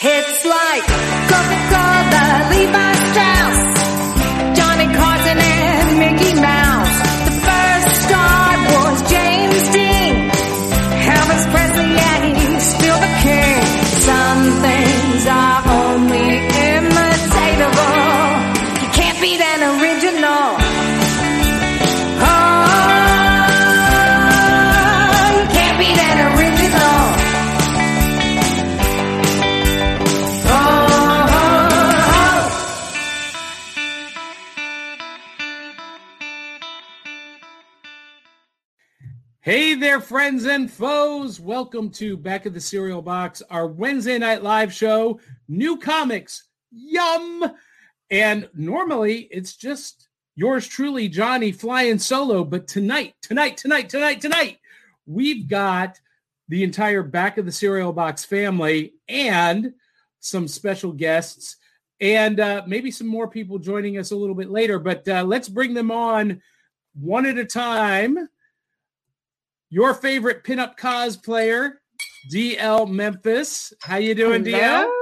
Hits 0.00 0.44
like 0.44 1.17
friends 40.08 40.46
and 40.46 40.70
foes. 40.70 41.38
Welcome 41.38 41.90
to 41.90 42.16
Back 42.16 42.46
of 42.46 42.54
the 42.54 42.60
Cereal 42.62 43.02
Box, 43.02 43.42
our 43.50 43.66
Wednesday 43.66 44.16
night 44.16 44.42
live 44.42 44.72
show. 44.72 45.20
New 45.48 45.76
comics, 45.76 46.48
yum. 46.70 47.44
And 48.08 48.48
normally 48.54 49.28
it's 49.30 49.54
just 49.54 50.08
yours 50.34 50.66
truly, 50.66 51.10
Johnny, 51.10 51.52
flying 51.52 51.98
solo. 51.98 52.42
But 52.42 52.66
tonight, 52.66 53.16
tonight, 53.20 53.58
tonight, 53.58 53.90
tonight, 53.90 54.22
tonight, 54.22 54.60
we've 55.04 55.46
got 55.46 56.00
the 56.48 56.64
entire 56.64 57.02
Back 57.02 57.36
of 57.36 57.44
the 57.44 57.52
Cereal 57.52 57.92
Box 57.92 58.24
family 58.24 58.94
and 59.10 59.74
some 60.20 60.48
special 60.48 60.92
guests 60.92 61.56
and 62.00 62.40
uh, 62.40 62.62
maybe 62.66 62.90
some 62.90 63.08
more 63.08 63.28
people 63.28 63.58
joining 63.58 63.98
us 63.98 64.10
a 64.10 64.16
little 64.16 64.34
bit 64.34 64.48
later. 64.48 64.78
But 64.78 65.06
uh, 65.06 65.24
let's 65.24 65.50
bring 65.50 65.74
them 65.74 65.90
on 65.90 66.40
one 66.94 67.26
at 67.26 67.36
a 67.36 67.44
time 67.44 68.26
your 69.70 69.94
favorite 69.94 70.44
pinup 70.44 70.78
cosplayer, 70.78 71.74
D'Elle 72.30 72.86
Memphis. 72.86 73.72
How 73.82 73.96
you 73.96 74.14
doing, 74.14 74.42
D'Elle? 74.42 74.92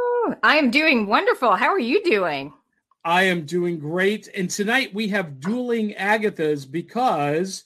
I 0.42 0.56
am 0.56 0.70
doing 0.70 1.06
wonderful. 1.06 1.54
How 1.54 1.68
are 1.68 1.78
you 1.78 2.02
doing? 2.02 2.52
I 3.04 3.24
am 3.24 3.46
doing 3.46 3.78
great. 3.78 4.28
And 4.34 4.50
tonight 4.50 4.92
we 4.92 5.08
have 5.08 5.38
dueling 5.38 5.94
Agathas 5.94 6.70
because 6.70 7.64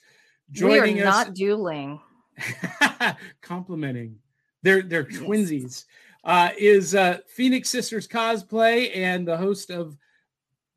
joining 0.51 0.95
we 0.95 1.01
are 1.01 1.07
us 1.07 1.27
not 1.27 1.33
dueling. 1.33 1.99
complimenting. 3.41 4.17
They're 4.61 4.83
they're 4.83 5.03
twinsies. 5.03 5.85
Uh, 6.23 6.49
is 6.55 6.93
uh, 6.93 7.17
Phoenix 7.27 7.69
Sisters 7.69 8.07
cosplay 8.07 8.95
and 8.95 9.27
the 9.27 9.37
host 9.37 9.71
of 9.71 9.97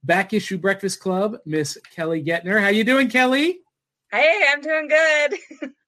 Back 0.03 0.33
Issue 0.33 0.57
Breakfast 0.57 1.01
Club, 1.01 1.37
Miss 1.45 1.77
Kelly 1.95 2.25
Guentner. 2.25 2.59
How 2.59 2.69
you 2.69 2.85
doing, 2.85 3.11
Kelly? 3.11 3.59
Hey, 4.11 4.47
I'm 4.51 4.63
doing 4.63 4.89
good. 4.89 5.71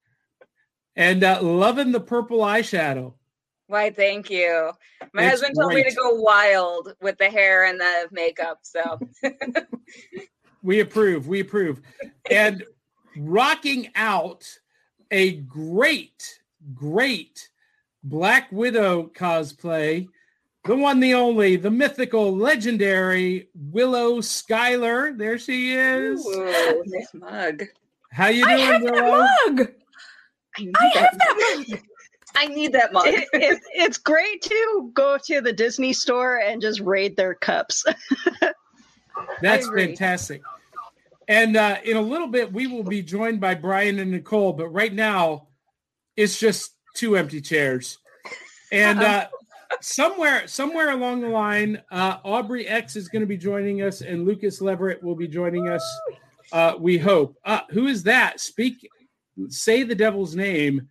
And 0.96 1.22
uh, 1.22 1.40
loving 1.42 1.92
the 1.92 2.00
purple 2.00 2.38
eyeshadow. 2.40 3.12
Why, 3.68 3.90
thank 3.90 4.30
you. 4.30 4.70
My 5.12 5.22
It's 5.24 5.32
husband 5.32 5.56
told 5.58 5.74
me 5.74 5.82
to 5.82 5.94
go 5.94 6.14
wild 6.14 6.94
with 7.02 7.18
the 7.18 7.28
hair 7.28 7.64
and 7.64 7.78
the 7.80 8.08
makeup. 8.12 8.60
So 8.62 8.98
We 10.62 10.80
approve. 10.80 11.28
We 11.28 11.40
approve. 11.40 11.80
And 12.30 12.64
rocking 13.16 13.88
out 13.94 14.44
a 15.10 15.36
great, 15.36 16.40
great 16.74 17.48
Black 18.02 18.50
Widow 18.50 19.10
cosplay, 19.16 20.08
the 20.64 20.76
one, 20.76 20.98
the 20.98 21.14
only, 21.14 21.54
the 21.56 21.70
mythical, 21.70 22.34
legendary 22.36 23.48
Willow 23.54 24.18
Skylor. 24.18 25.16
There 25.16 25.38
she 25.38 25.74
is. 25.74 26.26
Ooh, 26.26 26.82
nice 26.86 27.14
mug. 27.14 27.64
How 28.10 28.28
you 28.28 28.44
I 28.44 28.78
doing, 28.78 28.92
Willow? 28.92 29.26
mug. 29.46 29.68
I 30.58 30.62
need 30.62 30.74
I 30.76 30.90
that 30.94 31.02
have 31.02 31.18
that 31.18 31.64
mug. 31.68 31.80
I 32.34 32.46
need 32.46 32.72
that 32.72 32.92
mug. 32.92 33.06
it, 33.06 33.28
it, 33.32 33.62
it's 33.74 33.98
great 33.98 34.42
to 34.42 34.90
go 34.94 35.18
to 35.24 35.40
the 35.40 35.52
Disney 35.52 35.92
store 35.92 36.38
and 36.38 36.60
just 36.60 36.80
raid 36.80 37.16
their 37.16 37.34
cups. 37.34 37.84
That's 39.40 39.68
fantastic. 39.68 40.42
And 41.28 41.56
uh, 41.56 41.78
in 41.84 41.96
a 41.96 42.00
little 42.00 42.28
bit, 42.28 42.52
we 42.52 42.66
will 42.66 42.82
be 42.82 43.02
joined 43.02 43.40
by 43.40 43.54
Brian 43.54 43.98
and 43.98 44.10
Nicole. 44.10 44.52
But 44.52 44.68
right 44.68 44.92
now, 44.92 45.48
it's 46.16 46.38
just 46.38 46.76
two 46.94 47.16
empty 47.16 47.40
chairs. 47.40 47.98
And 48.70 49.00
uh, 49.00 49.28
somewhere, 49.80 50.46
somewhere 50.46 50.90
along 50.90 51.20
the 51.20 51.28
line, 51.28 51.82
uh, 51.90 52.18
Aubrey 52.24 52.66
X 52.66 52.96
is 52.96 53.08
going 53.08 53.20
to 53.20 53.26
be 53.26 53.36
joining 53.36 53.82
us, 53.82 54.00
and 54.00 54.26
Lucas 54.26 54.60
Leverett 54.60 55.02
will 55.02 55.16
be 55.16 55.28
joining 55.28 55.68
us. 55.68 55.84
Uh, 56.52 56.74
we 56.78 56.98
hope. 56.98 57.36
Uh, 57.44 57.60
who 57.70 57.86
is 57.86 58.02
that? 58.04 58.40
Speak. 58.40 58.88
Say 59.48 59.82
the 59.82 59.94
devil's 59.94 60.34
name, 60.34 60.88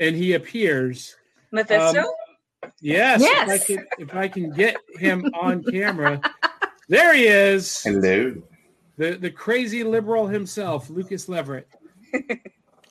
and 0.00 0.14
he 0.14 0.34
appears. 0.34 1.16
Mephisto? 1.52 2.00
Um, 2.62 2.70
yes. 2.80 3.22
If 3.22 3.28
I 3.28 3.52
Yes. 3.54 3.66
can, 3.66 3.86
if 3.98 4.14
I 4.14 4.28
can 4.28 4.50
get 4.50 4.76
him 4.98 5.24
on 5.40 5.62
camera, 5.64 6.20
there 6.88 7.14
he 7.14 7.26
is 7.26 7.82
Hello. 7.82 8.34
the 8.98 9.12
the 9.16 9.30
crazy 9.30 9.82
liberal 9.84 10.26
himself, 10.26 10.90
Lucas 10.90 11.28
Leverett. 11.28 11.68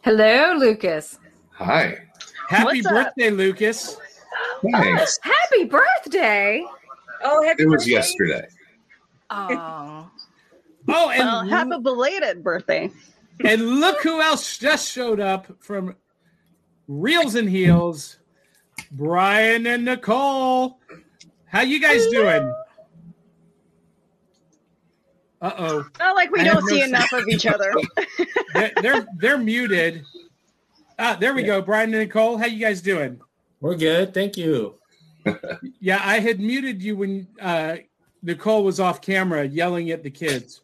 Hello, 0.04 0.54
Lucas. 0.58 1.18
Hi. 1.52 2.00
Happy 2.50 2.66
What's 2.82 2.86
up? 2.86 2.92
birthday, 2.94 3.30
Lucas! 3.32 3.98
Thanks. 4.72 5.20
Happy 5.24 5.64
birthday. 5.66 6.64
oh, 7.24 7.44
happy 7.44 7.64
It 7.64 7.68
was 7.68 7.82
birthday. 7.84 7.92
yesterday. 7.92 8.48
Oh. 9.30 10.10
Oh, 10.88 11.10
and 11.10 11.20
well, 11.20 11.48
happy 11.48 11.82
belated 11.82 12.44
birthday. 12.44 12.92
And 13.44 13.80
look 13.80 14.02
who 14.02 14.22
else 14.22 14.58
just 14.58 14.92
showed 14.92 15.20
up 15.20 15.48
from 15.62 15.96
Reels 16.88 17.36
and 17.36 17.50
Heels, 17.50 18.18
Brian 18.92 19.66
and 19.68 19.86
Nicole. 19.86 20.80
How 21.46 21.62
you 21.62 21.80
guys 21.82 22.06
doing? 22.08 22.54
Uh 25.42 25.52
oh, 25.58 25.86
Not 26.00 26.16
like 26.16 26.32
we 26.32 26.40
I 26.40 26.44
don't 26.46 26.56
have 26.56 26.64
no 26.64 26.70
see 26.70 26.80
sense. 26.80 26.90
enough 26.90 27.12
of 27.14 27.28
each 27.28 27.46
other. 27.46 27.74
they're, 28.54 28.72
they're 28.82 29.08
they're 29.18 29.38
muted. 29.38 30.04
Ah, 30.98 31.18
there 31.20 31.34
we 31.34 31.44
go. 31.44 31.62
Brian 31.62 31.94
and 31.94 32.00
Nicole, 32.04 32.38
how 32.38 32.46
you 32.46 32.60
guys 32.60 32.82
doing? 32.82 33.20
We're 33.60 33.76
good. 33.76 34.14
Thank 34.14 34.38
you. 34.38 34.76
Yeah, 35.80 36.00
I 36.04 36.20
had 36.20 36.40
muted 36.40 36.84
you 36.84 36.96
when 36.96 37.28
uh, 37.42 37.78
Nicole 38.22 38.64
was 38.64 38.80
off 38.80 39.02
camera 39.02 39.44
yelling 39.44 39.90
at 39.92 40.04
the 40.04 40.12
kids. 40.12 40.62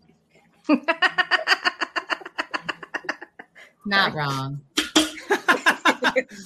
Not 3.86 4.14
wrong. 4.14 4.62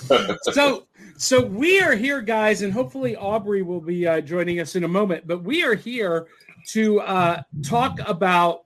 so 0.42 0.86
so 1.18 1.46
we 1.46 1.82
are 1.82 1.96
here 1.96 2.22
guys 2.22 2.62
and 2.62 2.72
hopefully 2.74 3.16
aubrey 3.16 3.62
will 3.62 3.82
be 3.82 4.06
uh, 4.06 4.22
joining 4.22 4.60
us 4.60 4.76
in 4.76 4.84
a 4.84 4.88
moment 4.88 5.26
but 5.26 5.44
we 5.44 5.64
are 5.64 5.76
here 5.76 6.28
to 6.68 7.00
uh, 7.02 7.42
talk 7.64 8.00
about 8.08 8.66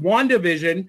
wandavision. 0.00 0.88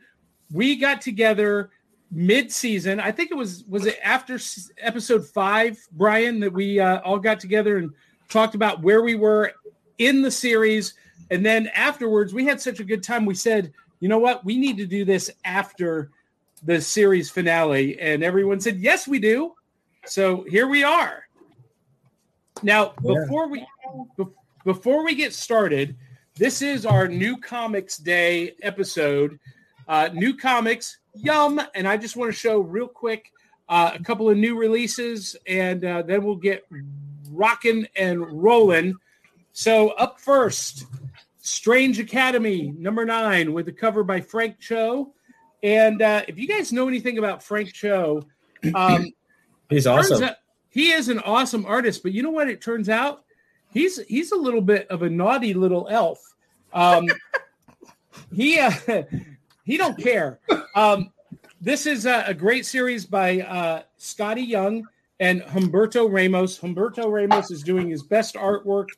We 0.51 0.75
got 0.75 1.01
together 1.01 1.71
mid-season. 2.11 2.99
I 2.99 3.11
think 3.11 3.31
it 3.31 3.37
was 3.37 3.63
was 3.65 3.85
it 3.85 3.99
after 4.03 4.35
s- 4.35 4.71
episode 4.79 5.25
five 5.25 5.77
brian 5.91 6.39
that 6.39 6.51
we 6.51 6.79
uh, 6.79 6.99
all 7.01 7.19
got 7.19 7.39
together 7.39 7.77
and 7.77 7.91
talked 8.29 8.55
about 8.55 8.81
where 8.81 9.01
we 9.01 9.15
were 9.15 9.53
in 9.97 10.21
the 10.21 10.31
series. 10.31 10.93
And 11.31 11.45
then 11.45 11.67
afterwards 11.67 12.33
we 12.33 12.45
had 12.45 12.61
such 12.61 12.79
a 12.79 12.83
good 12.83 13.03
time. 13.03 13.25
We 13.25 13.35
said 13.35 13.73
you 13.99 14.09
know 14.09 14.19
what? 14.19 14.45
We 14.45 14.57
need 14.57 14.77
to 14.77 14.85
do 14.85 15.03
this 15.05 15.31
after 15.43 16.11
the 16.63 16.81
series 16.81 17.29
finale 17.29 17.99
and 17.99 18.23
everyone 18.23 18.59
said 18.59 18.77
yes 18.77 19.07
we 19.07 19.19
do 19.19 19.53
so 20.07 20.43
here 20.43 20.67
we 20.67 20.83
are. 20.83 21.27
Now, 22.63 22.93
Yeah. 23.03 23.13
before 23.21 23.47
we 23.47 23.65
before 24.63 25.05
we 25.05 25.15
get 25.15 25.33
started, 25.33 25.95
this 26.35 26.61
is 26.61 26.85
our 26.85 27.07
new 27.07 27.37
comics 27.37 27.97
day 27.97 28.55
episode. 28.61 29.39
Uh, 29.87 30.09
new 30.13 30.35
comics, 30.35 30.97
yum! 31.13 31.61
And 31.73 31.87
I 31.87 31.95
just 31.97 32.15
want 32.17 32.31
to 32.31 32.37
show 32.37 32.59
real 32.59 32.87
quick 32.87 33.31
uh, 33.69 33.91
a 33.95 34.03
couple 34.03 34.29
of 34.29 34.37
new 34.37 34.57
releases, 34.57 35.35
and 35.45 35.83
uh, 35.85 36.01
then 36.01 36.23
we'll 36.23 36.35
get 36.35 36.65
rocking 37.31 37.87
and 37.95 38.25
rolling. 38.41 38.95
So 39.53 39.89
up 39.91 40.19
first, 40.19 40.85
Strange 41.39 41.99
Academy 41.99 42.73
number 42.77 43.05
nine 43.05 43.53
with 43.53 43.65
the 43.65 43.71
cover 43.71 44.03
by 44.03 44.21
Frank 44.21 44.59
Cho. 44.59 45.13
And 45.63 46.01
uh, 46.01 46.23
if 46.27 46.37
you 46.37 46.47
guys 46.47 46.71
know 46.71 46.87
anything 46.87 47.17
about 47.17 47.43
Frank 47.43 47.73
Cho, 47.73 48.23
um, 48.73 49.07
He's 49.69 49.87
awesome. 49.87 50.23
out- 50.23 50.35
he 50.69 50.91
is 50.91 51.09
an 51.09 51.19
awesome 51.19 51.65
artist, 51.65 52.03
but 52.03 52.11
you 52.11 52.23
know 52.23 52.29
what? 52.29 52.47
It 52.47 52.61
turns 52.61 52.87
out 52.87 53.23
he's 53.73 53.99
he's 54.05 54.31
a 54.31 54.35
little 54.35 54.61
bit 54.61 54.87
of 54.89 55.01
a 55.01 55.09
naughty 55.09 55.53
little 55.53 55.87
elf. 55.89 56.19
Um, 56.71 57.05
he 58.33 58.59
uh, 58.59 58.71
he 59.63 59.75
don't 59.77 59.97
care. 59.97 60.39
Um, 60.75 61.11
this 61.59 61.85
is 61.85 62.05
a, 62.05 62.25
a 62.27 62.33
great 62.33 62.65
series 62.65 63.05
by 63.05 63.41
uh, 63.41 63.81
Skottie 63.99 64.47
Young 64.47 64.87
and 65.19 65.41
Humberto 65.41 66.09
Ramos. 66.11 66.59
Humberto 66.59 67.11
Ramos 67.11 67.49
is 67.49 67.63
doing 67.63 67.89
his 67.89 68.03
best 68.03 68.35
artwork 68.35 68.89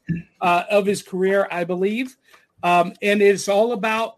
uh, 0.42 0.64
of 0.70 0.86
his 0.86 1.02
career, 1.02 1.48
I 1.50 1.64
believe. 1.64 2.18
Um, 2.62 2.94
and 3.02 3.22
it's 3.22 3.48
all 3.48 3.72
about 3.72 4.18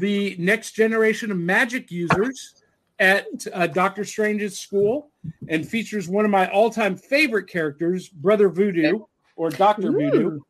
the 0.00 0.36
next 0.38 0.72
generation 0.72 1.30
of 1.30 1.36
magic 1.38 1.90
users 1.90 2.54
at 2.98 3.26
uh, 3.52 3.66
Doctor 3.66 4.04
Strange's 4.04 4.58
school 4.58 5.10
and 5.48 5.66
features 5.66 6.08
one 6.08 6.24
of 6.24 6.30
my 6.30 6.48
all 6.50 6.70
time 6.70 6.96
favorite 6.96 7.46
characters, 7.48 8.08
Brother 8.08 8.48
Voodoo 8.48 9.00
or 9.36 9.50
Doctor 9.50 9.92
Voodoo. 9.92 10.40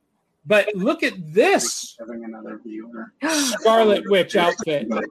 But 0.46 0.68
look 0.74 1.02
at 1.02 1.12
this 1.34 1.94
Having 1.98 2.24
another 2.24 2.58
viewer. 2.64 3.12
Scarlet 3.28 4.04
Witch 4.08 4.34
outfit. 4.36 4.88
The 4.88 5.06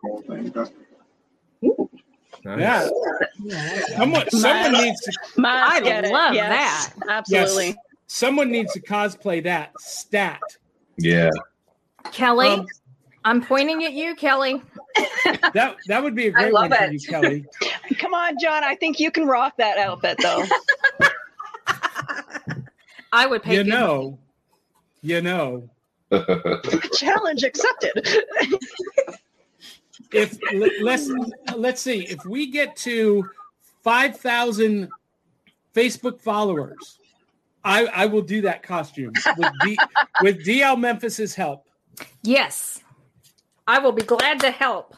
whole. 1.61 1.89
Yeah. 2.45 2.87
Someone, 3.97 4.29
someone 4.31 4.71
needs 4.83 5.01
to 5.01 5.11
Miles 5.41 5.71
I 5.73 5.79
get 5.81 6.05
it. 6.05 6.11
love 6.11 6.33
Yes, 6.33 6.87
that. 6.87 6.93
Absolutely. 7.09 7.67
Yes. 7.67 7.75
someone 8.07 8.51
needs 8.51 8.73
to 8.73 8.79
cosplay 8.81 9.43
that 9.43 9.71
stat. 9.79 10.39
Yeah. 10.97 11.29
Kelly, 12.11 12.47
Um, 12.47 12.65
I'm 13.27 13.41
pointing 13.41 13.83
at 13.83 13.91
you, 13.91 14.15
Kelly. 14.15 14.61
That 15.53 15.75
that 15.87 16.01
would 16.01 16.15
be 16.15 16.27
a 16.27 16.31
great 16.31 16.53
love 16.53 16.71
one 16.71 16.79
for 16.79 16.91
you, 16.91 16.99
Kelly. 16.99 17.45
Come 17.99 18.13
on, 18.13 18.39
John. 18.39 18.63
I 18.63 18.75
think 18.75 18.99
you 18.99 19.11
can 19.11 19.27
rock 19.27 19.55
that 19.57 19.77
outfit, 19.77 20.17
though. 20.21 20.43
I 23.11 23.27
would 23.27 23.43
pay 23.43 23.57
You 23.57 23.63
good 23.63 23.69
know, 23.69 24.17
you 25.01 25.21
know, 25.21 25.69
Challenge 26.93 27.43
accepted. 27.43 27.91
if 30.11 30.39
let, 30.53 30.71
let's 30.81 31.09
let's 31.55 31.81
see 31.81 32.05
if 32.07 32.25
we 32.25 32.49
get 32.49 32.75
to 32.77 33.29
five 33.83 34.17
thousand 34.17 34.89
Facebook 35.75 36.19
followers, 36.21 36.97
I 37.63 37.85
I 37.87 38.05
will 38.07 38.23
do 38.23 38.41
that 38.41 38.63
costume 38.63 39.13
with 39.37 39.51
D, 39.63 39.77
with 40.21 40.43
D'Elle 40.43 40.77
Memphis's 40.77 41.35
help. 41.35 41.67
Yes. 42.23 42.83
I 43.67 43.79
will 43.79 43.91
be 43.91 44.03
glad 44.03 44.39
to 44.41 44.51
help. 44.51 44.95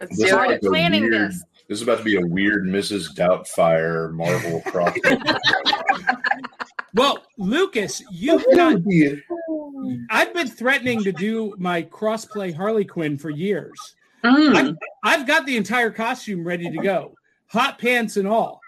Let's 0.00 0.10
This 0.16 0.18
do 0.18 0.24
is 0.24 0.30
Started 0.30 0.50
like 0.52 0.60
planning 0.62 1.02
weird- 1.02 1.30
this. 1.30 1.44
This 1.68 1.78
is 1.78 1.82
about 1.82 1.98
to 1.98 2.04
be 2.04 2.16
a 2.16 2.20
weird 2.26 2.64
Mrs. 2.66 3.14
Doubtfire 3.16 4.12
Marvel 4.12 4.60
crossover. 4.66 5.40
Well, 6.94 7.24
Lucas, 7.38 8.02
you've 8.12 8.44
got. 8.54 8.76
I've 10.10 10.34
been 10.34 10.48
threatening 10.48 11.02
to 11.04 11.10
do 11.12 11.54
my 11.58 11.82
crossplay 11.84 12.54
Harley 12.54 12.84
Quinn 12.84 13.16
for 13.18 13.30
years. 13.30 13.72
Mm. 14.22 14.76
I've 15.02 15.26
got 15.26 15.46
the 15.46 15.56
entire 15.56 15.90
costume 15.90 16.44
ready 16.46 16.70
to 16.70 16.76
go, 16.78 17.14
hot 17.46 17.78
pants 17.78 18.16
and 18.18 18.28
all. 18.28 18.60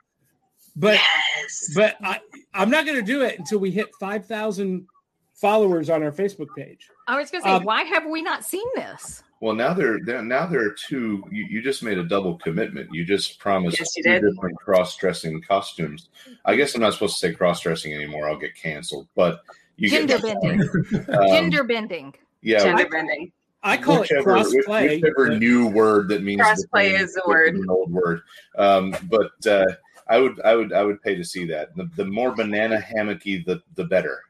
But 0.74 0.98
Yes. 1.38 1.72
but 1.74 1.96
I, 2.02 2.20
I'm 2.54 2.68
not 2.70 2.84
going 2.86 2.96
to 2.98 3.02
do 3.04 3.22
it 3.22 3.38
until 3.38 3.58
we 3.58 3.70
hit 3.70 3.88
5,000 4.00 4.86
followers 5.34 5.88
on 5.90 6.02
our 6.02 6.12
Facebook 6.12 6.48
page. 6.56 6.88
I 7.08 7.18
was 7.18 7.30
going 7.30 7.42
to 7.44 7.48
say, 7.48 7.54
Um, 7.56 7.64
why 7.64 7.82
have 7.84 8.06
we 8.06 8.22
not 8.22 8.44
seen 8.44 8.66
this? 8.74 9.22
Well, 9.40 9.54
now 9.54 9.74
there, 9.74 9.98
there 10.04 10.22
now 10.22 10.46
there 10.46 10.64
are 10.66 10.70
two. 10.88 11.22
You, 11.30 11.44
you 11.44 11.62
just 11.62 11.82
made 11.82 11.98
a 11.98 12.04
double 12.04 12.36
commitment. 12.38 12.88
You 12.92 13.04
just 13.04 13.38
promised 13.38 13.78
Yes, 13.78 13.96
you 13.96 14.02
two 14.02 14.10
did. 14.10 14.22
different 14.22 14.56
cross-dressing 14.58 15.42
costumes. 15.42 16.08
I 16.44 16.56
guess 16.56 16.74
I'm 16.74 16.80
not 16.80 16.94
supposed 16.94 17.18
to 17.20 17.28
say 17.28 17.34
cross-dressing 17.34 17.92
anymore. 17.92 18.28
I'll 18.28 18.38
get 18.38 18.54
canceled. 18.54 19.08
But 19.14 19.42
you 19.76 19.90
Gender 19.90 20.18
get 20.18 20.40
bending. 20.40 20.68
Um, 21.08 21.28
Gender 21.28 21.64
bending. 21.64 22.14
Yeah, 22.42 22.60
Gender 22.64 22.88
bending. 22.88 23.32
I 23.62 23.76
call 23.76 24.00
whichever, 24.00 24.36
it 24.36 24.46
crossplay. 24.46 24.88
which- 24.90 25.02
whichever 25.02 25.36
new 25.38 25.66
word 25.68 26.08
that 26.08 26.22
means 26.22 26.40
Crossplay 26.40 26.90
different- 26.90 27.00
is 27.02 27.14
the 27.14 27.22
word. 27.26 27.56
An 27.56 27.66
old 27.68 27.92
word, 27.92 28.20
um, 28.56 28.94
but 29.04 29.32
uh, 29.46 29.64
I 30.08 30.18
would, 30.18 30.40
I 30.42 30.54
would, 30.54 30.72
I 30.72 30.82
would 30.84 31.02
pay 31.02 31.16
to 31.16 31.24
see 31.24 31.46
that. 31.46 31.74
The, 31.74 31.90
the 31.96 32.04
more 32.04 32.32
banana 32.32 32.78
hammocky, 32.80 33.44
the 33.44 33.60
the 33.74 33.84
better. 33.84 34.20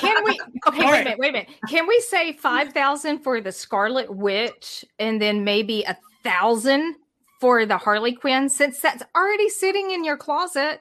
Can 0.00 0.24
we? 0.24 0.40
Okay, 0.66 0.84
All 0.84 0.90
wait 0.90 0.92
right. 0.92 1.00
a 1.00 1.04
minute. 1.04 1.18
Wait 1.18 1.28
a 1.28 1.32
minute. 1.32 1.48
Can 1.68 1.86
we 1.86 2.00
say 2.00 2.32
five 2.32 2.72
thousand 2.72 3.20
for 3.20 3.40
the 3.40 3.52
Scarlet 3.52 4.14
Witch, 4.14 4.84
and 4.98 5.20
then 5.20 5.44
maybe 5.44 5.82
a 5.84 5.96
thousand 6.22 6.96
for 7.40 7.66
the 7.66 7.78
Harley 7.78 8.12
Quinn, 8.14 8.48
since 8.48 8.80
that's 8.80 9.02
already 9.14 9.48
sitting 9.48 9.90
in 9.90 10.04
your 10.04 10.16
closet? 10.16 10.80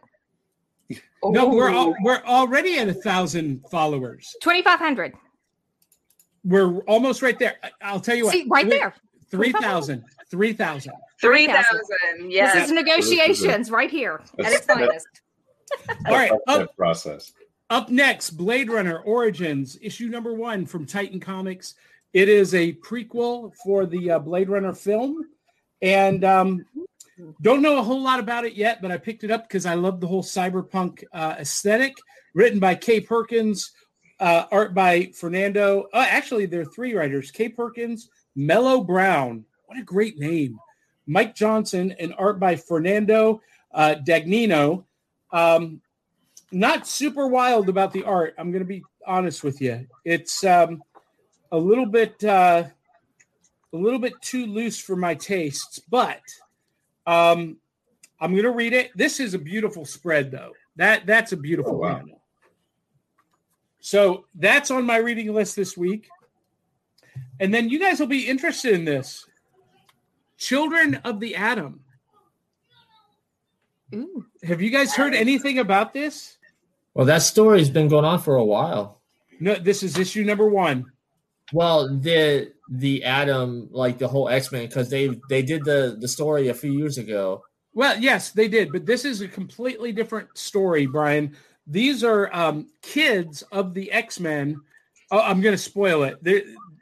no, 1.24 1.50
we're 1.50 1.70
all, 1.70 1.90
oh. 1.90 1.96
we're 2.02 2.22
already 2.26 2.78
at 2.80 2.88
a 2.88 2.94
thousand 2.94 3.62
followers. 3.70 4.36
Twenty 4.42 4.62
five 4.62 4.80
hundred. 4.80 5.14
We're 6.44 6.78
almost 6.82 7.22
right 7.22 7.38
there. 7.38 7.56
I- 7.64 7.72
I'll 7.82 8.00
tell 8.00 8.16
you 8.16 8.26
what. 8.26 8.34
See, 8.34 8.46
right 8.50 8.66
three- 8.66 8.78
there. 8.78 8.94
3,000. 9.30 10.04
3,000. 10.30 10.94
3,000. 11.20 12.32
Yes. 12.32 12.54
This 12.54 12.66
is 12.66 12.72
negotiations 12.72 13.70
right 13.70 13.92
here 13.92 14.22
at 14.40 14.54
its 14.54 14.66
finest. 14.66 15.08
All 16.06 16.14
right. 16.14 16.32
That's 16.32 16.60
Up, 16.60 16.62
um, 16.62 16.68
process. 16.78 17.34
Up 17.70 17.90
next, 17.90 18.32
Blade 18.32 18.70
Runner 18.70 19.00
Origins, 19.00 19.78
issue 19.82 20.08
number 20.08 20.34
one 20.34 20.66
from 20.66 20.86
Titan 20.86 21.20
Comics. 21.20 21.76
It 22.14 22.30
is 22.30 22.54
a 22.54 22.74
prequel 22.74 23.54
for 23.64 23.86
the 23.86 24.12
uh, 24.12 24.20
Blade 24.20 24.50
Runner 24.50 24.74
film. 24.74 25.26
And 25.82 26.24
um, 26.24 26.66
don't 27.42 27.62
know 27.62 27.78
a 27.78 27.84
whole 27.84 28.02
lot 28.02 28.22
about 28.22 28.46
it 28.46 28.54
yet, 28.54 28.82
but 28.82 28.92
I 28.92 28.98
picked 28.98 29.26
it 29.26 29.32
up 29.32 29.48
because 29.48 29.66
I 29.66 29.74
love 29.74 30.00
the 30.00 30.08
whole 30.08 30.24
cyberpunk 30.24 31.04
uh, 31.12 31.36
aesthetic. 31.40 31.98
Written 32.34 32.60
by 32.60 32.76
Kay 32.76 33.02
Perkins, 33.02 33.74
uh, 34.20 34.46
art 34.52 34.74
by 34.74 35.12
Fernando. 35.14 35.88
Uh, 35.94 36.06
actually, 36.08 36.46
there 36.46 36.62
are 36.62 36.66
three 36.66 36.94
writers 36.94 37.32
Kay 37.32 37.50
Perkins, 37.50 38.10
Mellow 38.36 38.82
Brown. 38.82 39.44
What 39.66 39.80
a 39.80 39.84
great 39.84 40.18
name. 40.18 40.58
Mike 41.06 41.36
Johnson, 41.36 41.96
and 42.00 42.14
art 42.18 42.40
by 42.40 42.56
Fernando 42.56 43.42
uh, 43.74 43.96
Dagnino. 44.06 44.86
Um, 45.32 45.82
not 46.52 46.88
super 46.88 47.28
wild 47.28 47.70
about 47.70 47.92
the 47.94 48.04
art. 48.04 48.36
I'm 48.38 48.52
going 48.52 48.64
to 48.64 48.68
be 48.68 48.84
honest 49.06 49.44
with 49.44 49.62
you. 49.62 49.88
It's 50.06 50.44
um, 50.44 50.84
a 51.52 51.58
little 51.58 51.86
bit 51.86 52.24
uh, 52.24 52.64
a 53.74 53.78
little 53.78 54.00
bit 54.00 54.14
too 54.22 54.46
loose 54.46 54.80
for 54.80 54.96
my 54.96 55.14
tastes, 55.16 55.80
but 55.80 56.22
um, 57.06 57.58
I'm 58.20 58.32
going 58.32 58.44
to 58.44 58.52
read 58.52 58.74
it. 58.74 58.92
This 58.96 59.20
is 59.20 59.34
a 59.34 59.40
beautiful 59.40 59.86
spread, 59.86 60.32
though. 60.32 60.54
That 60.78 61.06
that's 61.06 61.32
a 61.32 61.38
beautiful 61.38 61.76
Oh, 61.76 61.80
wow. 61.80 61.96
panel. 61.98 62.22
So 63.80 64.26
that's 64.36 64.72
on 64.72 64.86
my 64.86 64.98
reading 64.98 65.34
list 65.34 65.56
this 65.56 65.78
week, 65.78 66.10
and 67.40 67.54
then 67.54 67.70
you 67.70 67.80
guys 67.80 68.00
will 68.00 68.08
be 68.08 68.28
interested 68.28 68.74
in 68.74 68.86
this. 68.86 69.26
Children 70.38 70.96
of 71.04 71.20
the 71.20 71.36
Atom. 71.36 71.82
Ooh. 73.96 74.26
Have 74.44 74.62
you 74.62 74.70
guys 74.70 74.94
heard 74.94 75.14
anything 75.14 75.60
about 75.60 75.94
this? 75.94 76.37
Well, 76.98 77.06
that 77.06 77.22
story's 77.22 77.70
been 77.70 77.90
going 77.90 78.06
on 78.06 78.20
for 78.20 78.38
a 78.38 78.44
while. 78.44 79.02
No, 79.40 79.54
this 79.54 79.84
is 79.84 80.00
issue 80.00 80.24
number 80.24 80.50
one. 80.50 80.92
Well, 81.54 81.96
the 81.96 82.52
the 82.72 83.04
Adam, 83.04 83.70
like 83.72 84.00
the 84.00 84.08
whole 84.08 84.30
X 84.30 84.52
Men, 84.52 84.66
because 84.66 84.90
they 84.90 85.12
they 85.30 85.44
did 85.44 85.64
the 85.64 85.98
the 86.02 86.08
story 86.08 86.48
a 86.48 86.56
few 86.56 86.72
years 86.72 86.98
ago. 86.98 87.44
Well, 87.76 88.00
yes, 88.00 88.32
they 88.32 88.48
did, 88.48 88.72
but 88.72 88.88
this 88.88 89.06
is 89.06 89.22
a 89.22 89.28
completely 89.28 89.92
different 89.92 90.36
story, 90.36 90.88
Brian. 90.88 91.38
These 91.68 92.04
are 92.04 92.34
um, 92.34 92.68
kids 92.82 93.44
of 93.52 93.76
the 93.76 93.92
X 93.92 94.20
Men. 94.20 94.60
Oh, 95.12 95.22
I'm 95.22 95.40
going 95.40 95.54
to 95.54 95.62
spoil 95.62 96.02
it. 96.02 96.18
They're, 96.24 96.42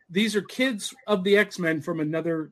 these 0.10 0.34
are 0.34 0.41
kids 0.43 0.93
of 1.07 1.25
the 1.25 1.38
X 1.38 1.60
Men 1.60 1.81
from 1.81 2.00
another 2.00 2.51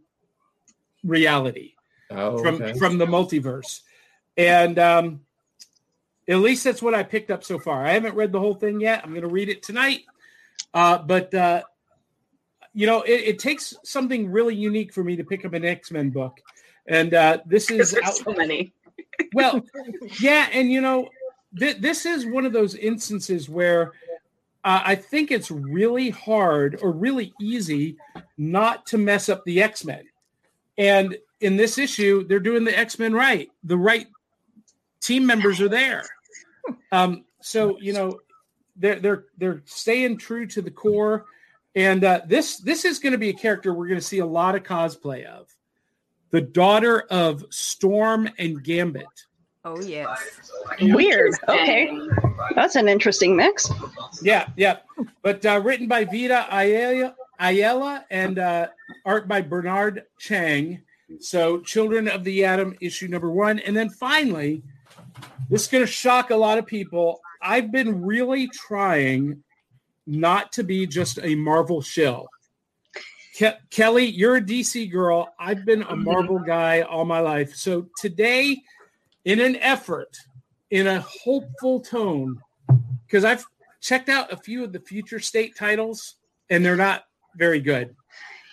reality, 1.05 1.75
Oh, 2.11 2.39
from 2.39 2.55
okay. 2.55 2.77
from 2.77 2.97
the 2.97 3.05
multiverse, 3.05 3.79
and 4.35 4.77
um, 4.77 5.21
at 6.27 6.37
least 6.37 6.63
that's 6.63 6.81
what 6.81 6.93
I 6.93 7.03
picked 7.03 7.31
up 7.31 7.43
so 7.43 7.59
far. 7.59 7.85
I 7.85 7.91
haven't 7.91 8.15
read 8.15 8.31
the 8.31 8.39
whole 8.39 8.53
thing 8.53 8.79
yet. 8.79 9.01
I'm 9.03 9.11
going 9.11 9.23
to 9.23 9.27
read 9.27 9.49
it 9.49 9.63
tonight, 9.63 10.01
uh, 10.73 10.99
but 10.99 11.33
uh, 11.33 11.63
you 12.73 12.87
know, 12.87 13.01
it, 13.01 13.21
it 13.21 13.39
takes 13.39 13.75
something 13.83 14.31
really 14.31 14.55
unique 14.55 14.93
for 14.93 15.03
me 15.03 15.15
to 15.15 15.23
pick 15.23 15.45
up 15.45 15.53
an 15.53 15.65
X 15.65 15.91
Men 15.91 16.09
book, 16.09 16.39
and 16.87 17.13
uh, 17.13 17.39
this 17.45 17.69
is 17.69 17.95
out, 18.03 18.15
so 18.15 18.31
many. 18.31 18.73
well, 19.33 19.61
yeah, 20.19 20.47
and 20.51 20.71
you 20.71 20.81
know, 20.81 21.09
th- 21.57 21.77
this 21.77 22.05
is 22.05 22.25
one 22.25 22.45
of 22.45 22.53
those 22.53 22.75
instances 22.75 23.49
where 23.49 23.93
uh, 24.63 24.81
I 24.85 24.95
think 24.95 25.31
it's 25.31 25.51
really 25.51 26.09
hard 26.09 26.79
or 26.81 26.91
really 26.91 27.33
easy 27.39 27.97
not 28.37 28.85
to 28.87 28.97
mess 28.97 29.29
up 29.29 29.43
the 29.45 29.61
X 29.61 29.83
Men. 29.83 30.03
And 30.77 31.17
in 31.41 31.57
this 31.57 31.77
issue, 31.77 32.25
they're 32.27 32.39
doing 32.39 32.63
the 32.63 32.77
X 32.77 32.97
Men 32.97 33.13
right. 33.13 33.51
The 33.63 33.77
right 33.77 34.07
team 35.03 35.25
members 35.25 35.61
are 35.61 35.69
there. 35.69 36.03
Um, 36.91 37.25
so 37.41 37.77
you 37.79 37.93
know, 37.93 38.19
they're 38.75 38.99
they're 38.99 39.25
they're 39.37 39.61
staying 39.65 40.17
true 40.17 40.47
to 40.47 40.61
the 40.61 40.71
core. 40.71 41.25
And 41.75 42.03
uh, 42.03 42.21
this 42.27 42.57
this 42.57 42.85
is 42.85 42.99
going 42.99 43.13
to 43.13 43.17
be 43.17 43.29
a 43.29 43.33
character 43.33 43.73
we're 43.73 43.87
going 43.87 43.99
to 43.99 44.05
see 44.05 44.19
a 44.19 44.25
lot 44.25 44.55
of 44.55 44.63
cosplay 44.63 45.25
of. 45.25 45.47
The 46.31 46.41
daughter 46.41 47.01
of 47.09 47.45
Storm 47.49 48.29
and 48.39 48.63
Gambit. 48.63 49.05
Oh 49.65 49.79
yes. 49.81 50.51
Weird. 50.81 51.33
Okay. 51.47 51.97
That's 52.55 52.75
an 52.75 52.89
interesting 52.89 53.35
mix. 53.35 53.71
Yeah, 54.21 54.47
yeah. 54.57 54.77
But 55.21 55.45
uh, 55.45 55.61
written 55.63 55.87
by 55.87 56.05
Vita 56.05 56.47
Ayala, 56.51 57.15
Ayala 57.39 58.05
and 58.09 58.39
uh, 58.39 58.67
art 59.05 59.27
by 59.27 59.41
Bernard 59.41 60.03
Chang. 60.17 60.81
So, 61.19 61.59
Children 61.59 62.07
of 62.07 62.23
the 62.23 62.43
Atom, 62.43 62.75
issue 62.81 63.07
number 63.07 63.29
one. 63.29 63.59
And 63.59 63.75
then 63.75 63.89
finally, 63.89 64.63
this 65.49 65.63
is 65.63 65.67
going 65.67 65.83
to 65.83 65.91
shock 65.91 66.29
a 66.29 66.35
lot 66.35 66.57
of 66.57 66.65
people. 66.65 67.21
I've 67.41 67.71
been 67.71 68.01
really 68.01 68.47
trying 68.47 69.43
not 70.05 70.51
to 70.53 70.63
be 70.63 70.85
just 70.87 71.19
a 71.21 71.35
Marvel 71.35 71.81
shill. 71.81 72.27
Ke- 73.37 73.59
Kelly, 73.69 74.05
you're 74.05 74.37
a 74.37 74.41
DC 74.41 74.91
girl. 74.91 75.33
I've 75.39 75.65
been 75.65 75.83
a 75.83 75.95
Marvel 75.95 76.39
guy 76.39 76.81
all 76.81 77.05
my 77.05 77.19
life. 77.19 77.55
So, 77.55 77.87
today, 77.97 78.61
in 79.25 79.39
an 79.39 79.55
effort, 79.57 80.15
in 80.69 80.87
a 80.87 81.01
hopeful 81.01 81.79
tone, 81.79 82.39
because 83.05 83.25
I've 83.25 83.45
checked 83.81 84.09
out 84.09 84.31
a 84.31 84.37
few 84.37 84.63
of 84.63 84.71
the 84.71 84.79
future 84.79 85.19
state 85.19 85.55
titles 85.55 86.15
and 86.49 86.65
they're 86.65 86.75
not 86.75 87.03
very 87.35 87.59
good. 87.59 87.95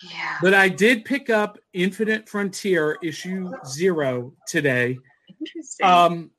Yeah. 0.03 0.37
But 0.43 0.55
I 0.55 0.69
did 0.69 1.05
pick 1.05 1.31
up 1.31 1.59
Infinite 1.73 2.29
Frontier 2.29 2.99
issue 3.03 3.50
zero 3.67 4.33
today. 4.49 4.99
Interesting. 5.39 5.87
Um, 5.87 6.31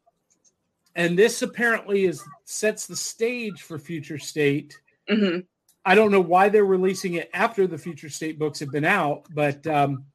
and 0.96 1.18
this 1.18 1.42
apparently 1.42 2.06
is 2.06 2.24
sets 2.44 2.86
the 2.86 2.96
stage 2.96 3.62
for 3.62 3.80
Future 3.80 4.20
State. 4.20 4.80
hmm 5.08 5.40
I 5.84 5.96
don't 5.96 6.12
know 6.12 6.22
why 6.22 6.48
they're 6.50 6.64
releasing 6.64 7.16
it 7.16 7.30
after 7.34 7.66
the 7.66 7.78
Future 7.78 8.10
State 8.10 8.38
books 8.38 8.60
have 8.60 8.72
been 8.72 8.86
out, 8.86 9.26
but 9.34 9.66
um, 9.66 10.06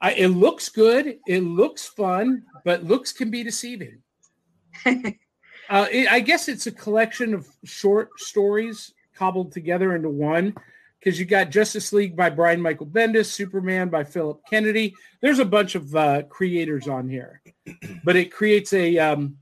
I, 0.00 0.12
it 0.12 0.28
looks 0.28 0.70
good. 0.70 1.18
It 1.26 1.40
looks 1.40 1.84
fun, 1.84 2.44
but 2.64 2.84
looks 2.84 3.12
can 3.12 3.30
be 3.30 3.42
deceiving. 3.42 3.98
uh, 4.86 5.86
it, 5.90 6.10
I 6.10 6.20
guess 6.20 6.48
it's 6.48 6.66
a 6.66 6.72
collection 6.72 7.34
of 7.34 7.46
short 7.64 8.08
stories 8.16 8.94
cobbled 9.14 9.52
together 9.52 9.94
into 9.94 10.08
one 10.08 10.54
because 10.98 11.18
you 11.18 11.24
got 11.24 11.50
Justice 11.50 11.92
League 11.92 12.16
by 12.16 12.30
Brian 12.30 12.60
Michael 12.60 12.86
Bendis, 12.86 13.26
Superman 13.26 13.88
by 13.88 14.04
Philip 14.04 14.40
Kennedy. 14.48 14.94
There's 15.20 15.38
a 15.38 15.44
bunch 15.44 15.74
of 15.74 15.94
uh, 15.94 16.22
creators 16.24 16.88
on 16.88 17.08
here, 17.08 17.42
but 18.04 18.16
it 18.16 18.32
creates 18.32 18.72
a 18.72 18.98
um, 18.98 19.36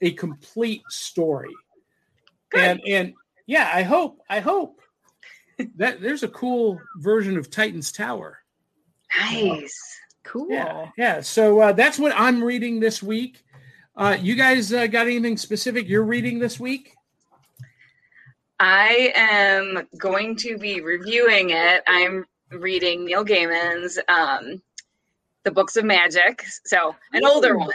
a 0.00 0.12
complete 0.12 0.82
story. 0.88 1.54
And 2.56 2.80
and 2.86 3.14
yeah, 3.46 3.70
I 3.72 3.82
hope 3.82 4.20
I 4.28 4.40
hope 4.40 4.80
that 5.76 6.00
there's 6.00 6.22
a 6.22 6.28
cool 6.28 6.80
version 6.96 7.36
of 7.36 7.50
Titan's 7.50 7.92
Tower. 7.92 8.38
nice. 9.18 9.74
Cool. 10.24 10.48
Yeah, 10.50 10.90
yeah. 10.98 11.20
So 11.22 11.60
uh, 11.60 11.72
that's 11.72 11.98
what 11.98 12.12
I'm 12.14 12.44
reading 12.44 12.80
this 12.80 13.02
week. 13.02 13.42
Uh, 13.96 14.16
you 14.20 14.34
guys 14.34 14.72
uh, 14.72 14.86
got 14.86 15.06
anything 15.06 15.38
specific 15.38 15.88
you're 15.88 16.04
reading 16.04 16.38
this 16.38 16.60
week? 16.60 16.94
I 18.60 19.12
am 19.14 19.86
going 19.96 20.36
to 20.36 20.58
be 20.58 20.80
reviewing 20.80 21.50
it. 21.50 21.82
I'm 21.86 22.24
reading 22.50 23.04
Neil 23.04 23.24
Gaiman's 23.24 23.98
um, 24.08 24.60
The 25.44 25.50
Books 25.50 25.76
of 25.76 25.84
Magic, 25.84 26.44
so 26.64 26.96
an 27.12 27.24
older 27.24 27.56
one, 27.56 27.70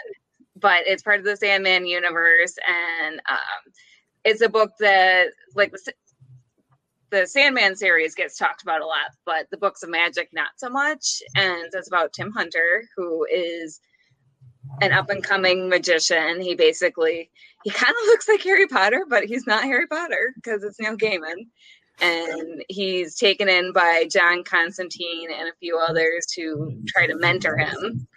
but 0.60 0.82
it's 0.86 1.04
part 1.04 1.20
of 1.20 1.26
the 1.26 1.38
Sandman 1.38 1.86
universe, 1.86 2.56
and 2.68 3.16
um, 3.30 3.74
it's 4.26 4.42
a 4.42 4.50
book 4.50 4.72
that, 4.80 5.28
like 5.56 5.72
the, 5.72 5.94
the 7.12 7.28
Sandman 7.28 7.76
series, 7.76 8.16
gets 8.16 8.38
talked 8.38 8.64
about 8.64 8.82
a 8.82 8.86
lot, 8.86 9.12
but 9.26 9.48
the 9.52 9.58
Books 9.58 9.84
of 9.84 9.90
Magic 9.90 10.30
not 10.34 10.50
so 10.58 10.70
much. 10.70 11.22
And 11.36 11.68
it's 11.72 11.88
about 11.88 12.12
Tim 12.12 12.32
Hunter, 12.32 12.84
who 12.98 13.26
is 13.32 13.80
an 14.82 14.92
up 14.92 15.10
and 15.10 15.24
coming 15.24 15.70
magician. 15.70 16.42
He 16.42 16.56
basically 16.56 17.30
he 17.64 17.70
kind 17.72 17.92
of 17.92 18.06
looks 18.08 18.28
like 18.28 18.42
Harry 18.44 18.68
Potter, 18.68 19.06
but 19.08 19.26
he's 19.26 19.48
not 19.48 19.64
Harry 19.64 19.88
Potter 19.88 20.34
because 20.36 20.64
it's 20.64 20.80
Neil 20.80 20.98
Gaiman. 20.98 21.48
And 22.02 22.64
he's 22.70 23.16
taken 23.16 23.48
in 23.48 23.72
by 23.72 24.08
John 24.12 24.44
Constantine 24.44 25.30
and 25.32 25.48
a 25.48 25.54
few 25.60 25.78
others 25.78 26.26
to 26.34 26.82
try 26.88 27.06
to 27.06 27.16
mentor 27.16 27.56
him 27.56 28.08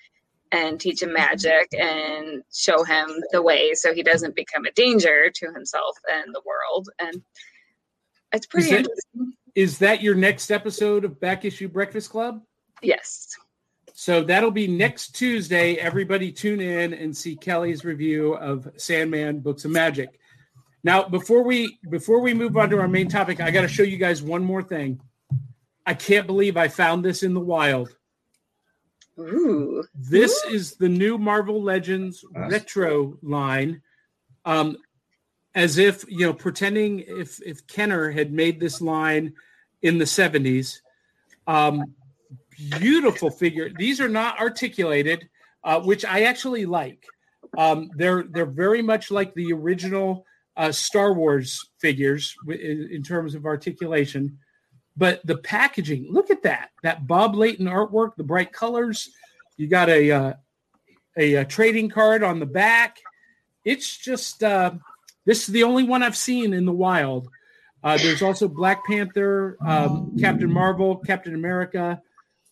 and 0.51 0.81
teach 0.81 1.03
him 1.03 1.13
magic 1.13 1.69
and 1.79 2.43
show 2.55 2.85
him 2.85 3.11
the 3.33 3.43
way 3.43 3.75
so 3.75 3.93
he 3.93 4.03
doesn't 4.03 4.35
become 4.35 4.65
a 4.65 4.73
danger 4.73 5.31
to 5.35 5.53
himself 5.53 5.97
and 6.11 6.35
the 6.35 6.41
world. 6.47 6.89
And 6.99 7.21
it's 8.33 8.47
pretty 8.47 8.69
Is 8.69 8.73
it- 8.73 8.79
interesting. 8.79 9.33
Is 9.55 9.79
that 9.79 10.03
your 10.03 10.15
next 10.15 10.51
episode 10.51 11.05
of 11.07 11.19
Back 11.19 11.45
Issue 11.47 11.69
Breakfast 11.69 12.11
Club? 12.11 12.43
Yes. 12.83 13.29
So 13.99 14.23
that'll 14.23 14.51
be 14.51 14.69
next 14.69 15.17
Tuesday. 15.17 15.77
Everybody 15.77 16.31
tune 16.31 16.61
in 16.61 16.93
and 16.93 17.17
see 17.17 17.35
Kelly's 17.35 17.83
review 17.83 18.35
of 18.35 18.69
Sandman 18.77 19.41
Books 19.41 19.65
of 19.65 19.71
Magic. 19.71 20.21
Now, 20.85 21.09
before 21.09 21.43
we 21.43 21.79
before 21.89 22.21
we 22.21 22.35
move 22.35 22.59
on 22.59 22.69
to 22.71 22.79
our 22.79 22.89
main 22.89 23.09
topic, 23.09 23.41
I 23.41 23.51
got 23.51 23.63
to 23.63 23.69
show 23.69 23.83
you 23.83 23.97
guys 23.97 24.23
one 24.23 24.45
more 24.45 24.63
thing. 24.63 25.01
I 25.87 25.95
can't 25.95 26.27
believe 26.27 26.59
I 26.59 26.69
found 26.69 27.07
this 27.07 27.23
in 27.23 27.33
the 27.33 27.41
wild. 27.41 27.97
Ooh. 29.19 29.83
This 29.95 30.45
is 30.45 30.77
the 30.77 30.91
new 30.91 31.17
Marvel 31.17 31.63
Legends 31.63 32.23
retro 32.35 33.17
line. 33.23 33.81
Um, 34.45 34.77
as 35.55 35.79
if 35.79 36.05
you 36.07 36.27
know, 36.27 36.35
pretending 36.35 36.99
if 36.99 37.41
if 37.41 37.67
Kenner 37.67 38.11
had 38.11 38.31
made 38.31 38.61
this 38.61 38.83
line 38.83 39.33
in 39.81 39.97
the 39.97 40.05
70s. 40.05 40.83
Um, 41.47 41.95
beautiful 42.79 43.31
figure. 43.31 43.71
These 43.77 44.01
are 44.01 44.09
not 44.09 44.39
articulated, 44.39 45.29
uh, 45.65 45.81
which 45.81 46.05
I 46.05 46.23
actually 46.23 46.67
like. 46.67 47.05
Um, 47.57 47.91
they're 47.97 48.25
they're 48.25 48.47
very 48.47 48.83
much 48.83 49.11
like 49.11 49.35
the 49.35 49.53
original 49.53 50.25
uh, 50.57 50.73
Star 50.73 51.13
Wars 51.13 51.71
figures 51.81 52.35
in, 52.49 52.89
in 52.91 53.03
terms 53.03 53.35
of 53.35 53.47
articulation. 53.47 54.39
But 54.97 55.25
the 55.27 55.37
packaging, 55.39 56.09
look 56.11 56.31
at 56.31 56.43
that! 56.43 56.71
That 56.83 57.07
Bob 57.07 57.35
Layton 57.35 57.67
artwork, 57.67 58.17
the 58.17 58.25
bright 58.25 58.53
colors. 58.53 59.11
You 59.57 59.69
got 59.69 59.89
a 59.89 60.11
uh, 60.11 60.33
a, 61.17 61.35
a 61.37 61.45
trading 61.45 61.89
card 61.89 62.23
on 62.23 62.41
the 62.41 62.47
back. 62.47 62.99
It's 63.65 63.97
just 63.97 64.43
uh, 64.43 64.73
this 65.25 65.41
is 65.41 65.47
the 65.49 65.65
only 65.65 65.83
one 65.83 66.03
I've 66.03 66.17
seen 66.17 66.53
in 66.53 66.65
the 66.65 66.73
wild. 66.73 67.29
Uh, 67.83 67.97
there's 67.99 68.23
also 68.23 68.49
Black 68.49 68.85
Panther, 68.85 69.57
um, 69.65 70.17
Captain 70.19 70.51
Marvel, 70.53 70.97
Captain 70.97 71.35
America, 71.35 72.01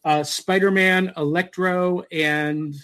uh, 0.04 0.22
Spider 0.22 0.70
Man, 0.70 1.12
Electro, 1.16 2.04
and 2.12 2.74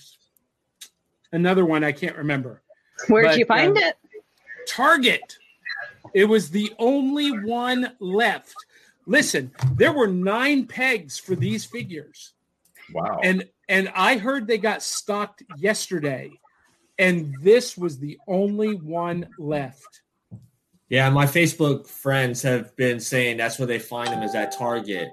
another 1.33 1.65
one 1.65 1.85
I 1.85 1.93
can't 1.93 2.17
remember. 2.17 2.63
Where'd 3.09 3.27
But, 3.27 3.39
you 3.39 3.45
find 3.47 3.77
um, 3.77 3.83
it? 3.83 3.97
Target. 4.67 5.39
It 6.15 6.25
was 6.25 6.51
the 6.51 6.73
only 6.79 7.31
one 7.31 7.93
left. 8.01 8.55
Listen, 9.07 9.53
there 9.77 9.93
were 9.93 10.07
nine 10.07 10.67
pegs 10.67 11.19
for 11.19 11.35
these 11.35 11.65
figures, 11.65 12.33
Wow. 12.93 13.21
and 13.23 13.49
and 13.69 13.91
I 13.95 14.17
heard 14.19 14.47
they 14.47 14.59
got 14.59 14.83
stocked 14.83 15.43
yesterday, 15.57 16.31
and 16.99 17.35
this 17.41 17.77
was 17.77 17.99
the 17.99 18.19
only 18.27 18.75
one 18.75 19.29
left. 19.39 20.03
Yeah, 20.89 21.09
my 21.11 21.27
Facebook 21.27 21.87
friends 21.87 22.43
have 22.43 22.75
been 22.77 22.99
saying 22.99 23.37
that's 23.37 23.59
where 23.59 23.67
they 23.67 23.79
find 23.79 24.09
them 24.09 24.23
is 24.23 24.35
at 24.35 24.53
Target, 24.53 25.13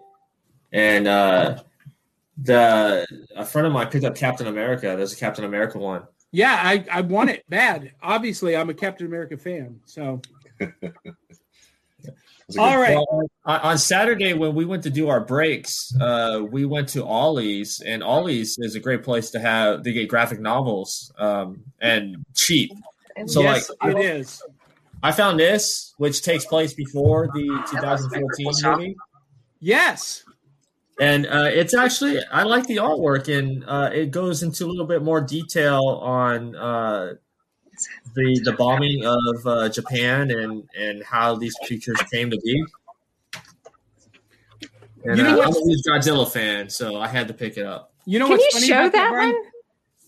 and 0.72 1.08
uh, 1.08 1.62
the 2.38 3.06
a 3.36 3.46
friend 3.46 3.68
of 3.68 3.74
mine 3.74 3.88
picked 3.88 4.06
up 4.06 4.16
Captain 4.16 4.48
America. 4.48 4.94
There's 4.98 5.14
a 5.14 5.18
Captain 5.18 5.44
America 5.46 5.78
one. 5.78 6.04
Yeah, 6.32 6.60
I 6.62 6.86
I 6.92 7.02
want 7.02 7.30
it 7.30 7.44
bad. 7.50 7.94
Obviously, 8.02 8.56
I'm 8.56 8.70
a 8.70 8.74
Captain 8.74 9.08
America 9.08 9.38
fan, 9.38 9.80
so 9.86 10.22
That's 10.60 10.86
a 12.04 12.60
good- 12.60 12.60
all 12.60 12.78
right. 12.80 12.96
Well, 12.96 13.30
on 13.46 13.60
on 13.62 13.78
Saturday 13.78 14.34
when 14.34 14.56
we 14.56 14.66
went 14.66 14.84
to 14.84 14.90
do 14.90 15.10
our 15.10 15.20
breaks, 15.20 15.94
uh, 16.00 16.42
we 16.50 16.66
went 16.66 16.90
to 16.90 17.04
Ollie's, 17.04 17.82
and 17.82 18.04
Ollie's 18.04 18.58
is 18.60 18.76
a 18.76 18.80
great 18.80 19.04
place 19.04 19.32
to 19.32 19.40
have 19.40 19.84
to 19.84 19.92
get 19.92 20.08
graphic 20.08 20.40
novels 20.40 21.12
um, 21.18 21.64
and 21.80 22.24
cheap. 22.36 22.72
So, 23.26 23.42
yes, 23.42 23.72
like, 23.82 23.96
it 23.96 24.00
is. 24.00 24.42
I 25.02 25.12
found 25.12 25.40
this, 25.40 25.94
which 25.98 26.22
takes 26.22 26.46
place 26.46 26.74
before 26.74 27.30
the 27.34 27.64
2014 27.72 28.52
movie. 28.64 28.96
Yes. 29.60 30.24
And 31.00 31.28
uh, 31.28 31.50
it's 31.52 31.74
actually 31.74 32.20
I 32.32 32.44
like 32.44 32.66
the 32.68 32.78
artwork, 32.78 33.28
and 33.36 33.64
uh, 33.68 33.90
it 33.94 34.12
goes 34.12 34.44
into 34.44 34.66
a 34.66 34.68
little 34.68 34.86
bit 34.88 35.04
more 35.04 35.22
detail 35.22 36.00
on 36.02 36.56
uh, 36.56 37.14
the 38.16 38.42
the 38.44 38.54
bombing 38.54 39.06
of 39.06 39.48
uh, 39.48 39.70
Japan 39.70 40.32
and 40.32 40.64
and 40.78 41.04
how 41.04 41.36
these 41.36 41.56
creatures 41.66 41.98
came 42.12 42.30
to 42.32 42.40
be. 42.44 42.64
And 45.06 45.18
You 45.18 45.24
know 45.24 45.40
uh, 45.40 45.44
I'm 45.44 45.50
a 45.56 45.60
huge 45.60 45.84
Godzilla 45.84 46.30
fan, 46.30 46.70
so 46.70 46.98
I 47.00 47.08
had 47.08 47.28
to 47.28 47.34
pick 47.34 47.58
it 47.58 47.66
up. 47.66 47.94
You 48.06 48.20
know 48.20 48.26
Can 48.26 48.38
what's 48.38 48.46
you 48.46 48.52
funny 48.52 48.68
show 48.68 48.80
about 48.88 48.92
that 48.94 49.12
one? 49.12 49.36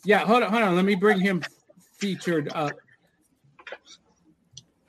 Yeah, 0.03 0.19
hold 0.19 0.43
on, 0.43 0.49
hold 0.49 0.63
on. 0.63 0.75
Let 0.75 0.85
me 0.85 0.95
bring 0.95 1.19
him 1.19 1.43
featured 1.97 2.49
up. 2.53 2.71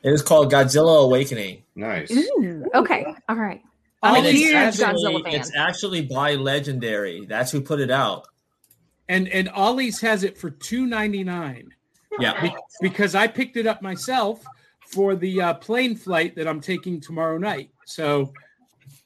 It 0.03 0.13
is 0.13 0.23
called 0.23 0.51
Godzilla 0.51 1.05
Awakening. 1.05 1.63
nice. 1.75 2.11
Ooh, 2.11 2.65
okay. 2.75 3.05
All 3.29 3.37
right. 3.37 3.63
I'm 4.03 4.25
Oh, 4.25 4.29
a 4.29 4.33
huge 4.33 4.53
it's 4.55 4.81
actually, 4.81 5.15
Godzilla 5.15 5.25
fan. 5.25 5.35
It's 5.35 5.57
actually 5.57 6.03
by 6.03 6.35
Legendary. 6.35 7.27
That's 7.27 7.51
who 7.53 7.61
put 7.61 7.81
it 7.81 7.91
out. 7.91 8.27
And 9.09 9.29
and 9.29 9.49
Ollie's 9.51 10.01
has 10.01 10.23
it 10.25 10.39
for 10.39 10.51
two 10.51 10.87
ninety 10.87 11.25
nine 11.25 11.75
Yeah. 12.19 12.55
because 12.81 13.15
I 13.15 13.27
picked 13.27 13.57
it 13.57 13.67
up 13.67 13.83
myself 13.83 14.43
for 14.87 15.15
the 15.17 15.41
uh, 15.41 15.55
plane 15.55 15.97
flight 15.97 16.35
that 16.37 16.49
I'm 16.49 16.61
taking 16.61 17.01
tomorrow 17.01 17.37
night. 17.39 17.71
So 17.87 18.33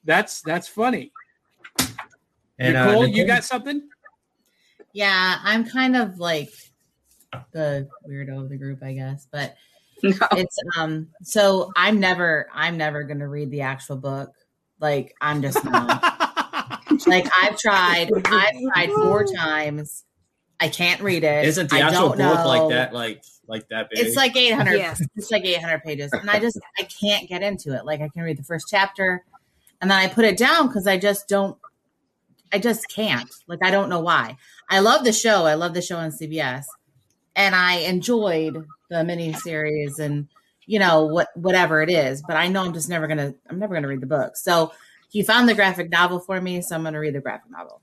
that's 0.04 0.42
that's 0.42 0.68
funny. 0.68 1.10
And 2.58 2.76
uh, 2.76 2.86
Nicole, 2.86 3.06
you 3.08 3.26
got 3.26 3.44
something? 3.44 3.88
Yeah, 4.92 5.38
I'm 5.42 5.64
kind 5.68 5.96
of 5.96 6.18
like 6.20 6.50
the 7.50 7.88
weirdo 8.08 8.42
of 8.42 8.48
the 8.48 8.56
group, 8.56 8.82
I 8.82 8.92
guess. 8.92 9.26
But 9.30 9.56
No. 10.02 10.14
it's 10.32 10.58
um 10.76 11.08
so 11.22 11.72
I'm 11.76 11.98
never 11.98 12.46
I'm 12.52 12.76
never 12.76 13.02
gonna 13.04 13.28
read 13.28 13.50
the 13.50 13.62
actual 13.62 13.96
book. 13.96 14.30
Like 14.80 15.14
I'm 15.20 15.42
just 15.42 15.64
not. 15.64 16.02
like 17.06 17.28
I've 17.42 17.58
tried, 17.58 18.10
I've 18.26 18.54
tried 18.72 18.90
four 18.90 19.24
times. 19.24 20.04
I 20.60 20.68
can't 20.68 21.00
read 21.00 21.24
it. 21.24 21.44
Isn't 21.46 21.70
the 21.70 21.76
I 21.76 21.80
actual 21.80 22.10
don't 22.10 22.18
book 22.18 22.46
like 22.46 22.68
that 22.70 22.94
like 22.94 23.22
like 23.46 23.68
that 23.68 23.90
big? 23.90 24.04
It's 24.04 24.16
like 24.16 24.36
800. 24.36 24.74
Yes. 24.74 25.02
It's 25.16 25.30
like 25.30 25.44
800 25.44 25.82
pages, 25.82 26.12
and 26.12 26.30
I 26.30 26.38
just 26.40 26.58
I 26.78 26.84
can't 26.84 27.28
get 27.28 27.42
into 27.42 27.74
it. 27.74 27.84
Like 27.84 28.00
I 28.00 28.08
can 28.08 28.22
read 28.22 28.38
the 28.38 28.44
first 28.44 28.66
chapter, 28.70 29.24
and 29.80 29.90
then 29.90 29.98
I 29.98 30.08
put 30.08 30.24
it 30.24 30.36
down 30.36 30.68
because 30.68 30.86
I 30.86 30.98
just 30.98 31.28
don't. 31.28 31.58
I 32.52 32.58
just 32.58 32.86
can't. 32.94 33.28
Like 33.46 33.60
I 33.62 33.70
don't 33.70 33.88
know 33.88 34.00
why. 34.00 34.36
I 34.70 34.80
love 34.80 35.04
the 35.04 35.12
show. 35.12 35.44
I 35.44 35.54
love 35.54 35.74
the 35.74 35.82
show 35.82 35.96
on 35.96 36.10
CBS, 36.10 36.64
and 37.34 37.54
I 37.54 37.78
enjoyed 37.78 38.64
the 38.90 38.96
miniseries 38.96 39.98
and 39.98 40.28
you 40.66 40.78
know 40.78 41.04
what 41.06 41.28
whatever 41.34 41.82
it 41.82 41.90
is. 41.90 42.22
But 42.26 42.36
I 42.36 42.48
know 42.48 42.64
I'm 42.64 42.72
just 42.72 42.88
never 42.88 43.06
gonna. 43.06 43.34
I'm 43.48 43.58
never 43.58 43.74
gonna 43.74 43.88
read 43.88 44.00
the 44.00 44.06
book. 44.06 44.36
So 44.36 44.72
he 45.10 45.22
found 45.22 45.48
the 45.48 45.54
graphic 45.54 45.90
novel 45.90 46.20
for 46.20 46.40
me, 46.40 46.60
so 46.60 46.74
I'm 46.74 46.82
gonna 46.82 47.00
read 47.00 47.14
the 47.14 47.20
graphic 47.20 47.50
novel. 47.50 47.80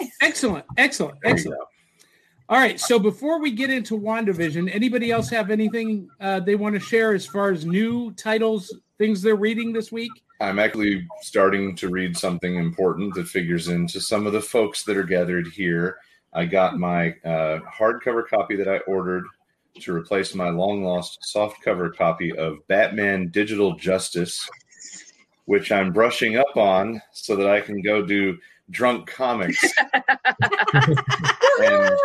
Nice. 0.00 0.12
Excellent, 0.20 0.64
excellent, 0.76 1.18
excellent. 1.24 1.60
All 2.48 2.58
right. 2.58 2.78
So 2.78 3.00
before 3.00 3.40
we 3.40 3.50
get 3.50 3.70
into 3.70 3.98
WandaVision, 3.98 4.72
anybody 4.72 5.10
else 5.10 5.28
have 5.30 5.50
anything 5.50 6.08
uh, 6.20 6.38
they 6.38 6.54
want 6.54 6.74
to 6.74 6.80
share 6.80 7.12
as 7.12 7.26
far 7.26 7.50
as 7.50 7.66
new 7.66 8.12
titles, 8.12 8.72
things 8.98 9.20
they're 9.20 9.34
reading 9.34 9.72
this 9.72 9.90
week? 9.90 10.12
I'm 10.40 10.60
actually 10.60 11.08
starting 11.22 11.74
to 11.76 11.88
read 11.88 12.16
something 12.16 12.56
important 12.56 13.14
that 13.14 13.26
figures 13.26 13.66
into 13.66 14.00
some 14.00 14.26
of 14.26 14.32
the 14.32 14.40
folks 14.40 14.84
that 14.84 14.96
are 14.96 15.02
gathered 15.02 15.48
here. 15.48 15.96
I 16.32 16.44
got 16.44 16.78
my 16.78 17.10
uh, 17.24 17.60
hardcover 17.60 18.28
copy 18.28 18.54
that 18.56 18.68
I 18.68 18.78
ordered 18.80 19.24
to 19.82 19.94
replace 19.94 20.34
my 20.34 20.50
long 20.50 20.82
lost 20.84 21.18
softcover 21.34 21.94
copy 21.94 22.36
of 22.36 22.66
Batman 22.68 23.28
Digital 23.28 23.74
Justice, 23.76 24.48
which 25.44 25.72
I'm 25.72 25.92
brushing 25.92 26.36
up 26.36 26.56
on 26.56 27.00
so 27.12 27.36
that 27.36 27.48
I 27.48 27.60
can 27.60 27.82
go 27.82 28.04
do 28.04 28.38
drunk 28.70 29.08
comics 29.08 29.62
and 31.62 31.96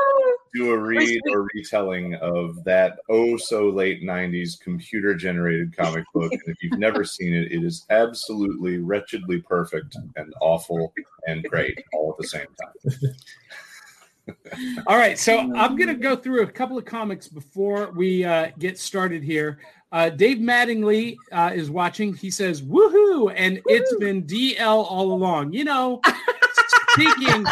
do 0.53 0.71
a 0.71 0.77
read 0.77 1.21
or 1.31 1.47
retelling 1.53 2.15
of 2.15 2.63
that 2.65 2.99
oh 3.09 3.37
so 3.37 3.69
late 3.69 4.03
90s 4.03 4.59
computer 4.59 5.15
generated 5.15 5.75
comic 5.75 6.05
book. 6.13 6.31
And 6.31 6.41
if 6.47 6.61
you've 6.61 6.79
never 6.79 7.03
seen 7.05 7.33
it, 7.33 7.51
it 7.51 7.63
is 7.63 7.85
absolutely 7.89 8.77
wretchedly 8.77 9.41
perfect 9.41 9.95
and 10.15 10.33
awful 10.41 10.93
and 11.27 11.43
great 11.43 11.83
all 11.93 12.11
at 12.11 12.21
the 12.21 12.27
same 12.27 12.47
time. 12.61 13.11
All 14.87 14.97
right, 14.97 15.17
so 15.17 15.39
I'm 15.39 15.75
going 15.75 15.87
to 15.87 15.95
go 15.95 16.15
through 16.15 16.43
a 16.43 16.47
couple 16.47 16.77
of 16.77 16.85
comics 16.85 17.27
before 17.27 17.91
we 17.91 18.23
uh, 18.23 18.51
get 18.59 18.77
started 18.79 19.23
here. 19.23 19.59
Uh, 19.91 20.09
Dave 20.09 20.37
Mattingly 20.37 21.15
uh, 21.31 21.51
is 21.53 21.69
watching. 21.69 22.13
He 22.13 22.29
says, 22.29 22.61
"Woohoo!" 22.61 23.33
and 23.35 23.61
it's 23.65 23.93
been 23.97 24.25
D'Elle 24.25 24.83
all 24.83 25.11
along. 25.11 25.51
You 25.53 25.65
know, 25.65 26.01
speaking 26.93 27.45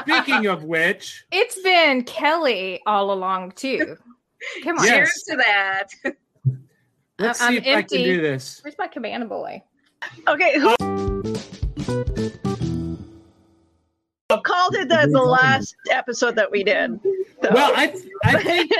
speaking 0.00 0.46
of 0.46 0.64
which, 0.64 1.24
It's 1.30 1.60
been 1.62 2.02
Kelly 2.04 2.80
all 2.86 3.12
along 3.12 3.52
too. 3.52 3.96
Come 4.64 4.78
on, 4.78 4.84
Yes. 4.84 4.96
Cheers 4.96 5.22
to 5.28 5.36
that. 5.36 5.88
let's 7.20 7.40
I'm 7.40 7.52
see 7.52 7.58
if 7.58 7.66
I 7.66 7.70
empty. 7.70 7.96
can 7.98 8.04
do 8.04 8.20
this. 8.20 8.60
where's 8.64 8.76
my 8.78 8.88
cabana 8.88 9.26
boy? 9.26 9.62
Okay, 10.28 10.58
who 10.58 10.74
called 14.40 14.74
it 14.76 14.88
the, 14.88 15.08
the 15.10 15.22
last 15.22 15.76
episode 15.90 16.36
that 16.36 16.50
we 16.50 16.64
did? 16.64 17.00
though? 17.42 17.50
Well, 17.52 17.72
I 17.74 17.94
I 18.24 18.38
think 18.42 18.72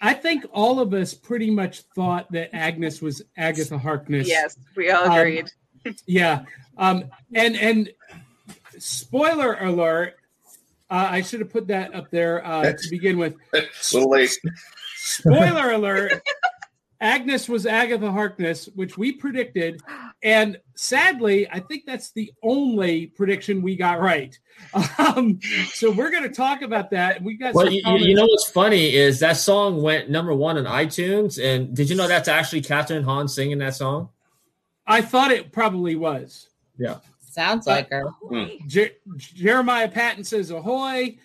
I 0.00 0.14
think 0.14 0.44
all 0.52 0.80
of 0.80 0.92
us 0.94 1.14
pretty 1.14 1.50
much 1.50 1.82
thought 1.94 2.30
that 2.32 2.54
Agnes 2.54 3.02
was 3.02 3.22
Agatha 3.36 3.78
Harkness. 3.78 4.28
Yes, 4.28 4.56
we 4.76 4.90
all 4.90 5.04
Um, 5.06 5.12
agreed. 5.18 5.50
Yeah. 6.06 6.44
Um, 6.76 7.04
and 7.34 7.56
and 7.56 7.90
spoiler 8.78 9.54
alert, 9.54 10.16
uh, 10.90 11.08
I 11.10 11.22
should 11.22 11.40
have 11.40 11.50
put 11.50 11.66
that 11.68 11.94
up 11.94 12.10
there 12.10 12.44
uh, 12.46 12.72
to 12.72 12.90
begin 12.90 13.18
with. 13.18 13.34
A 13.54 13.62
little 13.92 14.10
late. 14.10 14.36
Spoiler 14.96 15.72
alert. 15.72 16.22
Agnes 17.00 17.48
was 17.48 17.64
Agatha 17.66 18.10
Harkness, 18.10 18.66
which 18.74 18.98
we 18.98 19.12
predicted, 19.12 19.80
and 20.22 20.58
sadly, 20.74 21.48
I 21.50 21.60
think 21.60 21.84
that's 21.86 22.10
the 22.12 22.32
only 22.42 23.06
prediction 23.06 23.62
we 23.62 23.76
got 23.76 24.00
right. 24.00 24.38
Um, 24.98 25.38
so 25.72 25.90
we're 25.92 26.10
going 26.10 26.24
to 26.24 26.28
talk 26.28 26.62
about 26.62 26.90
that. 26.90 27.22
We 27.22 27.36
got 27.36 27.54
Well, 27.54 27.66
some 27.66 27.74
you, 27.74 27.80
you- 27.86 28.06
you 28.08 28.14
know 28.16 28.24
what's 28.26 28.50
funny 28.50 28.92
is 28.94 29.20
that 29.20 29.36
song 29.36 29.80
went 29.82 30.10
number 30.10 30.34
one 30.34 30.58
on 30.58 30.64
iTunes, 30.64 31.42
and 31.42 31.74
did 31.74 31.88
you 31.88 31.94
know 31.96 32.08
that's 32.08 32.26
actually 32.28 32.62
Kathryn 32.62 33.04
Hahn 33.04 33.28
singing 33.28 33.58
that 33.58 33.76
song? 33.76 34.08
I 34.86 35.00
thought 35.00 35.30
it 35.30 35.52
probably 35.52 35.94
was. 35.94 36.48
Yeah, 36.76 36.96
sounds 37.20 37.66
like 37.68 37.88
her. 37.90 38.06
Je- 38.66 38.92
Jeremiah 39.16 39.88
Patton 39.88 40.24
says 40.24 40.50
ahoy. 40.50 41.18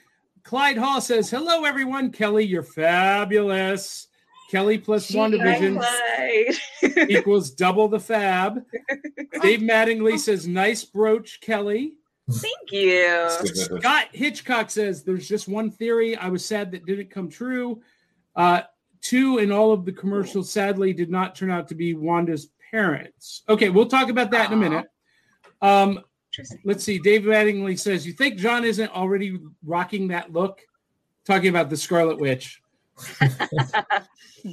Clyde 0.44 0.78
Hall 0.78 1.02
says 1.02 1.30
hello, 1.30 1.64
everyone. 1.64 2.12
Kelly, 2.12 2.46
you're 2.46 2.64
fabulous. 2.64 4.08
Kelly 4.54 4.78
plus 4.78 5.10
WandaVision 5.10 5.84
equals 7.10 7.50
double 7.50 7.88
the 7.88 8.00
fab. 8.00 8.64
Dave 9.42 9.62
Mattingly 9.62 10.20
says 10.20 10.48
nice 10.48 10.84
brooch, 10.84 11.42
Kelly. 11.42 11.96
Thank 12.30 12.72
you. 12.72 13.30
Scott 13.56 14.10
Hitchcock 14.12 14.70
says 14.70 15.04
there's 15.04 15.28
just 15.28 15.48
one 15.48 15.72
theory. 15.72 16.16
I 16.16 16.30
was 16.30 16.46
sad 16.46 16.70
that 16.72 16.86
didn't 16.86 17.10
come 17.10 17.30
true. 17.30 17.82
Uh, 18.36 18.62
two 19.02 19.40
in 19.40 19.52
all 19.52 19.74
of 19.74 19.86
the 19.86 19.92
commercials 19.92 20.52
sadly 20.52 20.94
did 20.94 21.10
not 21.10 21.36
turn 21.36 21.50
out 21.50 21.68
to 21.70 21.76
be 21.76 21.96
Wanda's 21.96 22.50
parents. 22.70 23.42
Okay, 23.50 23.70
we'll 23.70 23.88
talk 23.88 24.10
about 24.10 24.30
that 24.30 24.52
in 24.52 24.54
a 24.54 24.62
minute. 24.62 24.86
Um, 25.64 26.00
let's 26.64 26.84
see. 26.84 27.00
Dave 27.00 27.24
Mattingly 27.24 27.80
says, 27.80 28.06
"You 28.06 28.14
think 28.14 28.38
John 28.38 28.66
isn't 28.66 28.96
already 28.96 29.40
rocking 29.66 30.10
that 30.10 30.32
look?" 30.32 30.62
Talking 31.26 31.50
about 31.50 31.72
the 31.72 31.78
Scarlet 31.78 32.20
Witch. 32.20 32.62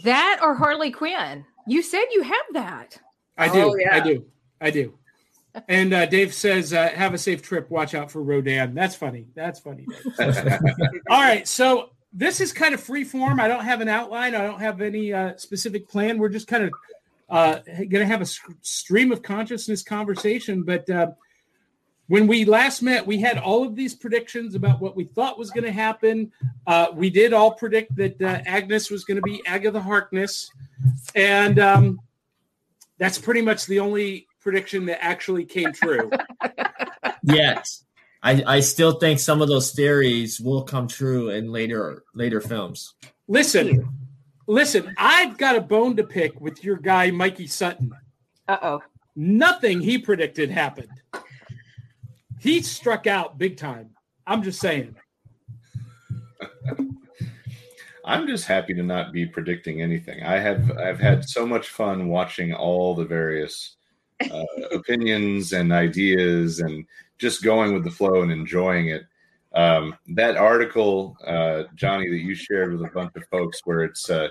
That 0.05 0.38
or 0.42 0.55
Harley 0.55 0.90
Quinn? 0.90 1.44
You 1.66 1.83
said 1.83 2.05
you 2.12 2.22
have 2.22 2.35
that. 2.53 2.98
I 3.37 3.48
do. 3.48 3.61
Oh, 3.61 3.76
yeah. 3.76 3.96
I 3.96 4.00
do. 4.00 4.24
I 4.61 4.70
do. 4.70 4.94
And 5.68 5.92
uh, 5.92 6.07
Dave 6.07 6.33
says, 6.33 6.72
uh, 6.72 6.90
"Have 6.90 7.12
a 7.12 7.18
safe 7.18 7.42
trip. 7.42 7.70
Watch 7.70 7.94
out 7.94 8.11
for 8.11 8.22
Rodan." 8.22 8.72
That's 8.72 8.94
funny. 8.94 9.26
That's 9.35 9.59
funny. 9.59 9.85
All 10.20 11.20
right, 11.20 11.46
so 11.48 11.90
this 12.12 12.40
is 12.40 12.53
kind 12.53 12.72
of 12.72 12.81
free 12.81 13.03
form. 13.03 13.40
I 13.40 13.48
don't 13.48 13.64
have 13.64 13.81
an 13.81 13.88
outline. 13.88 14.37
I 14.37 14.42
don't 14.42 14.61
have 14.61 14.81
any 14.81 15.12
uh, 15.12 15.37
specific 15.37 15.88
plan. 15.88 16.18
We're 16.18 16.29
just 16.29 16.46
kind 16.46 16.64
of 16.64 16.72
uh, 17.29 17.59
going 17.66 17.90
to 17.90 18.07
have 18.07 18.22
a 18.22 18.26
stream 18.62 19.11
of 19.11 19.22
consciousness 19.22 19.83
conversation. 19.83 20.62
But 20.62 20.88
uh, 20.88 21.09
when 22.11 22.27
we 22.27 22.44
last 22.44 22.83
met, 22.83 23.07
we 23.07 23.20
had 23.20 23.38
all 23.38 23.62
of 23.62 23.77
these 23.77 23.94
predictions 23.94 24.57
about 24.57 24.81
what 24.81 24.96
we 24.96 25.05
thought 25.05 25.38
was 25.38 25.53
going 25.53 25.62
to 25.62 25.70
happen. 25.70 26.33
Uh, 26.66 26.88
we 26.92 27.09
did 27.09 27.33
all 27.33 27.53
predict 27.53 27.94
that 27.94 28.20
uh, 28.20 28.40
Agnes 28.46 28.90
was 28.90 29.05
going 29.05 29.14
to 29.14 29.23
be 29.23 29.40
Agatha 29.46 29.81
Harkness, 29.81 30.51
and 31.14 31.61
um, 31.61 32.01
that's 32.99 33.16
pretty 33.16 33.42
much 33.42 33.64
the 33.66 33.79
only 33.79 34.27
prediction 34.40 34.87
that 34.87 35.05
actually 35.05 35.44
came 35.44 35.73
true. 35.73 36.11
yes, 37.23 37.85
I, 38.25 38.42
I 38.44 38.59
still 38.59 38.94
think 38.99 39.20
some 39.20 39.40
of 39.40 39.46
those 39.46 39.70
theories 39.70 40.40
will 40.40 40.64
come 40.64 40.88
true 40.88 41.31
in 41.31 41.53
later 41.53 42.03
later 42.12 42.40
films. 42.40 42.92
Listen, 43.29 43.88
listen, 44.49 44.92
I've 44.99 45.38
got 45.38 45.55
a 45.55 45.61
bone 45.61 45.94
to 45.94 46.03
pick 46.03 46.40
with 46.40 46.64
your 46.64 46.77
guy, 46.77 47.12
Mikey 47.12 47.46
Sutton. 47.46 47.92
Uh 48.49 48.59
oh. 48.62 48.83
Nothing 49.14 49.81
he 49.81 49.96
predicted 49.96 50.51
happened. 50.51 50.90
He 52.40 52.62
struck 52.62 53.07
out 53.07 53.38
big 53.38 53.57
time. 53.57 53.90
I'm 54.26 54.42
just 54.42 54.61
saying. 54.61 54.96
I'm 58.05 58.26
just 58.26 58.46
happy 58.46 58.74
to 58.74 58.83
not 58.83 59.12
be 59.12 59.26
predicting 59.26 59.83
anything. 59.83 60.22
I 60.22 60.38
have 60.38 60.76
I've 60.79 60.98
had 60.98 61.29
so 61.29 61.46
much 61.46 61.68
fun 61.68 62.09
watching 62.09 62.53
all 62.55 62.94
the 62.94 63.05
various 63.05 63.76
uh, 64.31 64.44
opinions 64.72 65.53
and 65.53 65.72
ideas 65.72 66.61
and 66.61 66.87
just 67.18 67.44
going 67.44 67.74
with 67.74 67.85
the 67.85 67.90
flow 67.90 68.22
and 68.22 68.33
enjoying 68.33 68.88
it. 68.88 69.03
Um, 69.53 69.96
that 70.14 70.37
article, 70.37 71.16
uh, 71.26 71.64
Johnny, 71.74 72.09
that 72.09 72.20
you 72.20 72.35
shared 72.35 72.72
with 72.72 72.88
a 72.88 72.92
bunch 72.92 73.12
of 73.16 73.24
folks, 73.31 73.61
where 73.64 73.83
it's 73.83 74.09
uh, 74.09 74.29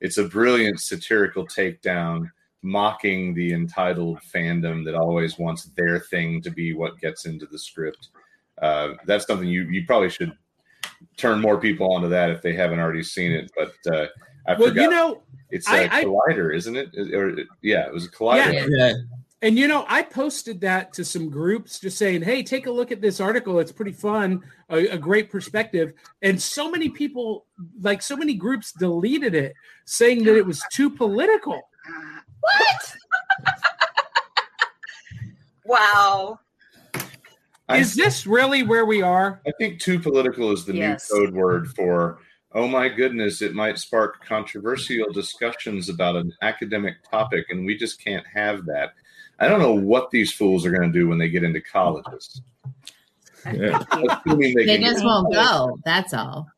it's 0.00 0.18
a 0.18 0.24
brilliant 0.24 0.80
satirical 0.80 1.46
takedown, 1.46 2.30
mocking 2.62 3.34
the 3.34 3.52
entitled 3.52 4.18
fandom 4.34 4.84
that 4.84 4.94
always 4.94 5.38
wants 5.38 5.64
their 5.76 5.98
thing 5.98 6.42
to 6.42 6.50
be 6.50 6.74
what 6.74 6.98
gets 7.00 7.26
into 7.26 7.46
the 7.46 7.58
script. 7.58 8.08
Uh, 8.60 8.94
that's 9.06 9.26
something 9.26 9.48
you 9.48 9.62
you 9.70 9.86
probably 9.86 10.10
should 10.10 10.32
turn 11.16 11.40
more 11.40 11.58
people 11.58 11.92
onto 11.94 12.08
that 12.08 12.30
if 12.30 12.42
they 12.42 12.52
haven't 12.52 12.78
already 12.78 13.02
seen 13.02 13.32
it. 13.32 13.50
But 13.56 13.72
uh, 13.94 14.06
I 14.46 14.54
Well, 14.58 14.68
forgot 14.68 14.82
you 14.82 14.90
know, 14.90 15.22
it's 15.50 15.68
a 15.68 15.90
I- 15.90 15.98
I- 16.00 16.04
collider, 16.04 16.54
isn't 16.54 16.76
it? 16.76 16.94
Or 17.14 17.36
yeah, 17.62 17.86
it 17.86 17.92
was 17.92 18.04
a 18.06 18.10
collider. 18.10 18.52
Yeah. 18.52 18.66
Yeah, 18.68 18.92
And 19.42 19.58
you 19.58 19.66
know, 19.66 19.86
I 19.88 20.02
posted 20.02 20.60
that 20.60 20.92
to 20.94 21.04
some 21.04 21.30
groups 21.30 21.80
just 21.80 21.96
saying, 21.96 22.20
hey, 22.22 22.42
take 22.42 22.66
a 22.66 22.70
look 22.70 22.92
at 22.92 23.00
this 23.00 23.18
article. 23.20 23.58
It's 23.60 23.72
pretty 23.72 23.92
fun, 23.92 24.42
a, 24.68 24.88
a 24.88 24.98
great 24.98 25.30
perspective. 25.30 25.94
And 26.20 26.40
so 26.40 26.70
many 26.70 26.90
people, 26.90 27.46
like 27.80 28.02
so 28.02 28.14
many 28.16 28.34
groups, 28.34 28.72
deleted 28.72 29.34
it, 29.34 29.54
saying 29.86 30.24
that 30.24 30.36
it 30.36 30.44
was 30.44 30.62
too 30.70 30.90
political. 30.90 31.62
What? 32.40 32.96
Wow. 35.64 36.40
I, 37.68 37.78
Is 37.78 37.94
this 37.94 38.26
really 38.26 38.62
where 38.64 38.84
we 38.84 39.02
are? 39.02 39.40
I 39.46 39.52
think 39.58 39.80
too 39.80 40.00
political 40.00 40.50
is 40.50 40.64
the 40.64 40.74
Yes. 40.74 41.08
new 41.12 41.26
code 41.26 41.34
word 41.34 41.68
for. 41.76 42.18
Oh 42.52 42.66
my 42.66 42.88
goodness! 42.88 43.42
It 43.42 43.54
might 43.54 43.78
spark 43.78 44.24
controversial 44.26 45.12
discussions 45.12 45.88
about 45.88 46.16
an 46.16 46.32
academic 46.42 46.96
topic, 47.08 47.46
and 47.50 47.64
we 47.64 47.76
just 47.76 48.02
can't 48.02 48.26
have 48.34 48.66
that. 48.66 48.94
I 49.38 49.46
don't 49.46 49.60
know 49.60 49.74
what 49.74 50.10
these 50.10 50.32
fools 50.32 50.66
are 50.66 50.72
going 50.72 50.92
to 50.92 50.98
do 50.98 51.06
when 51.06 51.18
they 51.18 51.28
get 51.28 51.44
into 51.44 51.60
colleges. 51.60 52.42
Yeah. 53.46 53.82
They, 54.26 54.52
They 54.66 54.78
just 54.80 55.04
won't 55.04 55.32
go. 55.32 55.78
That's 55.84 56.12
all. 56.12 56.48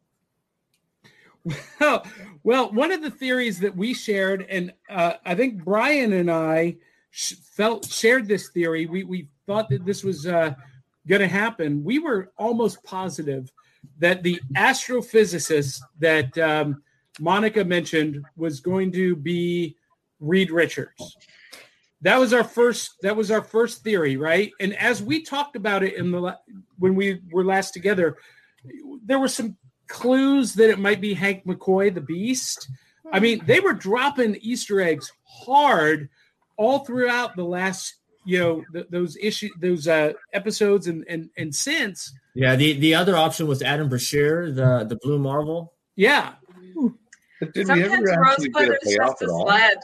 Well, 2.44 2.72
one 2.72 2.90
of 2.90 3.02
the 3.02 3.10
theories 3.10 3.60
that 3.60 3.76
we 3.76 3.94
shared, 3.94 4.46
and 4.48 4.72
uh, 4.90 5.14
I 5.24 5.36
think 5.36 5.64
Brian 5.64 6.12
and 6.12 6.28
I 6.28 6.76
sh- 7.12 7.34
felt 7.34 7.86
shared 7.86 8.26
this 8.26 8.48
theory. 8.48 8.86
We 8.86 9.04
we 9.04 9.28
thought 9.46 9.68
that 9.68 9.84
this 9.84 10.02
was 10.02 10.26
uh, 10.26 10.54
going 11.06 11.20
to 11.20 11.28
happen. 11.28 11.84
We 11.84 12.00
were 12.00 12.32
almost 12.36 12.82
positive 12.82 13.52
that 13.98 14.24
the 14.24 14.40
astrophysicist 14.56 15.80
that 16.00 16.36
um, 16.38 16.82
Monica 17.20 17.64
mentioned 17.64 18.24
was 18.36 18.58
going 18.58 18.90
to 18.92 19.14
be 19.14 19.76
Reed 20.18 20.50
Richards. 20.50 21.16
That 22.00 22.18
was 22.18 22.32
our 22.32 22.44
first. 22.44 22.94
That 23.02 23.16
was 23.16 23.30
our 23.30 23.42
first 23.42 23.84
theory, 23.84 24.16
right? 24.16 24.50
And 24.58 24.74
as 24.76 25.00
we 25.00 25.22
talked 25.22 25.54
about 25.54 25.84
it 25.84 25.94
in 25.94 26.10
the 26.10 26.36
when 26.80 26.96
we 26.96 27.20
were 27.30 27.44
last 27.44 27.72
together, 27.72 28.16
there 29.04 29.20
were 29.20 29.28
some 29.28 29.56
clues 29.92 30.54
that 30.54 30.70
it 30.70 30.78
might 30.78 31.00
be 31.00 31.12
Hank 31.14 31.44
McCoy, 31.46 31.94
the 31.94 32.00
Beast. 32.00 32.68
I 33.12 33.20
mean, 33.20 33.42
they 33.46 33.60
were 33.60 33.74
dropping 33.74 34.36
Easter 34.40 34.80
eggs 34.80 35.12
hard 35.24 36.08
all 36.56 36.78
throughout 36.80 37.36
the 37.36 37.44
last, 37.44 37.96
you 38.24 38.38
know, 38.38 38.64
th- 38.72 38.86
those 38.90 39.16
issue, 39.20 39.50
those 39.60 39.86
uh, 39.86 40.14
episodes, 40.32 40.86
and 40.86 41.04
and 41.08 41.28
and 41.36 41.54
since, 41.54 42.12
Yeah, 42.34 42.56
the, 42.56 42.72
the 42.74 42.94
other 42.94 43.16
option 43.16 43.46
was 43.46 43.60
Adam 43.62 43.88
Brashear, 43.90 44.50
the 44.50 44.84
the 44.88 44.96
Blue 45.02 45.18
Marvel. 45.18 45.74
yeah. 45.96 46.34
But 47.40 47.52
did 47.54 47.66
we 47.68 47.82
Sometimes 47.82 48.08
ever 48.10 48.24
actually 48.24 48.48
get 48.50 48.62
a 48.62 48.70
Rosebud 48.70 48.78
is 48.82 48.96
payoff 48.96 49.10
just 49.10 49.22
at 49.22 49.28
a 49.28 49.32
all? 49.32 49.46
sled. 49.46 49.78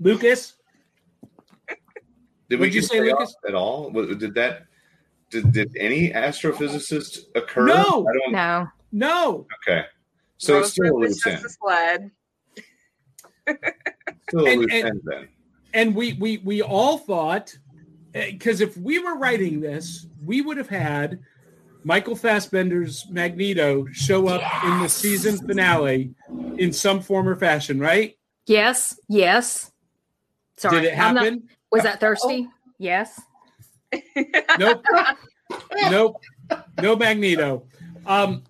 Lucas, 0.00 0.54
Did 2.48 2.58
we 2.58 2.66
What'd 2.66 2.74
you 2.74 2.82
say, 2.82 3.00
Lucas? 3.00 3.34
at 3.46 3.54
all? 3.54 3.90
Did 3.92 4.34
that? 4.34 4.62
Did, 5.30 5.52
did 5.52 5.76
any 5.78 6.10
astrophysicist 6.10 7.18
occur? 7.34 7.66
No. 7.66 8.06
I 8.08 8.12
don't. 8.18 8.32
No. 8.32 8.68
no, 8.92 9.46
Okay, 9.66 9.84
so 10.38 10.58
it's 10.58 10.70
still 10.72 10.86
a 10.86 10.92
Rosebud 10.92 11.08
is 11.10 11.24
loose 11.24 11.34
end. 11.34 11.44
a 11.44 11.48
sled. 11.48 12.10
Still 14.28 14.46
a 14.46 14.50
And- 14.50 14.60
loose 14.60 14.72
and- 14.72 14.86
end 14.86 15.00
then. 15.04 15.28
and 15.74 15.94
we 15.94 16.12
we 16.14 16.38
we 16.38 16.62
all 16.62 16.98
thought 16.98 17.56
eh, 18.14 18.30
because 18.32 18.60
if 18.60 18.76
we 18.76 18.98
were 18.98 19.16
writing 19.16 19.60
this, 19.60 20.06
we 20.24 20.40
would 20.40 20.56
have 20.56 20.68
had 20.68 21.20
Michael 21.84 22.14
Fassbender's 22.14 23.06
Magneto 23.10 23.86
show 23.92 24.28
up 24.28 24.42
in 24.64 24.80
the 24.82 24.88
season 24.88 25.38
finale 25.46 26.14
in 26.58 26.72
some 26.72 27.00
form 27.00 27.28
or 27.28 27.34
fashion, 27.36 27.78
right? 27.80 28.16
Yes. 28.46 28.98
Yes. 29.08 29.72
Sorry. 30.56 30.80
Did 30.82 30.92
it 30.92 30.98
I'm 30.98 31.14
not- 31.14 31.24
happen? 31.24 31.48
was 31.72 31.82
that 31.84 32.00
thirsty? 32.00 32.48
Yes. 32.78 33.20
Nope. 34.58 34.84
Nope. 35.90 36.22
No 36.80 36.96
Magneto. 36.96 37.66
Um, 38.06 38.44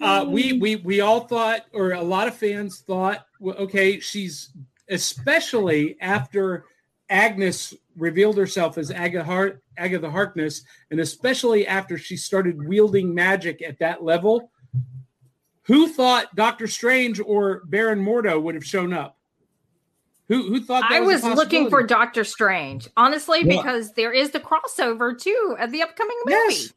uh, 0.00 0.24
we 0.28 0.54
we 0.54 0.76
we 0.76 1.00
all 1.00 1.20
thought, 1.20 1.66
or 1.72 1.92
a 1.92 2.02
lot 2.02 2.28
of 2.28 2.34
fans 2.34 2.80
thought, 2.80 3.26
okay, 3.42 4.00
she's 4.00 4.50
especially 4.88 5.96
after 6.00 6.64
Agnes 7.08 7.74
revealed 7.96 8.36
herself 8.36 8.78
as 8.78 8.90
Agatha, 8.90 9.58
Agatha 9.76 10.10
Harkness, 10.10 10.62
and 10.90 11.00
especially 11.00 11.66
after 11.66 11.98
she 11.98 12.16
started 12.16 12.66
wielding 12.66 13.14
magic 13.14 13.62
at 13.62 13.78
that 13.78 14.02
level. 14.02 14.50
Who 15.64 15.88
thought 15.88 16.34
Doctor 16.34 16.66
Strange 16.66 17.20
or 17.20 17.62
Baron 17.66 18.04
Mordo 18.04 18.40
would 18.42 18.54
have 18.54 18.64
shown 18.64 18.92
up? 18.92 19.16
Who 20.32 20.48
who 20.48 20.60
thought 20.62 20.80
that 20.88 20.92
I 20.92 21.00
was, 21.00 21.22
was 21.22 21.36
looking 21.36 21.68
for? 21.68 21.82
Doctor 21.82 22.24
Strange, 22.24 22.88
honestly, 22.96 23.44
Well- 23.44 23.58
because 23.58 23.92
there 23.92 24.12
is 24.14 24.30
the 24.30 24.40
crossover 24.40 25.18
too 25.18 25.56
of 25.60 25.70
the 25.72 25.82
upcoming 25.82 26.16
movie. 26.24 26.36
Yes. 26.48 26.72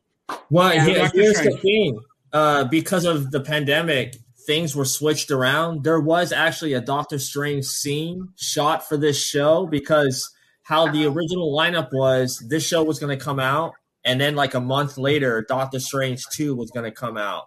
Well, 0.50 0.74
Yeah, 0.74 0.86
here- 0.86 0.96
Doctor 0.98 1.22
here's 1.22 1.40
the 1.42 1.58
thing. 1.62 2.00
Uh, 2.34 2.66
because 2.66 3.06
of 3.06 3.32
the 3.32 3.40
pandemic, 3.40 4.18
things 4.46 4.76
were 4.76 4.84
switched 4.84 5.32
around. 5.32 5.86
There 5.86 6.02
was 6.02 6.34
actually 6.34 6.74
a 6.74 6.82
Doctor 6.82 7.18
Strange 7.18 7.64
scene 7.64 8.28
shot 8.36 8.90
for 8.90 8.98
this 8.98 9.18
show 9.18 9.66
because 9.68 10.30
how 10.64 10.92
the 10.92 11.06
original 11.06 11.58
lineup 11.58 11.94
was, 11.94 12.44
this 12.50 12.68
show 12.68 12.84
was 12.84 13.00
going 13.00 13.18
to 13.18 13.24
come 13.24 13.40
out, 13.40 13.72
and 14.04 14.20
then 14.20 14.36
like 14.36 14.54
a 14.54 14.60
month 14.60 14.98
later, 14.98 15.46
Doctor 15.48 15.80
Strange 15.80 16.26
2 16.34 16.56
was 16.56 16.72
going 16.72 16.84
to 16.84 16.92
come 16.92 17.16
out. 17.16 17.46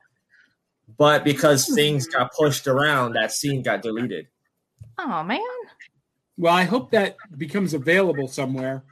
But 0.97 1.23
because 1.23 1.69
things 1.75 2.07
got 2.07 2.33
pushed 2.33 2.67
around, 2.67 3.13
that 3.13 3.31
scene 3.31 3.61
got 3.63 3.83
deleted. 3.83 4.29
Oh 4.99 5.23
man. 5.23 5.41
Well, 6.39 6.55
I 6.55 6.63
hope 6.63 6.93
that 6.93 7.17
becomes 7.37 7.75
available 7.75 8.29
somewhere. 8.29 8.85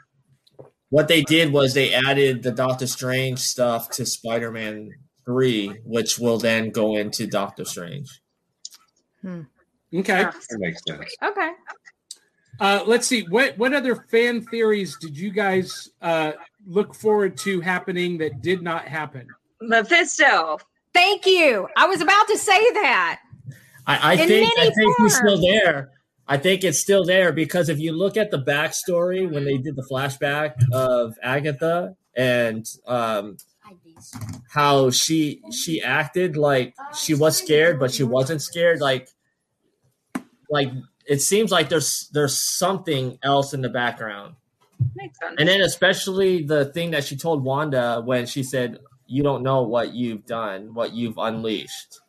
What 0.90 1.06
they 1.06 1.22
did 1.22 1.52
was 1.52 1.74
they 1.74 1.94
added 1.94 2.42
the 2.42 2.50
Doctor 2.50 2.86
Strange 2.88 3.38
stuff 3.38 3.88
to 3.90 4.04
Spider 4.04 4.50
Man 4.50 4.90
3, 5.24 5.80
which 5.84 6.18
will 6.18 6.38
then 6.38 6.70
go 6.70 6.96
into 6.96 7.26
Doctor 7.26 7.64
Strange. 7.64 8.20
Okay. 9.24 9.42
That 9.92 10.58
makes 10.58 10.82
sense. 10.86 11.14
Okay. 11.22 11.50
Uh, 12.58 12.82
let's 12.86 13.06
see. 13.06 13.22
What 13.28 13.56
what 13.58 13.74
other 13.74 13.96
fan 14.10 14.40
theories 14.40 14.96
did 15.00 15.16
you 15.16 15.30
guys 15.30 15.90
uh, 16.00 16.32
look 16.66 16.94
forward 16.94 17.36
to 17.38 17.60
happening 17.60 18.18
that 18.18 18.40
did 18.42 18.62
not 18.62 18.86
happen? 18.86 19.28
Mephisto. 19.60 20.58
Thank 20.94 21.26
you. 21.26 21.68
I 21.76 21.86
was 21.86 22.00
about 22.00 22.26
to 22.28 22.38
say 22.38 22.58
that. 22.72 23.20
I, 23.86 24.12
I 24.12 24.16
think 24.16 24.30
I 24.30 24.58
many 24.58 24.74
think 24.74 24.96
he's 24.98 25.16
still 25.16 25.40
there. 25.40 25.90
I 26.28 26.36
think 26.38 26.64
it's 26.64 26.78
still 26.80 27.04
there 27.04 27.32
because 27.32 27.68
if 27.68 27.78
you 27.78 27.92
look 27.92 28.16
at 28.16 28.30
the 28.30 28.38
backstory 28.42 29.30
when 29.30 29.44
they 29.44 29.58
did 29.58 29.76
the 29.76 29.86
flashback 29.90 30.54
of 30.72 31.14
Agatha 31.22 31.96
and 32.16 32.66
um, 32.86 33.36
how 34.50 34.90
she 34.90 35.42
she 35.52 35.82
acted 35.82 36.36
like 36.36 36.74
she 36.96 37.14
was 37.14 37.36
scared 37.38 37.78
but 37.78 37.92
she 37.92 38.02
wasn't 38.02 38.42
scared 38.42 38.80
like 38.80 39.08
like 40.50 40.70
it 41.06 41.20
seems 41.20 41.50
like 41.52 41.68
there's 41.68 42.08
there's 42.12 42.36
something 42.58 43.18
else 43.22 43.54
in 43.54 43.62
the 43.62 43.68
background 43.68 44.34
Makes 44.94 45.18
sense. 45.18 45.36
and 45.38 45.48
then 45.48 45.60
especially 45.62 46.42
the 46.42 46.66
thing 46.66 46.90
that 46.90 47.04
she 47.04 47.16
told 47.16 47.42
Wanda 47.44 48.02
when 48.04 48.26
she 48.26 48.42
said 48.42 48.78
you 49.06 49.22
don't 49.22 49.42
know 49.42 49.62
what 49.62 49.94
you've 49.94 50.26
done 50.26 50.74
what 50.74 50.92
you've 50.92 51.18
unleashed 51.18 52.00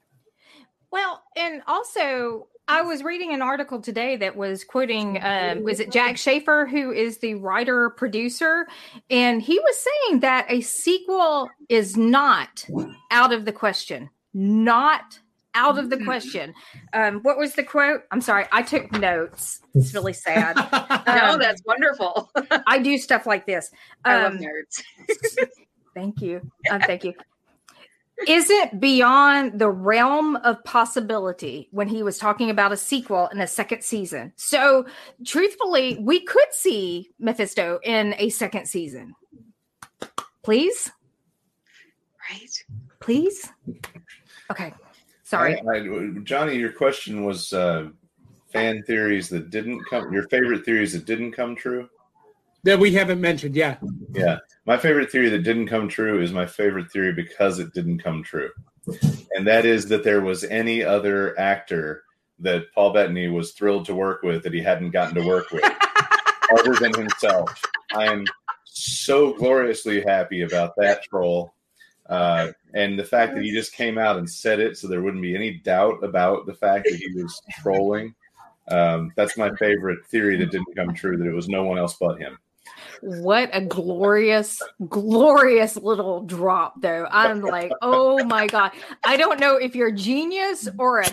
Well, 0.92 1.22
and 1.36 1.62
also 1.68 2.48
I 2.70 2.82
was 2.82 3.04
reading 3.04 3.34
an 3.34 3.42
article 3.42 3.82
today 3.82 4.18
that 4.18 4.36
was 4.36 4.64
quoting 4.64 5.20
um, 5.24 5.64
was 5.64 5.80
it 5.80 5.92
Jac 5.92 6.18
Schaeffer, 6.18 6.66
who 6.66 6.92
is 6.92 7.20
the 7.20 7.36
writer 7.36 7.90
producer, 7.92 8.68
and 9.10 9.42
he 9.42 9.58
was 9.60 9.78
saying 9.78 10.20
that 10.20 10.46
a 10.50 10.62
sequel 10.62 11.50
is 11.70 11.96
not 11.96 12.66
out 13.12 13.32
of 13.32 13.46
the 13.46 13.54
question. 13.54 14.10
Not 14.34 15.20
out 15.56 15.80
of 15.80 15.90
the 15.90 15.98
question. 16.04 16.54
Um, 16.94 17.22
what 17.22 17.38
was 17.38 17.54
the 17.56 17.64
quote? 17.64 18.02
I'm 18.12 18.22
sorry, 18.22 18.46
I 18.52 18.62
took 18.62 18.92
notes. 18.92 19.60
It's 19.74 19.94
really 19.94 20.14
sad. 20.14 20.56
no, 21.08 21.34
Um, 21.34 21.40
that's 21.40 21.62
wonderful. 21.66 22.30
I 22.68 22.80
do 22.80 22.98
stuff 22.98 23.26
like 23.26 23.48
this. 23.48 23.72
I 24.06 24.24
love 24.24 24.34
Um, 24.34 24.40
nerds. 24.40 24.84
Thank 25.96 26.22
you. 26.22 26.42
Um, 26.70 26.82
thank 26.82 27.04
you. 27.04 27.16
Is 28.26 28.50
it 28.50 28.80
beyond 28.80 29.60
the 29.60 29.70
realm 29.70 30.38
of 30.38 30.64
possibility 30.64 31.68
when 31.72 31.88
he 31.88 32.02
was 32.02 32.18
talking 32.18 32.50
about 32.50 32.72
a 32.72 32.78
sequel 32.78 33.28
in 33.28 33.40
a 33.42 33.48
second 33.48 33.84
season? 33.84 34.34
So, 34.38 34.88
truthfully, 35.24 35.98
we 36.00 36.22
could 36.22 36.52
see 36.52 37.10
Mephisto 37.20 37.80
in 37.84 38.16
a 38.18 38.30
second 38.30 38.66
season. 38.68 39.14
Please, 40.44 40.90
Right. 42.30 42.64
please. 43.00 43.50
Okay, 44.50 44.74
sorry. 45.24 45.62
I- 45.62 45.74
I- 45.78 46.20
Johnny, 46.24 46.56
your 46.56 46.72
question 46.72 47.24
was 47.24 47.54
uh, 47.54 47.90
fan 48.52 48.82
theories 48.84 49.30
that 49.30 49.50
didn't 49.52 49.84
come. 49.86 50.12
Your 50.12 50.28
favorite 50.30 50.66
theories 50.66 50.94
that 50.94 51.06
didn't 51.06 51.34
come 51.34 51.56
true. 51.56 51.88
That 52.68 52.80
we 52.80 52.92
haven't 52.92 53.22
mentioned. 53.22 53.56
Yeah. 53.56 53.78
Yeah, 54.14 54.38
my 54.66 54.78
favorite 54.78 55.12
theory 55.12 55.30
that 55.30 55.44
didn't 55.44 55.68
come 55.68 55.88
true 55.88 56.22
is 56.22 56.32
my 56.32 56.46
favorite 56.46 56.92
theory 56.92 57.14
because 57.14 57.60
it 57.60 57.74
didn't 57.74 58.00
come 58.00 58.24
true, 58.24 58.52
and 59.34 59.46
that 59.48 59.66
is 59.66 59.88
that 59.88 60.04
there 60.04 60.22
was 60.22 60.44
any 60.46 60.84
other 60.84 61.38
actor 61.40 62.04
that 62.40 62.72
Paul 62.74 62.94
Bettany 62.94 63.28
was 63.28 63.52
thrilled 63.52 63.86
to 63.86 63.96
work 63.96 64.22
with 64.22 64.44
that 64.44 64.54
he 64.54 64.62
hadn't 64.62 64.92
gotten 64.92 65.16
to 65.16 65.28
work 65.28 65.50
with. 65.52 65.64
other 66.52 66.74
than 66.74 66.94
himself. 66.94 67.62
I 67.96 68.06
am 68.06 68.26
so 68.64 69.34
gloriously 69.34 70.02
happy 70.02 70.42
about 70.42 70.76
that 70.78 71.04
troll. 71.04 71.54
Uh, 72.08 72.52
and 72.74 72.98
the 72.98 73.04
fact 73.04 73.34
that 73.36 73.44
he 73.44 73.52
just 73.52 73.74
came 73.74 73.98
out 73.98 74.18
and 74.18 74.30
said 74.30 74.60
it 74.60 74.78
so 74.78 74.88
there 74.88 75.02
wouldn't 75.02 75.22
be 75.22 75.36
any 75.36 75.56
doubt 75.56 76.04
about 76.04 76.46
the 76.46 76.54
fact 76.54 76.88
that 76.90 76.98
he 76.98 77.12
was 77.14 77.42
trolling. 77.62 78.16
Um, 78.70 79.12
that's 79.16 79.38
my 79.38 79.54
favorite 79.56 80.06
theory 80.08 80.38
that 80.38 80.52
didn't 80.52 80.76
come 80.76 80.94
true, 80.94 81.18
that 81.18 81.28
it 81.28 81.34
was 81.34 81.50
no 81.50 81.64
one 81.64 81.78
else 81.78 81.98
but 82.00 82.20
him. 82.20 82.38
What 83.02 83.50
a 83.54 83.62
glorious, 83.62 84.62
glorious 84.88 85.76
little 85.78 86.22
drop, 86.24 86.82
though. 86.82 87.08
I'm 87.10 87.42
like, 87.42 87.72
oh 87.82 88.24
my 88.26 88.48
God. 88.48 88.72
I 89.04 89.18
don't 89.18 89.40
know 89.40 89.58
if 89.58 89.76
you're 89.76 89.90
a 89.90 89.96
genius 89.96 90.68
or 90.78 91.02
a 91.02 91.08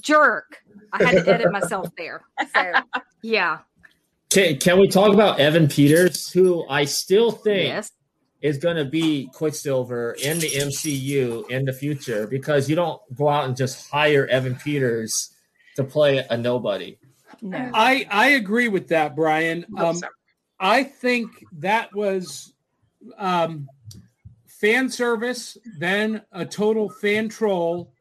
jerk. 0.00 0.62
I 0.92 1.02
had 1.04 1.24
to 1.24 1.34
edit 1.34 1.52
myself 1.52 1.88
there. 1.96 2.22
So, 2.54 2.72
yeah. 3.22 3.58
Can, 4.30 4.58
can 4.58 4.80
we 4.80 4.88
talk 4.88 5.12
about 5.12 5.38
Evan 5.40 5.68
Peters, 5.68 6.30
who 6.30 6.66
I 6.68 6.84
still 6.84 7.30
think 7.30 7.68
Yes. 7.68 7.92
is 8.42 8.58
going 8.58 8.76
to 8.76 8.84
be 8.84 9.30
Quicksilver 9.32 10.16
in 10.22 10.38
the 10.38 10.48
MCU 10.48 11.48
in 11.50 11.64
the 11.64 11.72
future 11.72 12.26
because 12.26 12.68
you 12.68 12.76
don't 12.76 13.00
go 13.14 13.28
out 13.28 13.46
and 13.46 13.56
just 13.56 13.90
hire 13.90 14.26
Evan 14.26 14.56
Peters 14.56 15.32
to 15.76 15.84
play 15.84 16.24
a 16.28 16.36
nobody. 16.36 16.98
No. 17.42 17.70
I 17.74 18.06
I 18.10 18.28
agree 18.30 18.68
with 18.68 18.88
that, 18.88 19.14
Brian. 19.14 19.66
Um, 19.76 20.00
I 20.58 20.82
think 20.82 21.44
that 21.58 21.94
was 21.94 22.54
um, 23.18 23.68
fan 24.46 24.88
service, 24.88 25.58
then 25.78 26.22
a 26.32 26.44
total 26.44 26.88
fan 26.88 27.28
troll 27.28 27.92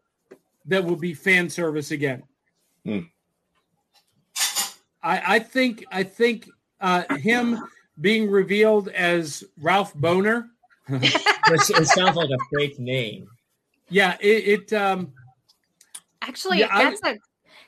that 0.65 0.84
will 0.84 0.96
be 0.96 1.13
fan 1.13 1.50
service 1.50 1.91
again. 1.91 2.24
Hmm. 2.84 3.00
I, 5.04 5.36
I 5.36 5.39
think 5.39 5.86
I 5.91 6.04
think 6.04 6.50
uh, 6.82 7.04
him 7.18 7.62
being 8.02 8.30
revealed 8.30 8.89
as 8.89 9.44
Ralph 9.62 9.94
Bohner. 9.96 10.50
Which 10.88 11.70
it 11.70 11.88
sounds 11.88 12.15
like 12.15 12.30
a 12.30 12.56
fake 12.56 12.80
name. 12.80 13.28
Yeah, 13.89 14.18
it, 14.20 14.70
it 14.70 14.74
um, 14.74 15.13
Actually, 16.22 16.60
Yeah, 16.60 16.78
that's 16.78 17.04
a 17.04 17.18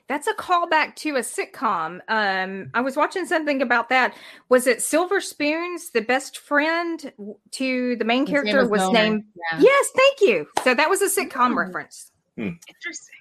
that's 0.08 0.28
a 0.28 0.34
callback 0.34 0.96
to 0.98 1.17
a 1.17 1.20
sitcom. 1.20 2.00
Um, 2.08 2.70
I 2.74 2.82
was 2.82 2.96
watching 2.96 3.26
something 3.26 3.62
about 3.62 3.89
that. 3.89 4.15
Was 4.50 4.65
it 4.65 4.82
Silver 4.82 5.20
Spoons? 5.20 5.91
The 5.91 6.02
best 6.02 6.38
friend 6.38 7.12
to 7.52 7.96
the 7.98 8.06
main 8.06 8.26
His 8.26 8.34
name 8.34 8.43
character 8.43 8.67
was 8.67 8.82
Homer. 8.82 8.93
named. 8.93 9.24
Yeah. 9.36 9.60
Yes, 9.62 9.89
thank 9.96 10.22
you. 10.22 10.48
So 10.63 10.74
that 10.74 10.89
was 10.89 11.02
a 11.02 11.10
sitcom 11.10 11.50
hmm. 11.50 11.60
reference. 11.60 12.12
Hmm. 12.38 12.52
Interesting. 12.67 13.15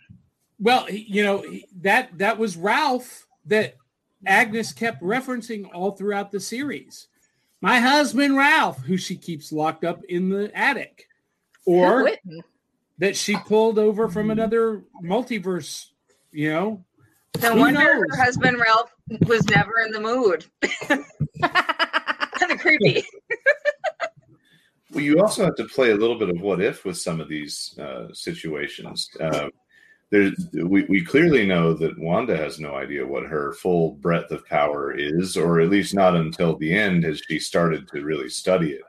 Well, 0.59 0.89
you 0.91 1.23
know 1.23 1.45
that 1.83 2.17
that 2.19 2.39
was 2.39 2.57
Ralph 2.57 3.27
that 3.47 3.75
Agnes 4.25 4.73
kept 4.73 5.03
referencing 5.03 5.69
all 5.75 5.93
throughout 5.93 6.31
the 6.31 6.41
series. 6.41 7.09
My 7.61 7.81
husband 7.81 8.37
Ralph, 8.37 8.83
who 8.83 8.97
she 8.97 9.17
keeps 9.17 9.53
locked 9.53 9.85
up 9.85 10.03
in 10.05 10.29
the 10.29 10.57
attic, 10.57 11.09
or 11.65 12.11
that 12.99 13.17
she 13.17 13.37
pulled 13.37 13.79
over 13.79 14.09
from 14.09 14.27
hmm. 14.27 14.33
another 14.33 14.85
multiverse. 15.03 15.89
You 16.33 16.51
know, 16.51 16.85
No 17.43 17.55
Who 17.55 17.61
wonder 17.61 17.81
knows? 17.81 18.05
her 18.11 18.17
husband 18.17 18.59
Ralph 18.59 18.93
was 19.27 19.47
never 19.49 19.81
in 19.85 19.93
the 19.93 20.01
mood. 20.01 20.45
kind 20.89 22.53
of 22.53 22.59
creepy. 22.59 23.05
Well, 24.93 25.03
you 25.05 25.21
also 25.21 25.45
have 25.45 25.57
to 25.57 25.65
play 25.65 25.91
a 25.91 25.97
little 25.97 26.19
bit 26.19 26.31
of 26.31 26.41
what 26.41 26.63
if 26.63 26.85
with 26.85 26.97
some 26.97 27.21
of 27.21 27.29
these 27.29 27.77
uh, 27.79 28.07
situations. 28.13 29.11
Uh, 29.21 29.49
there, 30.11 30.31
we, 30.65 30.85
we 30.85 31.05
clearly 31.05 31.45
know 31.47 31.75
that 31.75 31.99
Wanda 31.99 32.37
has 32.37 32.61
no 32.61 32.77
idea 32.77 33.07
what 33.07 33.25
her 33.25 33.53
full 33.55 33.93
breadth 33.93 34.31
of 34.31 34.47
power 34.47 34.95
is, 34.97 35.37
or 35.37 35.61
at 35.61 35.69
least 35.69 35.95
not 35.95 36.15
until 36.15 36.57
the 36.57 36.73
end 36.73 37.05
has 37.05 37.21
she 37.21 37.39
started 37.39 37.89
to 37.89 38.05
really 38.05 38.29
study 38.29 38.71
it. 38.71 38.83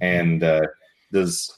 And 0.00 0.42
uh, 0.42 0.66
does 1.12 1.56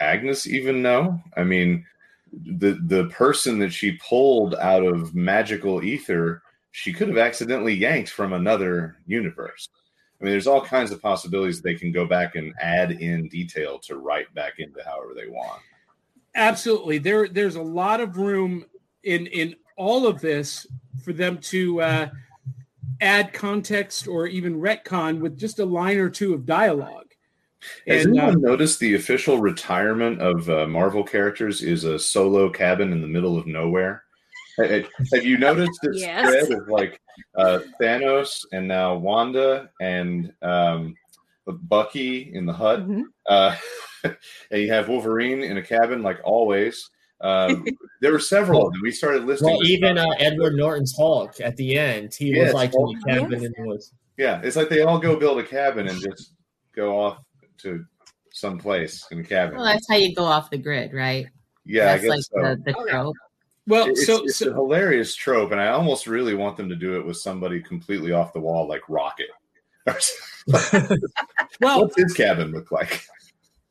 Agnes 0.00 0.46
even 0.46 0.82
know? 0.82 1.20
I 1.36 1.44
mean, 1.44 1.84
the 2.32 2.78
the 2.86 3.06
person 3.06 3.58
that 3.60 3.72
she 3.72 3.92
pulled 3.92 4.54
out 4.56 4.84
of 4.84 5.14
magical 5.14 5.82
ether, 5.82 6.42
she 6.72 6.92
could 6.92 7.08
have 7.08 7.18
accidentally 7.18 7.74
yanked 7.74 8.10
from 8.10 8.32
another 8.32 8.98
universe. 9.06 9.68
I 10.20 10.24
mean, 10.24 10.32
there's 10.32 10.46
all 10.46 10.64
kinds 10.64 10.90
of 10.90 11.00
possibilities 11.00 11.62
they 11.62 11.74
can 11.74 11.92
go 11.92 12.04
back 12.04 12.34
and 12.34 12.52
add 12.60 12.90
in 12.92 13.28
detail 13.28 13.78
to 13.80 13.98
write 13.98 14.32
back 14.34 14.54
into 14.58 14.82
however 14.84 15.14
they 15.14 15.28
want. 15.28 15.62
absolutely. 16.34 16.98
There, 16.98 17.28
there's 17.28 17.56
a 17.56 17.62
lot 17.62 18.00
of 18.00 18.16
room 18.16 18.64
in 19.04 19.26
in 19.26 19.54
all 19.76 20.06
of 20.06 20.20
this 20.20 20.66
for 21.04 21.12
them 21.12 21.38
to 21.38 21.80
uh, 21.80 22.08
add 23.00 23.32
context 23.32 24.08
or 24.08 24.26
even 24.26 24.60
retcon 24.60 25.20
with 25.20 25.38
just 25.38 25.60
a 25.60 25.64
line 25.64 25.98
or 25.98 26.10
two 26.10 26.34
of 26.34 26.44
dialogue. 26.44 27.07
Has 27.88 28.04
And, 28.04 28.14
anyone 28.16 28.36
um, 28.36 28.40
noticed 28.42 28.78
the 28.80 28.94
official 28.94 29.38
retirement 29.40 30.20
of 30.20 30.48
uh, 30.48 30.66
Marvel 30.66 31.02
characters 31.04 31.62
is 31.62 31.84
a 31.84 31.98
solo 31.98 32.48
cabin 32.50 32.92
in 32.92 33.00
the 33.02 33.08
middle 33.08 33.36
of 33.38 33.46
nowhere? 33.46 34.04
Hey, 34.56 34.68
hey, 34.82 34.86
Have 35.14 35.24
you 35.24 35.38
noticed 35.38 35.78
this 35.82 36.00
Yes. 36.00 36.26
spread 36.46 36.60
of 36.60 36.68
like 36.68 37.00
uh, 37.36 37.60
Thanos 37.80 38.44
and 38.52 38.66
now 38.68 38.96
Wanda 38.96 39.70
and 39.80 40.32
um, 40.42 40.94
Bucky 41.46 42.30
in 42.34 42.46
the 42.46 42.52
hut? 42.52 42.86
Mhm. 42.88 43.04
Uh, 43.28 43.56
and 44.04 44.16
you 44.62 44.72
have 44.72 44.88
Wolverine 44.88 45.42
in 45.42 45.56
a 45.58 45.62
cabin, 45.62 46.02
like 46.02 46.20
always. 46.24 46.88
Um, 47.20 47.66
there 48.00 48.12
were 48.12 48.20
several 48.20 48.66
of 48.66 48.72
them. 48.72 48.82
We 48.82 48.92
started 48.92 49.24
listing. 49.24 49.48
Well, 49.48 49.64
even 49.66 49.98
uh, 49.98 50.06
Edward 50.18 50.54
Norton's 50.54 50.94
Hulk 50.96 51.40
at 51.40 51.56
the 51.56 51.76
end, 51.76 52.14
he 52.14 52.30
Yes, 52.30 52.46
was 52.46 52.54
like 52.54 52.72
in 52.74 52.80
the 52.84 52.94
Hulk. 53.12 53.20
cabin 53.22 53.44
in 53.44 53.52
the 53.56 53.62
woods. 53.66 53.92
yeah, 54.16 54.40
it's 54.44 54.54
like 54.56 54.68
they 54.68 54.82
all 54.82 54.98
go 55.00 55.16
build 55.16 55.38
a 55.40 55.44
cabin 55.44 55.88
and 55.88 56.00
just 56.00 56.32
go 56.74 56.98
off 57.00 57.18
to 57.58 57.84
some 58.32 58.58
place 58.58 59.06
in 59.10 59.20
a 59.20 59.24
cabin. 59.24 59.56
Well, 59.56 59.64
that's 59.64 59.88
how 59.88 59.96
you 59.96 60.14
go 60.14 60.24
off 60.24 60.50
the 60.50 60.58
grid, 60.58 60.92
right? 60.92 61.26
yeah, 61.68 61.84
that's 61.84 62.02
I 62.02 62.06
guess 62.06 62.10
like 62.10 62.22
so. 62.22 62.40
the, 62.42 62.62
the 62.64 62.90
trope. 62.90 63.16
Well, 63.66 63.88
it's, 63.88 64.06
so, 64.06 64.24
it's 64.24 64.36
so 64.36 64.50
a 64.50 64.54
hilarious 64.54 65.14
trope, 65.14 65.52
and 65.52 65.60
I 65.60 65.68
almost 65.68 66.06
really 66.06 66.34
want 66.34 66.56
them 66.56 66.70
to 66.70 66.76
do 66.76 66.98
it 66.98 67.04
with 67.04 67.18
somebody 67.18 67.60
completely 67.60 68.12
off 68.12 68.32
the 68.32 68.40
wall, 68.40 68.66
like 68.66 68.80
Rocket. 68.88 69.28
well, 71.60 71.82
What's 71.82 71.96
his 71.96 72.14
cabin 72.14 72.50
look 72.52 72.72
like? 72.72 73.04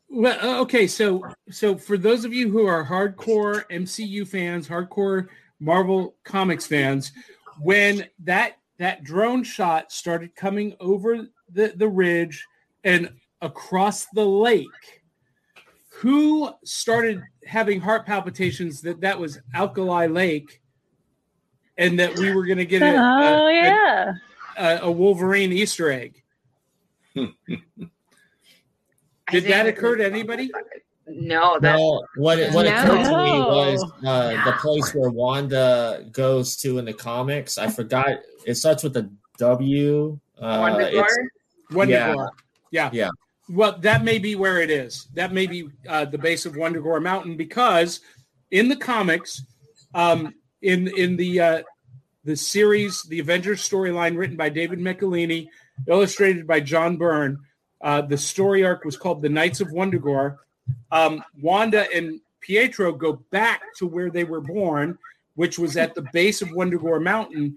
Well, 0.10 0.38
uh, 0.42 0.62
okay, 0.62 0.88
so 0.88 1.24
so 1.50 1.76
for 1.76 1.98
those 1.98 2.26
of 2.26 2.34
you 2.34 2.50
who 2.50 2.66
are 2.66 2.86
hardcore 2.86 3.64
MCU 3.72 4.28
fans, 4.28 4.68
hardcore 4.68 5.28
Marvel 5.60 6.16
Comics 6.24 6.68
fans, 6.68 7.12
when 7.60 8.06
that 8.20 8.54
that 8.78 9.04
drone 9.04 9.44
shot 9.44 9.92
started 9.92 10.36
coming 10.36 10.76
over 10.80 11.28
the 11.52 11.74
the 11.76 11.90
ridge 11.90 12.46
and 12.84 13.12
across 13.42 14.06
the 14.14 14.26
lake, 14.26 15.02
who 15.90 16.50
started 16.64 17.22
having 17.46 17.82
heart 17.82 18.06
palpitations 18.06 18.82
that 18.82 19.02
that 19.02 19.20
was 19.20 19.40
Alkali 19.54 20.08
Lake, 20.08 20.62
and 21.78 22.00
that 22.00 22.18
we 22.18 22.34
were 22.34 22.46
going 22.46 22.58
to 22.58 22.66
get 22.66 22.82
a, 22.82 22.96
a- 22.96 22.98
Oh 22.98 23.48
a- 23.48 23.54
yeah. 23.54 24.14
a, 24.58 24.80
a 24.84 24.92
Wolverine 24.92 25.52
Easter 25.54 25.92
egg? 25.92 26.24
Did 27.16 27.34
that 29.46 29.66
occur 29.68 29.96
to 29.98 30.06
anybody? 30.06 30.50
No, 31.08 31.58
that 31.62 31.78
No, 31.78 32.04
what 32.18 32.38
it, 32.40 32.54
what 32.54 32.66
No. 32.66 32.72
occurred 32.78 33.04
to 33.04 33.18
me 33.24 33.40
was 33.40 33.84
uh, 34.06 34.44
the 34.46 34.52
place 34.60 34.94
where 34.94 35.10
Wanda 35.10 36.06
goes 36.12 36.58
to 36.58 36.78
in 36.80 36.86
the 36.86 36.94
comics. 36.94 37.58
I 37.58 37.70
forgot. 37.70 38.08
It 38.46 38.56
starts 38.56 38.84
with 38.84 38.96
a 38.98 39.10
W. 39.38 40.20
Uh, 40.40 40.76
Wonder 41.72 41.94
Yeah. 41.94 42.16
Yeah. 42.72 42.90
Yeah. 42.94 43.10
Well, 43.50 43.78
that 43.80 44.04
may 44.04 44.20
be 44.20 44.36
where 44.36 44.62
it 44.62 44.70
is. 44.70 45.08
That 45.14 45.34
may 45.34 45.48
be 45.48 45.70
uh, 45.88 46.06
the 46.06 46.18
base 46.18 46.46
of 46.46 46.54
Wundagore 46.54 47.02
Mountain 47.02 47.38
because 47.38 48.02
in 48.52 48.68
the 48.68 48.76
comics, 48.76 49.44
um, 49.94 50.34
in 50.62 50.88
in 50.98 51.16
the 51.16 51.40
uh, 51.40 51.64
the 52.26 52.36
series, 52.36 53.04
the 53.04 53.20
Avengers 53.20 53.68
storyline 53.68 54.18
written 54.18 54.36
by 54.36 54.50
David 54.50 54.80
Michelinie, 54.80 55.48
illustrated 55.88 56.46
by 56.46 56.60
John 56.60 56.98
Byrne, 56.98 57.40
uh, 57.82 58.02
the 58.02 58.18
story 58.18 58.66
arc 58.66 58.84
was 58.84 58.98
called 58.98 59.22
The 59.22 59.30
Knights 59.30 59.62
of 59.62 59.70
Wundagore. 59.70 60.38
Um, 60.92 61.24
Wanda 61.42 61.88
and 61.94 62.20
Pietro 62.42 62.92
go 62.92 63.14
back 63.32 63.62
to 63.78 63.88
where 63.88 64.10
they 64.10 64.26
were 64.26 64.42
born, 64.42 64.98
which 65.36 65.58
was 65.58 65.78
at 65.78 65.96
the 65.96 66.06
base 66.12 66.42
of 66.42 66.50
Wundagore 66.50 67.02
Mountain, 67.02 67.56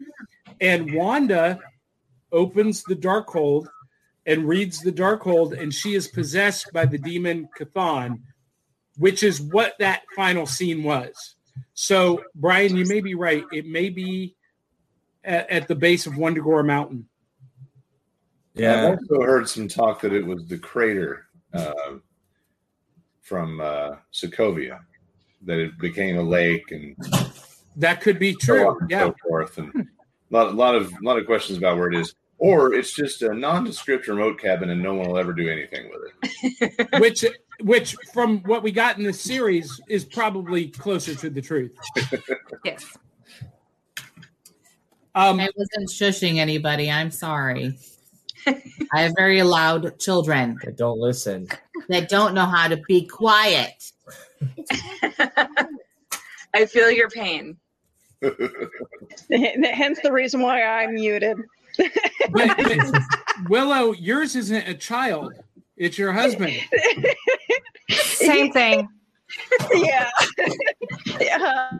and 0.61 0.94
Wanda 0.94 1.59
opens 2.31 2.85
the 2.85 2.94
Darkhold 2.94 3.66
and 4.26 4.46
reads 4.48 4.80
the 4.80 4.92
Darkhold, 4.92 5.59
and 5.61 5.72
she 5.72 5.94
is 5.94 6.09
possessed 6.09 6.72
by 6.72 6.85
the 6.87 6.98
demon 6.98 7.48
Chthon, 7.59 8.20
which 8.96 9.22
is 9.22 9.40
what 9.40 9.74
that 9.78 10.02
final 10.14 10.46
scene 10.46 10.83
was. 10.83 11.37
So, 11.74 12.22
Brian, 12.35 12.76
you 12.76 12.85
may 12.87 13.00
be 13.00 13.14
right. 13.14 13.44
It 13.52 13.66
may 13.66 13.88
be 13.88 14.37
at, 15.24 15.48
at 15.50 15.68
the 15.68 15.74
base 15.74 16.06
of 16.06 16.14
Wundagore 16.14 16.64
Mountain. 16.64 17.06
Yeah, 18.54 18.88
I've 18.92 18.98
also 18.98 19.22
heard 19.22 19.48
some 19.48 19.68
talk 19.68 20.00
that 20.02 20.12
it 20.12 20.26
was 20.26 20.46
the 20.46 20.59
crater 20.59 21.26
uh, 21.54 21.72
from 23.20 23.61
uh, 23.61 23.96
Sokovia, 24.12 24.80
that 25.42 25.59
it 25.59 25.78
became 25.78 26.18
a 26.18 26.22
lake 26.22 26.70
and 26.72 26.96
That 27.76 28.00
could 28.00 28.18
be 28.18 28.35
true. 28.35 28.68
on 28.68 28.76
and 28.83 28.90
Yeah. 28.90 29.06
so 29.06 29.14
forth. 29.26 29.56
And 29.59 29.88
lot, 30.30 30.48
a 30.48 30.50
lot 30.50 30.74
of, 30.74 30.92
a 30.92 31.02
lot 31.02 31.16
of 31.18 31.26
questions 31.26 31.59
about 31.59 31.78
where 31.78 31.88
it 31.88 31.94
is, 31.94 32.14
or 32.40 32.72
it's 32.72 32.92
just 32.92 33.22
a 33.22 33.33
nondescript 33.35 34.09
remote 34.09 34.40
cabin 34.40 34.70
and 34.70 34.83
no 34.83 34.94
one 34.94 35.07
will 35.09 35.18
ever 35.18 35.33
do 35.33 35.48
anything 35.48 35.90
with 35.90 36.33
it. 36.33 36.87
which 37.00 37.24
which 37.61 37.94
from 38.12 38.38
what 38.44 38.62
we 38.62 38.72
got 38.72 38.96
in 38.96 39.05
the 39.05 39.12
series 39.12 39.81
is 39.88 40.05
probably 40.05 40.68
closer 40.68 41.14
to 41.14 41.31
the 41.31 41.40
truth. 41.40 41.72
Yes. 42.64 42.85
Um, 45.14 45.40
I 45.40 45.48
wasn't 45.57 45.88
shushing 45.88 46.37
anybody. 46.37 46.90
I'm 46.90 47.11
sorry. 47.11 47.79
I 48.46 49.00
have 49.03 49.14
very 49.16 49.42
loud 49.42 49.98
children 49.98 50.59
But 50.64 50.76
don't 50.76 50.98
listen. 50.98 51.48
that 51.88 52.11
don't 52.11 52.35
know 52.35 52.44
how 52.44 52.68
to 52.68 52.76
be 52.87 53.07
quiet. 53.07 53.92
I 56.55 56.66
feel 56.66 56.90
your 56.90 57.09
pain. 57.09 57.57
Hence 59.31 60.00
the 60.03 60.12
reason 60.12 60.42
why 60.42 60.62
I'm 60.62 60.94
muted. 60.94 61.38
But- 62.32 62.56
but 62.56 63.02
Willow, 63.48 63.92
yours 63.92 64.36
isn't 64.36 64.68
a 64.68 64.74
child; 64.74 65.32
it's 65.76 65.98
your 65.98 66.12
husband. 66.12 66.52
Same 67.90 68.52
thing. 68.52 68.88
yeah. 69.74 70.10
yeah. 71.20 71.70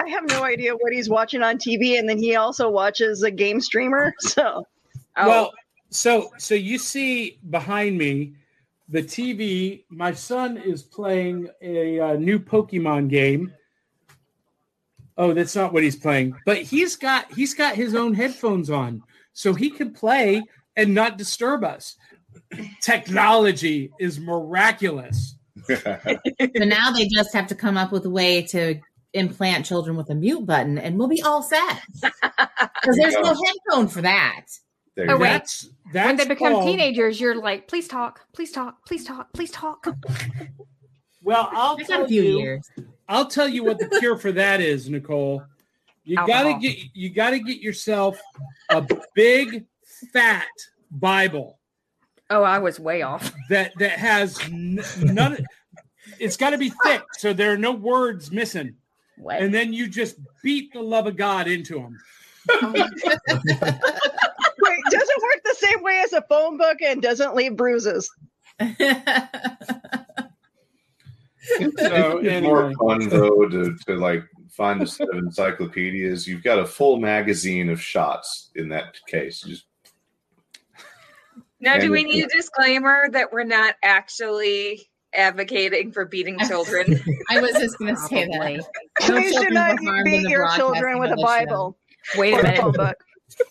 I 0.00 0.08
have 0.08 0.24
no 0.28 0.44
idea 0.44 0.74
what 0.74 0.92
he's 0.92 1.08
watching 1.08 1.42
on 1.42 1.58
TV, 1.58 1.98
and 1.98 2.08
then 2.08 2.18
he 2.18 2.36
also 2.36 2.68
watches 2.70 3.22
a 3.22 3.30
game 3.30 3.60
streamer. 3.60 4.14
So, 4.20 4.64
Oh, 5.16 5.28
Well, 5.28 5.52
so 5.90 6.30
so 6.38 6.54
you 6.54 6.78
see 6.78 7.38
behind 7.50 7.98
me 7.98 8.34
the 8.88 9.02
TV. 9.02 9.84
My 9.90 10.12
son 10.12 10.56
is 10.56 10.82
playing 10.82 11.48
a, 11.62 12.00
uh 12.00 12.14
new 12.14 12.38
Pokemon 12.38 13.08
game. 13.10 13.52
Oh, 15.20 15.34
that's 15.34 15.54
not 15.54 15.72
what 15.74 15.82
he's 15.82 15.96
playing. 15.96 16.34
But 16.46 16.62
he's 16.62 16.96
got 16.96 17.30
he's 17.32 17.52
got 17.54 17.74
his 17.76 17.94
own 17.94 18.14
headphones 18.14 18.70
on, 18.70 19.02
so 19.34 19.52
he 19.52 19.68
can 19.70 19.92
play 19.92 20.42
and 20.76 20.94
not 20.94 21.18
disturb 21.18 21.62
us. 21.62 21.96
Technology 22.80 23.90
is 24.00 24.18
miraculous. 24.18 25.36
So 25.68 26.64
now 26.64 26.90
they 26.90 27.06
just 27.08 27.34
have 27.34 27.46
to 27.48 27.54
come 27.54 27.76
up 27.76 27.92
with 27.92 28.04
a 28.06 28.10
way 28.10 28.42
to 28.44 28.76
implant 29.12 29.66
children 29.66 29.96
with 29.96 30.08
a 30.10 30.14
mute 30.14 30.46
button, 30.46 30.78
and 30.78 30.98
we'll 30.98 31.08
be 31.08 31.22
all 31.22 31.42
set. 31.42 31.80
Because 32.82 32.96
there's 32.96 33.14
no 33.14 33.34
headphone 33.34 33.88
for 33.88 34.00
that. 34.00 34.46
There 34.96 35.04
Oh, 35.10 35.12
you 35.12 35.18
go. 35.18 35.22
wait. 35.22 35.28
That's 35.28 35.68
that's 35.92 36.06
when 36.06 36.16
they 36.16 36.24
become 36.26 36.52
called- 36.54 36.64
teenagers, 36.66 37.20
you're 37.20 37.34
like, 37.34 37.68
please 37.68 37.86
talk, 37.86 38.20
please 38.32 38.52
talk, 38.52 38.86
please 38.86 39.04
talk, 39.04 39.30
please 39.34 39.50
talk. 39.50 39.86
Well, 41.22 41.50
I'll 41.52 41.76
I 41.78 41.82
tell 41.82 42.04
a 42.04 42.08
few 42.08 42.22
you. 42.22 42.38
years. 42.38 42.66
I'll 43.10 43.26
tell 43.26 43.48
you 43.48 43.64
what 43.64 43.78
the 43.78 43.88
cure 43.98 44.16
for 44.16 44.32
that 44.32 44.60
is, 44.60 44.88
Nicole. 44.88 45.42
You 46.04 46.16
Alcohol. 46.16 46.44
gotta 46.44 46.58
get 46.60 46.78
you 46.94 47.10
gotta 47.10 47.38
get 47.40 47.58
yourself 47.60 48.18
a 48.70 48.86
big 49.14 49.66
fat 50.12 50.46
Bible 50.90 51.58
Oh, 52.30 52.42
I 52.44 52.58
was 52.60 52.78
way 52.80 53.02
off. 53.02 53.32
that 53.48 53.72
that 53.80 53.98
has 53.98 54.40
n- 54.44 54.80
none. 55.02 55.44
It's 56.20 56.36
got 56.36 56.50
to 56.50 56.58
be 56.58 56.70
thick, 56.84 57.02
so 57.18 57.32
there 57.32 57.52
are 57.52 57.56
no 57.58 57.72
words 57.72 58.30
missing, 58.32 58.74
What? 59.18 59.40
and 59.42 59.52
then 59.52 59.72
you 59.72 59.88
just 59.88 60.16
beat 60.42 60.72
the 60.72 60.80
love 60.80 61.06
of 61.08 61.16
God 61.16 61.46
into 61.48 61.74
them. 61.74 61.98
wait, 62.72 62.84
doesn't 64.90 65.22
work 65.22 65.40
the 65.44 65.56
same 65.58 65.82
way 65.82 66.00
as 66.04 66.12
a 66.12 66.22
phone 66.28 66.56
book 66.56 66.78
and 66.82 67.02
doesn't 67.02 67.34
leave 67.34 67.56
bruises? 67.56 68.08
It's, 71.58 71.80
So, 71.80 72.18
it's 72.18 72.28
anyway. 72.28 72.40
more 72.40 72.72
fun 72.74 73.08
though 73.08 73.48
to, 73.48 73.74
to 73.86 73.96
like 73.96 74.22
find 74.50 74.82
a 74.82 74.86
set 74.86 75.08
of 75.10 75.16
encyclopedias. 75.18 76.26
You've 76.26 76.42
got 76.42 76.58
a 76.58 76.66
full 76.66 76.98
magazine 76.98 77.68
of 77.70 77.80
shots 77.80 78.50
in 78.56 78.68
that 78.70 78.96
case. 79.06 79.40
Just 79.42 79.64
now, 81.60 81.76
do 81.78 81.90
we 81.90 82.04
need 82.04 82.24
a 82.24 82.28
disclaimer 82.28 83.08
that 83.12 83.32
we're 83.32 83.44
not 83.44 83.74
actually 83.82 84.88
advocating 85.12 85.92
for 85.92 86.06
beating 86.06 86.38
children? 86.40 86.98
I 87.30 87.40
was 87.40 87.52
just 87.52 87.78
going 87.78 87.94
to 87.94 88.00
say 88.00 88.24
that. 88.26 88.32
Probably. 88.32 88.56
No 88.56 89.20
Please 89.20 89.36
do 89.40 89.50
not 89.50 89.78
were 89.82 90.04
beat 90.04 90.28
your 90.28 90.48
children 90.56 90.98
with 90.98 91.10
a 91.10 91.14
of 91.14 91.18
show. 91.18 91.24
Bible 91.26 91.78
Wait 92.16 92.34
a 92.34 92.38
a 92.40 92.42
minute. 92.42 92.72
book. 92.74 92.96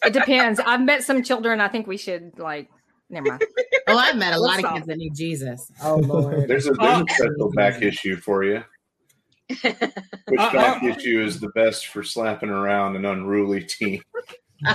It 0.04 0.14
depends. 0.14 0.60
I've 0.60 0.82
met 0.82 1.04
some 1.04 1.22
children. 1.24 1.62
I 1.62 1.68
think 1.68 1.86
we 1.88 1.98
should 1.98 2.38
like. 2.40 2.70
Never 3.10 3.28
mind. 3.28 3.44
Oh, 3.92 3.98
I've 3.98 4.18
met 4.18 4.34
a 4.34 4.40
lot 4.40 4.64
of 4.64 4.72
kids 4.76 4.86
that 4.86 4.98
need 4.98 5.16
Jesus. 5.16 5.72
Oh 5.84 5.96
Lord. 5.96 6.48
there's 6.48 6.68
a, 6.68 6.74
there's 6.74 7.02
a 7.02 7.06
special 7.10 7.50
back 7.56 7.82
issue 7.82 8.16
for 8.16 8.44
you. 8.44 8.64
Which 9.50 9.64
Uh, 10.38 10.54
back 10.54 10.84
uh, 10.84 10.88
issue 10.90 11.20
is 11.24 11.40
the 11.40 11.50
best 11.56 11.88
for 11.88 12.04
slapping 12.04 12.50
around 12.50 12.96
an 12.98 13.06
unruly 13.06 13.64
teen? 13.64 14.04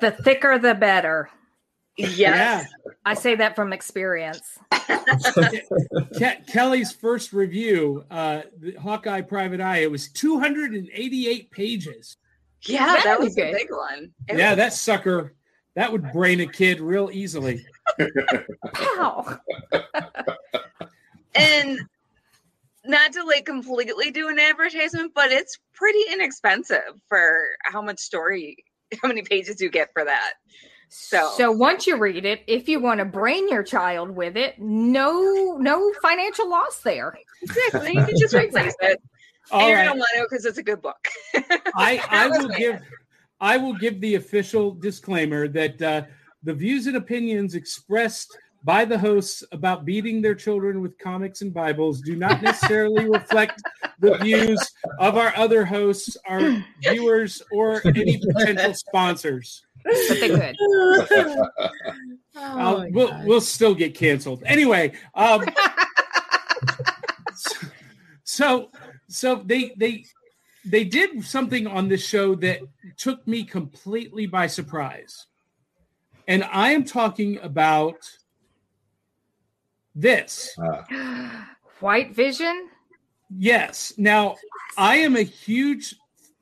The 0.00 0.10
thicker, 0.24 0.58
the 0.58 0.74
better. 0.74 1.30
yes. 1.96 2.68
I 3.04 3.14
say 3.14 3.36
that 3.36 3.54
from 3.56 3.72
experience. 3.72 4.58
Ke- 4.72 6.46
Kelly's 6.48 6.92
first 6.92 7.32
review, 7.32 8.04
uh, 8.10 8.42
the 8.58 8.72
Hawkeye 8.74 9.20
Private 9.22 9.60
Eye, 9.60 9.78
it 9.78 9.90
was 9.90 10.08
288 10.12 11.50
pages. 11.50 12.16
Yeah, 12.62 12.86
That'd 12.86 13.04
that 13.04 13.18
be 13.20 13.24
was 13.24 13.38
a 13.38 13.52
big 13.52 13.68
one. 13.70 14.10
It 14.28 14.36
Yeah, 14.38 14.50
was- 14.50 14.56
that 14.58 14.72
sucker, 14.72 15.34
that 15.78 15.92
would 15.92 16.10
brain 16.12 16.40
a 16.40 16.46
kid 16.46 16.80
real 16.80 17.08
easily. 17.12 17.64
Wow. 18.74 19.38
and 21.36 21.78
not 22.84 23.12
to 23.12 23.22
like 23.22 23.44
completely 23.44 24.10
do 24.10 24.28
an 24.28 24.40
advertisement, 24.40 25.12
but 25.14 25.30
it's 25.30 25.56
pretty 25.74 26.00
inexpensive 26.12 27.00
for 27.08 27.44
how 27.62 27.80
much 27.80 28.00
story, 28.00 28.56
how 29.00 29.06
many 29.08 29.22
pages 29.22 29.60
you 29.60 29.70
get 29.70 29.90
for 29.92 30.04
that. 30.04 30.32
So- 30.88 31.32
so 31.36 31.52
once 31.52 31.86
you 31.86 31.96
read 31.96 32.24
it, 32.24 32.42
if 32.48 32.68
you 32.68 32.80
want 32.80 32.98
to 32.98 33.04
brain 33.04 33.48
your 33.48 33.62
child 33.62 34.10
with 34.10 34.36
it, 34.36 34.58
no, 34.58 35.56
no 35.60 35.92
financial 36.02 36.48
loss 36.50 36.80
there. 36.80 37.16
Exactly. 37.42 37.92
You 37.92 38.04
can 38.04 38.18
just 38.18 38.34
replace 38.34 38.74
it. 38.80 39.00
All 39.52 39.60
and 39.60 39.68
you're 39.68 39.78
gonna 39.84 39.90
want 39.98 40.08
to 40.16 40.26
because 40.28 40.44
it's 40.44 40.58
a 40.58 40.62
good 40.62 40.82
book. 40.82 40.98
I, 41.76 42.02
I 42.10 42.26
was 42.26 42.38
will 42.38 42.48
bad. 42.48 42.58
give 42.58 42.80
I 43.40 43.56
will 43.56 43.74
give 43.74 44.00
the 44.00 44.16
official 44.16 44.72
disclaimer 44.72 45.48
that 45.48 45.82
uh, 45.82 46.02
the 46.42 46.54
views 46.54 46.86
and 46.86 46.96
opinions 46.96 47.54
expressed 47.54 48.36
by 48.64 48.84
the 48.84 48.98
hosts 48.98 49.44
about 49.52 49.84
beating 49.84 50.20
their 50.20 50.34
children 50.34 50.80
with 50.80 50.98
comics 50.98 51.42
and 51.42 51.54
Bibles 51.54 52.00
do 52.00 52.16
not 52.16 52.42
necessarily 52.42 53.08
reflect 53.08 53.62
the 54.00 54.16
views 54.18 54.58
of 54.98 55.16
our 55.16 55.34
other 55.36 55.64
hosts, 55.64 56.16
our 56.26 56.64
viewers, 56.82 57.40
or 57.52 57.80
any 57.86 58.18
potential 58.18 58.74
sponsors. 58.74 59.64
But 59.84 60.20
they 60.20 60.28
could. 60.28 60.56
Oh, 62.40 62.86
we'll 62.90 63.08
God. 63.08 63.26
we'll 63.26 63.40
still 63.40 63.74
get 63.74 63.94
canceled 63.94 64.42
anyway. 64.46 64.92
Um, 65.14 65.44
so 68.24 68.70
so 69.08 69.42
they 69.44 69.72
they 69.76 70.04
they 70.70 70.84
did 70.84 71.24
something 71.24 71.66
on 71.66 71.88
this 71.88 72.06
show 72.06 72.34
that 72.36 72.60
took 72.96 73.26
me 73.26 73.44
completely 73.44 74.26
by 74.26 74.46
surprise, 74.46 75.26
and 76.26 76.44
I 76.44 76.72
am 76.72 76.84
talking 76.84 77.38
about 77.38 77.96
this. 79.94 80.56
Uh, 80.58 81.30
White 81.80 82.14
Vision. 82.14 82.68
Yes. 83.36 83.92
Now, 83.98 84.36
I 84.76 84.96
am 84.96 85.16
a 85.16 85.22
huge, 85.22 85.94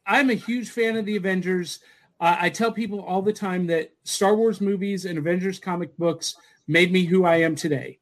I'm 0.07 0.31
a 0.31 0.35
huge 0.35 0.71
fan 0.71 0.97
of 0.97 1.05
the 1.05 1.17
Avengers. 1.17 1.81
Uh, 2.21 2.37
I 2.39 2.51
tell 2.51 2.73
people 2.73 3.01
all 3.01 3.23
the 3.23 3.33
time 3.33 3.67
that 3.67 3.93
Star 4.05 4.37
Wars 4.37 4.61
movies 4.61 5.05
and 5.05 5.19
Avengers 5.19 5.59
comic 5.59 5.97
books 5.97 6.37
made 6.69 6.93
me 6.93 7.05
who 7.05 7.25
I 7.25 7.37
am 7.37 7.55
today. 7.55 7.99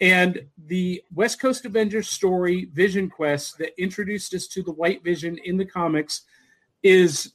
And 0.00 0.46
the 0.66 1.02
West 1.14 1.40
Coast 1.40 1.64
Avengers 1.66 2.08
story, 2.08 2.66
Vision 2.72 3.10
Quest, 3.10 3.58
that 3.58 3.80
introduced 3.80 4.34
us 4.34 4.46
to 4.48 4.62
the 4.62 4.72
White 4.72 5.04
Vision 5.04 5.38
in 5.44 5.56
the 5.56 5.64
comics, 5.66 6.22
is 6.82 7.34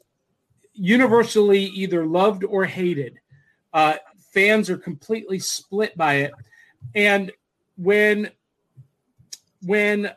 universally 0.73 1.65
either 1.65 2.05
loved 2.05 2.43
or 2.43 2.65
hated. 2.65 3.19
Uh, 3.73 3.95
fans 4.33 4.69
are 4.69 4.77
completely 4.77 5.39
split 5.39 5.95
by 5.95 6.15
it. 6.15 6.33
And 6.95 7.31
when 7.77 8.31
when 9.61 10.11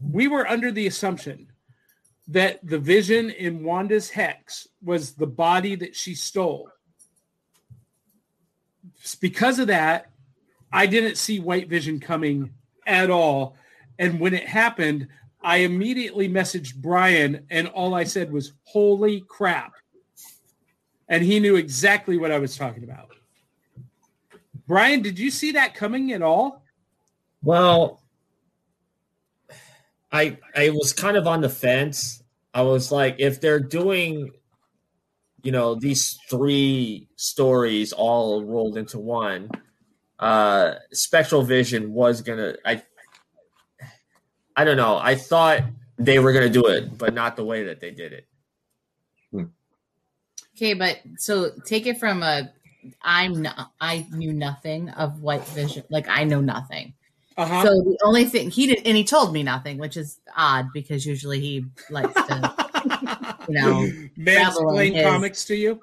we 0.00 0.28
were 0.28 0.46
under 0.46 0.70
the 0.70 0.86
assumption 0.86 1.48
that 2.28 2.60
the 2.62 2.78
vision 2.78 3.30
in 3.30 3.64
Wanda's 3.64 4.10
hex 4.10 4.68
was 4.82 5.12
the 5.12 5.26
body 5.26 5.74
that 5.74 5.96
she 5.96 6.14
stole. 6.14 6.70
Because 9.20 9.58
of 9.58 9.68
that, 9.68 10.10
I 10.72 10.86
didn't 10.86 11.16
see 11.16 11.40
White 11.40 11.68
Vision 11.68 12.00
coming 12.00 12.52
at 12.86 13.10
all. 13.10 13.56
And 13.98 14.20
when 14.20 14.34
it 14.34 14.46
happened, 14.46 15.08
I 15.42 15.58
immediately 15.58 16.28
messaged 16.28 16.76
Brian, 16.76 17.46
and 17.50 17.68
all 17.68 17.94
I 17.94 18.04
said 18.04 18.32
was, 18.32 18.52
Holy 18.64 19.22
crap. 19.28 19.74
And 21.08 21.24
he 21.24 21.40
knew 21.40 21.56
exactly 21.56 22.18
what 22.18 22.32
I 22.32 22.38
was 22.38 22.56
talking 22.56 22.84
about. 22.84 23.08
Brian, 24.66 25.00
did 25.00 25.18
you 25.18 25.30
see 25.30 25.52
that 25.52 25.74
coming 25.74 26.12
at 26.12 26.20
all? 26.20 26.62
Well, 27.42 28.02
I 30.12 30.38
I 30.54 30.70
was 30.70 30.92
kind 30.92 31.16
of 31.16 31.26
on 31.26 31.40
the 31.40 31.48
fence. 31.48 32.22
I 32.52 32.62
was 32.62 32.92
like, 32.92 33.16
if 33.18 33.40
they're 33.40 33.60
doing, 33.60 34.30
you 35.42 35.52
know, 35.52 35.74
these 35.74 36.18
three 36.28 37.08
stories 37.16 37.92
all 37.92 38.44
rolled 38.44 38.76
into 38.76 38.98
one, 38.98 39.50
uh, 40.18 40.74
Spectral 40.92 41.42
Vision 41.42 41.92
was 41.92 42.22
gonna. 42.22 42.56
I, 42.64 42.82
I 44.56 44.64
don't 44.64 44.76
know. 44.76 44.98
I 44.98 45.14
thought 45.14 45.62
they 45.98 46.18
were 46.18 46.32
gonna 46.32 46.48
do 46.48 46.66
it, 46.66 46.96
but 46.98 47.14
not 47.14 47.36
the 47.36 47.44
way 47.44 47.64
that 47.64 47.80
they 47.80 47.90
did 47.90 48.12
it. 48.12 48.26
Okay, 50.56 50.74
but 50.74 50.98
so 51.18 51.50
take 51.64 51.86
it 51.86 51.98
from 52.00 52.24
a 52.24 52.50
I'm 53.02 53.42
not, 53.42 53.72
I 53.80 54.06
knew 54.12 54.32
nothing 54.32 54.88
of 54.90 55.22
White 55.22 55.44
Vision. 55.48 55.84
Like 55.90 56.08
I 56.08 56.24
know 56.24 56.40
nothing. 56.40 56.94
Uh-huh. 57.36 57.62
So 57.62 57.68
the 57.68 57.98
only 58.02 58.24
thing 58.24 58.50
he 58.50 58.66
did, 58.66 58.84
and 58.84 58.96
he 58.96 59.04
told 59.04 59.32
me 59.32 59.44
nothing, 59.44 59.78
which 59.78 59.96
is 59.96 60.18
odd 60.36 60.68
because 60.74 61.06
usually 61.06 61.38
he 61.38 61.64
likes 61.90 62.12
to, 62.14 62.54
you 63.48 63.54
know, 63.54 63.88
revel 64.18 64.78
in 64.78 64.94
his- 64.94 65.04
comics 65.04 65.44
to 65.44 65.54
you. 65.54 65.80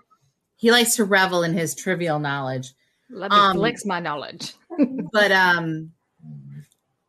he 0.57 0.71
likes 0.71 0.95
to 0.97 1.05
revel 1.05 1.43
in 1.43 1.53
his 1.53 1.73
trivial 1.73 2.19
knowledge. 2.19 2.73
Let 3.09 3.31
me 3.31 3.37
Um, 3.37 3.57
flex 3.57 3.85
my 3.85 3.99
knowledge. 3.99 4.53
But 5.13 5.31
um, 5.31 5.91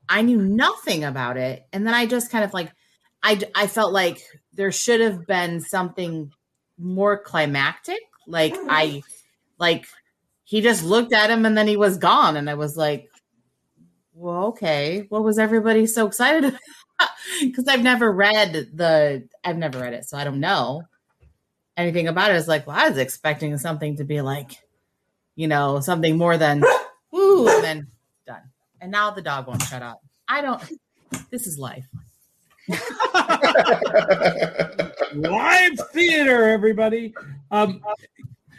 I 0.09 0.23
knew 0.23 0.41
nothing 0.41 1.03
about 1.03 1.37
it, 1.37 1.67
and 1.73 1.85
then 1.87 1.95
I 1.95 2.07
just 2.07 2.31
kind 2.31 2.45
of 2.45 2.55
like, 2.55 2.71
I 3.23 3.41
I 3.55 3.67
felt 3.67 3.93
like 3.93 4.23
there 4.53 4.71
should 4.71 5.01
have 5.01 5.27
been 5.27 5.61
something 5.61 6.33
more 6.79 7.19
climactic. 7.19 7.99
Like 8.29 8.55
I, 8.69 9.03
like 9.59 9.87
he 10.45 10.61
just 10.61 10.85
looked 10.85 11.13
at 11.13 11.31
him 11.31 11.45
and 11.45 11.59
then 11.59 11.67
he 11.67 11.77
was 11.77 11.99
gone, 11.99 12.37
and 12.37 12.49
I 12.49 12.55
was 12.55 12.77
like, 12.77 13.09
well, 14.15 14.47
okay, 14.47 15.07
what 15.09 15.25
was 15.25 15.39
everybody 15.39 15.87
so 15.87 16.07
excited 16.07 16.45
about? 16.45 17.11
Because 17.41 17.67
I've 17.67 17.83
never 17.83 18.11
read 18.13 18.53
the, 18.75 19.29
I've 19.45 19.59
never 19.59 19.81
read 19.81 19.93
it, 19.95 20.05
so 20.05 20.17
I 20.17 20.25
don't 20.25 20.41
know 20.41 20.83
anything 21.77 22.07
about 22.09 22.31
it. 22.31 22.37
It's 22.37 22.49
like, 22.49 22.67
well, 22.67 22.79
I 22.79 22.89
was 22.89 22.99
expecting 22.99 23.57
something 23.59 23.97
to 23.97 24.05
be 24.05 24.21
like, 24.21 24.53
you 25.37 25.47
know, 25.47 25.81
something 25.81 26.19
more 26.19 26.37
than 26.37 26.65
ooh, 27.15 27.49
and 27.49 27.63
then 27.63 27.87
done. 28.27 28.43
And 28.81 28.91
now 28.91 29.11
the 29.11 29.23
dog 29.23 29.47
won't 29.47 29.63
shut 29.63 29.83
up. 29.83 30.03
I 30.29 30.41
don't. 30.41 30.63
This 31.31 31.47
is 31.47 31.59
life. 31.59 31.87
Live 35.15 35.79
theater, 35.93 36.49
everybody. 36.49 37.15
Um, 37.51 37.81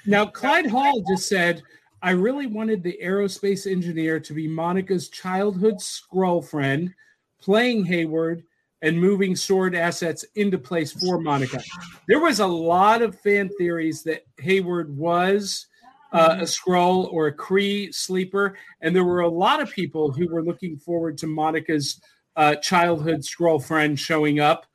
now, 0.06 0.26
Clyde 0.26 0.68
Hall 0.68 1.04
just 1.10 1.28
said, 1.28 1.62
I 2.02 2.12
really 2.12 2.48
wanted 2.48 2.84
the 2.84 2.98
aerospace 3.04 3.70
engineer 3.70 4.20
to 4.20 4.34
be 4.34 4.48
Monica's 4.48 5.10
childhood 5.10 5.76
Skrull 5.76 6.48
friend, 6.48 6.94
playing 7.42 7.84
Hayward 7.86 8.44
and 8.82 9.00
moving 9.00 9.36
SWORD 9.36 9.76
assets 9.76 10.24
into 10.36 10.58
place 10.58 10.94
for 10.94 11.20
Monica. 11.20 11.62
There 12.08 12.20
was 12.20 12.40
a 12.40 12.48
lot 12.48 13.02
of 13.02 13.20
fan 13.20 13.50
theories 13.58 14.04
that 14.04 14.26
Hayward 14.40 14.96
was 14.96 15.68
uh, 16.12 16.38
a 16.40 16.44
Skrull 16.44 17.12
or 17.12 17.28
a 17.28 17.34
Kree 17.36 17.94
sleeper, 17.94 18.58
and 18.82 18.96
there 18.96 19.04
were 19.04 19.22
a 19.22 19.30
lot 19.30 19.62
of 19.62 19.72
people 19.72 20.12
who 20.12 20.28
were 20.28 20.44
looking 20.44 20.78
forward 20.78 21.18
to 21.20 21.28
Monica's 21.28 22.00
uh, 22.36 22.56
childhood 22.56 23.22
Skrull 23.22 23.64
friend 23.64 24.00
showing 24.00 24.40
up. 24.40 24.66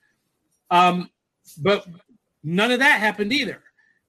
Um, 0.70 1.10
but 1.58 1.86
none 2.42 2.70
of 2.70 2.78
that 2.80 3.00
happened 3.00 3.32
either. 3.32 3.62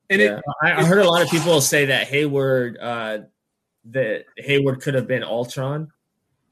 And 0.09 0.21
Yeah. 0.21 0.37
it, 0.37 0.43
I, 0.61 0.71
I 0.81 0.83
heard 0.85 0.99
a 0.99 1.09
lot 1.09 1.21
of 1.21 1.29
people 1.29 1.59
say 1.61 1.85
that 1.85 2.07
Hayward, 2.07 2.77
uh, 2.79 3.19
that 3.85 4.25
Hayward 4.37 4.81
could 4.81 4.93
have 4.93 5.07
been 5.07 5.23
Ultron. 5.23 5.91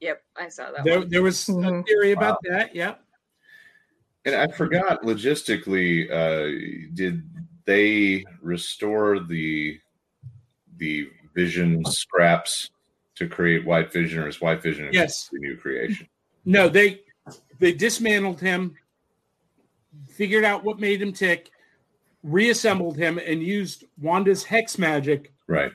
Yep, 0.00 0.22
I 0.36 0.48
saw 0.48 0.70
that. 0.72 0.84
there, 0.84 0.98
one. 1.00 1.08
there 1.08 1.22
was 1.22 1.48
a 1.48 1.52
Mhm. 1.52 1.86
theory 1.86 2.12
about 2.12 2.38
that. 2.48 2.74
Yeah. 2.74 2.94
And 4.24 4.34
I 4.34 4.46
forgot 4.48 5.02
logistically, 5.02 6.10
uh, 6.10 6.88
did 6.94 7.22
they 7.64 8.24
restore 8.40 9.20
the 9.20 9.78
the 10.78 11.08
Vision 11.34 11.84
scraps 11.86 12.70
to 13.14 13.26
create 13.28 13.64
White 13.64 13.92
Vision, 13.92 14.22
or 14.22 14.28
is 14.28 14.40
White 14.40 14.62
Vision 14.62 14.88
a 14.88 14.92
Yes. 14.92 15.28
completely 15.28 15.48
new 15.54 15.56
creation? 15.60 16.08
No, 16.44 16.68
they 16.68 17.00
they 17.58 17.72
dismantled 17.72 18.40
him, 18.40 18.74
figured 20.10 20.44
out 20.44 20.64
what 20.64 20.80
made 20.80 21.00
him 21.00 21.12
tick, 21.12 21.50
reassembled 22.22 22.96
him, 22.96 23.18
and 23.18 23.42
used 23.42 23.84
Wanda's 24.00 24.42
hex 24.44 24.78
magic 24.78 25.32
Right. 25.46 25.72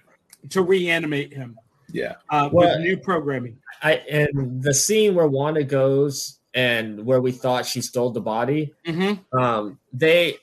to 0.50 0.62
reanimate 0.62 1.34
him 1.34 1.58
Yeah. 1.91 2.16
uh, 2.30 2.50
Well- 2.52 2.78
with 2.78 2.86
new 2.86 2.98
programming. 2.98 3.58
I 3.82 3.93
and 4.10 4.62
the 4.62 4.74
scene 4.74 5.14
where 5.16 5.28
Wanda 5.28 5.64
goes 5.64 6.39
and 6.54 7.06
where 7.06 7.22
we 7.22 7.32
thought 7.32 7.66
she 7.66 7.82
stole 7.82 8.10
the 8.10 8.22
body. 8.22 8.74
Mm-hmm. 8.86 9.38
Um, 9.39 9.80
they 9.93 10.38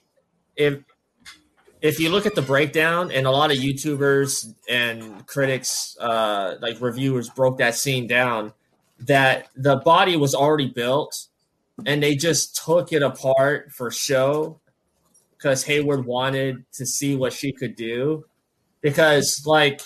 if 0.57 0.79
if 1.85 2.01
you 2.01 2.09
look 2.09 2.25
at 2.25 2.35
the 2.35 2.41
breakdown 2.41 3.13
and 3.13 3.27
a 3.27 3.31
lot 3.31 3.51
of 3.51 3.59
YouTubers 3.59 4.55
and 4.71 5.27
critics, 5.27 5.95
uh, 6.01 6.55
like 6.63 6.81
reviewers, 6.81 7.29
broke 7.29 7.59
that 7.59 7.75
scene 7.75 8.07
down. 8.07 8.55
That 9.01 9.49
the 9.55 9.77
body 9.77 10.17
was 10.17 10.35
already 10.35 10.71
built, 10.71 11.15
and 11.85 12.03
they 12.03 12.15
just 12.15 12.65
took 12.65 12.91
it 12.95 13.03
apart 13.03 13.71
for 13.73 13.91
show 13.91 14.61
because 15.37 15.63
Hayward 15.65 16.07
wanted 16.07 16.65
to 16.73 16.87
see 16.87 17.17
what 17.17 17.35
she 17.35 17.53
could 17.53 17.77
do. 17.77 18.25
Because 18.81 19.43
like 19.45 19.83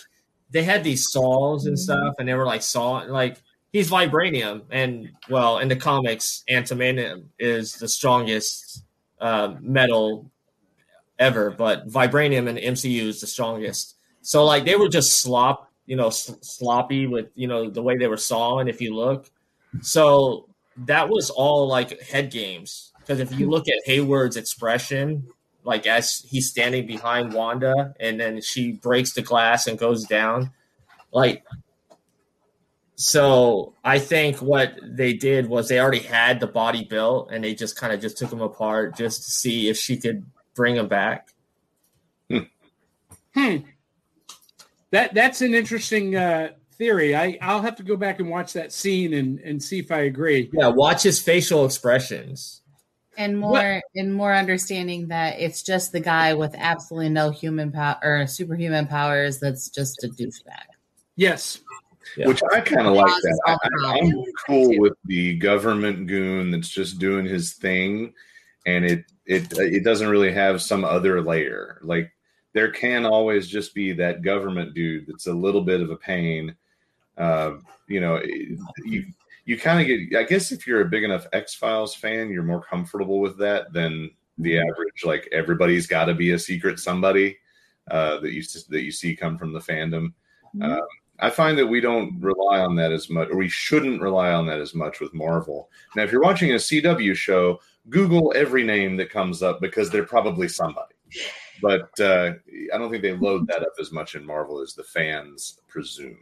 they 0.51 0.63
had 0.63 0.85
these 0.85 1.05
saws 1.11 1.67
and 1.67 1.77
stuff, 1.77 2.15
and 2.21 2.29
they 2.29 2.35
were 2.35 2.47
like 2.47 2.63
saw 2.63 2.99
like 3.09 3.39
he's 3.73 3.91
vibranium, 3.91 4.63
and 4.71 5.11
well, 5.29 5.59
in 5.59 5.67
the 5.67 5.75
comics, 5.75 6.45
adamantium 6.49 7.25
is 7.41 7.73
the 7.73 7.89
strongest 7.89 8.85
uh, 9.21 9.57
metal 9.61 10.31
ever, 11.19 11.51
but 11.51 11.89
vibranium 11.89 12.49
and 12.49 12.59
MCU 12.59 13.07
is 13.09 13.21
the 13.21 13.27
strongest. 13.27 13.97
So 14.23 14.45
like 14.45 14.65
they 14.65 14.77
were 14.77 14.89
just 14.89 15.21
slop, 15.23 15.71
you 15.87 15.97
know, 15.97 16.09
s- 16.09 16.35
sloppy 16.43 17.07
with 17.07 17.27
you 17.35 17.49
know 17.49 17.71
the 17.71 17.83
way 17.83 17.97
they 17.97 18.07
were 18.07 18.17
sawing. 18.17 18.69
If 18.69 18.81
you 18.81 18.95
look, 18.95 19.31
so 19.81 20.49
that 20.87 21.09
was 21.09 21.31
all 21.31 21.67
like 21.67 22.01
head 22.03 22.31
games. 22.31 22.93
Because 22.99 23.21
if 23.21 23.39
you 23.39 23.49
look 23.49 23.69
at 23.69 23.77
Hayward's 23.87 24.37
expression, 24.37 25.29
like 25.65 25.87
as 25.87 26.25
he's 26.29 26.51
standing 26.51 26.87
behind 26.87 27.33
Wanda, 27.33 27.95
and 27.99 28.21
then 28.21 28.43
she 28.43 28.73
breaks 28.73 29.13
the 29.15 29.23
glass 29.23 29.67
and 29.67 29.79
goes 29.79 30.05
down, 30.05 30.53
like. 31.13 31.45
So 33.01 33.75
I 33.85 34.01
think 34.01 34.43
what 34.43 34.77
they 34.83 35.13
did 35.13 35.49
was 35.49 35.69
they 35.69 35.79
already 35.79 36.01
had 36.01 36.41
the 36.41 36.49
body 36.49 36.83
built, 36.85 37.31
and 37.31 37.45
they 37.45 37.55
just 37.55 37.77
kind 37.77 37.93
of 37.93 38.01
just 38.01 38.19
took 38.19 38.29
them 38.31 38.41
apart 38.41 38.97
just 38.97 39.23
to 39.23 39.31
see 39.31 39.69
if 39.69 39.77
she 39.77 39.97
could 39.97 40.27
bring 40.59 40.75
him 40.77 40.89
back. 40.89 41.29
Hmm. 43.35 43.57
That 44.91 45.15
that's 45.15 45.41
an 45.43 45.55
interesting 45.55 46.17
uh, 46.17 46.51
theory. 46.73 47.15
I 47.15 47.39
I'll 47.41 47.63
have 47.63 47.77
to 47.77 47.83
go 47.85 47.97
back 47.97 48.19
and 48.19 48.29
watch 48.29 48.53
that 48.55 48.73
scene 48.73 49.15
and 49.15 49.39
and 49.41 49.63
see 49.63 49.79
if 49.79 49.93
I 49.93 50.01
agree. 50.01 50.51
Yeah, 50.53 50.69
watch 50.69 51.05
his 51.05 51.21
facial 51.23 51.65
expressions. 51.65 52.63
And 53.17 53.39
more 53.39 53.51
What- 53.53 53.83
and 53.95 54.13
more 54.13 54.35
understanding 54.35 55.09
that 55.09 55.39
it's 55.39 55.63
just 55.63 55.93
the 55.93 56.01
guy 56.01 56.35
with 56.35 56.55
absolutely 56.57 57.11
no 57.11 57.31
human 57.31 57.71
power 57.71 57.99
or 58.03 58.27
superhuman 58.27 58.87
powers 58.87 59.39
that's 59.39 59.69
just 59.69 60.03
a 60.05 60.09
douchebag. 60.09 60.67
Yes. 61.17 61.61
Yeah. 62.17 62.27
Which 62.29 62.41
I 62.53 62.61
kind 62.61 62.87
of 62.87 62.95
like 62.95 63.13
that. 63.23 63.41
I, 63.47 63.99
I'm 64.01 64.25
cool 64.47 64.79
with 64.79 64.95
the 65.05 65.37
government 65.37 66.07
goon 66.07 66.51
that's 66.51 66.69
just 66.71 66.99
doing 66.99 67.27
his 67.27 67.53
thing, 67.55 68.15
and 68.69 68.85
it 68.85 69.05
it 69.27 69.53
it 69.59 69.85
doesn't 69.85 70.09
really 70.09 70.33
have 70.33 70.61
some 70.61 70.85
other 70.85 71.23
layer. 71.23 71.81
Like 71.83 72.13
there 72.53 72.71
can 72.71 73.07
always 73.07 73.49
just 73.49 73.75
be 73.75 73.93
that 73.93 74.23
government 74.23 74.75
dude 74.75 75.07
that's 75.07 75.27
a 75.27 75.33
little 75.33 75.63
bit 75.63 75.81
of 75.81 75.91
a 75.91 75.97
pain. 75.97 76.55
Uh, 77.17 77.55
you 77.89 78.01
know, 78.01 78.21
you 78.85 79.07
you 79.47 79.59
kind 79.59 79.81
of 79.81 79.87
get. 79.87 80.19
I 80.19 80.25
guess 80.25 80.53
if 80.53 80.67
you're 80.67 80.83
a 80.83 80.89
big 80.89 81.05
enough 81.05 81.27
X 81.33 81.55
Files 81.55 81.95
fan, 81.95 82.31
you're 82.31 82.43
more 82.43 82.63
comfortable 82.63 83.21
with 83.21 83.39
that 83.39 83.73
than 83.73 84.11
the 84.37 84.59
average. 84.59 85.05
Like 85.05 85.29
everybody's 85.33 85.87
got 85.87 86.05
to 86.07 86.15
be 86.15 86.33
a 86.33 86.39
secret 86.39 86.79
somebody 86.79 87.39
uh, 87.91 88.21
that 88.21 88.33
you 88.33 88.43
that 88.69 88.83
you 88.83 88.93
see 88.93 89.17
come 89.17 89.39
from 89.39 89.53
the 89.53 89.61
fandom. 89.61 90.13
Um, 90.61 90.81
I 91.21 91.31
find 91.31 91.59
that 91.59 91.67
we 91.67 91.81
don't 91.81 92.21
rely 92.21 92.61
on 92.61 92.77
that 92.77 92.93
as 92.93 93.11
much, 93.11 93.29
or 93.29 93.37
we 93.37 93.49
shouldn't 93.49 94.01
rely 94.01 94.33
on 94.33 94.47
that 94.47 94.61
as 94.61 94.75
much 94.75 95.01
with 95.01 95.13
Marvel. 95.15 95.69
Now, 95.97 96.05
if 96.05 96.13
you're 96.13 96.23
watching 96.23 96.53
a 96.53 96.57
CW 96.57 97.15
show, 97.15 97.61
Google 97.89 98.33
every 98.37 98.65
name 98.65 98.97
that 98.97 99.11
comes 99.11 99.43
up 99.43 99.61
because 99.61 99.91
they're 99.91 100.05
probably 100.05 100.49
somebody. 100.49 100.95
But 101.61 101.89
uh, 102.01 102.33
I 102.73 102.79
don't 102.79 102.91
think 102.91 103.03
they 103.03 103.17
load 103.17 103.47
that 103.49 103.63
up 103.63 103.73
as 103.81 103.91
much 103.91 104.15
in 104.15 104.25
Marvel 104.25 104.61
as 104.61 104.75
the 104.75 104.85
fans 104.85 105.59
presume. 105.69 106.19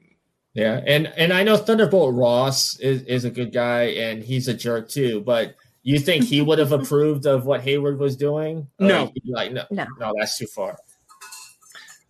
Yeah, 0.55 0.81
and 0.87 1.09
and 1.19 1.33
I 1.35 1.43
know 1.43 1.59
Thunderbolt 1.59 2.15
Ross 2.15 2.79
is, 2.81 3.03
is 3.03 3.27
a 3.27 3.31
good 3.31 3.53
guy 3.53 3.83
and 3.83 4.23
he's 4.23 4.49
a 4.49 4.55
jerk 4.55 4.89
too, 4.89 5.21
but 5.21 5.55
you 5.83 5.99
think 5.99 6.25
he 6.25 6.41
would 6.41 6.59
have 6.59 6.73
approved 6.73 7.27
of 7.27 7.45
what 7.45 7.61
Hayward 7.61 7.99
was 7.99 8.17
doing? 8.17 8.67
No. 8.79 9.13
like 9.27 9.53
no, 9.53 9.65
No. 9.71 9.87
no, 10.01 10.13
that's 10.19 10.39
too 10.39 10.47
far. 10.47 10.79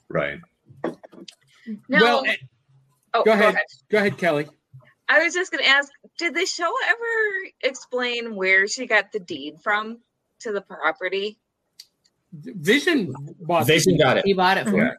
Right. 0.08 0.38
No, 0.84 2.00
Well, 2.00 2.24
oh, 3.14 3.24
go 3.24 3.32
ahead. 3.32 3.56
Go 3.90 3.98
ahead, 3.98 4.16
Kelly. 4.16 4.46
I 5.08 5.22
was 5.22 5.34
just 5.34 5.52
going 5.52 5.62
to 5.62 5.68
ask, 5.68 5.90
did 6.18 6.34
the 6.34 6.46
show 6.46 6.72
ever 6.88 7.50
explain 7.62 8.34
where 8.34 8.66
she 8.66 8.86
got 8.86 9.12
the 9.12 9.20
deed 9.20 9.56
from? 9.62 9.98
to 10.40 10.52
the 10.52 10.60
property? 10.60 11.38
Vision 12.32 13.14
bought 13.40 13.66
Vision 13.66 13.96
got 13.96 14.18
it. 14.18 14.24
He 14.26 14.32
bought 14.32 14.58
it 14.58 14.68
for 14.68 14.76
Yeah. 14.76 14.92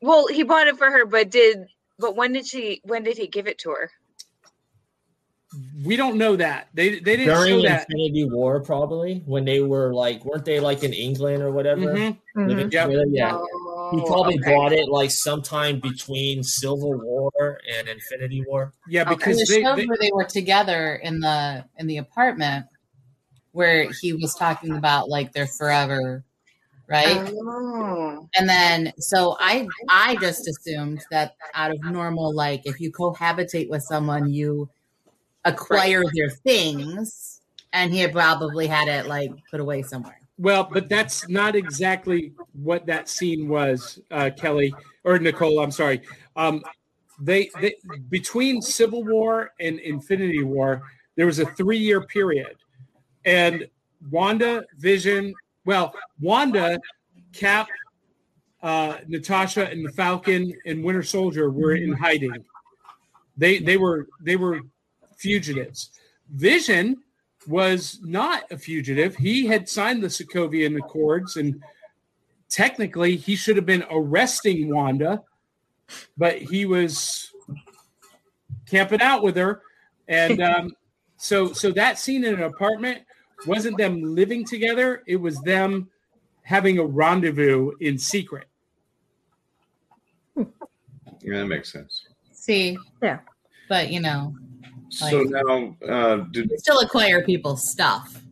Well, 0.00 0.28
he 0.28 0.44
bought 0.44 0.66
it 0.66 0.78
for 0.78 0.90
her, 0.90 1.04
but 1.04 1.30
did 1.30 1.66
but 1.98 2.16
when 2.16 2.32
did 2.32 2.46
she 2.46 2.80
when 2.84 3.02
did 3.02 3.18
he 3.18 3.26
give 3.26 3.46
it 3.46 3.58
to 3.58 3.70
her? 3.70 3.90
We 5.84 5.96
don't 5.96 6.16
know 6.16 6.36
that. 6.36 6.68
They 6.74 7.00
they 7.00 7.16
didn't 7.16 7.34
During 7.34 7.56
show 7.62 7.68
that. 7.68 7.86
Infinity 7.90 8.24
War, 8.30 8.60
probably 8.60 9.22
when 9.26 9.44
they 9.44 9.60
were 9.60 9.92
like, 9.92 10.24
weren't 10.24 10.44
they 10.44 10.60
like 10.60 10.84
in 10.84 10.92
England 10.92 11.42
or 11.42 11.50
whatever? 11.50 11.80
Mhm. 11.92 12.16
Living 12.36 12.70
Yep. 12.70 12.90
Yeah. 13.08 13.32
Oh, 13.34 13.90
He 13.92 14.06
probably 14.06 14.38
okay. 14.38 14.54
bought 14.54 14.72
it 14.72 14.88
like 14.88 15.10
sometime 15.10 15.80
between 15.80 16.44
Civil 16.44 16.94
War 17.00 17.60
and 17.76 17.88
Infinity 17.88 18.44
War. 18.46 18.72
Yeah, 18.88 19.08
And 19.08 19.18
because 19.18 19.38
the 19.38 19.44
they, 19.46 19.82
they- 19.82 19.86
where 19.86 19.98
they 20.00 20.10
were 20.12 20.24
together 20.24 20.94
in 21.02 21.18
the 21.18 21.64
in 21.78 21.88
the 21.88 21.96
apartment 21.96 22.66
where 23.52 23.90
he 24.00 24.12
was 24.12 24.34
talking 24.34 24.76
about 24.76 25.08
like 25.08 25.32
their 25.32 25.48
forever, 25.48 26.22
right? 26.86 27.28
Oh. 27.34 28.28
And 28.36 28.48
then 28.48 28.92
so 28.98 29.36
I 29.40 29.66
I 29.88 30.14
just 30.20 30.46
assumed 30.46 31.00
that 31.10 31.34
out 31.54 31.72
of 31.72 31.82
normal 31.82 32.32
like 32.32 32.62
if 32.66 32.80
you 32.80 32.92
cohabitate 32.92 33.68
with 33.68 33.82
someone 33.82 34.30
you 34.30 34.68
acquire 35.44 36.02
their 36.14 36.30
things 36.30 37.40
and 37.72 37.92
he 37.92 38.00
had 38.00 38.12
probably 38.12 38.66
had 38.66 38.88
it 38.88 39.06
like 39.06 39.30
put 39.50 39.60
away 39.60 39.82
somewhere. 39.82 40.18
well, 40.38 40.68
but 40.70 40.88
that's 40.88 41.28
not 41.28 41.54
exactly 41.54 42.32
what 42.52 42.86
that 42.86 43.08
scene 43.08 43.48
was, 43.48 44.00
uh, 44.10 44.30
Kelly 44.36 44.74
or 45.04 45.18
Nicole. 45.18 45.60
I'm 45.60 45.70
sorry. 45.70 46.00
Um, 46.36 46.62
they, 47.20 47.50
they 47.60 47.74
between 48.08 48.62
Civil 48.62 49.04
War 49.04 49.52
and 49.60 49.78
Infinity 49.80 50.42
War, 50.42 50.82
there 51.16 51.26
was 51.26 51.38
a 51.38 51.46
three 51.46 51.78
year 51.78 52.00
period, 52.00 52.56
and 53.24 53.68
Wanda, 54.10 54.64
Vision, 54.78 55.34
well, 55.66 55.94
Wanda, 56.20 56.80
Cap, 57.32 57.68
uh, 58.62 58.96
Natasha, 59.06 59.68
and 59.68 59.86
the 59.86 59.92
Falcon 59.92 60.52
and 60.64 60.82
Winter 60.82 61.02
Soldier 61.02 61.50
were 61.50 61.74
in 61.74 61.92
hiding. 61.92 62.44
They 63.36 63.58
they 63.58 63.76
were 63.76 64.08
they 64.22 64.36
were 64.36 64.60
fugitives. 65.20 65.90
Vision 66.32 67.02
was 67.46 68.00
not 68.02 68.50
a 68.50 68.56
fugitive. 68.56 69.16
He 69.16 69.46
had 69.46 69.68
signed 69.68 70.02
the 70.02 70.08
Sokovian 70.08 70.78
Accords, 70.78 71.36
and 71.36 71.62
technically 72.48 73.16
he 73.16 73.36
should 73.36 73.56
have 73.56 73.66
been 73.66 73.84
arresting 73.90 74.74
Wanda, 74.74 75.22
but 76.16 76.38
he 76.38 76.66
was 76.66 77.32
camping 78.66 79.00
out 79.00 79.22
with 79.22 79.36
her, 79.36 79.62
and 80.08 80.42
um, 80.52 80.72
so 81.16 81.52
so 81.52 81.70
that 81.72 81.98
scene 81.98 82.24
in 82.24 82.34
an 82.34 82.42
apartment 82.42 83.02
wasn't 83.46 83.78
them 83.78 84.02
living 84.02 84.44
together. 84.44 85.02
It 85.06 85.16
was 85.16 85.40
them 85.42 85.88
having 86.42 86.78
a 86.78 86.84
rendezvous 86.84 87.72
in 87.80 87.98
secret. 87.98 88.46
Yeah, 90.36 91.40
that 91.40 91.46
makes 91.46 91.70
sense. 91.72 92.06
See? 92.32 92.78
Yeah. 93.02 93.20
But 93.68 93.90
you 93.90 94.00
know, 94.00 94.34
So 94.90 95.22
now, 95.22 95.76
uh, 95.88 96.16
did, 96.32 96.50
still 96.58 96.80
acquire 96.80 97.22
people's 97.22 97.68
stuff. 97.68 98.22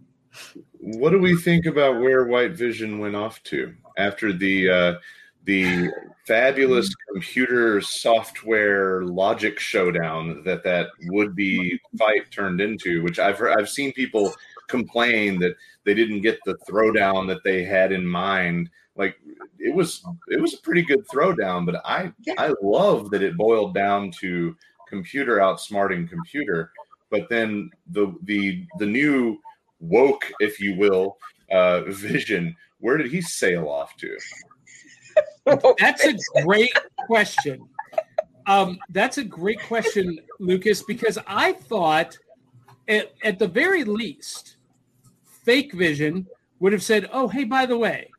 what 0.80 1.10
do 1.10 1.18
we 1.18 1.36
think 1.36 1.66
about 1.66 2.00
where 2.00 2.24
White 2.24 2.52
Vision 2.52 2.98
went 2.98 3.14
off 3.14 3.42
to 3.44 3.74
after 3.96 4.32
the 4.32 4.68
uh, 4.68 4.94
the 5.44 5.90
fabulous 6.26 6.92
computer 7.12 7.80
software 7.80 9.02
logic 9.04 9.58
showdown 9.58 10.42
that 10.44 10.62
that 10.64 10.88
would 11.06 11.36
be 11.36 11.80
fight 11.96 12.30
turned 12.30 12.60
into? 12.60 13.02
Which 13.02 13.18
I've 13.18 13.38
heard, 13.38 13.56
I've 13.58 13.68
seen 13.68 13.92
people 13.92 14.34
complain 14.68 15.38
that 15.40 15.56
they 15.84 15.94
didn't 15.94 16.20
get 16.20 16.38
the 16.44 16.58
throwdown 16.68 17.26
that 17.28 17.44
they 17.44 17.64
had 17.64 17.92
in 17.92 18.04
mind. 18.04 18.68
Like 18.96 19.16
it 19.60 19.72
was 19.72 20.02
it 20.28 20.40
was 20.40 20.54
a 20.54 20.62
pretty 20.62 20.82
good 20.82 21.06
throwdown, 21.06 21.64
but 21.64 21.80
I 21.84 22.12
I 22.36 22.52
love 22.60 23.10
that 23.10 23.22
it 23.22 23.36
boiled 23.36 23.74
down 23.74 24.10
to 24.20 24.56
computer 24.88 25.38
outsmarting 25.38 26.08
computer. 26.08 26.72
But 27.10 27.28
then 27.28 27.70
the 27.90 28.14
the 28.22 28.66
the 28.78 28.86
new 28.86 29.38
woke, 29.80 30.24
if 30.40 30.60
you 30.60 30.76
will, 30.76 31.18
uh, 31.50 31.82
vision. 31.82 32.54
Where 32.80 32.96
did 32.96 33.10
he 33.10 33.20
sail 33.20 33.68
off 33.68 33.96
to? 33.96 34.16
That's 35.78 36.04
a 36.04 36.14
great 36.42 36.72
question. 37.06 37.68
Um, 38.46 38.78
that's 38.90 39.18
a 39.18 39.24
great 39.24 39.60
question, 39.60 40.18
Lucas, 40.38 40.82
because 40.82 41.18
I 41.26 41.52
thought 41.52 42.16
at, 42.88 43.12
at 43.22 43.38
the 43.38 43.46
very 43.46 43.84
least, 43.84 44.56
fake 45.24 45.72
vision 45.72 46.26
would 46.60 46.72
have 46.72 46.82
said, 46.82 47.08
Oh, 47.12 47.28
hey, 47.28 47.44
by 47.44 47.66
the 47.66 47.76
way, 47.76 48.10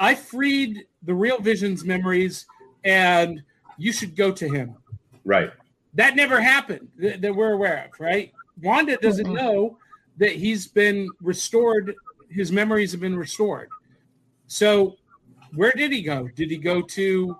I 0.00 0.14
freed 0.14 0.86
the 1.02 1.14
real 1.14 1.38
vision's 1.38 1.84
memories 1.84 2.46
and 2.84 3.42
you 3.76 3.92
should 3.92 4.16
go 4.16 4.32
to 4.32 4.48
him. 4.48 4.76
Right. 5.24 5.50
That 5.96 6.14
never 6.14 6.40
happened 6.40 6.88
that, 6.98 7.20
that 7.22 7.34
we're 7.34 7.52
aware 7.52 7.86
of, 7.86 7.98
right? 7.98 8.32
Wanda 8.62 8.96
doesn't 8.98 9.32
know 9.32 9.78
that 10.18 10.32
he's 10.32 10.66
been 10.66 11.10
restored, 11.20 11.94
his 12.30 12.52
memories 12.52 12.92
have 12.92 13.00
been 13.00 13.18
restored. 13.18 13.68
So, 14.46 14.96
where 15.54 15.72
did 15.72 15.92
he 15.92 16.02
go? 16.02 16.28
Did 16.28 16.50
he 16.50 16.58
go 16.58 16.80
to, 16.82 17.36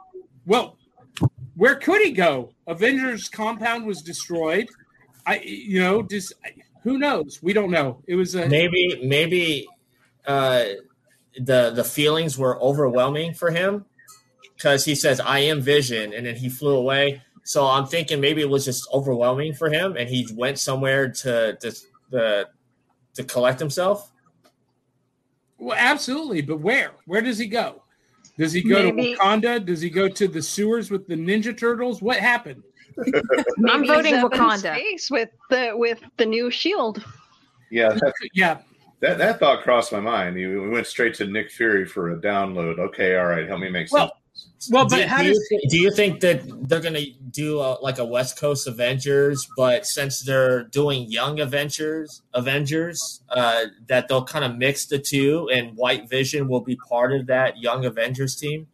well, 0.47 0.79
where 1.55 1.77
could 1.77 2.03
he 2.03 2.11
go? 2.11 2.51
Avengers 2.67 3.29
compound 3.29 3.87
was 3.87 4.03
destroyed. 4.03 4.69
I, 5.27 5.41
you 5.41 5.81
know, 5.81 6.03
just 6.03 6.35
who 6.83 6.99
knows? 6.99 7.41
We 7.43 7.53
don't 7.53 7.71
know. 7.71 8.03
It 8.07 8.15
was 8.15 8.35
a, 8.35 8.49
Maybe, 8.49 9.01
maybe 9.03 9.67
uh, 10.27 10.65
the 11.39 11.71
the 11.71 11.85
feelings 11.85 12.39
were 12.39 12.61
overwhelming 12.63 13.35
for 13.35 13.51
him 13.51 13.85
because 14.55 14.85
he 14.85 14.95
says, 14.95 15.21
"I 15.21 15.41
am 15.41 15.61
Vision," 15.61 16.13
and 16.13 16.27
then 16.27 16.37
he 16.37 16.49
flew 16.49 16.77
away. 16.77 17.23
So 17.47 17.65
I'm 17.65 17.87
thinking 17.87 18.21
maybe 18.21 18.41
it 18.43 18.49
was 18.51 18.65
just 18.65 18.89
overwhelming 18.93 19.55
for 19.55 19.71
him, 19.71 19.97
and 19.97 20.09
he 20.09 20.29
went 20.35 20.59
somewhere 20.59 21.09
to 21.11 21.57
to 21.61 21.73
the 22.11 22.49
to 23.15 23.25
collect 23.25 23.61
himself. 23.61 24.11
well, 25.59 25.77
absolutely. 25.79 26.43
But 26.43 26.61
where? 26.61 26.91
Where 27.07 27.21
does 27.23 27.39
he 27.39 27.47
go? 27.47 27.83
Does 28.39 28.53
he 28.53 28.63
go 28.63 28.83
Maybe- 28.93 29.15
to 29.15 29.21
Wakanda? 29.21 29.65
Does 29.65 29.81
he 29.81 29.89
go 29.89 30.09
to 30.09 30.29
the 30.29 30.43
sewers 30.43 30.91
with 30.91 31.07
the 31.07 31.15
Ninja 31.15 31.57
Turtles? 31.57 32.03
What 32.03 32.19
happened? 32.19 32.63
I'm 33.69 33.87
voting 33.87 34.15
he's 34.15 34.25
Wakanda. 34.25 34.75
space 34.77 35.11
with 35.11 35.31
the 35.51 35.71
with 35.75 36.01
the 36.17 36.27
new 36.27 36.51
shield. 36.51 37.03
Yeah, 37.71 37.91
that, 37.91 38.13
Yeah, 38.35 38.59
that 39.01 39.19
that 39.19 39.39
thought 39.39 39.63
crossed 39.63 39.93
my 39.93 40.01
mind. 40.01 40.35
We 40.35 40.47
we 40.49 40.69
went 40.69 40.87
straight 40.87 41.15
to 41.15 41.27
Nick 41.27 41.51
Fury 41.53 41.87
for 41.87 42.11
a 42.11 42.17
download. 42.21 42.79
Okay, 42.79 43.17
all 43.17 43.27
right, 43.27 43.47
help 43.47 43.61
me 43.61 43.71
make 43.71 43.89
sense. 43.89 44.11
Well, 44.71 44.83
Well, 44.83 44.89
but 44.89 44.97
do, 44.97 45.07
how 45.07 45.23
do 45.23 45.29
does 45.29 45.49
you, 45.51 45.61
do 45.69 45.79
you 45.79 45.91
think 45.91 46.21
that 46.21 46.43
they're 46.69 46.81
going 46.81 46.95
to 46.95 47.07
do 47.31 47.61
a, 47.61 47.79
like 47.81 47.99
a 47.99 48.05
West 48.05 48.39
Coast 48.39 48.67
Avengers, 48.67 49.47
but 49.57 49.87
since 49.87 50.21
they're 50.21 50.65
doing 50.65 51.11
Young 51.11 51.41
Avengers, 51.41 52.23
Avengers, 52.35 53.23
uh, 53.29 53.67
that 53.87 54.09
they'll 54.09 54.25
kind 54.25 54.45
of 54.45 54.57
mix 54.57 54.87
the 54.87 54.99
two, 54.99 55.49
and 55.53 55.77
White 55.77 56.09
Vision 56.09 56.49
will 56.49 56.63
be 56.63 56.77
part 56.77 57.13
of 57.13 57.27
that 57.27 57.59
Young 57.59 57.85
Avengers 57.85 58.37
team? 58.37 58.67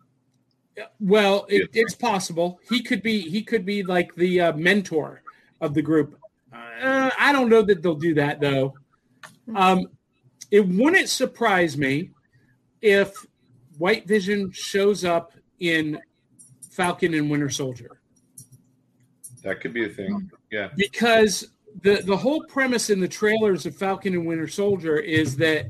Well, 1.01 1.45
it, 1.49 1.69
it's 1.75 1.95
possible 1.95 2.59
he 2.69 2.83
could 2.83 3.03
be. 3.03 3.21
He 3.21 3.43
could 3.43 3.67
be 3.67 3.83
like 3.83 4.15
the 4.15 4.41
uh, 4.41 4.53
mentor 4.55 5.23
of 5.61 5.75
the 5.75 5.83
group. 5.83 6.19
Uh, 6.53 7.11
I 7.19 7.33
don't 7.33 7.51
know 7.51 7.63
that 7.63 7.83
they'll 7.83 7.95
do 7.95 8.15
that 8.15 8.41
though. 8.41 8.75
Um, 9.55 9.87
it 10.51 10.67
wouldn't 10.67 11.09
surprise 11.09 11.77
me 11.77 12.11
if 12.81 13.13
White 13.79 14.07
Vision 14.07 14.51
shows 14.53 15.05
up 15.05 15.35
in 15.63 15.99
Falcon 16.71 17.15
and 17.15 17.31
Winter 17.31 17.51
Soldier 17.51 18.03
that 19.43 19.61
could 19.61 19.73
be 19.73 19.85
a 19.85 19.89
thing. 19.89 20.31
Yeah. 20.51 20.69
because 20.77 21.49
the 21.83 22.03
the 22.05 22.17
whole 22.17 22.43
premise 22.45 22.91
in 22.91 23.01
the 23.01 23.09
trailers 23.09 23.67
of 23.67 23.77
Falcon 23.77 24.15
and 24.15 24.27
Winter 24.27 24.49
Soldier 24.49 24.99
is 24.99 25.37
that 25.37 25.67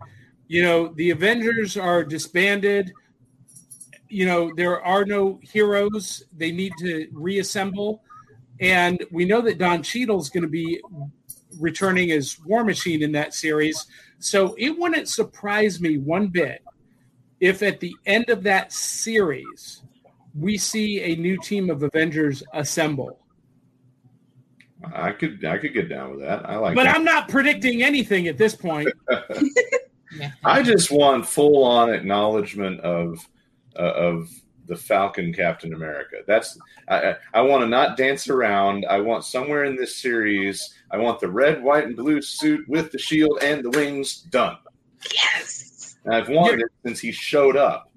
you 0.49 0.63
know 0.63 0.89
the 0.89 1.11
Avengers 1.11 1.77
are 1.77 2.05
disbanded. 2.05 2.93
You 4.09 4.27
know 4.27 4.53
there 4.57 4.83
are 4.83 5.05
no 5.05 5.41
heroes; 5.43 6.25
they 6.37 6.53
need 6.53 6.73
to 6.81 7.09
reassemble, 7.13 8.03
and 8.61 9.03
we 9.11 9.25
know 9.25 9.41
that 9.43 9.59
Don 9.59 9.83
Cheadle's 9.83 10.29
going 10.29 10.43
to 10.43 10.49
be 10.49 10.81
returning 11.61 12.11
as 12.11 12.39
War 12.45 12.65
Machine 12.65 13.03
in 13.03 13.13
that 13.13 13.35
series. 13.35 13.87
So 14.19 14.55
it 14.59 14.77
wouldn't 14.79 15.09
surprise 15.09 15.81
me 15.81 15.99
one 15.99 16.29
bit 16.29 16.63
if 17.43 17.61
at 17.61 17.81
the 17.81 17.95
end 18.07 18.31
of 18.31 18.45
that 18.45 18.73
series 18.73 19.83
we 20.39 20.57
see 20.57 21.01
a 21.03 21.17
new 21.17 21.37
team 21.37 21.69
of 21.71 21.83
Avengers 21.83 22.43
assemble. 22.55 23.19
I 24.95 25.11
could 25.11 25.45
I 25.45 25.59
could 25.59 25.75
get 25.75 25.89
down 25.89 26.13
with 26.13 26.21
that. 26.21 26.49
I 26.49 26.57
like 26.57 26.77
But 26.77 26.85
that. 26.85 26.97
I'm 26.97 27.05
not 27.05 27.29
predicting 27.29 27.83
anything 27.83 28.29
at 28.29 28.39
this 28.39 28.55
point. 28.55 28.89
I 30.45 30.63
just 30.63 30.91
want 30.91 31.27
full 31.27 31.65
on 31.65 31.93
acknowledgement 31.93 32.81
of 32.81 33.19
uh, 33.77 33.93
of 33.93 34.31
the 34.67 34.77
Falcon 34.77 35.33
Captain 35.33 35.75
America. 35.75 36.19
That's 36.27 36.59
I 36.89 37.11
I, 37.11 37.17
I 37.35 37.41
want 37.43 37.63
to 37.63 37.69
not 37.69 37.97
dance 37.97 38.29
around. 38.29 38.87
I 38.89 39.01
want 39.01 39.25
somewhere 39.25 39.65
in 39.65 39.77
this 39.77 39.97
series. 39.97 40.75
I 40.93 40.97
want 40.97 41.19
the 41.21 41.31
red, 41.31 41.63
white, 41.63 41.87
and 41.87 41.97
blue 41.97 42.23
suit 42.23 42.69
with 42.69 42.93
the 42.93 42.99
shield 42.99 43.39
and 43.43 43.65
the 43.65 43.71
wings 43.71 44.23
done. 44.23 44.59
Yes. 45.13 45.62
And 46.05 46.15
I've 46.15 46.29
wanted 46.29 46.61
it 46.61 46.69
since 46.85 47.01
he 47.01 47.13
showed 47.13 47.57
up. 47.57 47.91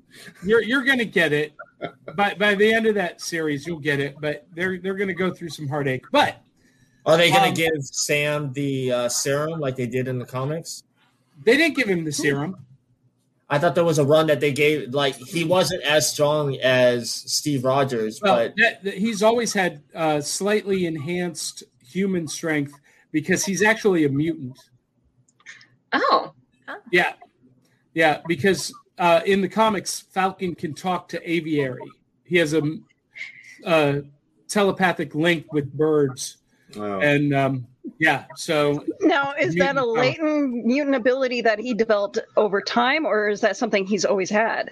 You're 0.43 0.61
you're 0.63 0.83
gonna 0.83 1.05
get 1.05 1.33
it. 1.33 1.53
by 2.15 2.33
by 2.35 2.55
the 2.55 2.73
end 2.73 2.85
of 2.85 2.95
that 2.95 3.19
series, 3.21 3.65
you'll 3.67 3.79
get 3.79 3.99
it. 3.99 4.15
But 4.21 4.47
they're 4.53 4.77
they're 4.79 4.95
gonna 4.95 5.13
go 5.13 5.31
through 5.33 5.49
some 5.49 5.67
heartache. 5.67 6.05
But 6.11 6.41
Are 7.05 7.17
they 7.17 7.29
going 7.29 7.43
to 7.43 7.49
Um, 7.49 7.53
give 7.73 7.83
Sam 7.83 8.53
the 8.53 8.91
uh, 8.91 9.09
serum 9.09 9.59
like 9.59 9.75
they 9.75 9.85
did 9.87 10.07
in 10.07 10.17
the 10.19 10.25
comics? 10.25 10.83
they 11.43 11.57
didn't 11.57 11.75
give 11.75 11.87
him 11.89 12.03
the 12.05 12.11
serum. 12.13 12.55
I 13.49 13.59
thought 13.59 13.75
there 13.75 13.83
was 13.83 13.99
a 13.99 14.05
run 14.05 14.25
that 14.27 14.39
they 14.39 14.51
gave. 14.53 14.93
Like 14.93 15.15
he 15.15 15.43
wasn't 15.43 15.83
as 15.83 16.11
strong 16.11 16.55
as 16.57 17.11
Steve 17.11 17.63
Rogers, 17.65 18.19
Well, 18.21 18.35
but 18.37 18.53
that, 18.57 18.83
that- 18.85 18.93
he's 18.95 19.21
always 19.21 19.53
had 19.53 19.83
uh, 19.93 20.21
slightly 20.21 20.85
enhanced 20.87 21.63
human 21.85 22.27
strength 22.27 22.73
because 23.11 23.45
he's 23.45 23.61
actually 23.61 24.05
a 24.05 24.09
mutant. 24.09 24.57
Oh. 25.93 26.33
Yeah, 26.91 27.13
yeah. 27.95 28.21
Because 28.27 28.71
uh, 28.99 29.21
in 29.25 29.41
the 29.41 29.49
comics, 29.49 30.01
Falcon 30.11 30.53
can 30.53 30.73
talk 30.75 31.07
to 31.09 31.29
aviary. 31.29 31.81
He 32.23 32.37
has 32.37 32.53
a, 32.53 32.61
a 33.65 34.03
telepathic 34.47 35.15
link 35.15 35.51
with 35.51 35.73
birds, 35.73 36.37
Oh. 36.77 36.99
and 36.99 37.33
um, 37.33 37.67
yeah. 37.99 38.25
So 38.35 38.83
Now, 39.01 39.33
is 39.39 39.55
that 39.55 39.77
a 39.77 39.81
Mutant 39.81 40.19
power. 40.19 40.31
latent 40.31 40.65
mutant 40.65 40.95
ability 40.95 41.41
that 41.41 41.59
he 41.59 41.73
developed 41.73 42.19
over 42.35 42.59
time, 42.61 43.05
or 43.05 43.29
is 43.29 43.39
that 43.41 43.55
something 43.57 43.85
he's 43.85 44.03
always 44.05 44.29
had? 44.29 44.71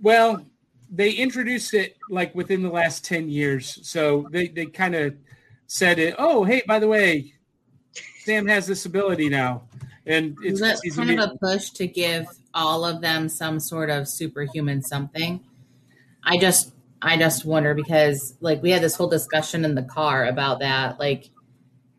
Well, 0.00 0.44
they 0.90 1.10
introduced 1.12 1.74
it 1.74 1.96
like 2.08 2.34
within 2.34 2.62
the 2.62 2.68
last 2.70 3.04
10 3.04 3.28
years. 3.28 3.78
So 3.82 4.26
they, 4.30 4.48
they 4.48 4.66
kind 4.66 4.94
of 4.94 5.16
said 5.66 5.98
it, 5.98 6.14
oh, 6.18 6.44
hey, 6.44 6.62
by 6.68 6.78
the 6.78 6.88
way, 6.88 7.32
Sam 8.20 8.46
has 8.46 8.66
this 8.66 8.86
ability 8.86 9.28
now. 9.28 9.62
And 10.06 10.36
it's 10.42 10.54
Is 10.54 10.60
that 10.60 10.78
he's 10.82 10.96
a 10.96 11.02
kind 11.02 11.20
of 11.20 11.30
a 11.32 11.36
push 11.38 11.70
to 11.70 11.86
give 11.86 12.26
all 12.54 12.84
of 12.84 13.00
them 13.00 13.28
some 13.28 13.58
sort 13.58 13.90
of 13.90 14.08
superhuman 14.08 14.82
something? 14.82 15.40
I 16.22 16.38
just 16.38 16.72
I 17.02 17.16
just 17.16 17.44
wonder 17.44 17.74
because 17.74 18.36
like 18.40 18.62
we 18.62 18.70
had 18.70 18.82
this 18.82 18.94
whole 18.96 19.08
discussion 19.08 19.64
in 19.64 19.74
the 19.74 19.82
car 19.82 20.24
about 20.26 20.60
that, 20.60 20.98
like 20.98 21.30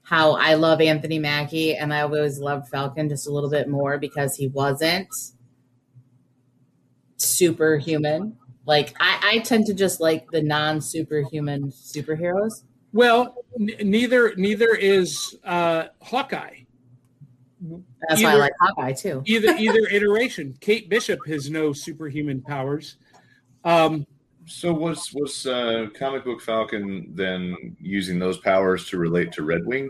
how 0.03 0.31
I 0.31 0.53
love 0.53 0.79
Anthony 0.79 1.19
Mackie 1.19 1.75
and 1.75 1.93
I 1.93 2.01
always 2.01 2.39
loved 2.39 2.69
Falcon 2.69 3.09
just 3.09 3.27
a 3.27 3.31
little 3.31 3.49
bit 3.49 3.67
more 3.67 3.97
because 3.97 4.35
he 4.37 4.47
wasn't 4.47 5.09
superhuman. 7.17 8.37
Like 8.65 8.95
I, 8.99 9.19
I 9.23 9.37
tend 9.39 9.65
to 9.67 9.73
just 9.73 9.99
like 9.99 10.31
the 10.31 10.41
non 10.41 10.81
superhuman 10.81 11.71
superheroes. 11.71 12.63
well, 12.93 13.35
n- 13.59 13.89
neither 13.89 14.33
neither 14.35 14.73
is 14.73 15.37
uh, 15.43 15.85
Hawkeye. 16.01 16.61
That's 18.07 18.21
why 18.21 18.29
I 18.29 18.31
Either- 18.33 18.39
like 18.39 18.53
Hawkeye 18.61 18.91
too. 18.93 19.23
Either 19.25 19.55
either 19.57 19.87
iteration. 19.91 20.55
Kate 20.61 20.89
Bishop 20.89 21.19
has 21.27 21.49
no 21.49 21.73
superhuman 21.73 22.41
powers. 22.41 22.97
Um, 23.63 24.05
So 24.45 24.71
was 24.73 25.11
was 25.13 25.45
uh, 25.45 25.87
comic 25.97 26.23
book 26.23 26.41
Falcon 26.41 27.11
then 27.13 27.75
using 27.81 28.19
those 28.19 28.37
powers 28.37 28.87
to 28.89 28.97
relate 28.97 29.31
to 29.33 29.43
Red 29.43 29.65
Wing? 29.65 29.89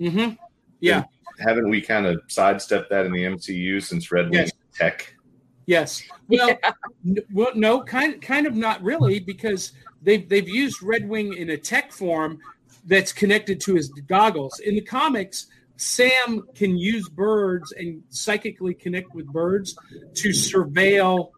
mhm. 0.00 0.36
Yeah. 0.80 1.04
Haven't 1.40 1.68
we 1.68 1.80
kind 1.80 2.06
of 2.06 2.20
sidestepped 2.28 2.90
that 2.90 3.06
in 3.06 3.12
the 3.12 3.22
MCU 3.24 3.82
since 3.82 4.10
Red 4.12 4.26
Wing 4.30 4.34
Yes. 4.40 4.52
tech? 4.74 5.14
Yes. 5.66 6.02
Well, 6.28 6.58
n- 7.06 7.16
well, 7.32 7.52
no, 7.54 7.82
kind 7.82 8.20
kind 8.20 8.46
of 8.46 8.54
not 8.54 8.82
really 8.82 9.18
because 9.20 9.72
they've 10.02 10.28
they've 10.28 10.48
used 10.48 10.82
Red 10.82 11.08
Wing 11.08 11.32
in 11.34 11.50
a 11.50 11.56
tech 11.56 11.92
form 11.92 12.38
that's 12.86 13.12
connected 13.12 13.60
to 13.62 13.74
his 13.74 13.88
goggles. 14.08 14.58
In 14.60 14.74
the 14.74 14.80
comics, 14.82 15.46
Sam 15.76 16.46
can 16.54 16.76
use 16.76 17.08
birds 17.08 17.72
and 17.72 18.02
psychically 18.08 18.74
connect 18.74 19.14
with 19.14 19.26
birds 19.26 19.76
to 20.14 20.28
surveil 20.28 21.30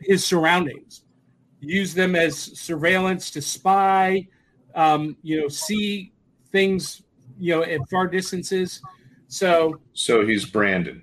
his 0.00 0.24
surroundings. 0.24 1.02
Use 1.60 1.92
them 1.92 2.14
as 2.16 2.38
surveillance 2.38 3.30
to 3.32 3.42
spy, 3.42 4.26
um, 4.74 5.16
you 5.22 5.40
know, 5.40 5.48
see 5.48 6.12
things, 6.52 7.02
you 7.38 7.54
know, 7.54 7.62
at 7.62 7.80
far 7.90 8.06
distances. 8.06 8.80
So 9.28 9.80
So 9.92 10.26
he's 10.26 10.44
Brandon. 10.46 11.02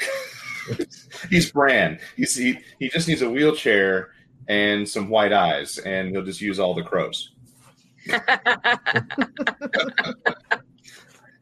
he's 1.30 1.52
Brand. 1.52 2.00
He's 2.16 2.34
he, 2.34 2.58
he 2.78 2.88
just 2.88 3.08
needs 3.08 3.22
a 3.22 3.28
wheelchair 3.28 4.10
and 4.48 4.88
some 4.88 5.08
white 5.08 5.32
eyes, 5.32 5.78
and 5.78 6.10
he'll 6.10 6.24
just 6.24 6.40
use 6.40 6.58
all 6.58 6.74
the 6.74 6.82
crows. 6.82 7.32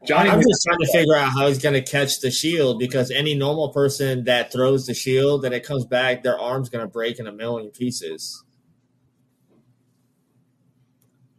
Johnny, 0.05 0.29
I'm 0.29 0.41
just 0.41 0.63
trying 0.65 0.79
to 0.79 0.91
figure 0.91 1.15
out 1.15 1.31
how 1.31 1.47
he's 1.47 1.59
going 1.59 1.73
to 1.73 1.81
catch 1.81 2.19
the 2.19 2.29
shield 2.29 2.79
because 2.79 3.09
any 3.09 3.35
normal 3.35 3.69
person 3.69 4.25
that 4.25 4.51
throws 4.51 4.85
the 4.85 4.93
shield 4.93 5.45
and 5.45 5.53
it 5.53 5.63
comes 5.63 5.85
back, 5.85 6.23
their 6.23 6.37
arm's 6.37 6.69
going 6.69 6.83
to 6.83 6.91
break 6.91 7.19
in 7.19 7.27
a 7.27 7.31
million 7.31 7.71
pieces 7.71 8.43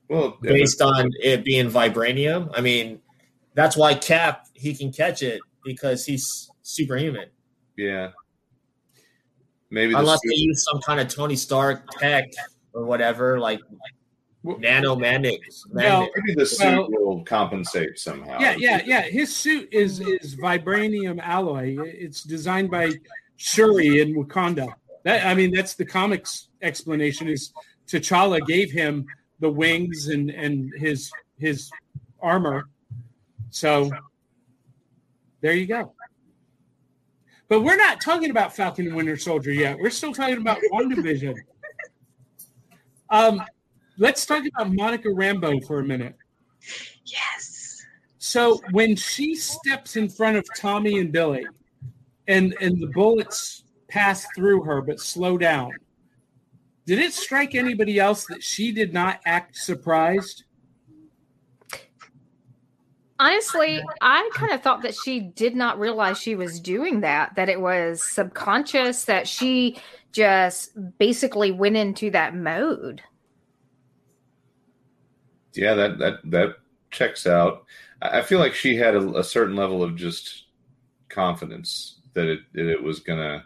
well, 0.08 0.38
based 0.40 0.80
on 0.80 1.10
it 1.22 1.44
being 1.44 1.70
vibranium. 1.70 2.50
I 2.54 2.60
mean, 2.60 3.00
that's 3.54 3.76
why 3.76 3.94
Cap 3.94 4.46
he 4.54 4.74
can 4.74 4.92
catch 4.92 5.22
it 5.22 5.40
because 5.64 6.04
he's 6.04 6.50
superhuman. 6.62 7.28
yeah, 7.76 8.10
maybe 9.70 9.94
Unless 9.94 10.20
suit- 10.22 10.30
they 10.30 10.36
use 10.36 10.64
some 10.64 10.80
kind 10.80 11.00
of 11.00 11.08
Tony 11.08 11.36
Stark 11.36 11.88
tech 11.98 12.24
or 12.72 12.84
whatever, 12.84 13.38
like 13.38 13.60
nanomanics. 14.44 15.62
Well, 15.70 16.08
maybe 16.16 16.34
the 16.34 16.46
suit 16.46 16.66
Well- 16.66 16.88
will 16.90 17.24
compensate 17.24 17.98
somehow. 17.98 18.38
Yeah, 18.40 18.56
yeah, 18.58 18.82
yeah. 18.84 19.02
His 19.02 19.34
suit 19.34 19.68
is 19.72 20.00
is 20.00 20.36
vibranium 20.36 21.20
alloy. 21.20 21.76
It's 21.80 22.22
designed 22.22 22.70
by 22.70 22.92
Shuri 23.36 24.00
in 24.00 24.14
Wakanda. 24.14 24.74
That 25.04 25.26
I 25.26 25.34
mean, 25.34 25.52
that's 25.52 25.74
the 25.74 25.84
comics 25.84 26.48
explanation. 26.62 27.28
Is 27.28 27.52
T'Challa 27.86 28.44
gave 28.46 28.70
him 28.70 29.06
the 29.40 29.50
wings 29.50 30.08
and 30.08 30.30
and 30.30 30.72
his 30.76 31.10
his 31.38 31.70
armor. 32.20 32.68
So 33.50 33.90
there 35.40 35.52
you 35.52 35.66
go. 35.66 35.92
But 37.48 37.60
we're 37.60 37.76
not 37.76 38.00
talking 38.00 38.30
about 38.30 38.56
Falcon 38.56 38.86
and 38.86 38.96
Winter 38.96 39.16
Soldier 39.16 39.52
yet. 39.52 39.78
We're 39.78 39.90
still 39.90 40.14
talking 40.14 40.38
about 40.38 40.58
WandaVision. 40.72 41.36
Um, 43.10 43.42
let's 43.98 44.26
talk 44.26 44.44
about 44.46 44.72
Monica 44.72 45.08
Rambeau 45.08 45.66
for 45.66 45.80
a 45.80 45.84
minute. 45.84 46.16
yes. 47.04 47.84
So 48.18 48.60
when 48.70 48.96
she 48.96 49.34
steps 49.34 49.96
in 49.96 50.08
front 50.08 50.36
of 50.36 50.44
Tommy 50.56 50.98
and 50.98 51.12
Billy, 51.12 51.46
and 52.26 52.56
and 52.60 52.80
the 52.80 52.88
bullets 52.88 53.64
pass 53.88 54.26
through 54.34 54.62
her 54.62 54.80
but 54.80 54.98
slow 54.98 55.36
down, 55.38 55.70
did 56.86 56.98
it 56.98 57.12
strike 57.12 57.54
anybody 57.54 57.98
else 57.98 58.26
that 58.26 58.42
she 58.42 58.72
did 58.72 58.92
not 58.92 59.20
act 59.24 59.56
surprised? 59.56 60.44
Honestly, 63.20 63.80
I 64.00 64.28
kind 64.34 64.52
of 64.52 64.62
thought 64.62 64.82
that 64.82 64.94
she 64.94 65.20
did 65.20 65.54
not 65.54 65.78
realize 65.78 66.18
she 66.18 66.34
was 66.34 66.58
doing 66.58 67.00
that, 67.00 67.34
that 67.36 67.48
it 67.48 67.60
was 67.60 68.02
subconscious, 68.02 69.04
that 69.04 69.28
she 69.28 69.78
just 70.12 70.72
basically 70.98 71.52
went 71.52 71.76
into 71.76 72.10
that 72.10 72.34
mode. 72.34 73.00
Yeah, 75.56 75.74
that 75.74 75.98
that 75.98 76.14
that 76.30 76.56
checks 76.90 77.26
out. 77.26 77.64
I 78.02 78.18
I 78.18 78.22
feel 78.22 78.38
like 78.38 78.54
she 78.54 78.76
had 78.76 78.94
a, 78.94 79.18
a 79.18 79.24
certain 79.24 79.56
level 79.56 79.82
of 79.82 79.96
just 79.96 80.44
confidence 81.08 82.00
that 82.14 82.26
it 82.26 82.40
that 82.54 82.70
it 82.70 82.82
was 82.82 83.00
gonna 83.00 83.44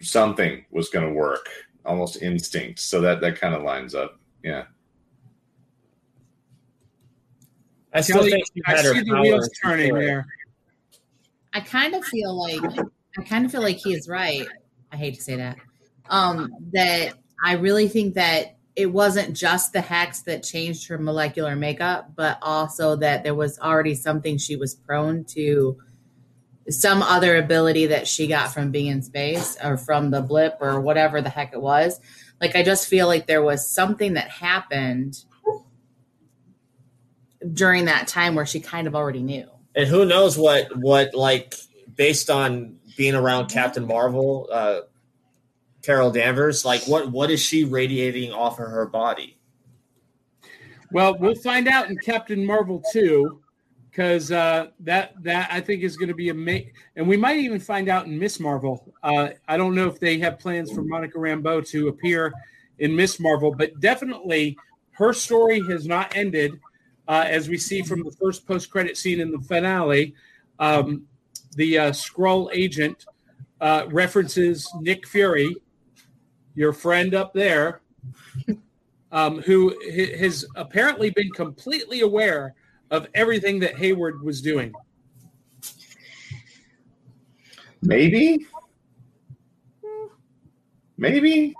something 0.00 0.64
was 0.70 0.88
gonna 0.88 1.12
work, 1.12 1.48
almost 1.84 2.22
instinct. 2.22 2.80
So 2.80 3.00
that 3.02 3.20
that 3.20 3.40
kind 3.40 3.54
of 3.54 3.62
lines 3.62 3.94
up. 3.94 4.18
Yeah, 4.42 4.64
I 7.92 8.00
still 8.00 8.18
Kelly, 8.18 8.30
think 8.32 8.46
she 8.54 8.62
I 8.66 8.82
her 8.82 8.94
see 8.94 9.00
the 9.00 9.10
powers 9.10 9.22
wheels 9.22 9.50
turning 9.62 9.88
before. 9.88 10.00
there. 10.00 10.26
I 11.52 11.60
kind 11.60 11.94
of 11.94 12.04
feel 12.04 12.34
like 12.38 12.62
I 13.18 13.22
kind 13.24 13.44
of 13.44 13.50
feel 13.50 13.62
like 13.62 13.76
he 13.76 13.94
is 13.94 14.08
right. 14.08 14.46
I 14.92 14.96
hate 14.96 15.14
to 15.14 15.22
say 15.22 15.36
that. 15.36 15.58
Um, 16.08 16.50
that 16.72 17.14
I 17.44 17.54
really 17.54 17.88
think 17.88 18.14
that 18.14 18.56
it 18.76 18.86
wasn't 18.86 19.36
just 19.36 19.72
the 19.72 19.80
hex 19.80 20.22
that 20.22 20.42
changed 20.42 20.88
her 20.88 20.98
molecular 20.98 21.56
makeup, 21.56 22.12
but 22.14 22.38
also 22.40 22.96
that 22.96 23.24
there 23.24 23.34
was 23.34 23.58
already 23.58 23.94
something 23.94 24.38
she 24.38 24.56
was 24.56 24.74
prone 24.74 25.24
to, 25.24 25.76
some 26.68 27.02
other 27.02 27.36
ability 27.36 27.86
that 27.86 28.06
she 28.06 28.26
got 28.26 28.52
from 28.52 28.70
being 28.70 28.86
in 28.86 29.02
space 29.02 29.56
or 29.62 29.76
from 29.76 30.10
the 30.10 30.22
blip 30.22 30.56
or 30.60 30.80
whatever 30.80 31.20
the 31.20 31.30
heck 31.30 31.52
it 31.52 31.60
was. 31.60 32.00
Like 32.40 32.54
I 32.54 32.62
just 32.62 32.86
feel 32.86 33.06
like 33.06 33.26
there 33.26 33.42
was 33.42 33.68
something 33.68 34.14
that 34.14 34.30
happened 34.30 35.24
during 37.52 37.86
that 37.86 38.06
time 38.06 38.34
where 38.34 38.46
she 38.46 38.60
kind 38.60 38.86
of 38.86 38.94
already 38.94 39.22
knew. 39.22 39.48
And 39.74 39.88
who 39.88 40.04
knows 40.04 40.36
what 40.36 40.76
what 40.76 41.14
like 41.14 41.54
based 41.94 42.30
on 42.30 42.76
being 42.96 43.14
around 43.14 43.48
Captain 43.48 43.86
Marvel, 43.86 44.48
uh, 44.52 44.80
Carol 45.90 46.12
Danvers, 46.12 46.64
like 46.64 46.86
what 46.86 47.10
what 47.10 47.32
is 47.32 47.40
she 47.40 47.64
radiating 47.64 48.32
off 48.32 48.60
of 48.60 48.68
her 48.68 48.86
body? 48.86 49.36
Well, 50.92 51.18
we'll 51.18 51.34
find 51.34 51.66
out 51.66 51.90
in 51.90 51.98
Captain 51.98 52.46
Marvel 52.46 52.80
2. 52.92 53.40
because 53.90 54.30
uh, 54.30 54.68
that 54.78 55.20
that 55.24 55.48
I 55.50 55.60
think 55.60 55.82
is 55.82 55.96
going 55.96 56.10
to 56.10 56.14
be 56.14 56.28
amazing, 56.28 56.70
and 56.94 57.08
we 57.08 57.16
might 57.16 57.38
even 57.38 57.58
find 57.58 57.88
out 57.88 58.06
in 58.06 58.16
Ms. 58.16 58.38
Marvel. 58.38 58.94
Uh, 59.02 59.30
I 59.48 59.56
don't 59.56 59.74
know 59.74 59.88
if 59.88 59.98
they 59.98 60.16
have 60.20 60.38
plans 60.38 60.70
for 60.70 60.82
Monica 60.82 61.18
Rambeau 61.18 61.68
to 61.70 61.88
appear 61.88 62.32
in 62.78 62.94
Ms. 62.94 63.18
Marvel, 63.18 63.52
but 63.52 63.80
definitely 63.80 64.56
her 64.92 65.12
story 65.12 65.60
has 65.66 65.88
not 65.88 66.14
ended, 66.14 66.52
uh, 67.08 67.24
as 67.26 67.48
we 67.48 67.58
see 67.58 67.82
from 67.82 68.04
the 68.04 68.12
first 68.12 68.46
post-credit 68.46 68.96
scene 68.96 69.18
in 69.18 69.32
the 69.32 69.40
finale. 69.40 70.14
Um, 70.60 71.08
the 71.56 71.78
uh, 71.78 71.90
Skrull 71.90 72.48
agent 72.52 73.06
uh, 73.60 73.86
references 73.90 74.70
Nick 74.80 75.04
Fury, 75.04 75.56
your 76.54 76.72
friend 76.72 77.14
up 77.14 77.32
there, 77.32 77.80
um, 79.12 79.40
who 79.42 79.74
has 80.18 80.44
apparently 80.56 81.10
been 81.10 81.30
completely 81.30 82.00
aware 82.00 82.54
of 82.90 83.08
everything 83.14 83.60
that 83.60 83.76
Hayward 83.78 84.22
was 84.22 84.40
doing. 84.40 84.72
Maybe. 87.82 88.46
Maybe. 90.98 91.54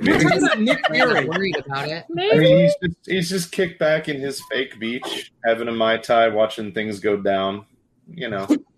We're 0.00 0.56
Nick 0.56 0.84
Fury. 0.90 1.24
worried 1.26 1.56
about 1.64 1.88
it. 1.88 2.04
I 2.10 2.36
mean, 2.38 2.58
he's 2.58 2.74
just, 2.82 2.96
he's 3.06 3.28
just 3.28 3.52
kicked 3.52 3.78
back 3.78 4.08
in 4.08 4.20
his 4.20 4.42
fake 4.50 4.78
beach, 4.80 5.32
having 5.44 5.68
a 5.68 5.72
mai 5.72 5.98
tai, 5.98 6.28
watching 6.28 6.72
things 6.72 6.98
go 6.98 7.16
down. 7.16 7.66
You 8.08 8.28
know, 8.28 8.48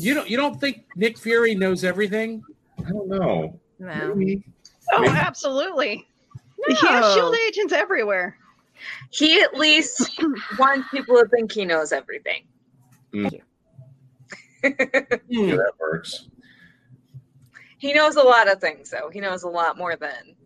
You 0.00 0.14
don't 0.14 0.30
you 0.30 0.38
don't 0.38 0.58
think 0.58 0.86
Nick 0.96 1.18
Fury 1.18 1.54
knows 1.54 1.84
everything? 1.84 2.42
I 2.78 2.88
don't 2.90 3.08
know. 3.08 3.60
No. 3.80 4.14
Maybe. 4.14 4.44
Oh, 4.92 5.00
Maybe. 5.00 5.14
absolutely. 5.16 6.06
He 6.68 6.74
has 6.86 7.14
shield 7.14 7.34
agents 7.48 7.72
everywhere. 7.72 8.36
He 9.10 9.40
at 9.40 9.54
least 9.54 10.22
wants 10.58 10.88
people 10.90 11.16
to 11.16 11.26
think 11.28 11.50
he 11.50 11.64
knows 11.64 11.92
everything. 11.92 12.44
Hmm. 13.12 13.26
Yeah, 15.28 15.56
that 15.56 15.72
works. 15.80 16.28
He 17.78 17.94
knows 17.94 18.16
a 18.16 18.22
lot 18.22 18.52
of 18.52 18.60
things, 18.60 18.90
though. 18.90 19.08
He 19.08 19.18
knows 19.20 19.42
a 19.44 19.48
lot 19.48 19.78
more 19.78 19.96
than. 19.96 20.36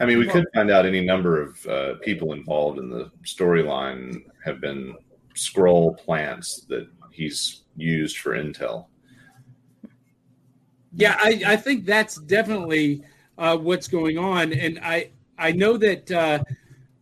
I 0.00 0.06
mean, 0.06 0.18
we 0.18 0.26
could 0.26 0.44
find 0.52 0.72
out 0.72 0.86
any 0.86 1.04
number 1.04 1.40
of 1.40 1.66
uh, 1.66 1.94
people 2.02 2.32
involved 2.32 2.80
in 2.80 2.90
the 2.90 3.12
storyline 3.24 4.24
have 4.44 4.60
been 4.60 4.96
Skrull 5.36 5.96
plants 5.98 6.66
that 6.68 6.88
he's 7.12 7.62
used 7.76 8.18
for 8.18 8.32
intel. 8.32 8.86
Yeah, 10.96 11.16
I, 11.18 11.42
I 11.46 11.56
think 11.56 11.84
that's 11.84 12.16
definitely 12.16 13.02
uh, 13.36 13.56
what's 13.56 13.88
going 13.88 14.18
on, 14.18 14.52
and 14.52 14.78
I 14.80 15.10
I 15.38 15.52
know 15.52 15.76
that 15.76 16.10
uh, 16.10 16.44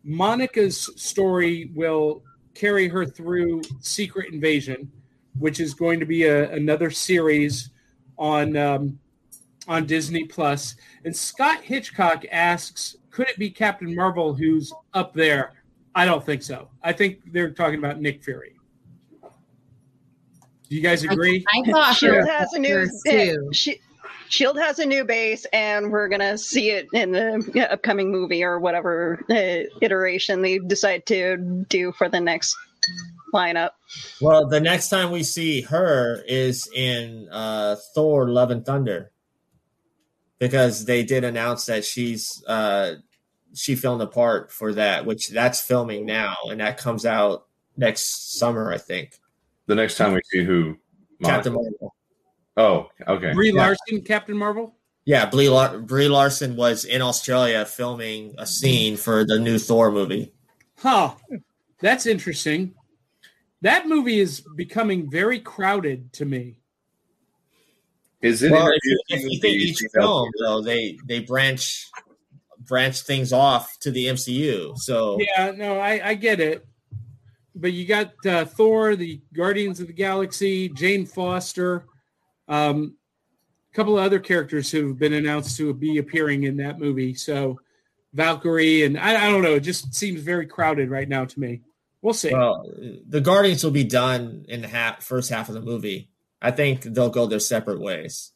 Monica's 0.03 0.91
story 0.97 1.71
will 1.75 2.23
carry 2.55 2.89
her 2.89 3.05
through 3.05 3.63
Secret 3.81 4.33
Invasion, 4.33 4.91
which 5.39 5.61
is 5.61 5.75
going 5.75 6.01
to 6.01 6.07
be 6.07 6.25
a, 6.25 6.51
another 6.53 6.91
series 6.91 7.71
on 8.19 8.57
um, 8.57 8.99
on 9.69 9.87
Disney 9.87 10.25
Plus. 10.25 10.77
And 11.05 11.15
Scott 11.15 11.61
Hitchcock 11.63 12.25
asks, 12.33 12.97
could 13.11 13.29
it 13.29 13.39
be 13.39 13.51
Captain 13.51 13.95
Marvel 13.95 14.35
who's 14.35 14.73
up 14.95 15.13
there? 15.13 15.53
I 15.95 16.07
don't 16.07 16.25
think 16.25 16.43
so. 16.43 16.69
I 16.83 16.93
think 16.93 17.33
they're 17.33 17.51
talking 17.51 17.79
about 17.79 18.01
Nick 18.01 18.23
Fury. 18.23 18.55
Do 20.73 20.77
you 20.77 20.83
guys 20.83 21.05
agree? 21.05 21.45
I 21.53 21.71
thought 21.71 21.97
Shield 21.99 22.27
has 22.27 22.55
a 22.55 22.59
new 22.59 22.89
characters 23.05 23.69
Shield 24.31 24.57
has 24.57 24.79
a 24.79 24.87
new 24.87 25.05
base, 25.05 25.45
and 25.53 25.93
we're 25.93 26.09
gonna 26.09 26.39
see 26.39 26.71
it 26.71 26.89
in 26.95 27.13
the 27.13 27.69
upcoming 27.71 28.11
movie 28.11 28.43
or 28.43 28.59
whatever 28.59 29.23
uh, 29.29 29.69
iteration 29.83 30.41
they 30.41 30.61
decide 30.61 31.05
to 31.09 31.37
do 31.69 31.93
for 31.93 32.09
the 32.09 32.21
next 32.21 32.57
lineup. 33.35 33.73
Well, 34.23 34.47
the 34.47 34.61
next 34.61 34.89
time 34.89 35.11
we 35.11 35.25
see 35.25 35.61
her 35.61 36.25
is 36.27 36.67
in 36.75 37.29
uh, 37.31 37.77
Thor: 37.95 38.31
Love 38.31 38.51
and 38.51 38.65
Thunder, 38.65 39.13
because 40.39 40.87
they 40.87 41.03
did 41.03 41.23
announce 41.23 41.67
that 41.67 41.85
she's 41.85 42.43
uh, 42.47 42.95
she 43.53 43.75
filmed 43.75 44.01
a 44.01 44.07
part 44.07 44.51
for 44.51 44.73
that, 44.73 45.05
which 45.05 45.29
that's 45.29 45.61
filming 45.61 46.07
now, 46.07 46.35
and 46.49 46.61
that 46.61 46.79
comes 46.79 47.05
out 47.05 47.45
next 47.77 48.39
summer, 48.39 48.73
I 48.73 48.79
think. 48.79 49.19
The 49.67 49.75
next 49.75 49.97
time 49.97 50.13
we 50.15 50.21
see 50.31 50.45
who, 50.45 50.77
Captain 51.23 51.53
Monica- 51.53 51.77
Marvel. 51.81 51.95
oh, 53.07 53.13
okay, 53.15 53.33
Brie 53.33 53.53
Yeah. 53.53 53.61
Larson, 53.61 54.03
Captain 54.03 54.37
Marvel. 54.37 54.75
Yeah, 55.05 55.27
Brie, 55.27 55.49
Lar- 55.49 55.79
Brie 55.79 56.09
Larson 56.09 56.55
was 56.57 56.85
in 56.85 57.03
Australia 57.03 57.65
filming 57.65 58.35
a 58.39 58.47
scene 58.47 58.97
for 58.97 59.25
the 59.25 59.39
new 59.39 59.59
Thor 59.59 59.91
movie. 59.91 60.33
Huh. 60.79 61.15
That's 61.81 62.07
interesting. 62.07 62.75
That 63.63 63.89
movie 63.89 64.19
is 64.21 64.43
becoming 64.57 65.11
very 65.11 65.41
crowded 65.41 66.13
to 66.15 66.25
me. 66.25 66.59
is 68.21 68.43
it? 68.43 68.53
Well, 68.53 68.69
if 68.69 68.79
you, 68.85 69.01
if 69.09 69.23
you 69.23 69.41
think 69.41 69.57
each 69.63 69.83
film, 69.93 70.31
though, 70.41 70.61
they 70.63 70.97
they 71.07 71.21
branch 71.21 71.89
branch 72.61 73.01
things 73.03 73.33
off 73.33 73.77
to 73.81 73.91
the 73.91 74.07
MCU. 74.07 74.77
So 74.79 75.19
Yeah, 75.21 75.51
no, 75.57 75.79
I, 75.81 76.11
I 76.11 76.15
get 76.15 76.39
it. 76.39 76.65
But 77.63 77.73
you 77.75 77.87
got 77.87 78.13
uh, 78.27 78.45
Thor, 78.45 78.97
the 78.97 79.21
Guardians 79.33 79.79
of 79.79 79.87
the 79.87 79.93
Galaxy, 79.93 80.69
Jane 80.69 81.07
Foster, 81.07 81.87
um, 82.49 82.97
a 83.73 83.77
couple 83.77 83.97
of 83.97 84.05
other 84.05 84.19
characters 84.19 84.69
who've 84.69 84.99
been 84.99 85.13
announced 85.13 85.57
to 85.59 85.73
be 85.73 85.99
appearing 85.99 86.43
in 86.43 86.57
that 86.57 86.81
movie. 86.81 87.15
So 87.15 87.61
Valkyrie, 88.15 88.83
and 88.83 88.99
I, 88.99 89.29
I 89.29 89.31
don't 89.31 89.43
know, 89.43 89.55
it 89.55 89.61
just 89.61 89.95
seems 89.95 90.23
very 90.23 90.45
crowded 90.45 90.91
right 90.91 91.09
now 91.09 91.25
to 91.25 91.41
me. 91.41 91.61
We'll 92.03 92.15
see. 92.15 92.33
Well, 92.33 92.69
the 93.09 93.21
Guardians 93.21 93.63
will 93.63 93.71
be 93.71 93.85
done 93.85 94.45
in 94.49 94.63
the 94.63 94.69
half, 94.69 95.05
first 95.05 95.31
half 95.31 95.49
of 95.49 95.55
the 95.55 95.61
movie. 95.63 96.11
I 96.43 96.51
think 96.51 96.83
they'll 96.83 97.11
go 97.11 97.27
their 97.27 97.39
separate 97.39 97.81
ways. 97.81 98.33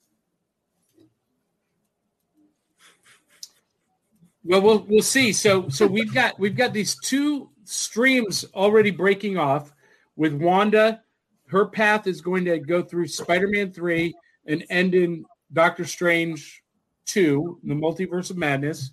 Well, 4.44 4.62
we'll 4.62 4.86
we'll 4.88 5.02
see. 5.02 5.32
So 5.32 5.68
so 5.68 5.88
we've 5.88 6.14
got 6.14 6.38
we've 6.38 6.54
got 6.54 6.72
these 6.72 6.96
two 7.02 7.50
streams 7.68 8.44
already 8.54 8.90
breaking 8.90 9.38
off 9.38 9.72
with 10.16 10.34
Wanda. 10.34 11.02
Her 11.48 11.66
path 11.66 12.06
is 12.06 12.20
going 12.20 12.44
to 12.46 12.58
go 12.58 12.82
through 12.82 13.08
Spider-Man 13.08 13.72
3 13.72 14.14
and 14.46 14.64
end 14.70 14.94
in 14.94 15.24
Doctor 15.52 15.84
Strange 15.84 16.62
2, 17.06 17.60
the 17.64 17.74
Multiverse 17.74 18.30
of 18.30 18.36
Madness. 18.36 18.90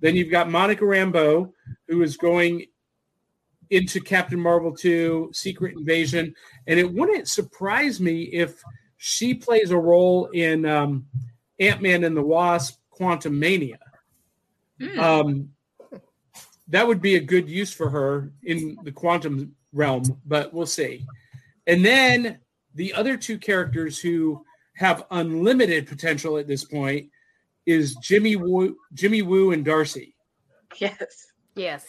Then 0.00 0.16
you've 0.16 0.30
got 0.30 0.50
Monica 0.50 0.84
Rambeau, 0.84 1.52
who 1.88 2.02
is 2.02 2.16
going 2.16 2.66
into 3.70 4.00
Captain 4.00 4.38
Marvel 4.38 4.74
2, 4.74 5.30
Secret 5.32 5.76
Invasion. 5.76 6.34
And 6.66 6.78
it 6.78 6.92
wouldn't 6.92 7.28
surprise 7.28 8.00
me 8.00 8.24
if 8.24 8.62
she 8.96 9.34
plays 9.34 9.70
a 9.70 9.78
role 9.78 10.26
in 10.26 10.66
um, 10.66 11.06
Ant-Man 11.58 12.04
and 12.04 12.16
the 12.16 12.22
Wasp 12.22 12.78
Quantumania. 12.92 13.78
Um, 14.98 15.53
that 16.68 16.86
would 16.86 17.02
be 17.02 17.16
a 17.16 17.20
good 17.20 17.48
use 17.48 17.72
for 17.72 17.90
her 17.90 18.32
in 18.42 18.76
the 18.84 18.92
quantum 18.92 19.54
realm, 19.72 20.20
but 20.26 20.52
we'll 20.52 20.66
see. 20.66 21.04
And 21.66 21.84
then 21.84 22.38
the 22.74 22.94
other 22.94 23.16
two 23.16 23.38
characters 23.38 23.98
who 23.98 24.44
have 24.76 25.06
unlimited 25.10 25.86
potential 25.86 26.38
at 26.38 26.48
this 26.48 26.64
point 26.64 27.08
is 27.66 27.94
Jimmy 27.96 28.36
Woo, 28.36 28.76
Jimmy 28.92 29.22
Woo 29.22 29.52
and 29.52 29.64
Darcy. 29.64 30.14
Yes. 30.78 31.28
Yes. 31.54 31.86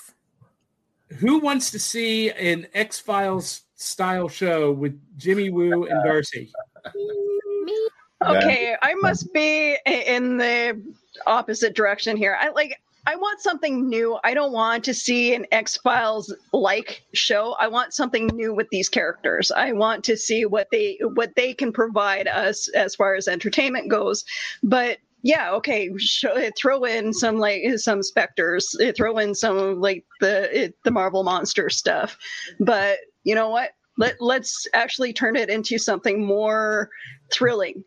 Who 1.19 1.39
wants 1.39 1.71
to 1.71 1.79
see 1.79 2.31
an 2.31 2.67
X 2.73 2.99
Files 2.99 3.61
style 3.75 4.27
show 4.27 4.71
with 4.71 4.99
Jimmy 5.17 5.49
Woo 5.49 5.85
and 5.85 6.03
Darcy? 6.03 6.51
Me. 6.95 7.89
Okay, 8.25 8.75
I 8.81 8.93
must 8.95 9.31
be 9.33 9.77
in 9.85 10.37
the 10.37 10.81
opposite 11.27 11.75
direction 11.75 12.17
here. 12.17 12.37
I 12.39 12.49
like 12.49 12.79
I 13.07 13.15
want 13.15 13.39
something 13.39 13.87
new. 13.87 14.17
I 14.23 14.33
don't 14.33 14.51
want 14.51 14.83
to 14.85 14.93
see 14.93 15.35
an 15.35 15.45
X-Files 15.51 16.33
like 16.53 17.03
show. 17.13 17.55
I 17.59 17.67
want 17.67 17.93
something 17.93 18.27
new 18.27 18.53
with 18.53 18.67
these 18.69 18.89
characters. 18.89 19.51
I 19.51 19.73
want 19.73 20.03
to 20.05 20.17
see 20.17 20.45
what 20.45 20.67
they 20.71 20.97
what 21.13 21.35
they 21.35 21.53
can 21.53 21.71
provide 21.71 22.27
us 22.27 22.67
as 22.69 22.95
far 22.95 23.15
as 23.15 23.27
entertainment 23.27 23.89
goes. 23.89 24.25
But 24.63 24.97
yeah, 25.21 25.51
okay, 25.53 25.91
show, 25.97 26.49
throw 26.57 26.83
in 26.83 27.13
some 27.13 27.37
like 27.37 27.63
some 27.77 28.01
specters, 28.01 28.75
throw 28.95 29.17
in 29.19 29.35
some 29.35 29.81
like 29.81 30.03
the 30.19 30.73
the 30.83 30.91
Marvel 30.91 31.23
monster 31.23 31.69
stuff. 31.69 32.17
But 32.59 32.99
you 33.23 33.35
know 33.35 33.49
what? 33.49 33.71
Let 33.97 34.19
let's 34.19 34.67
actually 34.73 35.13
turn 35.13 35.35
it 35.35 35.49
into 35.49 35.77
something 35.77 36.25
more 36.25 36.89
thrilling 37.31 37.83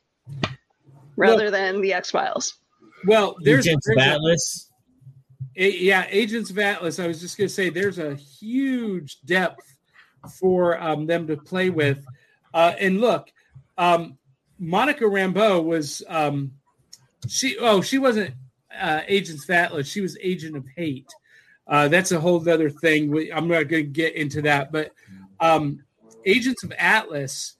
rather 1.17 1.51
than 1.51 1.81
the 1.81 1.93
X 1.93 2.11
Files. 2.11 2.55
Well, 3.07 3.37
there's, 3.43 3.67
Agents 3.67 3.87
there's 3.87 3.99
a- 3.99 4.11
Atlas. 4.11 4.68
Yeah, 5.61 6.07
Agents 6.09 6.51
of 6.51 6.59
Atlas. 6.61 7.01
I 7.01 7.09
was 7.09 7.21
just 7.21 7.37
going 7.37 7.49
to 7.49 7.53
say 7.55 7.69
there's 7.69 7.99
a 7.99 8.15
huge 8.15 9.21
depth 9.23 9.77
for 10.39 10.81
um, 10.81 11.07
them 11.07 11.27
to 11.27 11.37
play 11.37 11.69
with. 11.69 12.07
Uh, 12.55 12.75
and 12.79 13.01
look, 13.01 13.33
um, 13.77 14.17
Monica 14.61 15.03
Rambeau 15.03 15.65
was 15.65 16.01
um, 16.07 16.53
she. 17.27 17.57
Oh, 17.59 17.81
she 17.81 17.99
wasn't 17.99 18.37
uh, 18.79 19.01
Agents 19.09 19.43
of 19.43 19.51
Atlas. 19.51 19.89
She 19.89 20.01
was 20.01 20.17
Agent 20.23 20.57
of 20.57 20.65
Hate. 20.77 21.11
Uh, 21.67 21.89
that's 21.89 22.13
a 22.13 22.21
whole 22.21 22.49
other 22.49 22.71
thing. 22.71 23.11
We- 23.11 23.33
I'm 23.33 23.49
not 23.49 23.67
going 23.67 23.85
to 23.85 23.91
get 23.91 24.15
into 24.15 24.43
that, 24.43 24.71
but 24.71 24.93
um, 25.41 25.83
Agents 26.25 26.63
of 26.63 26.73
Atlas, 26.79 27.55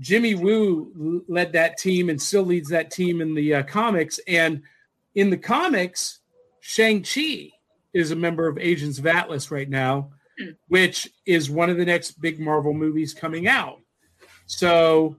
Jimmy 0.00 0.34
Woo 0.34 1.22
led 1.28 1.52
that 1.52 1.76
team 1.76 2.08
and 2.08 2.20
still 2.20 2.44
leads 2.44 2.70
that 2.70 2.90
team 2.90 3.20
in 3.20 3.34
the 3.34 3.56
uh, 3.56 3.62
comics. 3.62 4.18
And 4.26 4.62
in 5.14 5.28
the 5.28 5.36
comics, 5.36 6.20
Shang 6.68 7.04
Chi 7.04 7.52
is 7.94 8.10
a 8.10 8.16
member 8.16 8.48
of 8.48 8.58
Agents 8.58 8.98
of 8.98 9.06
Atlas 9.06 9.52
right 9.52 9.68
now, 9.68 10.10
which 10.66 11.08
is 11.24 11.48
one 11.48 11.70
of 11.70 11.76
the 11.76 11.84
next 11.84 12.20
big 12.20 12.40
Marvel 12.40 12.74
movies 12.74 13.14
coming 13.14 13.46
out. 13.46 13.78
So 14.46 15.16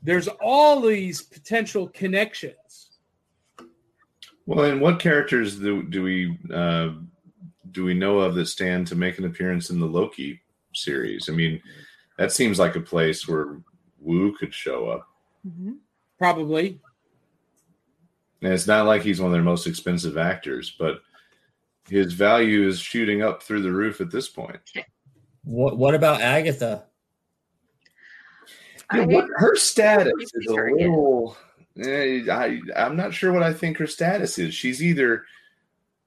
there's 0.00 0.28
all 0.28 0.80
these 0.80 1.22
potential 1.22 1.88
connections. 1.88 2.90
Well, 4.46 4.70
and 4.70 4.80
what 4.80 5.00
characters 5.00 5.58
do, 5.58 5.82
do 5.82 6.04
we 6.04 6.38
uh, 6.54 6.90
do 7.72 7.84
we 7.84 7.92
know 7.92 8.20
of 8.20 8.36
that 8.36 8.46
stand 8.46 8.86
to 8.86 8.94
make 8.94 9.18
an 9.18 9.24
appearance 9.24 9.70
in 9.70 9.80
the 9.80 9.86
Loki 9.86 10.40
series? 10.72 11.28
I 11.28 11.32
mean, 11.32 11.60
that 12.16 12.30
seems 12.30 12.60
like 12.60 12.76
a 12.76 12.80
place 12.80 13.26
where 13.26 13.60
Woo 13.98 14.36
could 14.36 14.54
show 14.54 14.86
up. 14.88 15.08
Probably. 16.16 16.80
And 18.46 18.54
it's 18.54 18.68
not 18.68 18.86
like 18.86 19.02
he's 19.02 19.20
one 19.20 19.26
of 19.26 19.32
their 19.32 19.42
most 19.42 19.66
expensive 19.66 20.16
actors, 20.16 20.76
but 20.78 21.00
his 21.88 22.12
value 22.12 22.68
is 22.68 22.78
shooting 22.78 23.20
up 23.20 23.42
through 23.42 23.62
the 23.62 23.72
roof 23.72 24.00
at 24.00 24.08
this 24.12 24.28
point. 24.28 24.60
What 25.42 25.76
What 25.78 25.96
about 25.96 26.20
Agatha? 26.20 26.84
Yeah, 28.94 29.00
I- 29.00 29.06
what, 29.06 29.26
her 29.34 29.56
status 29.56 30.12
is 30.34 30.46
a 30.46 30.52
little. 30.54 31.36
eh, 31.82 32.20
I 32.30 32.60
I'm 32.76 32.94
not 32.94 33.12
sure 33.12 33.32
what 33.32 33.42
I 33.42 33.52
think 33.52 33.78
her 33.78 33.86
status 33.88 34.38
is. 34.38 34.54
She's 34.54 34.80
either 34.80 35.24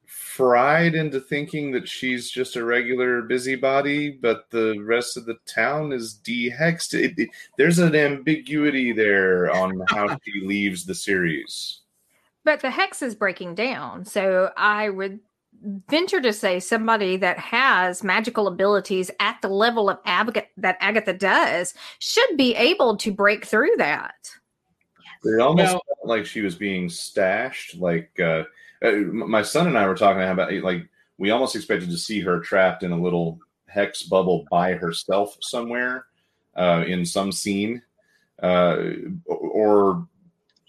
fried 0.06 0.96
into 0.96 1.20
thinking 1.20 1.74
that 1.74 1.90
she's 1.90 2.32
just 2.32 2.56
a 2.56 2.64
regular 2.64 3.24
busybody, 3.24 4.12
but 4.12 4.50
the 4.50 4.80
rest 4.80 5.18
of 5.18 5.26
the 5.26 5.36
town 5.46 5.92
is 5.92 6.22
dehexed. 6.24 6.94
It, 6.94 7.20
it- 7.20 7.30
there's 7.58 7.80
an 7.80 7.96
ambiguity 7.96 8.94
there 8.94 9.52
on 9.52 9.82
how 9.90 10.08
she 10.26 10.40
leaves 10.48 10.86
the 10.86 10.96
series. 10.96 11.82
But 12.50 12.62
the 12.62 12.72
hex 12.72 13.04
is 13.04 13.14
breaking 13.14 13.54
down. 13.54 14.06
So 14.06 14.52
I 14.58 14.90
would 14.90 15.20
venture 15.88 16.20
to 16.20 16.34
say 16.34 16.60
somebody 16.60 17.16
that 17.18 17.38
has 17.38 18.04
magical 18.04 18.48
abilities 18.48 19.12
at 19.20 19.40
the 19.44 19.50
level 19.50 19.88
of 19.88 20.00
Agatha 20.04 20.48
that 20.58 20.76
Agatha 20.80 21.14
does 21.14 21.76
should 22.00 22.38
be 22.38 22.56
able 22.56 22.98
to 22.98 23.12
break 23.12 23.46
through 23.46 23.76
that. 23.78 24.32
It 25.24 25.40
almost 25.40 25.74
Well- 25.74 25.84
felt 25.86 26.08
like 26.08 26.26
she 26.26 26.42
was 26.42 26.56
being 26.56 26.90
stashed. 26.90 27.76
Like 27.76 28.20
uh, 28.20 28.46
uh, 28.84 28.94
my 29.12 29.44
son 29.44 29.68
and 29.68 29.78
I 29.78 29.88
were 29.88 29.94
talking 29.94 30.24
about, 30.24 30.52
like 30.52 30.90
we 31.20 31.30
almost 31.30 31.56
expected 31.56 31.92
to 31.92 31.98
see 32.00 32.20
her 32.22 32.40
trapped 32.40 32.82
in 32.82 32.92
a 32.92 33.00
little 33.00 33.38
hex 33.68 34.02
bubble 34.02 34.48
by 34.50 34.74
herself 34.74 35.38
somewhere 35.40 36.08
uh, 36.56 36.84
in 36.88 37.06
some 37.06 37.32
scene, 37.32 37.84
uh, 38.42 38.76
or 39.28 40.08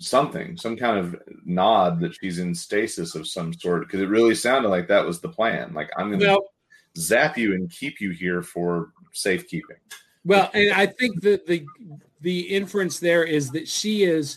something, 0.01 0.57
some 0.57 0.76
kind 0.76 0.98
of 0.98 1.16
nod 1.44 2.01
that 2.01 2.14
she's 2.14 2.38
in 2.38 2.55
stasis 2.55 3.14
of 3.14 3.28
some 3.28 3.53
sort. 3.53 3.82
Because 3.82 4.01
it 4.01 4.09
really 4.09 4.34
sounded 4.34 4.68
like 4.70 4.88
that 4.88 5.07
was 5.07 5.20
the 5.20 5.28
plan. 5.28 5.72
Like 5.72 5.90
I'm 5.96 6.09
going 6.09 6.20
to 6.20 6.26
Well, 6.26 6.51
zap 6.96 7.38
you 7.38 7.55
and 7.55 7.70
keep 7.70 8.01
you 8.01 8.11
here 8.11 8.42
for 8.42 8.92
safekeeping. 9.12 9.76
Well, 10.24 10.51
and 10.53 10.72
I 10.72 10.86
think 10.86 11.20
that 11.22 11.46
the 11.46 11.64
the 12.20 12.40
inference 12.40 12.98
there 12.98 13.24
is 13.24 13.51
that 13.51 13.68
she 13.68 14.03
is 14.03 14.36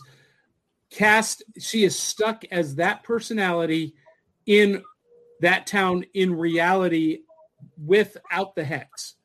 cast, 0.89 1.43
she 1.59 1.83
is 1.83 1.97
stuck 1.97 2.45
as 2.51 2.75
that 2.75 3.03
personality 3.03 3.93
in 4.45 4.83
that 5.41 5.67
town 5.67 6.05
in 6.13 6.33
reality 6.33 7.19
without 7.83 8.55
the 8.55 8.63
hex. 8.63 9.15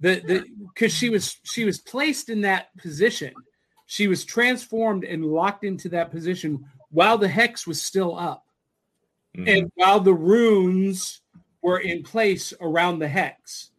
The 0.00 0.22
the 0.24 0.44
because 0.68 0.92
she 0.92 1.10
was 1.10 1.38
she 1.42 1.64
was 1.64 1.78
placed 1.78 2.28
in 2.28 2.42
that 2.42 2.76
position. 2.78 3.34
She 3.90 4.06
was 4.06 4.24
transformed 4.24 5.02
and 5.02 5.24
locked 5.24 5.64
into 5.64 5.88
that 5.88 6.12
position 6.12 6.64
while 6.90 7.18
the 7.18 7.26
hex 7.26 7.66
was 7.66 7.82
still 7.82 8.16
up. 8.16 8.46
Mhm. 9.36 9.48
and 9.58 9.70
while 9.76 10.00
the 10.00 10.12
runes 10.14 11.20
were 11.62 11.78
in 11.78 12.02
place 12.02 12.52
around 12.60 12.98
the 12.98 13.06
hex. 13.06 13.70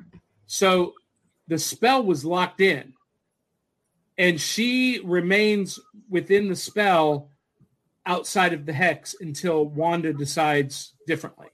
So 0.48 0.94
the 1.50 1.60
spell 1.60 2.04
was 2.04 2.24
locked 2.24 2.62
in. 2.62 2.94
And 4.18 4.40
she 4.40 5.00
remains 5.04 5.78
within 6.10 6.48
the 6.48 6.56
spell 6.56 7.30
outside 8.06 8.54
of 8.54 8.66
the 8.66 8.72
hex 8.72 9.14
until 9.20 9.66
Wanda 9.66 10.14
decides 10.14 10.94
differently. 11.06 11.50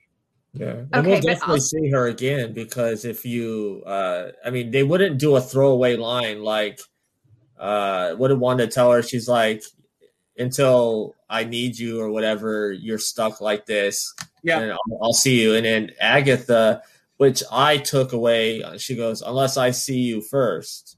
Yeah, 0.53 0.83
and 0.91 0.95
Okay, 0.95 1.09
we'll 1.09 1.21
definitely 1.21 1.53
I'll- 1.55 1.59
see 1.59 1.89
her 1.89 2.05
again 2.07 2.53
because 2.53 3.03
if 3.03 3.25
you, 3.25 3.81
uh, 3.87 4.31
I 4.45 4.51
mean, 4.51 4.69
they 4.69 4.83
wouldn't 4.83 5.17
do 5.19 5.35
a 5.35 5.41
throwaway 5.41 5.95
line 5.95 6.43
like, 6.43 6.79
uh, 7.59 8.13
what 8.15 8.29
did 8.29 8.39
Wanda 8.39 8.67
tell 8.67 8.91
her? 8.91 9.01
She's 9.01 9.27
like, 9.27 9.63
until 10.37 11.15
I 11.29 11.43
need 11.43 11.77
you 11.77 11.99
or 11.99 12.09
whatever, 12.09 12.71
you're 12.71 12.99
stuck 12.99 13.41
like 13.41 13.65
this. 13.65 14.13
Yeah. 14.43 14.59
and 14.59 14.71
I'll, 14.71 14.99
I'll 15.01 15.13
see 15.13 15.41
you. 15.41 15.55
And 15.55 15.65
then 15.65 15.91
Agatha, 15.99 16.83
which 17.17 17.43
I 17.51 17.77
took 17.77 18.13
away, 18.13 18.63
she 18.77 18.95
goes, 18.95 19.21
unless 19.21 19.57
I 19.57 19.71
see 19.71 19.99
you 19.99 20.21
first. 20.21 20.97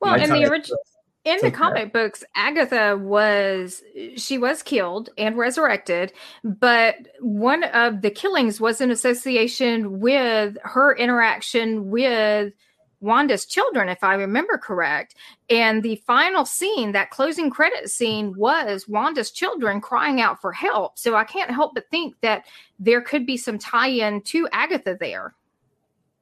Well, 0.00 0.14
in 0.14 0.30
the 0.30 0.46
original 0.46 0.78
in 1.24 1.36
the 1.36 1.50
took 1.50 1.52
that. 1.52 1.58
comic 1.58 1.92
books, 1.92 2.24
Agatha 2.34 2.96
was 2.96 3.82
she 4.16 4.38
was 4.38 4.62
killed 4.62 5.10
and 5.18 5.36
resurrected, 5.36 6.12
but 6.42 6.96
one 7.20 7.64
of 7.64 8.00
the 8.00 8.10
killings 8.10 8.60
was 8.60 8.80
in 8.80 8.90
association 8.90 10.00
with 10.00 10.56
her 10.62 10.96
interaction 10.96 11.90
with 11.90 12.54
Wanda's 13.00 13.46
children, 13.46 13.88
if 13.88 14.04
I 14.04 14.14
remember 14.14 14.58
correct. 14.58 15.14
And 15.48 15.82
the 15.82 15.96
final 16.06 16.44
scene, 16.44 16.92
that 16.92 17.10
closing 17.10 17.50
credit 17.50 17.90
scene, 17.90 18.34
was 18.36 18.88
Wanda's 18.88 19.30
children 19.30 19.80
crying 19.80 20.20
out 20.20 20.40
for 20.40 20.52
help. 20.52 20.98
So 20.98 21.16
I 21.16 21.24
can't 21.24 21.50
help 21.50 21.74
but 21.74 21.88
think 21.90 22.14
that 22.20 22.44
there 22.78 23.00
could 23.00 23.26
be 23.26 23.36
some 23.36 23.58
tie-in 23.58 24.22
to 24.22 24.48
Agatha 24.52 24.96
there. 24.98 25.34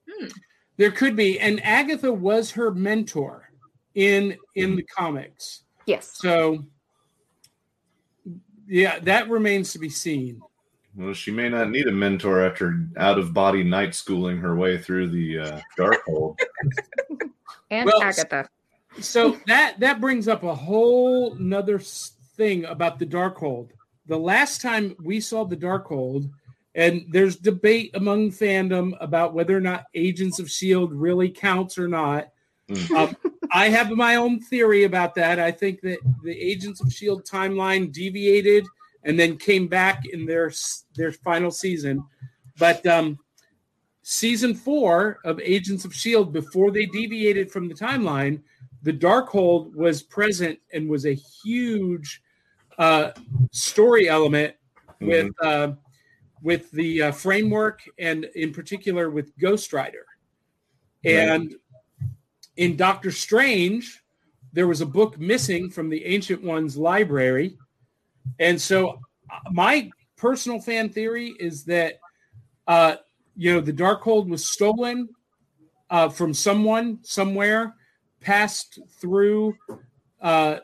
Hmm. 0.09 0.29
There 0.77 0.93
could 0.93 1.17
be, 1.17 1.41
and 1.41 1.63
Agatha 1.65 2.13
was 2.13 2.53
her 2.53 2.73
mentor 2.73 3.51
in 3.95 4.37
in 4.55 4.77
the 4.77 4.85
comics. 4.85 5.65
Yes. 5.87 6.13
So 6.15 6.65
yeah, 8.69 9.01
that 9.01 9.29
remains 9.29 9.73
to 9.73 9.79
be 9.79 9.89
seen. 9.89 10.41
Well, 10.97 11.15
she 11.15 11.31
may 11.31 11.49
not 11.49 11.71
need 11.71 11.87
a 11.87 11.93
mentor 11.93 12.45
after 12.45 12.87
out 12.97 13.19
of 13.19 13.33
body 13.33 13.63
night 13.63 13.95
schooling 13.95 14.39
her 14.39 14.57
way 14.57 14.79
through 14.79 15.09
the 15.09 15.39
uh, 15.39 15.61
Darkhold. 15.79 16.39
And 17.71 17.85
Well, 17.85 18.03
Agatha. 18.03 18.49
so 18.99 19.37
that 19.47 19.79
that 19.81 20.01
brings 20.01 20.27
up 20.27 20.43
a 20.43 20.55
whole 20.55 21.35
nother 21.35 21.79
thing 21.79 22.65
about 22.65 22.99
the 22.99 23.05
Darkhold. 23.05 23.69
The 24.07 24.19
last 24.19 24.63
time 24.63 24.97
we 25.03 25.21
saw 25.21 25.45
the 25.45 25.57
Darkhold, 25.57 26.31
and 26.75 27.05
there's 27.11 27.37
debate 27.37 27.91
among 27.95 28.31
fandom 28.31 28.97
about 29.01 29.35
whether 29.35 29.55
or 29.55 29.61
not 29.61 29.85
Agents 29.95 30.39
of 30.39 30.51
Shield 30.51 30.95
really 30.95 31.29
counts 31.29 31.77
or 31.77 31.89
not. 31.89 32.29
Mm. 32.71 32.91
Um, 32.97 33.17
I 33.53 33.69
have 33.69 33.91
my 33.91 34.17
own 34.17 34.41
theory 34.41 34.85
about 34.85 35.15
that. 35.17 35.39
I 35.39 35.51
think 35.51 35.81
that 35.83 35.99
the 36.23 36.33
Agents 36.33 36.81
of 36.81 36.93
Shield 36.93 37.25
timeline 37.25 37.93
deviated 37.93 38.67
and 39.05 39.19
then 39.19 39.37
came 39.37 39.69
back 39.69 40.07
in 40.07 40.27
their 40.27 40.53
their 40.95 41.13
final 41.13 41.51
season, 41.51 42.05
but 42.59 42.85
um, 42.87 43.19
season 44.03 44.55
four 44.55 45.19
of 45.25 45.41
Agents 45.41 45.85
of 45.85 45.95
Shield, 45.95 46.33
before 46.33 46.71
they 46.71 46.87
deviated 46.87 47.51
from 47.51 47.69
the 47.69 47.75
timeline, 47.75 48.41
the 48.83 48.93
Darkhold 48.93 49.75
was 49.75 50.03
present 50.03 50.59
and 50.73 50.89
was 50.89 51.07
a 51.07 51.15
huge 51.15 52.23
uh, 52.79 53.11
story 53.51 54.09
element 54.09 54.55
with 55.01 55.31
uh, 55.43 55.73
with 56.43 56.71
the 56.71 57.03
uh, 57.03 57.13
framework 57.13 57.81
and 57.99 58.25
in 58.35 58.53
particular 58.53 59.11
with 59.11 59.37
Ghost 59.39 59.73
Rider. 59.73 60.07
And 61.05 61.55
in 62.57 62.77
Doctor 62.77 63.11
Strange, 63.11 64.03
there 64.53 64.67
was 64.67 64.81
a 64.81 64.87
book 64.87 65.19
missing 65.19 65.71
from 65.71 65.89
the 65.89 66.05
Ancient 66.05 66.43
Ones 66.43 66.77
library. 66.77 67.57
And 68.39 68.61
so 68.61 69.01
uh, 69.31 69.51
my 69.51 69.91
personal 70.17 70.61
fan 70.61 70.89
theory 70.89 71.35
is 71.39 71.65
that 71.65 72.01
uh, 72.67 72.97
you 73.37 73.53
know 73.53 73.61
the 73.61 73.73
Darkhold 73.73 74.29
was 74.29 74.45
stolen 74.45 75.09
uh, 75.91 76.09
from 76.09 76.35
someone 76.35 76.99
somewhere, 77.03 77.75
passed 78.21 78.79
through 79.01 79.57
uh, 80.21 80.59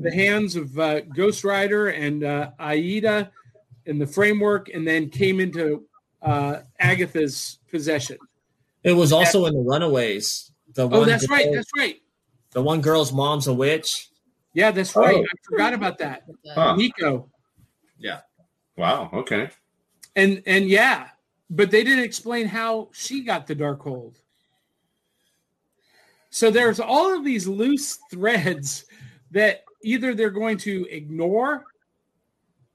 the 0.00 0.10
hands 0.12 0.56
of 0.56 0.78
uh, 0.78 1.00
Ghost 1.00 1.44
Rider 1.44 1.88
and 1.88 2.24
uh, 2.24 2.50
Aida 2.58 3.30
in 3.86 3.98
the 3.98 4.06
framework, 4.06 4.68
and 4.70 4.86
then 4.86 5.10
came 5.10 5.40
into 5.40 5.84
uh, 6.22 6.60
Agatha's 6.78 7.58
possession. 7.70 8.18
It 8.82 8.92
was 8.92 9.12
also 9.12 9.46
in 9.46 9.54
the 9.54 9.60
Runaways. 9.60 10.50
The 10.74 10.84
Oh, 10.84 11.00
one 11.00 11.08
that's 11.08 11.28
right. 11.28 11.46
That's 11.52 11.70
right. 11.76 11.96
The 12.52 12.62
one 12.62 12.80
girl's 12.80 13.12
mom's 13.12 13.46
a 13.46 13.54
witch. 13.54 14.10
Yeah, 14.54 14.70
that's 14.70 14.96
oh. 14.96 15.02
right. 15.02 15.16
Oh. 15.16 15.22
I 15.22 15.36
forgot 15.42 15.74
about 15.74 15.98
that. 15.98 16.22
Huh. 16.54 16.76
Nico. 16.76 17.28
Yeah. 17.98 18.20
Wow. 18.76 19.10
Okay. 19.12 19.50
And 20.16 20.42
and 20.46 20.68
yeah, 20.68 21.08
but 21.50 21.70
they 21.70 21.84
didn't 21.84 22.04
explain 22.04 22.46
how 22.46 22.88
she 22.92 23.22
got 23.22 23.46
the 23.46 23.56
Darkhold. 23.56 24.16
So 26.30 26.50
there's 26.50 26.80
all 26.80 27.16
of 27.16 27.24
these 27.24 27.46
loose 27.46 27.98
threads 28.10 28.86
that 29.30 29.64
either 29.82 30.14
they're 30.14 30.30
going 30.30 30.58
to 30.58 30.86
ignore 30.90 31.64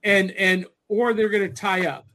and 0.04 0.32
and 0.32 0.66
or 0.88 1.14
they're 1.14 1.30
going 1.30 1.48
to 1.48 1.54
tie 1.54 1.88
up. 1.88 2.06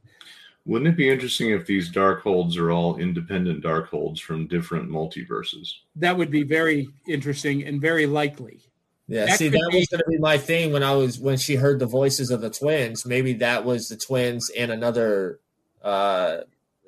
Wouldn't 0.65 0.89
it 0.89 0.97
be 0.97 1.09
interesting 1.09 1.51
if 1.51 1.67
these 1.67 1.91
Darkholds 1.91 2.57
are 2.57 2.71
all 2.71 2.97
independent 2.97 3.63
Darkholds 3.63 4.19
from 4.19 4.47
different 4.47 4.89
multiverses? 4.89 5.69
That 5.95 6.17
would 6.17 6.31
be 6.31 6.41
very 6.41 6.89
interesting 7.07 7.63
and 7.65 7.79
very 7.79 8.07
likely. 8.07 8.61
Yeah, 9.07 9.25
That 9.27 9.37
see, 9.37 9.49
that 9.49 9.67
be- 9.71 9.77
was 9.77 9.87
going 9.87 9.99
to 10.03 10.09
be 10.09 10.17
my 10.17 10.37
thing 10.37 10.73
when 10.73 10.81
I 10.83 10.93
was 10.93 11.19
when 11.19 11.37
she 11.37 11.55
heard 11.55 11.79
the 11.79 11.85
voices 11.85 12.31
of 12.31 12.41
the 12.41 12.49
twins. 12.49 13.05
Maybe 13.05 13.33
that 13.33 13.63
was 13.63 13.87
the 13.87 13.97
twins 13.97 14.49
in 14.49 14.71
another, 14.71 15.39
uh, 15.83 16.37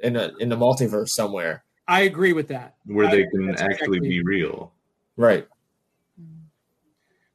in 0.01 0.15
a 0.15 0.31
in 0.39 0.49
the 0.49 0.55
multiverse 0.55 1.09
somewhere. 1.09 1.63
I 1.87 2.01
agree 2.01 2.33
with 2.33 2.47
that. 2.47 2.75
Where 2.85 3.05
I- 3.07 3.11
they 3.11 3.23
can 3.27 3.49
actually 3.51 3.65
exactly- 3.65 3.99
be 3.99 4.23
real. 4.23 4.71
Right. 5.15 5.47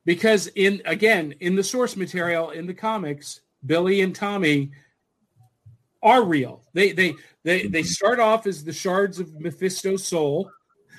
because 0.05 0.49
in 0.57 0.83
again 0.85 1.33
in 1.41 1.55
the 1.55 1.62
source 1.62 1.97
material 1.97 2.51
in 2.51 2.66
the 2.66 2.74
comics 2.74 3.41
billy 3.66 4.01
and 4.01 4.14
tommy 4.16 4.70
are 6.03 6.24
real 6.24 6.61
they 6.74 6.91
they 6.93 7.14
they 7.45 7.66
they 7.68 7.83
start 7.85 8.18
off 8.18 8.47
as 8.49 8.64
the 8.64 8.72
shards 8.72 9.20
of 9.20 9.33
mephisto's 9.41 10.05
soul 10.05 10.51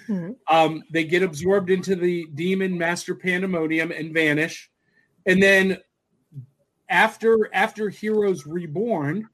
Mhm. 0.08 0.36
um 0.50 0.84
they 0.92 1.04
get 1.04 1.24
absorbed 1.24 1.70
into 1.70 1.96
the 1.96 2.26
demon 2.34 2.78
master 2.78 3.16
pandemonium 3.16 3.92
and 3.92 4.14
vanish 4.14 4.70
and 5.26 5.42
then 5.42 5.78
after 6.90 7.50
after 7.54 7.90
heroes 7.90 8.46
reborn 8.46 9.28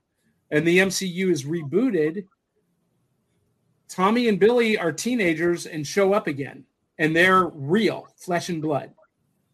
and 0.52 0.66
the 0.68 0.78
mcu 0.80 1.30
is 1.32 1.44
rebooted 1.46 2.26
tommy 3.88 4.28
and 4.28 4.40
billy 4.40 4.78
are 4.78 4.92
teenagers 4.92 5.66
and 5.66 5.86
show 5.86 6.14
up 6.14 6.28
again 6.28 6.64
and 7.00 7.16
they're 7.16 7.48
real 7.48 8.08
flesh 8.18 8.50
and 8.50 8.62
blood 8.62 8.94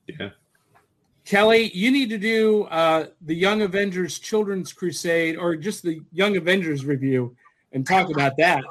Yeah. 0.07 0.29
Kelly, 1.25 1.71
you 1.73 1.89
need 1.89 2.09
to 2.11 2.19
do 2.19 2.65
uh, 2.65 3.07
the 3.21 3.33
Young 3.33 3.63
Avengers 3.63 4.19
Children's 4.19 4.71
Crusade 4.71 5.35
or 5.37 5.55
just 5.55 5.81
the 5.81 5.99
Young 6.11 6.37
Avengers 6.37 6.85
review 6.85 7.35
and 7.71 7.83
talk 7.83 8.11
about 8.11 8.33
that. 8.37 8.63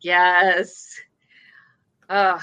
Yes. 0.00 0.94
Oh, 2.10 2.40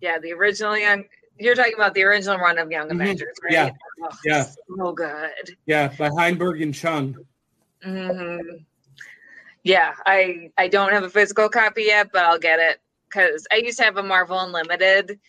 yeah. 0.00 0.18
The 0.18 0.32
original 0.32 0.76
young. 0.76 1.04
You're 1.38 1.54
talking 1.54 1.74
about 1.74 1.94
the 1.94 2.02
original 2.02 2.36
run 2.36 2.58
of 2.58 2.70
Young 2.70 2.88
Mhm. 2.88 2.94
Avengers, 2.94 3.36
right? 3.44 3.52
Yeah. 3.52 3.70
Oh, 4.02 4.08
Yeah. 4.24 4.44
So 4.76 4.92
good. 4.92 5.56
Yeah, 5.66 5.88
by 5.96 6.08
Heinberg 6.10 6.60
and 6.62 6.74
Cheung. 6.74 7.14
hmm 7.82 8.38
Yeah, 9.62 9.94
I 10.04 10.50
I 10.58 10.66
don't 10.68 10.92
have 10.92 11.04
a 11.04 11.10
physical 11.10 11.48
copy 11.48 11.84
yet, 11.84 12.08
but 12.12 12.24
I'll 12.24 12.38
get 12.40 12.58
it 12.58 12.80
because 13.08 13.46
I 13.52 13.56
used 13.56 13.78
to 13.78 13.84
have 13.84 13.96
a 13.98 14.02
Marvel 14.02 14.38
Unlimited 14.40 15.20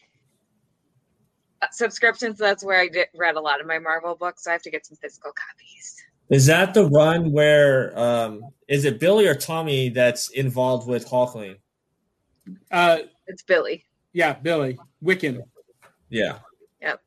uh, 1.62 1.68
subscription, 1.72 2.36
so 2.36 2.44
that's 2.46 2.64
where 2.64 2.80
I 2.80 2.88
did, 2.88 3.08
read 3.16 3.36
a 3.36 3.42
lot 3.42 3.60
of 3.62 3.68
my 3.68 3.78
Marvel 3.80 4.16
books. 4.16 4.46
So 4.46 4.52
I 4.52 4.54
have 4.54 4.62
to 4.64 4.72
get 4.72 4.86
some 4.86 4.98
physical 4.98 5.32
copies. 5.32 5.96
Is 6.30 6.46
that 6.46 6.74
the 6.74 6.86
run 6.88 7.32
where 7.32 7.98
um 8.00 8.42
is 8.68 8.86
it 8.86 9.00
Billy 9.00 9.28
or 9.28 9.36
Tommy 9.36 9.90
that's 9.90 10.30
involved 10.30 10.88
with 10.88 11.08
Hulkling? 11.08 11.58
Uh, 12.72 13.00
It's 13.30 13.44
Billy. 13.44 13.86
yeah, 14.12 14.34
Billy 14.34 14.78
Wiccan. 15.04 15.40
Yeah. 16.10 16.40
Yep. 16.82 17.00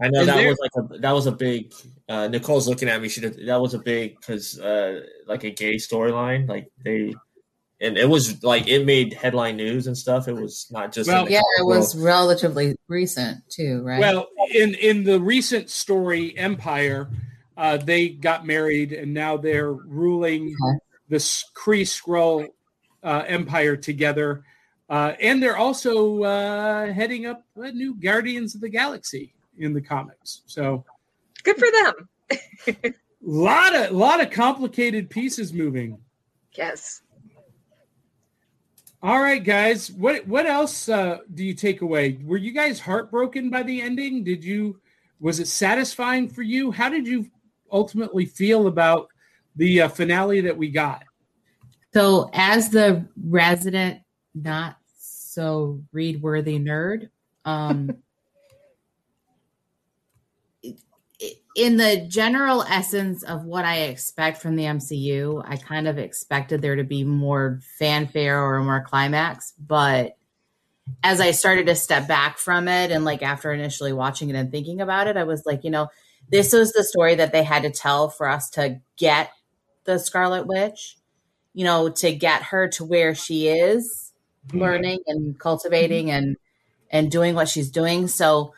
I 0.00 0.08
know 0.08 0.20
And 0.20 0.28
that 0.28 0.36
there- 0.36 0.48
was 0.48 0.58
like 0.58 0.70
a 0.76 0.98
that 0.98 1.12
was 1.12 1.26
a 1.26 1.32
big. 1.32 1.72
Uh, 2.08 2.26
Nicole's 2.28 2.66
looking 2.68 2.88
at 2.88 3.00
me. 3.00 3.08
She 3.08 3.20
did, 3.20 3.46
that 3.46 3.60
was 3.60 3.72
a 3.74 3.78
big 3.78 4.16
because 4.18 4.58
uh, 4.58 5.02
like 5.26 5.44
a 5.44 5.50
gay 5.50 5.76
storyline. 5.76 6.48
Like 6.48 6.68
they, 6.84 7.14
and 7.80 7.96
it 7.96 8.08
was 8.08 8.42
like 8.42 8.68
it 8.68 8.84
made 8.84 9.12
headline 9.14 9.56
news 9.56 9.86
and 9.86 9.96
stuff. 9.96 10.28
It 10.28 10.34
was 10.34 10.66
not 10.70 10.92
just 10.92 11.08
Well- 11.08 11.30
Yeah, 11.30 11.40
it 11.58 11.64
was 11.66 11.94
world. 11.94 12.04
relatively 12.06 12.76
recent 12.88 13.48
too, 13.48 13.82
right? 13.82 14.00
Well, 14.00 14.28
in 14.54 14.74
in 14.74 15.04
the 15.04 15.20
recent 15.20 15.70
story 15.70 16.34
Empyre, 16.36 17.10
uh, 17.56 17.76
they 17.76 18.08
got 18.08 18.46
married 18.46 18.92
and 18.92 19.14
now 19.14 19.36
they're 19.36 19.72
ruling 19.72 20.46
Okay. 20.48 20.78
the 21.08 21.16
Kree 21.16 21.82
Skrull 21.86 22.48
uh, 23.02 23.24
Empire 23.26 23.76
together. 23.76 24.42
Uh, 24.92 25.16
and 25.20 25.42
they're 25.42 25.56
also 25.56 26.22
uh, 26.22 26.92
heading 26.92 27.24
up 27.24 27.46
a 27.56 27.72
new 27.72 27.94
Guardians 27.94 28.54
of 28.54 28.60
the 28.60 28.68
Galaxy 28.68 29.32
in 29.56 29.72
the 29.72 29.80
comics. 29.80 30.42
So 30.44 30.84
Good 31.42 31.56
for 31.56 31.68
them. 31.72 32.94
lot 33.22 33.74
of 33.74 33.92
lot 33.92 34.20
of 34.20 34.30
complicated 34.30 35.08
pieces 35.08 35.54
moving. 35.54 35.96
Yes. 36.52 37.00
All 39.02 39.18
right, 39.18 39.42
guys. 39.42 39.90
What 39.90 40.28
what 40.28 40.44
else 40.44 40.90
uh, 40.90 41.20
do 41.32 41.42
you 41.42 41.54
take 41.54 41.80
away? 41.80 42.18
Were 42.22 42.36
you 42.36 42.52
guys 42.52 42.78
heartbroken 42.78 43.48
by 43.48 43.62
the 43.62 43.80
ending? 43.80 44.22
Did 44.22 44.44
you 44.44 44.78
was 45.20 45.40
it 45.40 45.48
satisfying 45.48 46.28
for 46.28 46.42
you? 46.42 46.70
How 46.70 46.90
did 46.90 47.06
you 47.06 47.30
ultimately 47.72 48.26
feel 48.26 48.66
about 48.66 49.08
the 49.56 49.80
uh, 49.80 49.88
finale 49.88 50.42
that 50.42 50.58
we 50.58 50.68
got? 50.68 51.04
So, 51.94 52.28
as 52.34 52.68
the 52.68 53.06
resident, 53.16 54.02
not 54.34 54.76
so 55.32 55.82
read 55.92 56.20
worthy 56.20 56.58
nerd, 56.58 57.08
um, 57.44 57.96
in 61.56 61.76
the 61.76 62.06
general 62.08 62.62
essence 62.62 63.22
of 63.22 63.44
what 63.44 63.64
I 63.64 63.82
expect 63.82 64.42
from 64.42 64.56
the 64.56 64.64
MCU, 64.64 65.42
I 65.46 65.56
kind 65.56 65.88
of 65.88 65.98
expected 65.98 66.62
there 66.62 66.76
to 66.76 66.84
be 66.84 67.04
more 67.04 67.60
fanfare 67.78 68.42
or 68.42 68.62
more 68.62 68.84
climax. 68.86 69.52
But 69.58 70.16
as 71.02 71.20
I 71.20 71.30
started 71.30 71.66
to 71.66 71.74
step 71.74 72.08
back 72.08 72.38
from 72.38 72.68
it, 72.68 72.90
and 72.90 73.04
like 73.04 73.22
after 73.22 73.52
initially 73.52 73.92
watching 73.92 74.30
it 74.30 74.36
and 74.36 74.50
thinking 74.50 74.80
about 74.80 75.06
it, 75.06 75.16
I 75.16 75.24
was 75.24 75.46
like, 75.46 75.64
you 75.64 75.70
know, 75.70 75.88
this 76.30 76.52
was 76.52 76.72
the 76.72 76.84
story 76.84 77.14
that 77.16 77.32
they 77.32 77.42
had 77.42 77.62
to 77.62 77.70
tell 77.70 78.08
for 78.08 78.28
us 78.28 78.50
to 78.50 78.80
get 78.96 79.30
the 79.84 79.98
Scarlet 79.98 80.46
Witch 80.46 80.96
you 81.54 81.64
know, 81.64 81.90
to 81.90 82.12
get 82.12 82.42
her 82.44 82.68
to 82.68 82.84
where 82.84 83.14
she 83.14 83.48
is 83.48 84.01
Mm-hmm. 84.48 84.58
learning 84.58 84.98
and 85.06 85.38
cultivating 85.38 86.06
mm-hmm. 86.06 86.16
and 86.16 86.36
and 86.90 87.10
doing 87.12 87.36
what 87.36 87.48
she's 87.48 87.70
doing. 87.70 88.08
So 88.08 88.54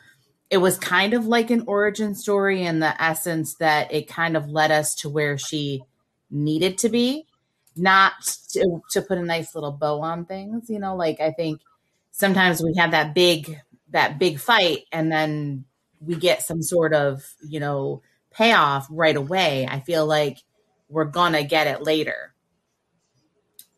it 0.49 0.57
was 0.57 0.79
kind 0.79 1.13
of 1.13 1.27
like 1.27 1.51
an 1.51 1.63
origin 1.67 2.15
story 2.15 2.63
in 2.63 2.79
the 2.79 3.01
essence 3.01 3.55
that 3.55 3.93
it 3.93 4.07
kind 4.07 4.35
of 4.35 4.49
led 4.49 4.71
us 4.71 4.95
to 4.95 5.09
where 5.09 5.37
she 5.37 5.83
needed 6.31 6.79
to 6.79 6.89
be, 6.89 7.27
not 7.75 8.13
to, 8.53 8.81
to 8.91 9.01
put 9.03 9.19
a 9.19 9.23
nice 9.23 9.53
little 9.53 9.71
bow 9.71 10.01
on 10.01 10.25
things, 10.25 10.71
you 10.71 10.79
know, 10.79 10.95
like 10.95 11.21
I 11.21 11.31
think 11.31 11.61
sometimes 12.11 12.63
we 12.63 12.73
have 12.77 12.91
that 12.91 13.13
big 13.13 13.61
that 13.91 14.17
big 14.17 14.39
fight 14.39 14.85
and 14.91 15.11
then 15.11 15.65
we 16.01 16.15
get 16.15 16.41
some 16.41 16.63
sort 16.63 16.95
of, 16.95 17.23
you 17.47 17.59
know, 17.59 18.01
payoff 18.31 18.87
right 18.89 19.15
away. 19.15 19.67
I 19.69 19.81
feel 19.81 20.07
like 20.07 20.39
we're 20.89 21.05
gonna 21.05 21.43
get 21.43 21.67
it 21.67 21.83
later 21.83 22.33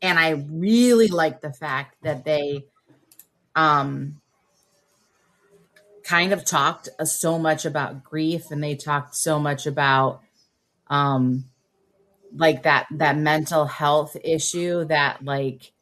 and 0.00 0.18
I 0.18 0.30
really 0.50 1.08
like 1.08 1.40
the 1.40 1.52
fact 1.52 1.96
that 2.02 2.24
they 2.24 2.64
um 3.54 4.20
kind 6.04 6.32
of 6.32 6.44
talked 6.44 6.88
uh, 6.98 7.04
so 7.04 7.38
much 7.38 7.66
about 7.66 8.02
grief 8.02 8.50
and 8.50 8.62
they 8.62 8.74
talked 8.74 9.14
so 9.14 9.38
much 9.38 9.66
about 9.66 10.22
um 10.88 11.44
like 12.34 12.62
that 12.62 12.86
that 12.90 13.16
mental 13.16 13.66
health 13.66 14.16
issue 14.24 14.84
that 14.84 15.24
like 15.24 15.72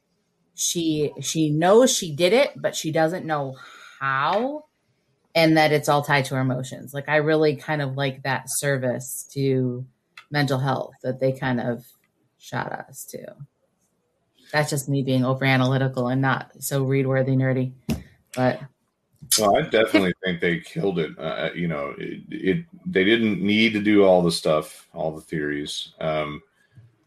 she 0.55 1.13
she 1.21 1.51
knows 1.51 1.95
she 1.95 2.15
did 2.15 2.33
it 2.33 2.51
but 2.57 2.75
she 2.75 2.91
doesn't 2.91 3.27
know 3.27 3.57
how 4.01 4.65
and 5.35 5.57
that 5.59 5.71
it's 5.71 5.89
all 5.89 6.03
tied 6.03 6.25
to 6.25 6.35
her 6.35 6.41
emotions. 6.41 6.95
Like 6.95 7.09
i 7.09 7.17
really 7.17 7.57
kind 7.57 7.83
of 7.83 7.97
like 7.97 8.23
that 8.23 8.45
service 8.49 9.29
to 9.35 9.87
mental 10.31 10.59
health 10.59 10.95
that 11.03 11.21
they 11.21 11.33
kind 11.33 11.61
of 11.61 11.85
shot 12.39 12.73
us 12.73 13.05
to 13.11 13.37
that's 14.53 14.71
just 14.71 14.89
me 14.89 15.03
being 15.03 15.25
over 15.25 15.45
analytical 15.45 16.09
and 16.09 16.23
not 16.23 16.51
so 16.61 16.85
read 16.85 17.07
worthy 17.07 17.37
nerdy. 17.37 17.73
But 18.35 18.61
Well, 19.39 19.57
I 19.57 19.63
definitely 19.63 20.15
think 20.25 20.41
they 20.41 20.61
killed 20.61 20.99
it. 20.99 21.19
Uh, 21.19 21.51
you 21.55 21.69
know, 21.69 21.95
it, 21.99 22.23
it 22.31 22.65
they 22.85 23.05
didn't 23.05 23.41
need 23.41 23.73
to 23.73 23.81
do 23.81 24.05
all 24.05 24.23
the 24.23 24.33
stuff, 24.33 24.89
all 24.93 25.13
the 25.13 25.21
theories. 25.21 25.93
Um, 26.01 26.43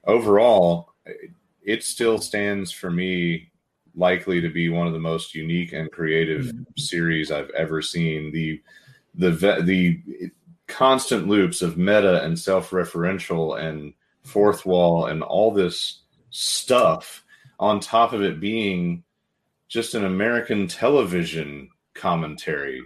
overall, 0.06 0.94
it, 1.06 1.32
it 1.64 1.84
still 1.84 2.18
stands 2.18 2.72
for 2.72 2.90
me 2.92 3.52
likely 3.96 4.42
to 4.42 4.50
be 4.50 4.70
one 4.70 4.88
of 4.88 4.94
the 4.94 5.00
most 5.00 5.36
unique 5.36 5.74
and 5.74 5.92
creative 5.92 6.52
series 6.78 7.32
I've 7.32 7.50
ever 7.52 7.82
seen. 7.82 8.32
The 8.32 8.62
the 9.16 9.62
the 9.64 10.32
constant 10.68 11.28
loops 11.28 11.62
of 11.62 11.78
meta 11.78 12.24
and 12.24 12.38
self-referential 12.38 13.60
and 13.60 13.94
fourth 14.24 14.66
wall 14.66 15.08
and 15.08 15.24
all 15.24 15.52
this 15.52 16.02
stuff 16.30 17.24
on 17.60 17.80
top 17.80 18.14
of 18.14 18.22
it 18.22 18.40
being 18.40 19.04
just 19.68 19.94
an 19.94 20.06
American 20.06 20.68
television 20.68 21.70
commentary 21.94 22.82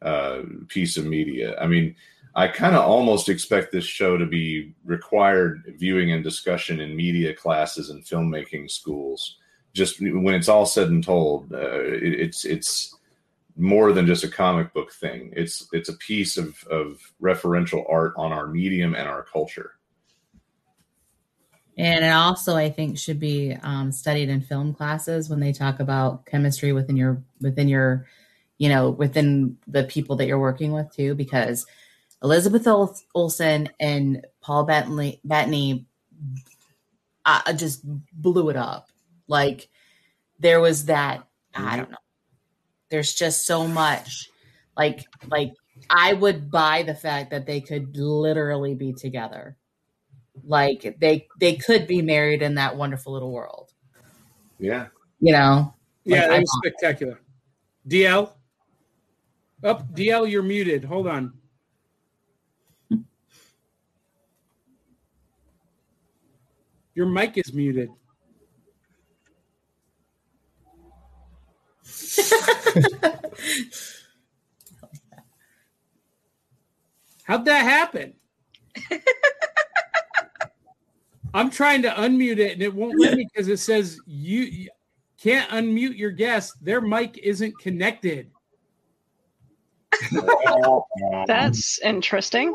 uh, 0.00 0.42
piece 0.68 0.96
of 0.96 1.04
media. 1.04 1.58
I 1.60 1.66
mean, 1.66 1.94
I 2.34 2.48
kind 2.48 2.74
of 2.74 2.84
almost 2.84 3.28
expect 3.28 3.72
this 3.72 3.84
show 3.84 4.16
to 4.16 4.24
be 4.24 4.74
required 4.84 5.74
viewing 5.78 6.12
and 6.12 6.24
discussion 6.24 6.80
in 6.80 6.96
media 6.96 7.34
classes 7.34 7.90
and 7.90 8.04
filmmaking 8.04 8.70
schools. 8.70 9.36
Just 9.74 10.00
when 10.00 10.34
it's 10.34 10.48
all 10.48 10.66
said 10.66 10.88
and 10.88 11.04
told, 11.04 11.52
uh, 11.52 11.80
it, 11.80 12.20
it's 12.20 12.44
it's 12.44 12.96
more 13.56 13.92
than 13.92 14.06
just 14.06 14.24
a 14.24 14.28
comic 14.28 14.72
book 14.72 14.92
thing. 14.92 15.32
It's 15.36 15.68
it's 15.72 15.88
a 15.88 15.96
piece 15.96 16.36
of 16.36 16.62
of 16.64 17.00
referential 17.20 17.84
art 17.90 18.14
on 18.16 18.32
our 18.32 18.46
medium 18.46 18.94
and 18.94 19.08
our 19.08 19.22
culture. 19.22 19.72
And 21.78 22.04
it 22.04 22.12
also, 22.12 22.54
I 22.54 22.70
think, 22.70 22.98
should 22.98 23.18
be 23.18 23.56
um, 23.62 23.92
studied 23.92 24.28
in 24.28 24.42
film 24.42 24.74
classes 24.74 25.30
when 25.30 25.40
they 25.40 25.52
talk 25.52 25.80
about 25.80 26.26
chemistry 26.26 26.72
within 26.72 26.96
your 26.96 27.22
within 27.40 27.68
your, 27.68 28.06
you 28.58 28.68
know, 28.68 28.90
within 28.90 29.56
the 29.66 29.84
people 29.84 30.16
that 30.16 30.26
you're 30.26 30.38
working 30.38 30.72
with 30.72 30.94
too. 30.94 31.14
Because 31.14 31.64
Elizabeth 32.22 32.66
Ol- 32.66 32.96
Olsen 33.14 33.70
and 33.80 34.26
Paul 34.42 34.64
Bettany, 34.64 35.20
Bettany 35.24 35.86
uh, 37.24 37.52
just 37.54 37.82
blew 38.12 38.50
it 38.50 38.56
up. 38.56 38.88
Like 39.26 39.68
there 40.38 40.60
was 40.60 40.86
that. 40.86 41.26
I 41.54 41.76
don't 41.76 41.90
know. 41.90 41.96
There's 42.90 43.14
just 43.14 43.46
so 43.46 43.66
much. 43.66 44.30
Like 44.76 45.04
like 45.28 45.52
I 45.88 46.12
would 46.12 46.50
buy 46.50 46.82
the 46.82 46.94
fact 46.94 47.30
that 47.30 47.46
they 47.46 47.62
could 47.62 47.96
literally 47.96 48.74
be 48.74 48.92
together 48.92 49.56
like 50.44 50.96
they 50.98 51.26
they 51.38 51.56
could 51.56 51.86
be 51.86 52.02
married 52.02 52.42
in 52.42 52.54
that 52.54 52.76
wonderful 52.76 53.12
little 53.12 53.32
world 53.32 53.72
Yeah. 54.58 54.86
you 55.20 55.32
know 55.32 55.74
Yeah, 56.04 56.20
Like, 56.22 56.28
that 56.28 56.34
I- 56.36 56.40
was 56.40 56.58
spectacular. 56.64 57.20
D'Elle? 57.86 58.36
Up, 59.64 59.82
oh, 59.82 59.86
D'Elle, 59.94 60.26
you're 60.26 60.42
muted. 60.42 60.84
Hold 60.84 61.06
on. 61.06 61.32
Your 66.94 67.06
mic 67.06 67.36
is 67.38 67.52
muted. 67.52 67.90
How'd 77.24 77.44
that 77.46 77.62
happen? 77.64 78.14
I'm 81.34 81.50
trying 81.50 81.82
to 81.82 81.90
unmute 81.90 82.38
it 82.38 82.52
and 82.52 82.62
it 82.62 82.74
won't 82.74 82.98
let 83.00 83.16
me 83.16 83.26
because 83.32 83.48
it 83.48 83.58
says 83.58 83.98
you, 84.06 84.40
you 84.40 84.68
can't 85.20 85.48
unmute 85.50 85.96
your 85.96 86.10
guest. 86.10 86.52
Their 86.62 86.80
mic 86.80 87.18
isn't 87.18 87.58
connected. 87.58 88.30
That's 91.26 91.78
interesting. 91.80 92.54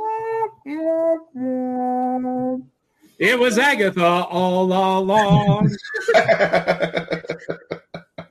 It 3.19 3.39
was 3.39 3.57
Agatha 3.57 4.05
all 4.05 4.65
along. 4.99 5.75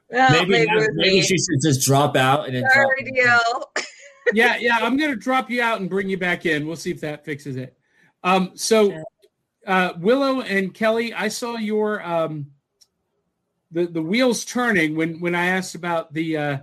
Well, 0.08 0.30
maybe 0.32 0.50
maybe, 0.50 0.70
it 0.70 0.90
maybe 0.94 1.20
she 1.20 1.36
should 1.36 1.60
just 1.62 1.86
drop 1.86 2.16
out 2.16 2.46
and 2.46 2.56
then 2.56 2.62
drop. 2.62 2.74
Sorry, 2.74 3.02
D'Elle. 3.12 3.72
yeah, 4.32 4.56
yeah. 4.56 4.78
I'm 4.80 4.96
gonna 4.96 5.16
drop 5.16 5.50
you 5.50 5.60
out 5.60 5.80
and 5.80 5.90
bring 5.90 6.08
you 6.08 6.16
back 6.16 6.46
in. 6.46 6.66
We'll 6.66 6.76
see 6.76 6.90
if 6.90 7.02
that 7.02 7.24
fixes 7.24 7.56
it. 7.56 7.76
Um, 8.24 8.52
so 8.54 9.02
uh, 9.66 9.92
Willow 9.98 10.40
and 10.42 10.72
Kelly, 10.72 11.12
I 11.12 11.28
saw 11.28 11.56
your 11.56 12.02
um, 12.02 12.46
the 13.72 13.86
the 13.86 14.02
wheels 14.02 14.44
turning 14.44 14.96
when 14.96 15.20
when 15.20 15.34
I 15.34 15.46
asked 15.46 15.74
about 15.74 16.12
the 16.12 16.36
uh, 16.36 16.58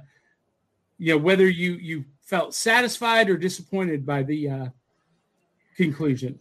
you 0.97 1.13
know 1.13 1.17
whether 1.17 1.47
you 1.47 1.73
you 1.73 2.05
felt 2.21 2.53
satisfied 2.53 3.29
or 3.29 3.37
disappointed 3.37 4.05
by 4.05 4.23
the 4.23 4.49
uh, 4.49 4.67
conclusion. 5.75 6.39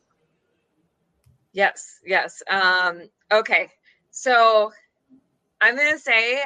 Yes, 1.52 2.00
yes. 2.06 2.42
Um, 2.48 3.02
okay. 3.30 3.68
So 4.10 4.72
I'm 5.60 5.76
gonna 5.76 5.98
say 5.98 6.44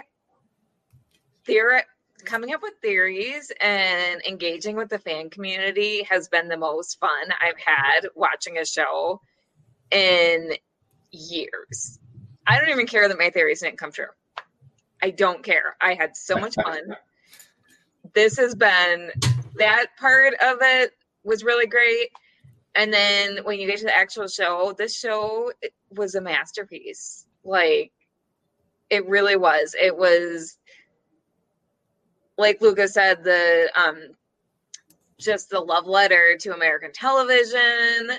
theory 1.44 1.82
coming 2.24 2.54
up 2.54 2.62
with 2.62 2.74
theories 2.80 3.52
and 3.60 4.20
engaging 4.26 4.76
with 4.76 4.88
the 4.88 4.98
fan 4.98 5.30
community 5.30 6.02
has 6.04 6.28
been 6.28 6.48
the 6.48 6.56
most 6.56 6.98
fun 6.98 7.28
I've 7.40 7.58
had 7.58 8.08
watching 8.14 8.58
a 8.58 8.64
show 8.64 9.20
in 9.90 10.52
years. 11.10 11.98
I 12.46 12.58
don't 12.58 12.70
even 12.70 12.86
care 12.86 13.08
that 13.08 13.18
my 13.18 13.30
theories 13.30 13.60
didn't 13.60 13.78
come 13.78 13.92
true. 13.92 14.06
I 15.02 15.10
don't 15.10 15.42
care. 15.42 15.76
I 15.80 15.94
had 15.94 16.16
so 16.16 16.36
much 16.36 16.54
fun. 16.62 16.96
this 18.14 18.36
has 18.38 18.54
been 18.54 19.10
that 19.56 19.86
part 19.98 20.34
of 20.34 20.58
it 20.60 20.92
was 21.24 21.44
really 21.44 21.66
great. 21.66 22.08
And 22.74 22.92
then 22.92 23.38
when 23.44 23.58
you 23.58 23.66
get 23.66 23.78
to 23.78 23.84
the 23.84 23.96
actual 23.96 24.28
show, 24.28 24.74
this 24.76 24.96
show 24.96 25.50
was 25.90 26.14
a 26.14 26.20
masterpiece. 26.20 27.26
Like 27.44 27.92
it 28.90 29.06
really 29.08 29.36
was. 29.36 29.74
It 29.80 29.96
was 29.96 30.58
like 32.38 32.60
Luca 32.60 32.86
said, 32.86 33.24
the 33.24 33.70
um 33.76 33.96
just 35.18 35.48
the 35.48 35.60
love 35.60 35.86
letter 35.86 36.36
to 36.38 36.54
American 36.54 36.92
television, 36.92 38.10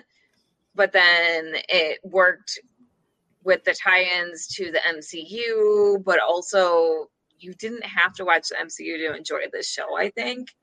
but 0.78 0.94
then 0.94 1.56
it 1.68 2.00
worked 2.04 2.60
with 3.44 3.64
the 3.64 3.74
tie-ins 3.74 4.48
to 4.48 4.72
the 4.72 4.80
MCU, 4.88 6.04
but 6.04 6.20
also 6.20 7.08
you 7.40 7.54
didn't 7.56 7.84
have 7.84 8.14
to 8.14 8.26
watch 8.26 8.50
the 8.50 8.56
MCU 8.56 8.98
to 9.08 9.16
enjoy 9.16 9.42
this 9.52 9.70
show, 9.70 9.98
I 9.98 10.12
think. 10.12 10.54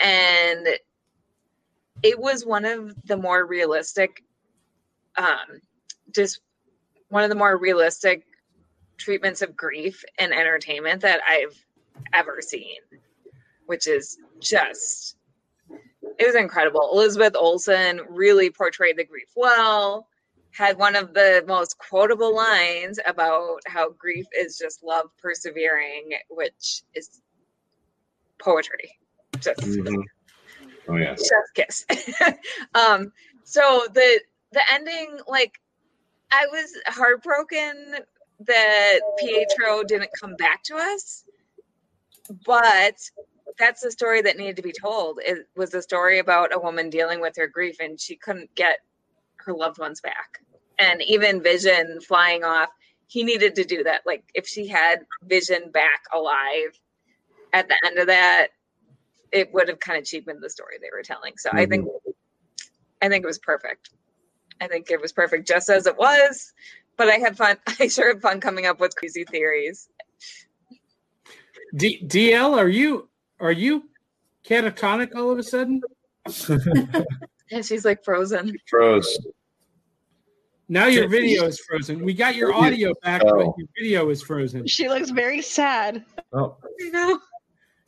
And 0.00 0.68
it 2.02 2.18
was 2.18 2.46
one 2.46 2.64
of 2.64 2.94
the 3.04 3.16
more 3.16 3.44
realistic 3.46 4.24
um 5.18 5.60
just 6.14 6.40
one 7.08 7.22
of 7.22 7.28
the 7.28 7.36
more 7.36 7.58
realistic 7.58 8.24
treatments 8.96 9.42
of 9.42 9.56
grief 9.56 10.04
and 10.18 10.32
entertainment 10.32 11.02
that 11.02 11.20
I've 11.28 11.56
ever 12.14 12.40
seen, 12.40 12.78
which 13.66 13.86
is 13.86 14.18
just 14.40 15.16
it 16.18 16.26
was 16.26 16.34
incredible. 16.34 16.90
Elizabeth 16.92 17.34
Olsen 17.36 18.00
really 18.08 18.50
portrayed 18.50 18.96
the 18.96 19.04
grief 19.04 19.28
well. 19.36 20.08
Had 20.50 20.76
one 20.78 20.96
of 20.96 21.14
the 21.14 21.42
most 21.46 21.76
quotable 21.78 22.34
lines 22.34 22.98
about 23.06 23.60
how 23.66 23.90
grief 23.90 24.26
is 24.38 24.58
just 24.58 24.82
love 24.82 25.06
persevering, 25.20 26.12
which 26.28 26.82
is 26.94 27.22
poetry. 28.38 28.98
Just 29.40 29.60
Mhm. 29.60 30.04
Oh 30.88 30.96
yeah. 30.96 31.14
chef's 31.14 31.50
kiss. 31.54 31.86
um, 32.74 33.12
so 33.44 33.86
the 33.92 34.20
the 34.52 34.62
ending, 34.72 35.18
like, 35.26 35.58
I 36.30 36.46
was 36.46 36.78
heartbroken 36.86 37.96
that 38.40 39.00
Pietro 39.18 39.82
didn't 39.82 40.10
come 40.20 40.36
back 40.36 40.62
to 40.64 40.76
us, 40.76 41.24
but 42.44 42.96
that's 43.58 43.80
the 43.80 43.90
story 43.90 44.22
that 44.22 44.36
needed 44.36 44.56
to 44.56 44.62
be 44.62 44.72
told. 44.72 45.20
It 45.22 45.48
was 45.56 45.74
a 45.74 45.82
story 45.82 46.18
about 46.18 46.54
a 46.54 46.58
woman 46.58 46.90
dealing 46.90 47.20
with 47.20 47.36
her 47.36 47.46
grief, 47.46 47.76
and 47.80 48.00
she 48.00 48.16
couldn't 48.16 48.54
get 48.54 48.78
her 49.36 49.52
loved 49.52 49.78
ones 49.78 50.00
back. 50.00 50.40
And 50.78 51.02
even 51.02 51.42
Vision 51.42 52.00
flying 52.00 52.44
off, 52.44 52.70
he 53.06 53.24
needed 53.24 53.54
to 53.56 53.64
do 53.64 53.84
that. 53.84 54.02
Like, 54.06 54.24
if 54.34 54.46
she 54.46 54.66
had 54.66 55.04
Vision 55.24 55.70
back 55.70 56.02
alive 56.14 56.78
at 57.52 57.68
the 57.68 57.76
end 57.84 57.98
of 57.98 58.06
that, 58.06 58.48
it 59.32 59.52
would 59.52 59.68
have 59.68 59.80
kind 59.80 59.98
of 59.98 60.04
cheapened 60.04 60.42
the 60.42 60.50
story 60.50 60.76
they 60.80 60.90
were 60.94 61.02
telling. 61.02 61.34
So 61.36 61.50
I 61.52 61.66
think 61.66 61.86
mm-hmm. 61.86 62.10
I 63.00 63.08
think 63.08 63.24
it 63.24 63.26
was 63.26 63.38
perfect. 63.38 63.90
I 64.60 64.68
think 64.68 64.90
it 64.90 65.00
was 65.00 65.12
perfect 65.12 65.48
just 65.48 65.68
as 65.68 65.86
it 65.86 65.96
was. 65.96 66.52
But 66.96 67.08
I 67.08 67.14
had 67.14 67.36
fun. 67.36 67.56
I 67.80 67.88
sure 67.88 68.08
had 68.08 68.22
fun 68.22 68.40
coming 68.40 68.66
up 68.66 68.78
with 68.78 68.94
crazy 68.94 69.24
theories. 69.24 69.88
D- 71.74 72.02
D'Elle, 72.06 72.54
are 72.54 72.68
you 72.68 73.08
are 73.42 73.52
you 73.52 73.84
catatonic 74.46 75.14
all 75.14 75.30
of 75.30 75.38
a 75.38 75.42
sudden? 75.42 75.82
And 77.52 77.64
she's 77.64 77.84
like 77.84 78.02
frozen. 78.02 78.56
Froze. 78.66 79.18
Now 80.68 80.86
your 80.86 81.06
video 81.06 81.44
is 81.44 81.60
frozen. 81.60 82.02
We 82.02 82.14
got 82.14 82.34
your 82.34 82.54
audio 82.54 82.94
back, 83.02 83.20
but 83.20 83.36
your 83.58 83.68
video 83.78 84.08
is 84.08 84.22
frozen. 84.22 84.66
She 84.66 84.88
looks 84.88 85.10
very 85.10 85.42
sad. 85.42 86.02
Oh, 86.32 86.56
You 86.78 86.90
know? 86.90 87.20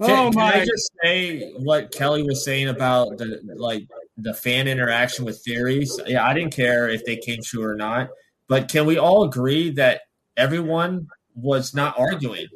Oh 0.00 0.06
can, 0.06 0.32
can 0.32 0.34
my! 0.34 0.52
I 0.60 0.64
just 0.66 0.90
say 1.02 1.52
what 1.60 1.92
Kelly 1.92 2.24
was 2.24 2.44
saying 2.44 2.68
about 2.68 3.16
the 3.16 3.40
like 3.56 3.86
the 4.18 4.34
fan 4.34 4.68
interaction 4.68 5.24
with 5.24 5.40
theories? 5.44 5.98
Yeah, 6.04 6.26
I 6.26 6.34
didn't 6.34 6.52
care 6.52 6.88
if 6.88 7.04
they 7.06 7.16
came 7.16 7.40
true 7.42 7.62
or 7.62 7.76
not, 7.76 8.10
but 8.48 8.68
can 8.68 8.86
we 8.86 8.98
all 8.98 9.22
agree 9.22 9.70
that 9.70 10.02
everyone 10.36 11.06
was 11.36 11.74
not 11.74 11.98
arguing? 11.98 12.48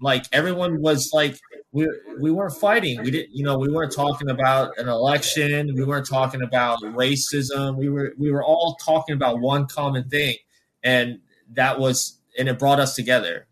Like 0.00 0.24
everyone 0.32 0.80
was 0.80 1.10
like 1.12 1.38
we 1.76 1.88
we 2.18 2.30
weren't 2.30 2.54
fighting. 2.54 3.02
We 3.02 3.10
didn't, 3.10 3.36
you 3.36 3.44
know, 3.44 3.58
we 3.58 3.68
weren't 3.68 3.92
talking 3.92 4.30
about 4.30 4.78
an 4.78 4.88
election. 4.88 5.74
We 5.74 5.84
weren't 5.84 6.08
talking 6.08 6.40
about 6.42 6.80
racism. 6.80 7.76
We 7.76 7.90
were 7.90 8.14
we 8.16 8.30
were 8.30 8.42
all 8.42 8.76
talking 8.80 9.14
about 9.14 9.40
one 9.40 9.66
common 9.66 10.08
thing, 10.08 10.36
and 10.82 11.20
that 11.52 11.78
was 11.78 12.18
and 12.38 12.48
it 12.48 12.58
brought 12.58 12.80
us 12.80 12.94
together. 12.94 13.46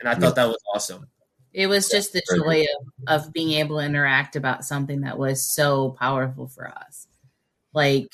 And 0.00 0.08
I 0.08 0.14
thought 0.14 0.36
that 0.36 0.48
was 0.48 0.58
awesome. 0.74 1.06
it 1.52 1.66
was 1.66 1.88
just 1.88 2.14
the 2.14 2.22
joy 2.34 2.64
of, 3.08 3.26
of 3.26 3.32
being 3.32 3.52
able 3.52 3.78
to 3.78 3.84
interact 3.84 4.36
about 4.36 4.64
something 4.64 5.02
that 5.02 5.18
was 5.18 5.44
so 5.46 5.90
powerful 6.00 6.48
for 6.48 6.68
us 6.68 7.06
Like, 7.74 8.12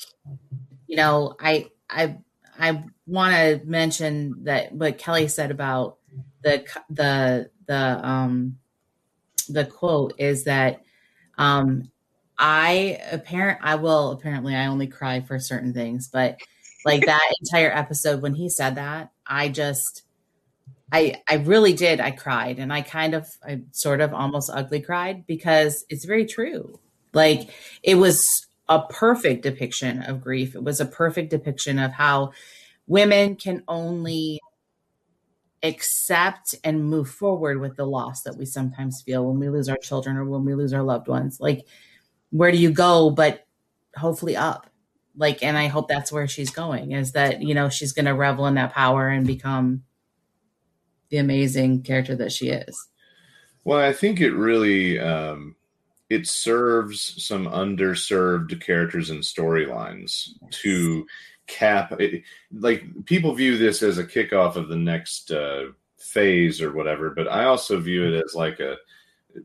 you 0.87 0.97
know, 0.97 1.35
I 1.39 1.69
I 1.89 2.17
I 2.59 2.83
want 3.07 3.35
to 3.35 3.61
mention 3.65 4.43
that 4.43 4.73
what 4.73 4.97
Kelly 4.97 5.27
said 5.29 5.51
about 5.51 5.97
the 6.43 6.65
the 6.89 7.49
the 7.67 8.07
um 8.07 8.57
the 9.45 9.65
quote 9.65 10.13
is 10.17 10.45
that 10.45 10.81
um 11.37 11.91
I 12.37 12.99
apparent 13.11 13.59
I 13.61 13.75
will 13.75 14.11
apparently 14.11 14.55
I 14.55 14.67
only 14.67 14.87
cry 14.87 15.21
for 15.21 15.39
certain 15.39 15.73
things, 15.73 16.09
but 16.11 16.39
like 16.85 17.05
that 17.05 17.33
entire 17.41 17.71
episode 17.71 18.21
when 18.21 18.33
he 18.33 18.49
said 18.49 18.75
that, 18.75 19.11
I 19.27 19.49
just 19.49 20.03
I 20.91 21.21
I 21.29 21.35
really 21.35 21.73
did. 21.73 21.99
I 21.99 22.11
cried 22.11 22.59
and 22.59 22.73
I 22.73 22.81
kind 22.81 23.13
of 23.13 23.27
I 23.45 23.61
sort 23.71 24.01
of 24.01 24.13
almost 24.13 24.49
ugly 24.51 24.81
cried 24.81 25.25
because 25.27 25.85
it's 25.89 26.05
very 26.05 26.25
true. 26.25 26.79
Like 27.13 27.49
it 27.83 27.95
was 27.95 28.47
a 28.67 28.81
perfect 28.81 29.43
depiction 29.43 30.01
of 30.03 30.21
grief. 30.21 30.55
It 30.55 30.63
was 30.63 30.79
a 30.79 30.85
perfect 30.85 31.29
depiction 31.29 31.77
of 31.77 31.91
how 31.91 32.31
women 32.87 33.35
can 33.35 33.63
only 33.67 34.39
accept 35.63 36.55
and 36.63 36.85
move 36.85 37.09
forward 37.09 37.59
with 37.59 37.75
the 37.75 37.85
loss 37.85 38.23
that 38.23 38.37
we 38.37 38.45
sometimes 38.45 39.01
feel 39.01 39.25
when 39.25 39.39
we 39.39 39.49
lose 39.49 39.69
our 39.69 39.77
children 39.77 40.17
or 40.17 40.25
when 40.25 40.43
we 40.43 40.55
lose 40.55 40.73
our 40.73 40.83
loved 40.83 41.07
ones. 41.07 41.39
Like 41.39 41.67
where 42.31 42.51
do 42.51 42.57
you 42.57 42.71
go 42.71 43.09
but 43.11 43.45
hopefully 43.95 44.35
up? 44.35 44.67
Like 45.15 45.43
and 45.43 45.57
I 45.57 45.67
hope 45.67 45.87
that's 45.87 46.11
where 46.11 46.27
she's 46.27 46.49
going 46.49 46.93
is 46.93 47.11
that, 47.11 47.41
you 47.41 47.53
know, 47.53 47.69
she's 47.69 47.93
going 47.93 48.05
to 48.05 48.15
revel 48.15 48.47
in 48.47 48.55
that 48.55 48.73
power 48.73 49.07
and 49.07 49.27
become 49.27 49.83
the 51.09 51.17
amazing 51.17 51.83
character 51.83 52.15
that 52.15 52.31
she 52.31 52.49
is. 52.49 52.87
Well, 53.63 53.79
I 53.79 53.93
think 53.93 54.19
it 54.19 54.31
really 54.31 54.97
um, 54.97 55.55
it 56.09 56.27
serves 56.27 57.23
some 57.23 57.45
underserved 57.45 58.59
characters 58.61 59.09
and 59.09 59.21
storylines 59.21 60.29
to 60.49 61.05
cap. 61.47 61.99
It, 61.99 62.23
like 62.51 62.83
people 63.05 63.33
view 63.33 63.57
this 63.57 63.83
as 63.83 63.97
a 63.97 64.05
kickoff 64.05 64.55
of 64.55 64.67
the 64.67 64.75
next 64.75 65.31
uh, 65.31 65.65
phase 65.97 66.61
or 66.61 66.73
whatever, 66.73 67.11
but 67.11 67.27
I 67.27 67.45
also 67.45 67.79
view 67.79 68.05
it 68.05 68.23
as 68.23 68.35
like 68.35 68.59
a 68.59 68.77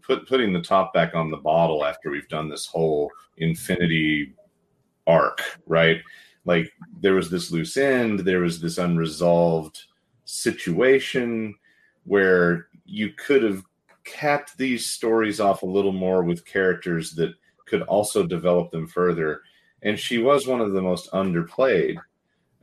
put 0.03 0.29
putting 0.29 0.53
the 0.53 0.63
top 0.63 0.93
back 0.93 1.15
on 1.15 1.31
the 1.31 1.37
bottle 1.37 1.85
after 1.85 2.11
we've 2.11 2.29
done 2.29 2.49
this 2.49 2.67
whole 2.67 3.11
infinity 3.37 4.35
arc, 5.07 5.41
right? 5.67 6.01
Like 6.45 6.73
there 7.01 7.15
was 7.15 7.31
this 7.31 7.51
loose 7.51 7.77
end, 7.77 8.21
there 8.21 8.41
was 8.41 8.61
this 8.61 8.79
unresolved 8.79 9.85
situation 10.25 11.55
where 12.05 12.69
you 12.85 13.13
could 13.13 13.43
have 13.43 13.65
capped 14.05 14.57
these 14.57 14.87
stories 14.87 15.41
off 15.41 15.63
a 15.63 15.67
little 15.67 15.93
more 15.93 16.23
with 16.23 16.47
characters 16.47 17.13
that 17.13 17.35
could 17.67 17.83
also 17.83 18.25
develop 18.25 18.71
them 18.71 18.87
further. 18.87 19.43
And 19.83 19.99
she 19.99 20.19
was 20.19 20.47
one 20.47 20.61
of 20.61 20.73
the 20.73 20.83
most 20.83 21.11
underplayed. 21.13 21.97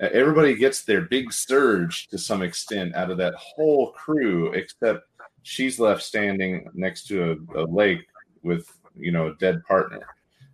Uh, 0.01 0.09
Everybody 0.11 0.55
gets 0.55 0.83
their 0.83 1.01
big 1.01 1.31
surge 1.31 2.07
to 2.07 2.17
some 2.17 2.41
extent 2.41 2.95
out 2.95 3.11
of 3.11 3.17
that 3.17 3.35
whole 3.35 3.91
crew, 3.91 4.51
except 4.53 5.07
she's 5.43 5.79
left 5.79 6.01
standing 6.01 6.69
next 6.73 7.07
to 7.07 7.45
a, 7.55 7.61
a 7.61 7.65
lake 7.65 8.05
with, 8.41 8.67
you 8.95 9.11
know, 9.11 9.27
a 9.27 9.35
dead 9.35 9.63
partner 9.65 10.05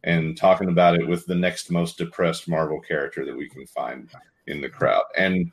and 0.03 0.38
talking 0.38 0.69
about 0.69 0.95
it 0.95 1.07
with 1.07 1.26
the 1.26 1.36
next 1.36 1.72
most 1.72 1.98
depressed 1.98 2.48
Marvel 2.48 2.80
character 2.80 3.26
that 3.26 3.36
we 3.36 3.49
can 3.49 3.65
find 3.68 4.10
in 4.48 4.61
the 4.61 4.69
crowd. 4.69 5.03
And 5.18 5.52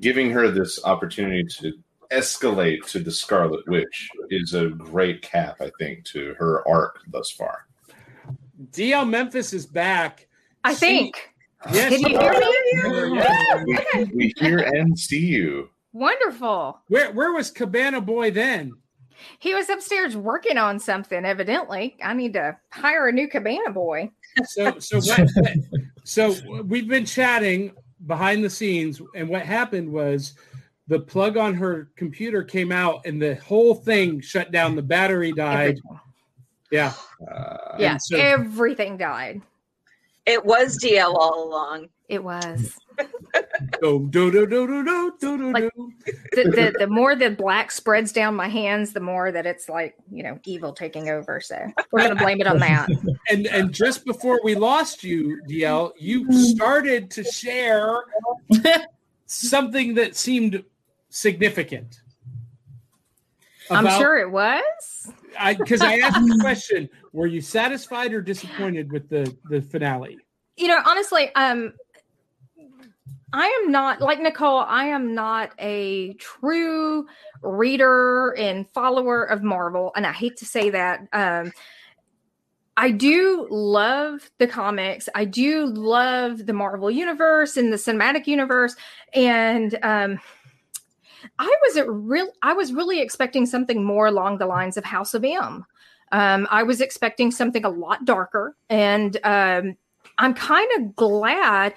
giving 0.00 0.30
her 0.30 0.50
this 0.50 0.84
opportunity 0.84 1.44
to 1.60 1.72
escalate 2.10 2.86
to 2.88 3.00
the 3.00 3.10
Scarlet 3.10 3.66
Witch 3.66 4.08
is 4.30 4.54
a 4.54 4.68
great 4.68 5.22
cap, 5.22 5.56
I 5.60 5.70
think, 5.78 6.04
to 6.06 6.34
her 6.34 6.66
arc 6.68 7.00
thus 7.08 7.30
far. 7.30 7.66
D'Elle 8.72 9.04
Memphis 9.04 9.52
is 9.52 9.66
back. 9.66 10.25
I 10.66 10.72
She- 10.74 10.78
think. 10.80 11.30
Yes, 11.72 11.88
Can 11.90 12.00
you 12.00 12.08
you 12.10 12.18
hear 12.20 13.10
me? 13.10 13.18
Yeah. 13.18 13.64
We, 13.64 14.04
we 14.14 14.32
hear 14.36 14.58
and 14.58 14.96
see 14.96 15.18
you. 15.26 15.70
Wonderful. 15.92 16.78
Where 16.88 17.10
where 17.12 17.32
was 17.32 17.50
Cabana 17.50 18.00
Boy 18.00 18.30
then? 18.30 18.72
He 19.38 19.54
was 19.54 19.68
upstairs 19.70 20.16
working 20.16 20.58
on 20.58 20.78
something, 20.78 21.24
evidently. 21.24 21.96
I 22.04 22.12
need 22.12 22.34
to 22.34 22.56
hire 22.70 23.08
a 23.08 23.12
new 23.12 23.26
cabana 23.28 23.70
boy. 23.70 24.10
So 24.44 24.78
so 24.78 24.98
what, 25.00 25.28
what- 25.34 25.52
so 26.04 26.34
we've 26.64 26.86
been 26.88 27.06
chatting 27.06 27.72
behind 28.06 28.44
the 28.44 28.50
scenes, 28.50 29.00
and 29.16 29.28
what 29.28 29.42
happened 29.42 29.90
was 29.90 30.34
the 30.86 31.00
plug 31.00 31.36
on 31.36 31.54
her 31.54 31.88
computer 31.96 32.44
came 32.44 32.70
out, 32.70 33.06
and 33.06 33.20
the 33.20 33.36
whole 33.36 33.74
thing 33.74 34.20
shut 34.20 34.52
down. 34.52 34.76
The 34.76 34.82
battery 34.82 35.32
died. 35.32 35.78
Everything. 35.78 36.00
Yeah. 36.70 36.92
Uh, 37.32 37.76
Yeah, 37.78 37.96
so- 37.96 38.18
everything 38.18 38.96
died. 38.98 39.40
It 40.26 40.44
was 40.44 40.76
D'Elle 40.76 41.16
all 41.16 41.48
along. 41.48 41.88
It 42.08 42.22
was. 42.22 42.76
Do, 43.82 44.06
do, 44.10 44.30
do, 44.30 44.46
do, 44.46 44.66
do, 44.66 44.84
do, 44.84 45.14
do, 45.20 45.38
do, 45.38 45.52
Like- 45.52 45.72
do. 45.76 45.92
the, 46.32 46.44
the 46.44 46.74
the 46.80 46.86
more 46.86 47.14
the 47.16 47.30
black 47.30 47.70
spreads 47.70 48.12
down 48.12 48.34
my 48.34 48.48
hands, 48.48 48.92
the 48.92 49.00
more 49.00 49.30
that 49.32 49.44
it's 49.46 49.68
like 49.68 49.94
you 50.10 50.22
know 50.22 50.38
evil 50.44 50.72
taking 50.72 51.10
over. 51.10 51.40
So 51.40 51.58
we're 51.92 52.02
gonna 52.02 52.14
blame 52.14 52.40
it 52.40 52.46
on 52.46 52.58
that. 52.58 52.88
And 53.28 53.46
and 53.48 53.72
just 53.72 54.04
before 54.04 54.40
we 54.44 54.54
lost 54.54 55.02
you, 55.02 55.40
D'Elle, 55.48 55.92
you 55.98 56.32
started 56.32 57.10
to 57.10 57.24
share 57.24 58.04
something 59.26 59.94
that 59.94 60.14
seemed 60.16 60.62
significant. 61.08 62.00
I'm 63.70 63.88
sure 63.98 64.18
it 64.18 64.30
was. 64.30 65.12
I 65.38 65.54
because 65.54 65.80
I 65.80 65.98
asked 65.98 66.26
the 66.26 66.38
question: 66.40 66.88
Were 67.12 67.26
you 67.26 67.40
satisfied 67.40 68.12
or 68.12 68.20
disappointed 68.20 68.92
with 68.92 69.08
the 69.08 69.34
the 69.48 69.62
finale? 69.62 70.18
You 70.56 70.68
know, 70.68 70.80
honestly, 70.86 71.30
um, 71.34 71.74
I 73.32 73.46
am 73.62 73.70
not 73.70 74.00
like 74.00 74.20
Nicole. 74.20 74.60
I 74.60 74.86
am 74.86 75.14
not 75.14 75.52
a 75.58 76.14
true 76.14 77.06
reader 77.42 78.34
and 78.38 78.68
follower 78.70 79.24
of 79.24 79.42
Marvel, 79.42 79.92
and 79.96 80.06
I 80.06 80.12
hate 80.12 80.36
to 80.38 80.46
say 80.46 80.70
that. 80.70 81.06
Um, 81.12 81.52
I 82.78 82.90
do 82.90 83.46
love 83.50 84.30
the 84.38 84.46
comics. 84.46 85.08
I 85.14 85.24
do 85.24 85.64
love 85.66 86.44
the 86.44 86.52
Marvel 86.52 86.90
universe 86.90 87.56
and 87.56 87.72
the 87.72 87.78
cinematic 87.78 88.26
universe, 88.26 88.76
and 89.14 89.78
um, 89.82 90.20
I 91.38 91.54
was 91.62 91.80
real. 91.86 92.28
I 92.42 92.52
was 92.52 92.72
really 92.72 93.00
expecting 93.00 93.46
something 93.46 93.84
more 93.84 94.06
along 94.06 94.38
the 94.38 94.46
lines 94.46 94.76
of 94.76 94.84
House 94.84 95.14
of 95.14 95.24
M. 95.24 95.64
Um, 96.12 96.46
I 96.50 96.62
was 96.62 96.80
expecting 96.80 97.30
something 97.30 97.64
a 97.64 97.70
lot 97.70 98.04
darker, 98.04 98.56
and 98.68 99.16
um, 99.24 99.76
I'm 100.18 100.34
kind 100.34 100.68
of 100.78 100.96
glad. 100.96 101.74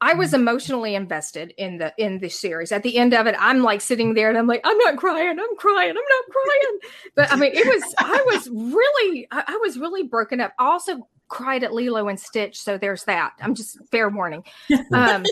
I 0.00 0.14
was 0.14 0.34
emotionally 0.34 0.96
invested 0.96 1.54
in 1.58 1.78
the 1.78 1.94
in 1.96 2.18
the 2.18 2.28
series. 2.28 2.72
At 2.72 2.82
the 2.82 2.98
end 2.98 3.14
of 3.14 3.28
it, 3.28 3.36
I'm 3.38 3.62
like 3.62 3.80
sitting 3.80 4.14
there 4.14 4.28
and 4.28 4.36
I'm 4.36 4.48
like, 4.48 4.60
I'm 4.64 4.76
not 4.78 4.96
crying, 4.96 5.38
I'm 5.38 5.56
crying, 5.56 5.90
I'm 5.90 5.94
not 5.94 6.24
crying. 6.30 6.78
But 7.14 7.32
I 7.32 7.36
mean, 7.36 7.52
it 7.54 7.66
was 7.66 7.94
I 7.98 8.24
was 8.32 8.48
really 8.50 9.28
I, 9.30 9.44
I 9.46 9.56
was 9.58 9.78
really 9.78 10.02
broken 10.02 10.40
up. 10.40 10.54
I 10.58 10.64
also 10.64 11.06
cried 11.28 11.62
at 11.62 11.72
Lilo 11.72 12.08
and 12.08 12.18
Stitch, 12.18 12.60
so 12.60 12.78
there's 12.78 13.04
that. 13.04 13.32
I'm 13.40 13.54
just 13.54 13.78
fair 13.90 14.08
warning. 14.08 14.44
Um, 14.92 15.24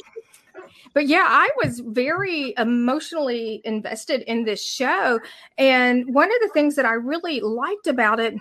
but 0.92 1.06
yeah, 1.06 1.26
I 1.26 1.50
was 1.62 1.80
very 1.80 2.54
emotionally 2.58 3.60
invested 3.64 4.22
in 4.22 4.44
this 4.44 4.62
show. 4.62 5.20
And 5.58 6.14
one 6.14 6.30
of 6.30 6.40
the 6.40 6.50
things 6.52 6.76
that 6.76 6.86
I 6.86 6.94
really 6.94 7.40
liked 7.40 7.86
about 7.86 8.20
it, 8.20 8.34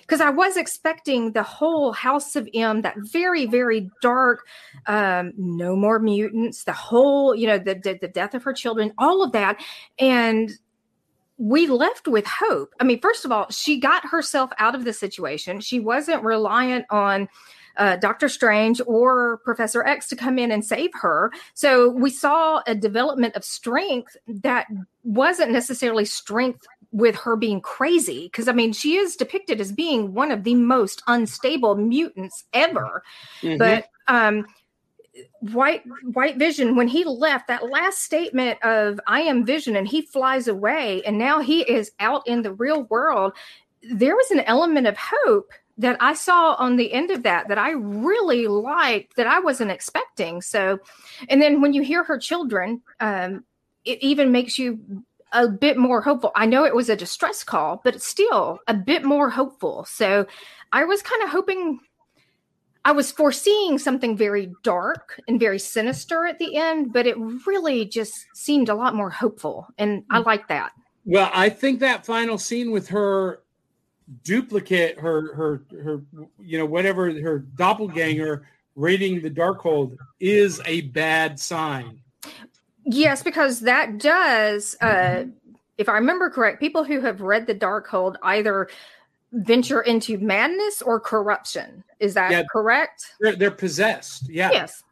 because 0.00 0.20
I 0.20 0.30
was 0.30 0.56
expecting 0.56 1.32
the 1.32 1.42
whole 1.42 1.92
House 1.92 2.36
of 2.36 2.48
M, 2.52 2.82
that 2.82 2.96
very, 2.98 3.46
very 3.46 3.88
dark, 4.00 4.46
um, 4.86 5.32
no 5.36 5.76
more 5.76 5.98
mutants, 5.98 6.64
the 6.64 6.72
whole, 6.72 7.34
you 7.34 7.46
know, 7.46 7.58
the, 7.58 7.74
the, 7.76 7.98
the 8.00 8.08
death 8.08 8.34
of 8.34 8.42
her 8.42 8.52
children, 8.52 8.92
all 8.98 9.22
of 9.22 9.32
that. 9.32 9.62
And 9.98 10.52
we 11.38 11.66
left 11.66 12.06
with 12.08 12.26
hope. 12.26 12.74
I 12.78 12.84
mean, 12.84 13.00
first 13.00 13.24
of 13.24 13.32
all, 13.32 13.48
she 13.50 13.80
got 13.80 14.06
herself 14.06 14.50
out 14.58 14.74
of 14.74 14.84
the 14.84 14.92
situation. 14.92 15.60
She 15.60 15.80
wasn't 15.80 16.22
reliant 16.22 16.84
on 16.90 17.28
uh, 17.76 17.96
Doctor 17.96 18.28
Strange 18.28 18.80
or 18.86 19.38
Professor 19.38 19.84
X 19.84 20.08
to 20.08 20.16
come 20.16 20.38
in 20.38 20.50
and 20.50 20.64
save 20.64 20.90
her. 20.94 21.32
So 21.54 21.88
we 21.88 22.10
saw 22.10 22.62
a 22.66 22.74
development 22.74 23.36
of 23.36 23.44
strength 23.44 24.16
that 24.26 24.66
wasn't 25.04 25.52
necessarily 25.52 26.04
strength 26.04 26.66
with 26.92 27.16
her 27.16 27.36
being 27.36 27.60
crazy. 27.60 28.24
Because 28.26 28.48
I 28.48 28.52
mean, 28.52 28.72
she 28.72 28.96
is 28.96 29.16
depicted 29.16 29.60
as 29.60 29.72
being 29.72 30.14
one 30.14 30.30
of 30.30 30.44
the 30.44 30.54
most 30.54 31.02
unstable 31.06 31.74
mutants 31.74 32.44
ever. 32.52 33.02
But 33.58 33.88
um, 34.08 34.46
White 35.40 35.82
White 36.04 36.36
Vision, 36.38 36.76
when 36.76 36.88
he 36.88 37.04
left, 37.04 37.48
that 37.48 37.68
last 37.70 37.98
statement 37.98 38.62
of 38.62 39.00
"I 39.06 39.20
am 39.22 39.44
Vision" 39.44 39.76
and 39.76 39.88
he 39.88 40.02
flies 40.02 40.48
away, 40.48 41.02
and 41.04 41.18
now 41.18 41.40
he 41.40 41.62
is 41.62 41.92
out 42.00 42.26
in 42.26 42.42
the 42.42 42.52
real 42.52 42.84
world. 42.84 43.32
There 43.90 44.14
was 44.14 44.30
an 44.30 44.40
element 44.40 44.86
of 44.86 44.96
hope 44.96 45.50
that 45.82 45.96
I 46.00 46.14
saw 46.14 46.54
on 46.54 46.76
the 46.76 46.92
end 46.92 47.10
of 47.10 47.22
that 47.24 47.48
that 47.48 47.58
I 47.58 47.70
really 47.72 48.46
liked 48.46 49.16
that 49.16 49.26
I 49.26 49.40
wasn't 49.40 49.70
expecting. 49.70 50.40
So, 50.40 50.78
and 51.28 51.42
then 51.42 51.60
when 51.60 51.72
you 51.74 51.82
hear 51.82 52.02
her 52.04 52.18
children, 52.18 52.80
um, 53.00 53.44
it 53.84 54.02
even 54.02 54.32
makes 54.32 54.58
you 54.58 54.80
a 55.32 55.48
bit 55.48 55.76
more 55.76 56.00
hopeful. 56.00 56.32
I 56.34 56.46
know 56.46 56.64
it 56.64 56.74
was 56.74 56.88
a 56.88 56.96
distress 56.96 57.44
call, 57.44 57.80
but 57.84 57.94
it's 57.94 58.06
still 58.06 58.58
a 58.66 58.74
bit 58.74 59.04
more 59.04 59.30
hopeful. 59.30 59.84
So, 59.84 60.26
I 60.72 60.84
was 60.84 61.02
kind 61.02 61.22
of 61.22 61.28
hoping. 61.28 61.80
I 62.84 62.90
was 62.90 63.12
foreseeing 63.12 63.78
something 63.78 64.16
very 64.16 64.52
dark 64.64 65.20
and 65.28 65.38
very 65.38 65.60
sinister 65.60 66.26
at 66.26 66.40
the 66.40 66.56
end, 66.56 66.92
but 66.92 67.06
it 67.06 67.16
really 67.46 67.84
just 67.84 68.12
seemed 68.34 68.68
a 68.68 68.74
lot 68.74 68.96
more 68.96 69.10
hopeful, 69.10 69.68
and 69.78 70.02
I 70.10 70.18
like 70.18 70.48
that. 70.48 70.72
Well, 71.04 71.30
I 71.32 71.48
think 71.48 71.78
that 71.80 72.04
final 72.04 72.38
scene 72.38 72.72
with 72.72 72.88
her 72.88 73.42
duplicate, 74.24 74.98
her 74.98 75.34
her 75.34 75.62
her, 75.82 76.02
you 76.40 76.58
know, 76.58 76.66
whatever 76.66 77.10
her 77.20 77.40
doppelganger 77.40 78.46
reading 78.74 79.20
the 79.20 79.30
Darkhold 79.30 79.96
is 80.20 80.60
a 80.66 80.82
bad 80.82 81.38
sign. 81.38 82.00
Yes, 82.84 83.22
because 83.22 83.60
that 83.60 83.98
does, 83.98 84.76
uh, 84.80 85.24
if 85.78 85.88
I 85.88 85.94
remember 85.94 86.30
correct, 86.30 86.58
people 86.58 86.82
who 86.84 87.00
have 87.00 87.20
read 87.20 87.46
the 87.46 87.54
Darkhold 87.54 88.16
either 88.22 88.68
venture 89.32 89.82
into 89.82 90.18
madness 90.18 90.82
or 90.82 91.00
corruption. 91.00 91.84
Is 92.00 92.14
that 92.14 92.30
Yeah. 92.30 92.42
correct? 92.50 93.14
They're, 93.20 93.36
they're 93.36 93.50
possessed. 93.50 94.28
Yeah. 94.28 94.50
Yes. 94.50 94.82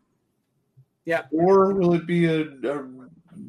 Yeah. 1.04 1.24
Or 1.32 1.74
will 1.74 1.94
it 1.94 2.06
be 2.06 2.26
a, 2.26 2.42
a 2.42 2.86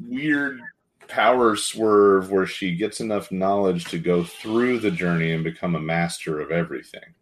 weird 0.08 0.60
power 1.08 1.56
swerve 1.56 2.30
where 2.30 2.46
she 2.46 2.74
gets 2.74 3.00
enough 3.00 3.30
knowledge 3.30 3.84
to 3.86 3.98
go 3.98 4.24
through 4.24 4.78
the 4.78 4.90
journey 4.90 5.32
and 5.32 5.44
become 5.44 5.74
a 5.74 5.80
master 5.80 6.40
of 6.40 6.50
everything? 6.50 7.14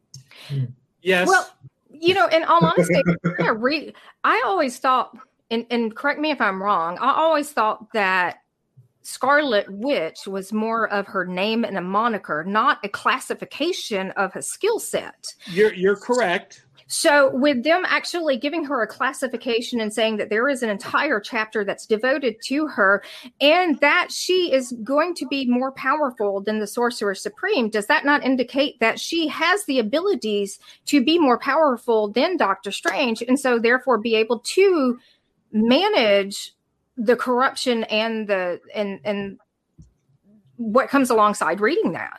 Yes. 1.02 1.28
Well, 1.28 1.48
you 1.90 2.14
know, 2.14 2.26
in 2.26 2.44
all 2.44 2.64
honesty, 2.64 3.02
I 3.40 3.50
re- 3.50 3.94
I 4.24 4.42
always 4.44 4.78
thought, 4.78 5.16
and, 5.50 5.66
and 5.70 5.94
correct 5.94 6.20
me 6.20 6.30
if 6.30 6.40
I'm 6.40 6.62
wrong, 6.62 6.98
I 7.00 7.12
always 7.12 7.50
thought 7.50 7.92
that 7.92 8.38
Scarlet 9.02 9.66
Witch 9.70 10.26
was 10.26 10.52
more 10.52 10.88
of 10.88 11.06
her 11.06 11.24
name 11.24 11.64
and 11.64 11.76
a 11.78 11.80
moniker, 11.80 12.44
not 12.44 12.78
a 12.84 12.88
classification 12.88 14.10
of 14.12 14.34
a 14.36 14.42
skill 14.42 14.78
set. 14.78 15.26
you're 15.46 15.74
you're 15.74 15.96
correct. 15.96 16.66
So, 16.92 17.30
with 17.32 17.62
them 17.62 17.84
actually 17.86 18.36
giving 18.36 18.64
her 18.64 18.82
a 18.82 18.86
classification 18.86 19.80
and 19.80 19.94
saying 19.94 20.16
that 20.16 20.28
there 20.28 20.48
is 20.48 20.64
an 20.64 20.70
entire 20.70 21.20
chapter 21.20 21.64
that's 21.64 21.86
devoted 21.86 22.34
to 22.46 22.66
her 22.66 23.04
and 23.40 23.78
that 23.78 24.10
she 24.10 24.52
is 24.52 24.72
going 24.82 25.14
to 25.14 25.26
be 25.28 25.46
more 25.46 25.70
powerful 25.70 26.40
than 26.40 26.58
the 26.58 26.66
Sorcerer 26.66 27.14
Supreme, 27.14 27.70
does 27.70 27.86
that 27.86 28.04
not 28.04 28.24
indicate 28.24 28.80
that 28.80 28.98
she 28.98 29.28
has 29.28 29.64
the 29.66 29.78
abilities 29.78 30.58
to 30.86 31.00
be 31.04 31.16
more 31.16 31.38
powerful 31.38 32.08
than 32.08 32.36
Doctor 32.36 32.72
Strange 32.72 33.22
and 33.22 33.38
so 33.38 33.60
therefore 33.60 33.96
be 33.96 34.16
able 34.16 34.40
to 34.40 34.98
manage 35.52 36.56
the 36.96 37.14
corruption 37.14 37.84
and 37.84 38.26
the 38.26 38.60
and 38.74 38.98
and 39.04 39.38
what 40.56 40.88
comes 40.88 41.08
alongside 41.08 41.60
reading 41.60 41.92
that? 41.92 42.18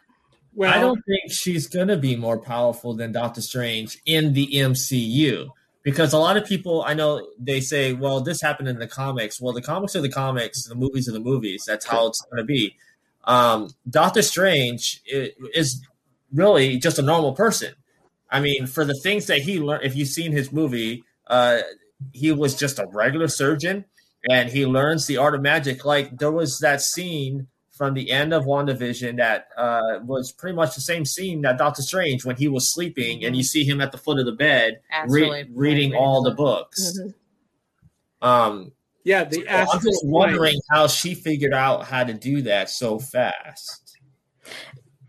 Well, 0.54 0.74
I 0.74 0.80
don't 0.80 1.02
think 1.06 1.32
she's 1.32 1.68
gonna 1.68 1.98
be 1.98 2.16
more 2.16 2.40
powerful 2.40 2.94
than 2.94 3.12
Doctor 3.12 3.42
Strange 3.42 3.98
in 4.06 4.34
the 4.34 4.48
MCU 4.48 5.50
because 5.84 6.14
a 6.14 6.18
lot 6.18 6.38
of 6.38 6.46
people 6.46 6.84
I 6.86 6.94
know 6.94 7.26
they 7.40 7.62
say, 7.62 7.94
"Well, 7.94 8.22
this 8.22 8.42
happened 8.42 8.68
in 8.68 8.80
the 8.80 8.88
comics." 8.88 9.40
Well, 9.40 9.54
the 9.54 9.62
comics 9.62 9.96
are 9.96 10.02
the 10.02 10.10
comics, 10.10 10.64
the 10.64 10.76
movies 10.76 11.08
are 11.08 11.14
the 11.14 11.20
movies. 11.20 11.64
That's 11.66 11.86
how 11.86 12.08
it's 12.08 12.22
gonna 12.30 12.44
be. 12.44 12.76
Um, 13.24 13.70
Doctor 13.90 14.22
Strange 14.22 15.02
is 15.06 15.82
really 16.34 16.78
just 16.78 17.00
a 17.00 17.02
normal 17.02 17.34
person. 17.34 17.74
I 18.30 18.40
mean, 18.40 18.66
for 18.66 18.86
the 18.86 18.96
things 18.96 19.28
that 19.28 19.40
he 19.42 19.60
learned, 19.60 19.84
if 19.84 19.96
you've 19.96 20.08
seen 20.08 20.32
his 20.32 20.52
movie, 20.52 21.04
uh, 21.28 21.60
he 22.14 22.32
was 22.32 22.56
just 22.56 22.80
a 22.80 22.88
regular 22.88 23.28
surgeon 23.28 23.86
and 24.30 24.50
he 24.50 24.66
learns 24.66 25.06
the 25.08 25.18
art 25.18 25.36
of 25.36 25.42
magic. 25.42 25.86
Like 25.86 26.18
there 26.18 26.32
was 26.32 26.60
that 26.60 26.82
scene 26.82 27.48
from 27.82 27.96
the 27.96 28.12
end 28.12 28.32
of 28.32 28.44
WandaVision 28.46 29.18
that 29.18 29.48
uh, 29.58 29.98
was 30.04 30.32
pretty 30.32 30.56
much 30.56 30.76
the 30.76 30.82
same 30.82 31.04
scene 31.04 31.42
that 31.42 31.58
Doctor 31.58 31.82
Strange 31.82 32.24
when 32.24 32.36
he 32.36 32.48
was 32.48 32.72
sleeping 32.72 33.26
and 33.26 33.36
you 33.36 33.42
see 33.42 33.64
him 33.64 33.82
at 33.82 33.92
the 33.92 33.98
foot 33.98 34.20
of 34.20 34.28
the 34.28 34.34
bed 34.34 34.82
re- 35.08 35.50
reading 35.52 35.96
all 35.96 36.22
the 36.22 36.30
books. 36.30 37.00
Um, 38.22 38.72
yeah, 39.04 39.24
the 39.24 39.38
so 39.38 39.42
I'm 39.50 39.66
just 39.82 40.02
plane. 40.04 40.12
wondering 40.12 40.60
how 40.70 40.86
she 40.86 41.16
figured 41.16 41.56
out 41.56 41.86
how 41.86 42.04
to 42.04 42.14
do 42.14 42.44
that 42.44 42.70
so 42.70 43.00
fast. 43.00 43.98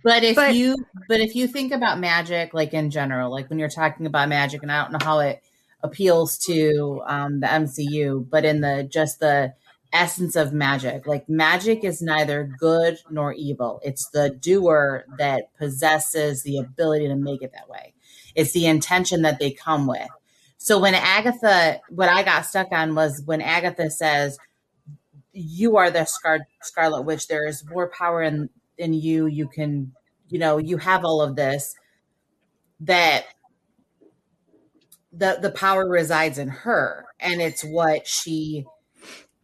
But 0.02 0.24
if 0.24 0.36
But- 0.36 0.54
you 0.54 0.78
but 1.08 1.20
if 1.20 1.36
you 1.36 1.48
think 1.48 1.72
about 1.72 2.00
magic, 2.00 2.54
like 2.54 2.72
in 2.72 2.88
general, 2.88 3.30
like 3.30 3.50
when 3.50 3.58
you're 3.58 3.68
talking 3.68 4.06
about 4.06 4.30
magic, 4.30 4.62
and 4.62 4.72
I 4.72 4.80
don't 4.80 4.92
know 4.92 5.04
how 5.04 5.18
it 5.18 5.42
appeals 5.82 6.38
to 6.46 7.02
um, 7.06 7.40
the 7.40 7.48
MCU, 7.48 8.30
but 8.30 8.46
in 8.46 8.62
the 8.62 8.88
just 8.90 9.20
the 9.20 9.52
essence 9.92 10.36
of 10.36 10.52
magic, 10.52 11.06
like 11.06 11.28
magic 11.28 11.84
is 11.84 12.02
neither 12.02 12.44
good 12.58 12.98
nor 13.10 13.32
evil. 13.32 13.80
It's 13.84 14.08
the 14.10 14.30
doer 14.30 15.04
that 15.18 15.54
possesses 15.58 16.42
the 16.42 16.58
ability 16.58 17.08
to 17.08 17.16
make 17.16 17.42
it 17.42 17.52
that 17.52 17.68
way. 17.68 17.94
It's 18.34 18.52
the 18.52 18.66
intention 18.66 19.22
that 19.22 19.38
they 19.38 19.50
come 19.50 19.86
with. 19.86 20.08
So 20.58 20.78
when 20.78 20.94
Agatha, 20.94 21.80
what 21.88 22.08
I 22.08 22.22
got 22.22 22.46
stuck 22.46 22.68
on 22.72 22.94
was 22.94 23.22
when 23.24 23.40
Agatha 23.40 23.90
says, 23.90 24.38
"You 25.32 25.76
are 25.76 25.90
the 25.90 26.04
Scar- 26.04 26.46
Scarlet 26.62 27.02
Witch. 27.02 27.26
There 27.26 27.46
is 27.46 27.64
more 27.68 27.90
power 27.90 28.22
in 28.22 28.48
in 28.78 28.94
you. 28.94 29.26
You 29.26 29.48
can, 29.48 29.92
you 30.28 30.38
know, 30.38 30.58
you 30.58 30.78
have 30.78 31.04
all 31.04 31.20
of 31.20 31.36
this. 31.36 31.74
That 32.80 33.26
the 35.12 35.38
the 35.40 35.50
power 35.50 35.88
resides 35.88 36.38
in 36.38 36.48
her, 36.48 37.06
and 37.20 37.40
it's 37.42 37.62
what 37.62 38.06
she 38.06 38.64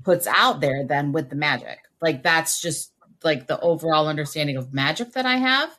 puts 0.04 0.26
out 0.26 0.60
there. 0.60 0.84
Then 0.84 1.12
with 1.12 1.30
the 1.30 1.36
magic, 1.36 1.78
like 2.00 2.22
that's 2.22 2.60
just 2.60 2.92
like 3.24 3.46
the 3.46 3.60
overall 3.60 4.08
understanding 4.08 4.56
of 4.56 4.72
magic 4.72 5.12
that 5.12 5.26
I 5.26 5.36
have. 5.36 5.70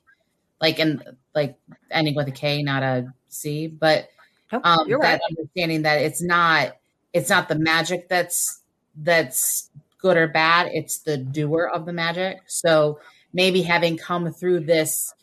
Like 0.61 0.79
and 0.79 1.03
like 1.33 1.57
ending 1.89 2.15
with 2.15 2.27
a 2.27 2.31
K, 2.31 2.63
not 2.63 2.83
a 2.83 3.13
C, 3.29 3.67
but 3.67 4.09
Nope, 4.51 4.65
um, 4.65 4.87
you're 4.87 4.99
that 4.99 5.21
right. 5.21 5.21
understanding 5.29 5.83
that 5.83 6.01
it's 6.01 6.21
not 6.21 6.73
it's 7.13 7.29
not 7.29 7.49
the 7.49 7.57
magic 7.57 8.09
that's 8.09 8.61
that's 8.95 9.69
good 9.99 10.17
or 10.17 10.27
bad 10.27 10.69
it's 10.73 10.99
the 10.99 11.17
doer 11.17 11.69
of 11.71 11.85
the 11.85 11.93
magic 11.93 12.39
so 12.47 12.99
maybe 13.33 13.61
having 13.61 13.97
come 13.97 14.31
through 14.31 14.59
this 14.61 15.13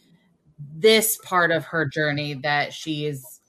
this 0.76 1.18
part 1.24 1.50
of 1.50 1.64
her 1.64 1.86
journey 1.86 2.34
that 2.34 2.72
she 2.72 3.06
is 3.06 3.40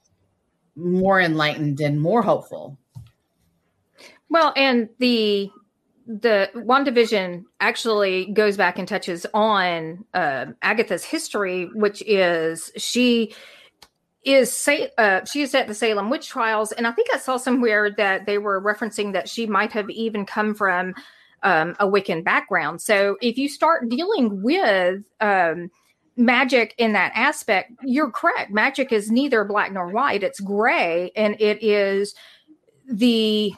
more 0.76 1.22
enlightened 1.22 1.80
and 1.80 2.02
more 2.02 2.22
hopeful 2.22 2.78
Well, 4.30 4.54
and 4.56 4.90
the 4.99 5.49
the 6.08 6.49
WandaVision 6.56 7.44
actually 7.60 8.32
goes 8.32 8.56
back 8.56 8.80
and 8.80 8.88
touches 8.88 9.26
on 9.34 10.06
uh, 10.14 10.45
Agatha's 10.62 11.04
history, 11.04 11.70
which 11.74 12.02
is 12.08 12.72
she 12.78 13.34
is 14.24 14.52
say 14.52 14.90
uh, 14.98 15.24
she 15.26 15.41
is 15.41 15.54
at 15.54 15.68
the 15.68 15.74
Salem 15.74 16.10
witch 16.10 16.30
trials, 16.30 16.72
and 16.72 16.88
I 16.88 16.91
think 16.91 17.10
I 17.14 17.18
saw 17.18 17.38
somewhere 17.38 17.91
that 17.98 18.26
they 18.26 18.38
were 18.38 18.62
referencing 18.62 19.14
that 19.14 19.30
she 19.30 19.45
might 19.48 19.72
have 19.74 19.90
even 19.90 20.26
come 20.26 20.54
from 20.56 20.94
um, 21.44 21.76
a 21.80 21.86
Wiccan 21.88 22.24
background. 22.24 22.82
So 22.82 23.18
if 23.22 23.38
you 23.38 23.48
start 23.48 23.90
dealing 23.90 24.41
with 24.41 25.04
um, 25.22 25.70
magic 26.16 26.74
in 26.78 26.94
that 26.94 27.12
aspect, 27.16 27.72
you're 27.84 28.12
correct. 28.12 28.52
Magic 28.52 28.91
is 28.91 29.12
neither 29.12 29.44
black 29.44 29.72
nor 29.72 29.90
white; 29.90 30.24
it's 30.24 30.40
gray, 30.40 31.12
and 31.16 31.36
it 31.40 31.62
is 31.62 32.16
the 32.90 33.54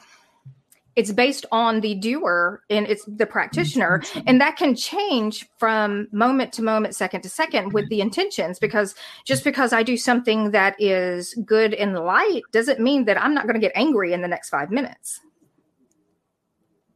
it's 1.00 1.12
based 1.12 1.46
on 1.50 1.80
the 1.80 1.94
doer 1.94 2.62
and 2.68 2.86
it's 2.86 3.04
the 3.06 3.24
practitioner 3.24 4.02
and 4.26 4.38
that 4.38 4.58
can 4.58 4.76
change 4.76 5.48
from 5.56 6.06
moment 6.12 6.52
to 6.52 6.62
moment 6.62 6.94
second 6.94 7.22
to 7.22 7.28
second 7.30 7.72
with 7.72 7.88
the 7.88 8.02
intentions 8.02 8.58
because 8.58 8.94
just 9.24 9.42
because 9.42 9.72
i 9.72 9.82
do 9.82 9.96
something 9.96 10.50
that 10.50 10.76
is 10.78 11.34
good 11.46 11.72
in 11.72 11.94
the 11.94 12.02
light 12.02 12.42
doesn't 12.52 12.80
mean 12.80 13.06
that 13.06 13.18
i'm 13.18 13.32
not 13.32 13.44
going 13.44 13.54
to 13.54 13.66
get 13.66 13.72
angry 13.74 14.12
in 14.12 14.20
the 14.20 14.28
next 14.28 14.50
five 14.50 14.70
minutes 14.70 15.20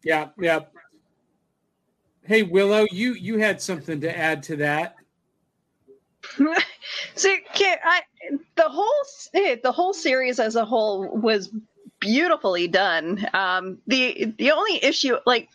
Yeah, 0.05 0.29
yeah. 0.39 0.61
Hey 2.27 2.43
Willow, 2.43 2.87
you 2.91 3.15
you 3.15 3.39
had 3.39 3.61
something 3.61 4.03
to 4.03 4.19
add 4.19 4.43
to 4.45 4.57
that. 4.57 4.97
So 7.17 7.31
can 7.55 7.79
I, 7.85 8.01
the 8.57 8.69
whole 8.69 9.05
the 9.33 9.73
whole 9.73 9.93
series 9.93 10.41
as 10.41 10.57
a 10.57 10.65
whole 10.65 11.09
was 11.17 11.51
beautifully 12.05 12.69
done. 12.69 13.27
Um, 13.33 13.79
the 13.87 14.33
the 14.37 14.53
only 14.53 14.85
issue, 14.85 15.17
like 15.25 15.49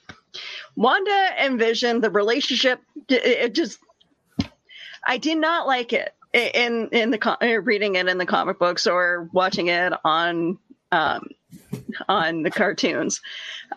Wanda 0.76 1.30
and 1.38 1.60
Vision, 1.60 2.02
the 2.02 2.10
relationship, 2.10 2.82
it, 3.08 3.54
just 3.54 3.80
I 5.06 5.18
did 5.18 5.38
not 5.38 5.68
like 5.68 5.94
it 5.94 6.14
in 6.34 6.90
in 6.92 7.12
the 7.12 7.38
eh, 7.42 7.60
reading 7.64 7.96
it 7.96 8.08
in 8.08 8.18
the 8.18 8.26
comic 8.26 8.58
books 8.58 8.88
or 8.88 9.30
watching 9.32 9.68
it 9.68 9.94
on 10.04 10.58
um, 10.92 11.28
on 12.10 12.42
the 12.42 12.52
cartoons. 12.52 13.22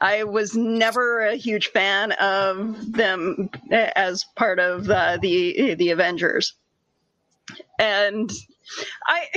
I 0.01 0.25
was 0.25 0.57
never 0.57 1.21
a 1.21 1.37
huge 1.37 1.69
fan 1.69 2.13
of 2.13 2.93
them 2.93 3.51
eh, 3.71 3.93
as 3.95 4.25
part 4.35 4.59
of 4.59 4.87
the 4.87 5.19
the, 5.21 5.75
the 5.75 5.91
Avengers 5.91 6.55
and 7.79 8.31
I 9.07 9.29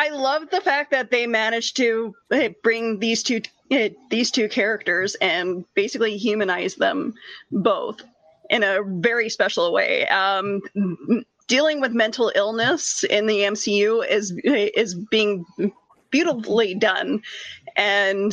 I 0.00 0.08
love 0.08 0.48
the 0.48 0.62
fact 0.62 0.92
that 0.92 1.10
they 1.10 1.26
managed 1.26 1.76
to 1.76 2.14
uh, 2.30 2.48
bring 2.62 3.00
these 3.00 3.22
two 3.22 3.42
uh, 3.70 3.90
these 4.08 4.30
two 4.30 4.48
characters 4.48 5.14
and 5.20 5.66
basically 5.74 6.16
humanize 6.16 6.76
them 6.76 7.12
both 7.52 8.00
in 8.48 8.62
a 8.62 8.78
very 8.82 9.28
special 9.28 9.70
way. 9.74 10.08
Um, 10.08 10.62
dealing 11.48 11.82
with 11.82 11.92
mental 11.92 12.32
illness 12.34 13.04
in 13.04 13.26
the 13.26 13.40
MCU 13.40 14.08
is 14.08 14.32
is 14.42 14.94
being 14.94 15.44
beautifully 16.10 16.74
done, 16.74 17.22
and 17.76 18.32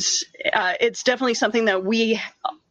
uh, 0.54 0.72
it's 0.80 1.02
definitely 1.02 1.34
something 1.34 1.66
that 1.66 1.84
we 1.84 2.18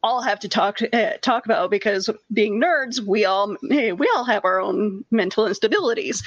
all 0.01 0.21
have 0.21 0.39
to 0.39 0.49
talk 0.49 0.79
uh, 0.91 1.11
talk 1.21 1.45
about 1.45 1.69
because 1.69 2.09
being 2.33 2.59
nerds, 2.59 2.99
we 2.99 3.25
all 3.25 3.55
we 3.61 4.11
all 4.15 4.23
have 4.23 4.43
our 4.43 4.59
own 4.59 5.05
mental 5.11 5.45
instabilities. 5.45 6.23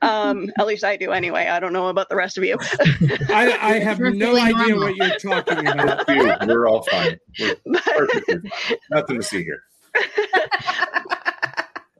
Um, 0.00 0.50
at 0.58 0.66
least 0.66 0.84
I 0.84 0.96
do 0.96 1.10
anyway. 1.12 1.46
I 1.46 1.58
don't 1.60 1.72
know 1.72 1.88
about 1.88 2.08
the 2.08 2.16
rest 2.16 2.38
of 2.38 2.44
you. 2.44 2.56
I, 3.28 3.58
I 3.60 3.78
have 3.80 3.98
We're 3.98 4.10
no 4.10 4.36
idea 4.36 4.68
normal. 4.74 4.80
what 4.80 4.96
you're 4.96 5.18
talking 5.18 5.66
about. 5.66 6.06
Phew, 6.06 6.32
We're 6.46 6.68
all 6.68 6.82
fine. 6.84 7.18
We're 7.40 7.56
perfectly 7.84 8.48
fine. 8.48 8.78
Nothing 8.90 9.16
to 9.16 9.22
see 9.22 9.42
here. 9.44 9.62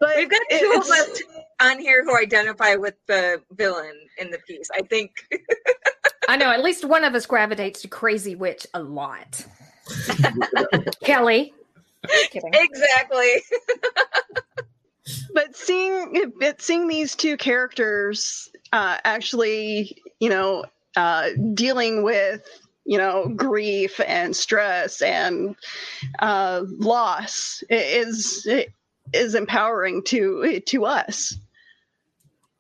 but 0.01 0.17
We've 0.17 0.31
got 0.31 0.41
two 0.51 0.73
of 0.77 0.83
us 0.83 1.23
on 1.61 1.79
here 1.81 2.05
who 2.05 2.17
identify 2.17 2.77
with 2.77 2.95
the 3.07 3.43
villain 3.53 3.95
in 4.19 4.31
the 4.31 4.39
piece. 4.47 4.69
I 4.77 4.83
think 4.83 5.11
I 6.29 6.37
know 6.37 6.51
at 6.53 6.63
least 6.63 6.85
one 6.85 7.03
of 7.05 7.15
us 7.15 7.27
gravitates 7.27 7.83
to 7.83 7.89
Crazy 7.89 8.37
Witch 8.37 8.67
a 8.75 8.83
lot. 8.83 9.45
Kelly. 11.03 11.53
Exactly. 12.33 13.43
But 15.35 15.57
seeing 15.57 16.33
but 16.39 16.61
seeing 16.61 16.89
these 16.89 17.15
two 17.15 17.37
characters 17.37 18.49
uh, 18.73 18.99
actually, 19.05 19.97
you 20.21 20.29
know, 20.29 20.65
uh, 20.97 21.31
dealing 21.55 22.03
with 22.03 22.43
you 22.85 22.99
know 22.99 23.29
grief 23.37 24.01
and 24.07 24.35
stress 24.35 25.03
and 25.03 25.55
uh, 26.21 26.63
loss 26.79 27.63
is 27.71 28.49
is 29.13 29.35
empowering 29.35 30.03
to 30.05 30.61
to 30.67 30.85
us. 30.85 31.37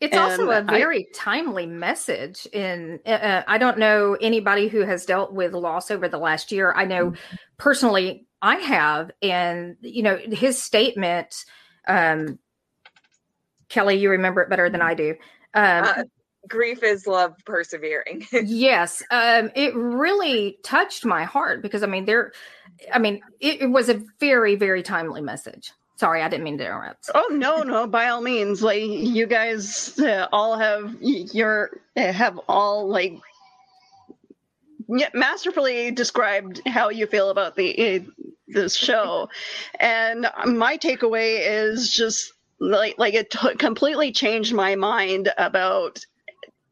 It's 0.00 0.16
also 0.16 0.50
a 0.50 0.58
And 0.58 0.70
I- 0.70 0.78
very 0.78 1.08
timely 1.12 1.66
message. 1.66 2.46
In 2.52 3.00
uh, 3.04 3.10
uh, 3.10 3.42
I 3.48 3.58
don't 3.58 3.78
know 3.78 4.16
anybody 4.20 4.68
who 4.68 4.80
has 4.82 5.04
dealt 5.04 5.32
with 5.32 5.54
loss 5.54 5.90
over 5.90 6.08
the 6.08 6.18
last 6.18 6.52
year. 6.52 6.72
I 6.76 6.84
know 6.84 7.14
personally 7.56 8.26
I 8.40 8.56
have, 8.56 9.10
and 9.22 9.76
you 9.80 10.02
know 10.02 10.16
his 10.16 10.62
statement. 10.62 11.44
Um, 11.89 12.39
Kelly, 13.69 13.97
you 13.97 14.10
remember 14.10 14.40
it 14.43 14.48
better 14.48 14.70
than 14.70 14.82
I 14.82 14.94
do. 14.94 15.10
Um, 15.55 15.85
Uh, 15.85 16.02
grief 16.48 16.82
is 16.82 17.06
love 17.06 17.35
persevering. 17.44 18.27
yes, 18.32 19.02
um, 19.10 19.51
it 19.55 19.74
really 19.74 20.59
touched 20.62 21.05
my 21.05 21.24
heart 21.24 21.62
because 21.62 21.82
I 21.82 21.86
mean 21.86 22.05
there, 22.05 22.32
I 22.93 22.98
mean 22.98 23.20
it, 23.40 23.62
it 23.62 23.66
was 23.66 23.89
a 23.89 24.02
very 24.20 24.55
very 24.56 24.82
timely 24.82 25.20
message. 25.20 25.73
Sorry, 25.97 26.23
I 26.23 26.28
didn't 26.28 26.44
mean 26.44 26.59
to 26.59 26.65
interrupt. 26.65 27.10
Oh 27.15 27.28
no, 27.32 27.62
no! 27.62 27.86
By 27.89 28.09
all 28.09 28.20
means, 28.20 28.62
like 28.62 28.82
you 28.82 29.27
guys 29.27 29.98
uh, 29.98 30.28
all 30.32 30.56
have 30.56 30.97
your 31.01 31.70
uh, 31.97 32.12
have 32.12 32.39
all 32.48 32.89
like 32.89 33.19
yeah, 34.89 35.10
masterfully 35.15 35.90
described 35.90 36.62
how 36.66 36.89
you 36.89 37.06
feel 37.06 37.31
about 37.31 37.56
the 37.56 37.97
uh, 37.97 38.01
this 38.48 38.77
show, 38.77 39.28
and 39.81 40.27
my 40.47 40.78
takeaway 40.78 41.40
is 41.40 41.93
just 41.93 42.32
like 42.60 42.97
like 42.98 43.15
it 43.15 43.31
t- 43.31 43.55
completely 43.56 44.12
changed 44.12 44.55
my 44.55 44.74
mind 44.74 45.31
about 45.39 46.01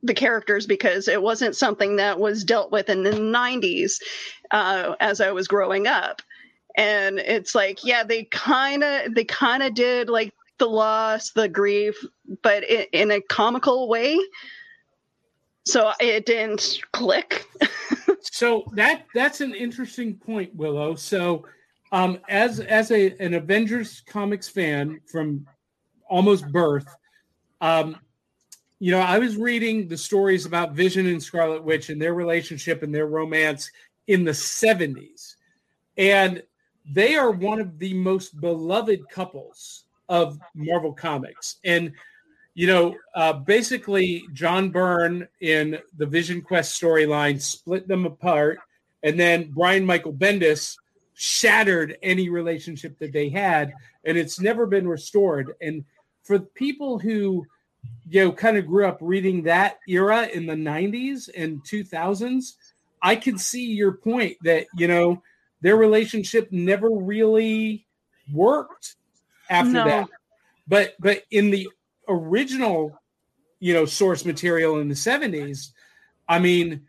the 0.03 0.15
characters 0.15 0.67
because 0.67 1.09
it 1.09 1.21
wasn't 1.21 1.57
something 1.57 1.97
that 1.97 2.19
was 2.19 2.45
dealt 2.45 2.71
with 2.71 2.89
in 2.89 3.03
the 3.03 3.11
90s 3.11 3.95
uh, 4.53 4.95
as 5.01 5.21
I 5.21 5.33
was 5.33 5.49
growing 5.49 5.87
up. 5.87 6.23
And 6.77 7.19
it's 7.19 7.55
like 7.55 7.85
yeah 7.85 8.05
they 8.05 8.25
kind 8.25 8.85
of 8.85 9.15
they 9.15 9.25
kind 9.25 9.63
of 9.63 9.75
did 9.75 10.09
like 10.11 10.35
the 10.59 10.67
loss 10.67 11.31
the 11.33 11.49
grief 11.49 11.97
but 12.43 12.65
in, 12.69 12.87
in 12.93 13.11
a 13.11 13.21
comical 13.21 13.89
way 13.89 14.19
so 15.67 15.93
it 16.01 16.27
didn't 16.27 16.81
click. 16.93 17.47
So 18.33 18.65
that 18.73 19.07
that's 19.15 19.41
an 19.41 19.55
interesting 19.55 20.15
point 20.15 20.55
willow. 20.55 20.95
So 20.95 21.47
um 21.93 22.19
as 22.29 22.61
as 22.61 22.91
a 22.91 23.17
an 23.19 23.33
avengers 23.33 24.03
comics 24.07 24.47
fan 24.49 25.01
from 25.11 25.47
almost 26.11 26.47
birth 26.53 26.87
um 27.61 27.97
you 28.79 28.91
know 28.91 29.01
i 29.01 29.19
was 29.19 29.37
reading 29.37 29.89
the 29.89 29.97
stories 29.97 30.47
about 30.47 30.73
vision 30.73 31.07
and 31.07 31.23
scarlet 31.23 31.65
witch 31.65 31.89
and 31.89 32.01
their 32.03 32.15
relationship 32.15 32.83
and 32.83 32.95
their 32.95 33.07
romance 33.07 33.71
in 34.09 34.25
the 34.25 34.33
70s 34.33 35.37
and 35.97 36.43
they 36.93 37.17
are 37.17 37.31
one 37.31 37.61
of 37.61 37.79
the 37.79 37.95
most 37.95 38.41
beloved 38.41 39.09
couples 39.09 39.85
of 40.09 40.39
marvel 40.55 40.93
comics. 40.93 41.57
And 41.65 41.93
you 42.57 42.67
know, 42.67 42.97
uh, 43.15 43.35
basically, 43.35 44.25
John 44.33 44.71
Byrne 44.71 45.29
in 45.43 45.79
the 45.99 46.07
Vision 46.07 46.41
Quest 46.41 46.81
storyline 46.81 47.39
split 47.39 47.87
them 47.87 48.07
apart, 48.07 48.59
and 49.03 49.21
then 49.21 49.51
Brian 49.55 49.85
Michael 49.85 50.15
Bendis 50.15 50.75
shattered 51.13 51.99
any 52.03 52.31
relationship 52.31 52.99
that 52.99 53.13
they 53.13 53.29
had, 53.29 53.75
and 54.07 54.17
it's 54.17 54.41
never 54.41 54.65
been 54.65 54.89
restored. 54.89 55.55
And 55.61 55.85
for 56.25 56.39
people 56.39 56.99
who, 56.99 57.45
you 58.09 58.25
know, 58.25 58.33
kind 58.33 58.57
of 58.57 58.67
grew 58.67 58.87
up 58.87 58.97
reading 59.03 59.43
that 59.43 59.77
era 59.87 60.27
in 60.27 60.47
the 60.47 60.55
90s 60.55 61.29
and 61.37 61.63
2000s, 61.63 62.55
I 63.03 63.17
can 63.17 63.37
see 63.37 63.67
your 63.67 63.93
point 63.93 64.39
that, 64.45 64.67
you 64.75 64.89
know, 64.89 65.23
their 65.61 65.77
relationship 65.77 66.51
never 66.51 66.89
really 66.89 67.87
worked 68.33 68.97
after 69.51 69.73
No. 69.73 69.85
that. 69.85 70.09
But 70.67 70.95
but 70.99 71.23
in 71.31 71.51
the 71.51 71.69
original 72.09 72.99
you 73.61 73.73
know 73.75 73.85
source 73.85 74.25
material 74.25 74.79
in 74.81 74.89
the 74.89 74.95
70s 74.95 75.71
i 76.29 76.39
mean 76.39 76.83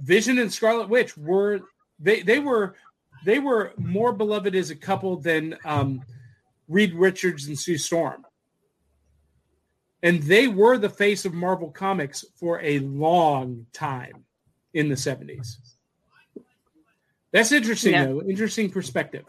vision 0.00 0.38
and 0.38 0.52
scarlet 0.52 0.88
witch 0.88 1.16
were 1.16 1.60
they 1.98 2.22
they 2.22 2.38
were 2.38 2.76
they 3.24 3.38
were 3.38 3.72
more 3.76 4.12
beloved 4.12 4.54
as 4.54 4.70
a 4.70 4.76
couple 4.76 5.16
than 5.16 5.56
um 5.64 6.02
reed 6.68 6.94
richards 6.94 7.46
and 7.48 7.58
sue 7.58 7.76
storm. 7.78 8.24
And 10.02 10.22
they 10.22 10.48
were 10.48 10.76
the 10.78 10.88
face 10.90 11.24
of 11.24 11.32
marvel 11.34 11.70
comics 11.70 12.24
for 12.36 12.60
a 12.62 12.78
long 12.80 13.66
time 13.72 14.24
in 14.74 14.88
the 14.88 14.94
70s 14.94 15.56
that's 17.32 17.50
interesting 17.52 17.92
Yeah. 17.94 18.06
though. 18.06 18.22
Interesting 18.22 18.70
perspective 18.70 19.24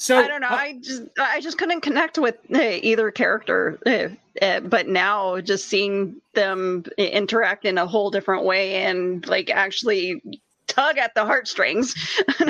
so 0.00 0.16
i 0.16 0.26
don't 0.26 0.40
know 0.40 0.48
i 0.48 0.78
just 0.82 1.02
i 1.18 1.40
just 1.42 1.58
couldn't 1.58 1.82
connect 1.82 2.16
with 2.18 2.36
uh, 2.54 2.58
either 2.82 3.10
character 3.10 3.78
uh, 3.86 4.08
uh, 4.42 4.60
but 4.60 4.88
now 4.88 5.38
just 5.40 5.68
seeing 5.68 6.16
them 6.32 6.82
interact 6.96 7.66
in 7.66 7.76
a 7.76 7.86
whole 7.86 8.10
different 8.10 8.44
way 8.44 8.76
and 8.84 9.26
like 9.28 9.50
actually 9.50 10.22
tug 10.66 10.96
at 10.96 11.14
the 11.14 11.24
heartstrings 11.24 11.94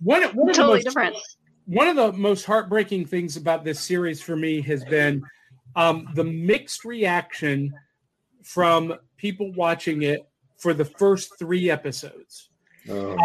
one, 0.00 0.22
one 0.22 0.22
of 0.22 0.34
the 0.34 0.52
totally 0.52 0.66
most- 0.78 0.84
different 0.84 1.16
one 1.66 1.86
of 1.86 1.94
the 1.94 2.12
most 2.14 2.44
heartbreaking 2.44 3.06
things 3.06 3.36
about 3.36 3.64
this 3.64 3.78
series 3.78 4.20
for 4.20 4.34
me 4.34 4.60
has 4.60 4.84
been 4.86 5.22
um, 5.76 6.08
the 6.16 6.24
mixed 6.24 6.84
reaction 6.84 7.72
from 8.42 8.94
people 9.16 9.52
watching 9.52 10.02
it 10.02 10.26
for 10.58 10.74
the 10.74 10.84
first 10.84 11.38
three 11.38 11.70
episodes. 11.70 12.50
Oh, 12.90 13.16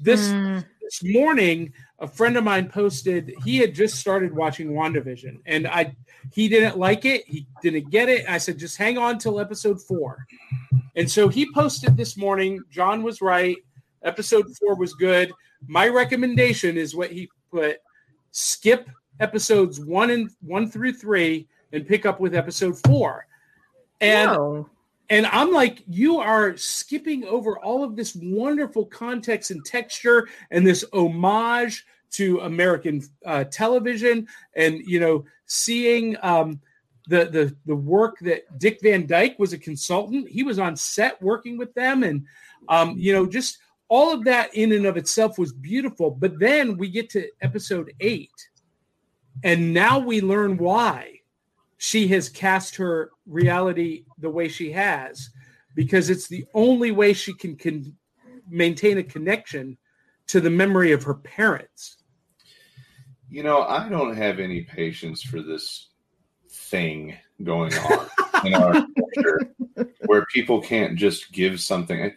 This 0.00 0.32
Mm. 0.32 0.64
this 0.80 1.02
morning, 1.04 1.72
a 2.02 2.08
friend 2.08 2.36
of 2.36 2.42
mine 2.42 2.68
posted 2.68 3.32
he 3.44 3.58
had 3.58 3.74
just 3.74 3.94
started 3.94 4.34
watching 4.34 4.72
WandaVision, 4.72 5.38
and 5.46 5.68
I 5.68 5.94
he 6.32 6.48
didn't 6.48 6.76
like 6.76 7.04
it. 7.04 7.22
He 7.26 7.46
didn't 7.62 7.90
get 7.90 8.08
it. 8.08 8.28
I 8.28 8.38
said, 8.38 8.58
just 8.58 8.76
hang 8.76 8.98
on 8.98 9.18
till 9.18 9.38
episode 9.38 9.80
four. 9.80 10.26
And 10.96 11.08
so 11.10 11.28
he 11.28 11.50
posted 11.54 11.96
this 11.96 12.16
morning. 12.16 12.60
John 12.70 13.04
was 13.04 13.22
right. 13.22 13.56
Episode 14.02 14.46
four 14.58 14.74
was 14.74 14.94
good. 14.94 15.32
My 15.68 15.86
recommendation 15.88 16.76
is 16.76 16.94
what 16.96 17.12
he 17.12 17.30
put: 17.52 17.78
skip 18.32 18.90
episodes 19.20 19.78
one 19.78 20.10
and 20.10 20.28
one 20.40 20.68
through 20.68 20.94
three 20.94 21.46
and 21.72 21.86
pick 21.86 22.04
up 22.04 22.18
with 22.18 22.34
episode 22.34 22.76
four. 22.84 23.26
And 24.00 24.32
No. 24.32 24.68
And 25.12 25.26
I'm 25.26 25.52
like, 25.52 25.82
you 25.86 26.20
are 26.20 26.56
skipping 26.56 27.24
over 27.24 27.58
all 27.58 27.84
of 27.84 27.96
this 27.96 28.16
wonderful 28.16 28.86
context 28.86 29.50
and 29.50 29.62
texture 29.62 30.26
and 30.50 30.66
this 30.66 30.86
homage 30.94 31.84
to 32.12 32.40
American 32.40 33.02
uh, 33.26 33.44
television, 33.44 34.26
and 34.56 34.80
you 34.86 35.00
know, 35.00 35.26
seeing 35.44 36.16
um, 36.22 36.62
the 37.08 37.26
the 37.26 37.54
the 37.66 37.76
work 37.76 38.20
that 38.20 38.58
Dick 38.58 38.78
Van 38.82 39.06
Dyke 39.06 39.38
was 39.38 39.52
a 39.52 39.58
consultant. 39.58 40.30
He 40.30 40.42
was 40.42 40.58
on 40.58 40.76
set 40.76 41.20
working 41.20 41.58
with 41.58 41.74
them, 41.74 42.04
and 42.04 42.24
um, 42.70 42.94
you 42.96 43.12
know, 43.12 43.26
just 43.26 43.58
all 43.88 44.14
of 44.14 44.24
that 44.24 44.54
in 44.54 44.72
and 44.72 44.86
of 44.86 44.96
itself 44.96 45.36
was 45.36 45.52
beautiful. 45.52 46.10
But 46.10 46.38
then 46.38 46.78
we 46.78 46.88
get 46.88 47.10
to 47.10 47.28
episode 47.42 47.92
eight, 48.00 48.48
and 49.44 49.74
now 49.74 49.98
we 49.98 50.22
learn 50.22 50.56
why 50.56 51.20
she 51.82 52.06
has 52.06 52.28
cast 52.28 52.76
her 52.76 53.10
reality 53.26 54.04
the 54.18 54.30
way 54.30 54.46
she 54.46 54.70
has 54.70 55.30
because 55.74 56.10
it's 56.10 56.28
the 56.28 56.46
only 56.54 56.92
way 56.92 57.12
she 57.12 57.34
can, 57.34 57.56
can 57.56 57.92
maintain 58.48 58.98
a 58.98 59.02
connection 59.02 59.76
to 60.28 60.40
the 60.40 60.48
memory 60.48 60.92
of 60.92 61.02
her 61.02 61.14
parents. 61.14 61.96
you 63.28 63.42
know, 63.42 63.62
I 63.62 63.88
don't 63.88 64.14
have 64.14 64.38
any 64.38 64.60
patience 64.60 65.24
for 65.24 65.42
this 65.42 65.88
thing 66.48 67.16
going 67.42 67.74
on 67.74 68.08
in 68.44 68.54
our 68.54 68.72
culture 68.72 69.40
where 70.06 70.24
people 70.26 70.62
can't 70.62 70.96
just 70.96 71.32
give 71.32 71.60
something. 71.60 72.14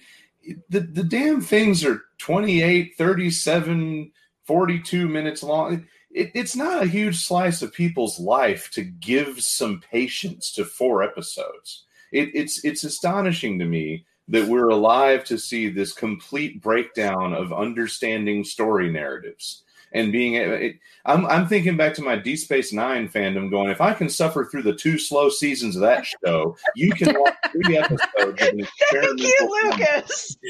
The, 0.69 0.81
the 0.81 1.03
damn 1.03 1.41
things 1.41 1.83
are 1.83 2.03
28, 2.19 2.93
37, 2.99 4.11
42 4.43 5.07
minutes 5.07 5.41
long. 5.41 5.87
It, 6.15 6.31
it's 6.33 6.55
not 6.55 6.81
a 6.81 6.87
huge 6.87 7.17
slice 7.25 7.61
of 7.61 7.73
people's 7.73 8.19
life 8.19 8.71
to 8.71 8.83
give 8.83 9.41
some 9.41 9.81
patience 9.91 10.51
to 10.53 10.65
four 10.65 11.03
episodes. 11.03 11.85
It, 12.11 12.29
it's 12.33 12.63
it's 12.65 12.83
astonishing 12.83 13.59
to 13.59 13.65
me 13.65 14.05
that 14.27 14.47
we're 14.47 14.69
alive 14.69 15.23
to 15.25 15.37
see 15.37 15.69
this 15.69 15.93
complete 15.93 16.61
breakdown 16.61 17.33
of 17.33 17.53
understanding 17.53 18.43
story 18.43 18.91
narratives 18.91 19.63
and 19.95 20.11
being 20.11 20.33
it, 20.33 20.75
I'm, 21.05 21.25
I'm 21.25 21.47
thinking 21.47 21.77
back 21.77 21.93
to 21.95 22.01
my 22.01 22.17
D 22.17 22.35
Space 22.35 22.73
Nine 22.73 23.07
fandom 23.07 23.49
going, 23.49 23.69
if 23.69 23.79
I 23.79 23.93
can 23.93 24.09
suffer 24.09 24.45
through 24.45 24.63
the 24.63 24.75
two 24.75 24.97
slow 24.99 25.29
seasons 25.29 25.75
of 25.77 25.81
that 25.83 26.05
show, 26.05 26.57
you 26.75 26.91
can 26.91 27.17
watch 27.17 27.33
three 27.51 27.77
episodes 27.77 28.03
of 28.19 28.37
an 28.39 28.67
Thank 28.91 29.21
you. 29.21 29.61
Lucas. 29.63 30.37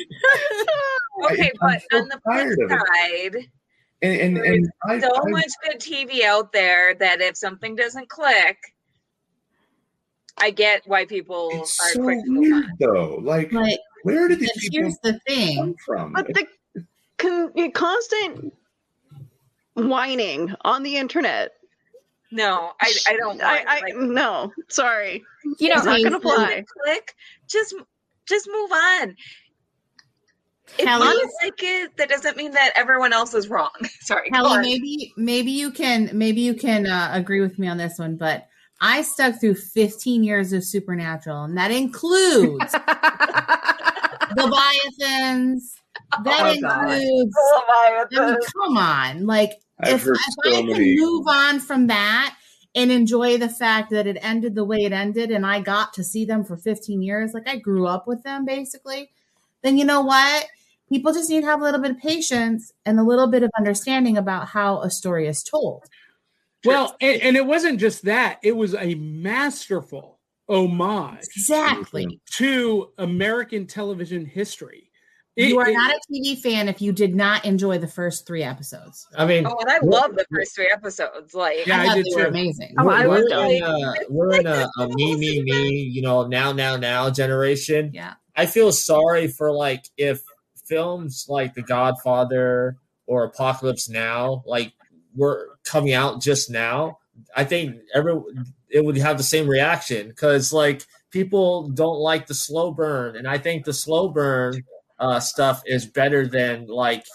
Okay, 1.31 1.49
I'm 1.61 1.71
but 1.71 1.81
so 1.89 1.97
on 1.99 2.07
the 2.09 2.19
flip 2.25 2.35
tired 2.35 2.57
it. 2.59 2.69
side, 2.69 3.47
And, 4.01 4.37
and, 4.37 4.37
and 4.37 4.69
I, 4.87 4.99
so 4.99 5.09
I- 5.15 5.29
much 5.29 5.51
good 5.63 5.79
TV 5.79 6.23
out 6.23 6.51
there 6.51 6.95
that 6.95 7.21
if 7.21 7.37
something 7.37 7.75
doesn't 7.75 8.09
click, 8.09 8.57
I 10.37 10.51
get 10.51 10.81
why 10.85 11.05
people 11.05 11.49
it's 11.53 11.79
are 11.81 11.89
so 11.93 12.03
quick 12.03 12.23
to 12.25 12.39
weird 12.39 12.65
on. 12.65 12.71
though. 12.79 13.15
Like, 13.21 13.51
But, 13.51 13.79
where 14.03 14.27
did 14.27 14.39
but 14.39 14.41
these 14.41 14.51
people 14.69 14.79
here's 14.81 14.97
the 15.01 15.11
come 15.13 15.19
thing. 15.27 15.75
from? 15.85 16.13
But 16.13 16.27
the 16.27 16.45
con- 17.17 17.71
constant 17.71 18.53
whining 19.75 20.53
on 20.61 20.83
the 20.83 20.97
internet. 20.97 21.51
No, 22.31 22.73
I, 22.81 22.93
I 23.07 23.15
don't. 23.17 23.41
I, 23.41 23.63
I 23.65 23.79
like, 23.81 23.95
no, 23.95 24.51
sorry. 24.67 25.23
You 25.59 25.69
know, 25.69 25.75
It's 25.75 25.85
not 25.85 26.03
gonna 26.03 26.17
if 26.17 26.21
fly. 26.21 26.65
Click. 26.83 27.15
Just 27.47 27.73
just 28.27 28.49
move 28.51 28.71
on. 28.71 29.15
If 30.77 30.85
Kelly? 30.85 31.05
you 31.07 31.31
like 31.43 31.53
it, 31.63 31.97
that 31.97 32.09
doesn't 32.09 32.35
mean 32.37 32.51
that 32.51 32.73
everyone 32.75 33.13
else 33.13 33.33
is 33.33 33.47
wrong. 33.49 33.69
Sorry, 34.01 34.29
Kelly, 34.29 34.49
on. 34.57 34.61
maybe 34.61 35.13
maybe 35.17 35.51
you 35.51 35.71
can 35.71 36.09
maybe 36.13 36.41
you 36.41 36.53
can 36.53 36.85
uh, 36.87 37.09
agree 37.13 37.41
with 37.41 37.57
me 37.59 37.67
on 37.67 37.77
this 37.77 37.97
one, 37.99 38.15
but 38.17 38.47
I 38.81 39.03
stuck 39.03 39.39
through 39.39 39.55
15 39.55 40.23
years 40.23 40.51
of 40.53 40.63
Supernatural, 40.63 41.43
and 41.45 41.57
that 41.57 41.71
includes 41.71 42.71
the 44.35 44.47
Leviathans. 44.99 45.75
That 46.23 46.55
Oh, 46.57 46.61
God. 46.61 46.91
includes. 46.91 47.35
I 48.17 48.25
mean, 48.31 48.37
come 48.53 48.77
on, 48.77 49.25
like 49.25 49.51
I've 49.79 49.93
if, 49.95 50.07
if 50.07 50.17
so 50.43 50.49
I 50.57 50.61
can 50.61 50.95
move 50.95 51.27
on 51.27 51.59
from 51.59 51.87
that 51.87 52.35
and 52.75 52.91
enjoy 52.91 53.37
the 53.37 53.47
fact 53.49 53.91
that 53.91 54.05
it 54.07 54.17
ended 54.21 54.55
the 54.55 54.65
way 54.65 54.79
it 54.83 54.91
ended, 54.91 55.31
and 55.31 55.45
I 55.45 55.61
got 55.61 55.93
to 55.93 56.03
see 56.03 56.25
them 56.25 56.43
for 56.43 56.57
15 56.57 57.01
years, 57.01 57.33
like 57.33 57.47
I 57.47 57.57
grew 57.57 57.87
up 57.87 58.07
with 58.07 58.23
them 58.23 58.45
basically, 58.45 59.09
then 59.65 59.77
you 59.77 59.83
know 59.85 60.01
what? 60.01 60.45
People 60.89 61.11
just 61.13 61.29
need 61.29 61.41
to 61.41 61.47
have 61.47 61.59
a 61.59 61.63
little 61.63 61.81
bit 61.81 61.91
of 61.91 61.97
patience 61.97 62.71
and 62.85 62.99
a 62.99 63.03
little 63.03 63.27
bit 63.27 63.41
of 63.43 63.49
understanding 63.57 64.17
about 64.17 64.47
how 64.47 64.81
a 64.81 64.89
story 64.91 65.27
is 65.27 65.41
told. 65.43 65.83
Well, 66.63 66.95
and, 67.01 67.21
and 67.21 67.35
it 67.35 67.45
wasn't 67.45 67.79
just 67.79 68.05
that; 68.05 68.39
it 68.43 68.55
was 68.55 68.75
a 68.75 68.95
masterful 68.95 70.19
homage 70.47 71.23
Exactly. 71.35 72.19
to 72.37 72.89
American 72.97 73.65
television 73.67 74.25
history. 74.25 74.91
It- 75.35 75.49
you 75.49 75.59
are 75.59 75.67
it- 75.69 75.73
not 75.73 75.91
a 75.91 75.99
TV 76.13 76.39
fan 76.41 76.69
if 76.69 76.81
you 76.81 76.91
did 76.93 77.13
not 77.15 77.43
enjoy 77.45 77.77
the 77.77 77.87
first 77.87 78.25
three 78.25 78.41
episodes. 78.43 79.05
I 79.17 79.25
mean, 79.25 79.45
Oh, 79.45 79.57
and 79.59 79.69
I 79.69 79.79
love 79.83 80.15
the 80.15 80.25
first 80.31 80.55
three 80.55 80.69
episodes. 80.71 81.33
Like, 81.33 81.65
Yeah, 81.67 81.81
I 81.81 81.85
I 81.87 81.95
did 81.95 82.05
they 82.09 82.21
were 82.21 82.27
amazing. 82.27 82.73
Oh, 82.79 82.89
I 82.89 83.05
we're, 83.07 83.19
loved 83.19 83.31
we're 83.31 83.45
it. 83.45 83.57
in 83.57 83.63
a 83.63 83.93
we're 84.09 84.35
in 84.39 84.47
a, 84.47 84.69
a 84.79 84.87
me 84.95 85.15
me 85.17 85.41
me 85.43 85.69
you 85.69 86.01
know 86.01 86.25
now 86.27 86.51
now 86.53 86.77
now 86.77 87.09
generation. 87.09 87.91
Yeah. 87.93 88.13
I 88.35 88.45
feel 88.45 88.71
sorry 88.71 89.27
for 89.27 89.51
like 89.51 89.85
if 89.97 90.21
films 90.65 91.25
like 91.29 91.53
The 91.53 91.61
Godfather 91.61 92.77
or 93.07 93.23
Apocalypse 93.23 93.89
Now 93.89 94.43
like 94.45 94.73
were 95.15 95.57
coming 95.63 95.93
out 95.93 96.21
just 96.21 96.49
now. 96.49 96.99
I 97.35 97.45
think 97.45 97.77
every 97.93 98.19
it 98.69 98.83
would 98.83 98.97
have 98.97 99.17
the 99.17 99.23
same 99.23 99.47
reaction 99.47 100.09
because 100.09 100.51
like 100.51 100.85
people 101.11 101.69
don't 101.69 101.99
like 101.99 102.27
the 102.27 102.33
slow 102.33 102.71
burn, 102.71 103.15
and 103.15 103.27
I 103.27 103.37
think 103.37 103.63
the 103.63 103.73
slow 103.73 104.09
burn 104.09 104.63
uh, 104.99 105.19
stuff 105.21 105.61
is 105.65 105.85
better 105.85 106.27
than 106.27 106.67
like 106.67 107.05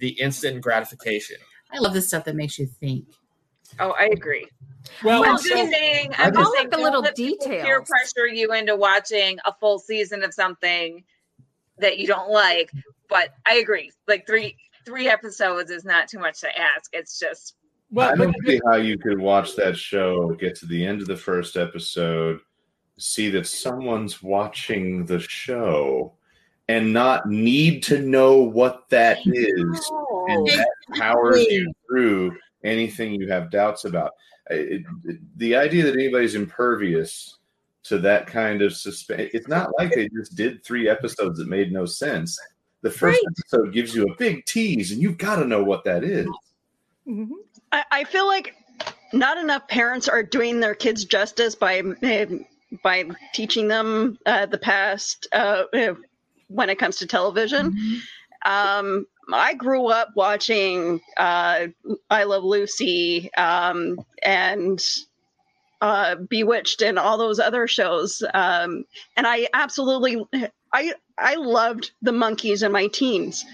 the 0.00 0.08
instant 0.20 0.60
gratification. 0.60 1.36
I 1.72 1.78
love 1.78 1.92
the 1.94 2.02
stuff 2.02 2.24
that 2.24 2.34
makes 2.34 2.58
you 2.58 2.66
think. 2.66 3.04
Oh, 3.80 3.92
I 3.92 4.06
agree. 4.06 4.46
well, 5.04 5.22
I'm 5.24 5.30
and 5.30 5.38
just 5.38 5.48
so- 5.48 5.70
saying. 5.70 6.12
I 6.18 6.24
I'm 6.26 6.32
just- 6.34 6.40
just 6.44 6.52
saying. 6.52 6.68
like 6.68 6.70
the 6.70 6.78
little 6.82 7.02
let 7.02 7.16
people 7.16 7.46
Peer 7.46 7.82
pressure 7.82 8.26
you 8.26 8.52
into 8.52 8.76
watching 8.76 9.38
a 9.44 9.52
full 9.54 9.78
season 9.78 10.22
of 10.22 10.32
something 10.34 11.04
that 11.78 11.98
you 11.98 12.06
don't 12.06 12.30
like. 12.30 12.70
But 13.08 13.30
I 13.46 13.54
agree. 13.56 13.90
Like 14.06 14.26
three 14.26 14.56
three 14.84 15.08
episodes 15.08 15.70
is 15.70 15.84
not 15.84 16.08
too 16.08 16.18
much 16.18 16.40
to 16.40 16.48
ask. 16.58 16.90
It's 16.92 17.18
just 17.18 17.54
well, 17.90 18.12
I 18.12 18.16
don't 18.16 18.34
see 18.44 18.60
how 18.66 18.76
you 18.76 18.98
could 18.98 19.18
watch 19.18 19.56
that 19.56 19.76
show, 19.76 20.30
get 20.34 20.54
to 20.56 20.66
the 20.66 20.84
end 20.84 21.00
of 21.00 21.06
the 21.06 21.16
first 21.16 21.56
episode, 21.56 22.40
see 22.98 23.30
that 23.30 23.46
someone's 23.46 24.22
watching 24.22 25.06
the 25.06 25.18
show, 25.20 26.12
and 26.68 26.92
not 26.92 27.26
need 27.26 27.82
to 27.84 28.00
know 28.00 28.38
what 28.40 28.88
that 28.90 29.18
is, 29.24 29.90
and 30.28 30.46
that 30.48 30.68
powers 30.96 31.42
you 31.48 31.72
through 31.86 32.36
anything 32.64 33.12
you 33.14 33.28
have 33.28 33.50
doubts 33.50 33.84
about. 33.84 34.12
It- 34.50 34.84
it- 35.04 35.38
the 35.38 35.54
idea 35.56 35.84
that 35.84 35.94
anybody's 35.94 36.34
impervious 36.34 37.38
to 37.84 37.98
that 37.98 38.26
kind 38.26 38.62
of 38.62 38.74
suspense, 38.74 39.30
it's 39.32 39.48
not 39.48 39.70
like 39.78 39.94
they 39.94 40.08
just 40.08 40.34
did 40.34 40.62
three 40.64 40.88
episodes 40.88 41.38
that 41.38 41.48
made 41.48 41.72
no 41.72 41.86
sense. 41.86 42.38
The 42.82 42.90
first 42.90 43.20
Right. 43.24 43.32
episode 43.38 43.72
gives 43.72 43.94
you 43.94 44.04
a 44.04 44.16
big 44.16 44.44
tease, 44.44 44.92
and 44.92 45.00
you've 45.02 45.18
got 45.18 45.36
to 45.36 45.44
know 45.44 45.62
what 45.64 45.84
that 45.84 46.04
is. 46.04 46.28
Mhm. 47.06 47.30
I, 47.72 47.84
I 47.90 48.04
feel 48.04 48.26
like 48.26 48.54
not 49.12 49.38
enough 49.38 49.66
parents 49.68 50.08
are 50.08 50.22
doing 50.22 50.60
their 50.60 50.74
kids 50.74 51.04
justice 51.04 51.54
by 51.54 51.82
eh, 52.02 52.26
by 52.82 53.08
teaching 53.32 53.66
them 53.68 54.18
uh, 54.26 54.44
the 54.46 54.58
past 54.58 55.26
uh, 55.32 55.64
eh, 55.72 55.94
when 56.48 56.68
it 56.68 56.78
comes 56.78 56.96
to 56.98 57.06
television. 57.06 57.74
Um, 58.44 59.06
I 59.32 59.54
grew 59.54 59.86
up 59.86 60.10
watching 60.14 61.00
uh, 61.16 61.66
I 62.10 62.24
Love 62.24 62.44
Lucy 62.44 63.30
um, 63.34 64.00
and 64.22 64.82
uh, 65.80 66.16
Bewitched 66.16 66.82
and 66.82 66.98
all 66.98 67.18
those 67.18 67.38
other 67.38 67.66
shows, 67.66 68.22
um, 68.34 68.84
and 69.16 69.26
I 69.26 69.48
absolutely 69.54 70.24
I 70.72 70.94
I 71.18 71.34
loved 71.34 71.92
the 72.02 72.12
Monkees 72.12 72.64
in 72.64 72.72
my 72.72 72.88
teens 72.88 73.44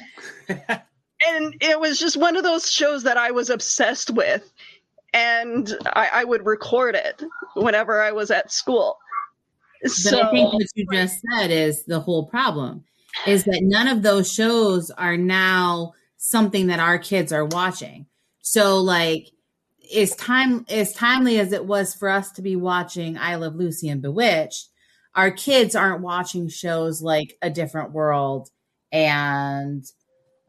and 1.27 1.55
it 1.61 1.79
was 1.79 1.99
just 1.99 2.17
one 2.17 2.37
of 2.37 2.43
those 2.43 2.71
shows 2.71 3.03
that 3.05 3.17
I 3.17 3.31
was 3.31 3.51
obsessed 3.51 4.11
with, 4.11 4.53
and 5.13 5.77
I, 5.87 6.09
I 6.13 6.25
would 6.25 6.45
record 6.47 6.95
it 6.95 7.23
whenever 7.57 8.01
I 8.01 8.13
was 8.13 8.31
at 8.31 8.53
school. 8.53 8.99
But 9.83 9.91
So 9.91 10.21
I 10.21 10.31
think 10.31 10.53
what 10.53 10.67
you 10.75 10.87
just 10.93 11.21
said 11.33 11.51
is 11.51 11.85
the 11.85 12.01
whole 12.01 12.27
problem 12.27 12.85
is 13.27 13.45
that 13.45 13.61
none 13.63 13.89
of 13.89 14.03
those 14.03 14.33
shows 14.33 14.91
are 14.91 15.17
now 15.17 15.93
something 16.17 16.69
that 16.69 16.81
our 16.81 16.99
kids 16.99 17.33
are 17.33 17.45
watching. 17.45 18.07
So 18.41 18.81
like 18.81 19.29
as 19.95 20.15
time 20.17 20.65
as 20.69 20.93
timely 20.93 21.39
as 21.39 21.53
it 21.53 21.65
was 21.65 21.95
for 21.95 22.09
us 22.09 22.33
to 22.33 22.43
be 22.43 22.57
watching 22.57 23.19
I 23.19 23.37
Love 23.37 23.55
Lucy 23.57 23.89
and 23.89 24.03
Bewitched, 24.03 24.69
our 25.15 25.31
kids 25.31 25.77
aren't 25.77 26.03
watching 26.03 26.49
shows 26.49 27.03
like 27.03 27.37
A 27.43 27.51
Different 27.51 27.93
World 27.93 28.49
and 28.93 29.85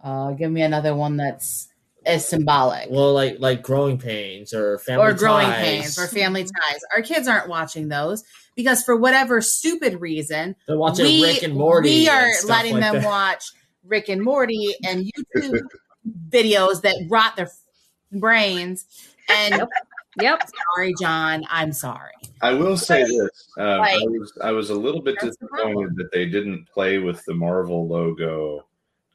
uh 0.04 0.32
give 0.32 0.52
me 0.52 0.62
another 0.62 0.96
one 0.96 1.18
that's 1.18 1.68
as 2.06 2.28
symbolic. 2.28 2.90
Well, 2.90 3.14
like 3.14 3.38
like 3.40 3.62
growing 3.62 3.98
pains 3.98 4.54
or 4.54 4.78
family 4.80 5.06
or 5.08 5.14
growing 5.14 5.48
ties. 5.48 5.60
pains 5.62 6.00
or 6.00 6.08
family 6.08 6.44
ties. 6.44 6.80
Our 6.96 7.02
kids 7.02 7.28
aren't 7.28 7.48
watching 7.50 7.88
those 7.88 8.24
because 8.56 8.84
for 8.84 8.96
whatever 8.96 9.42
stupid 9.42 10.00
reason, 10.02 10.56
They're 10.68 10.78
watching 10.78 11.06
we, 11.06 11.24
Rick 11.24 11.44
and 11.44 11.54
Morty. 11.56 11.90
we 11.90 12.08
and 12.10 12.18
are 12.18 12.34
stuff 12.34 12.50
letting 12.50 12.74
like 12.74 12.82
them 12.84 12.94
that. 12.96 13.06
watch 13.06 13.44
Rick 13.84 14.10
and 14.10 14.22
Morty 14.22 14.76
and 14.86 15.06
YouTube 15.34 15.60
videos 16.30 16.82
that 16.82 16.96
rot 17.10 17.36
their 17.36 17.50
brains. 18.12 18.86
And 19.30 19.64
Yep. 20.18 20.40
sorry, 20.76 20.94
John, 21.00 21.44
I'm 21.50 21.74
sorry. 21.74 22.14
I 22.42 22.54
will 22.54 22.78
say 22.78 23.04
this: 23.04 23.50
um, 23.58 23.82
I 23.82 23.98
was 24.08 24.32
I 24.42 24.52
was 24.54 24.70
a 24.70 24.76
little 24.76 25.02
bit 25.02 25.18
disappointed 25.20 25.96
that 25.98 26.10
they 26.14 26.26
didn't 26.26 26.70
play 26.70 27.00
with 27.00 27.22
the 27.26 27.34
Marvel 27.34 27.86
logo 27.88 28.66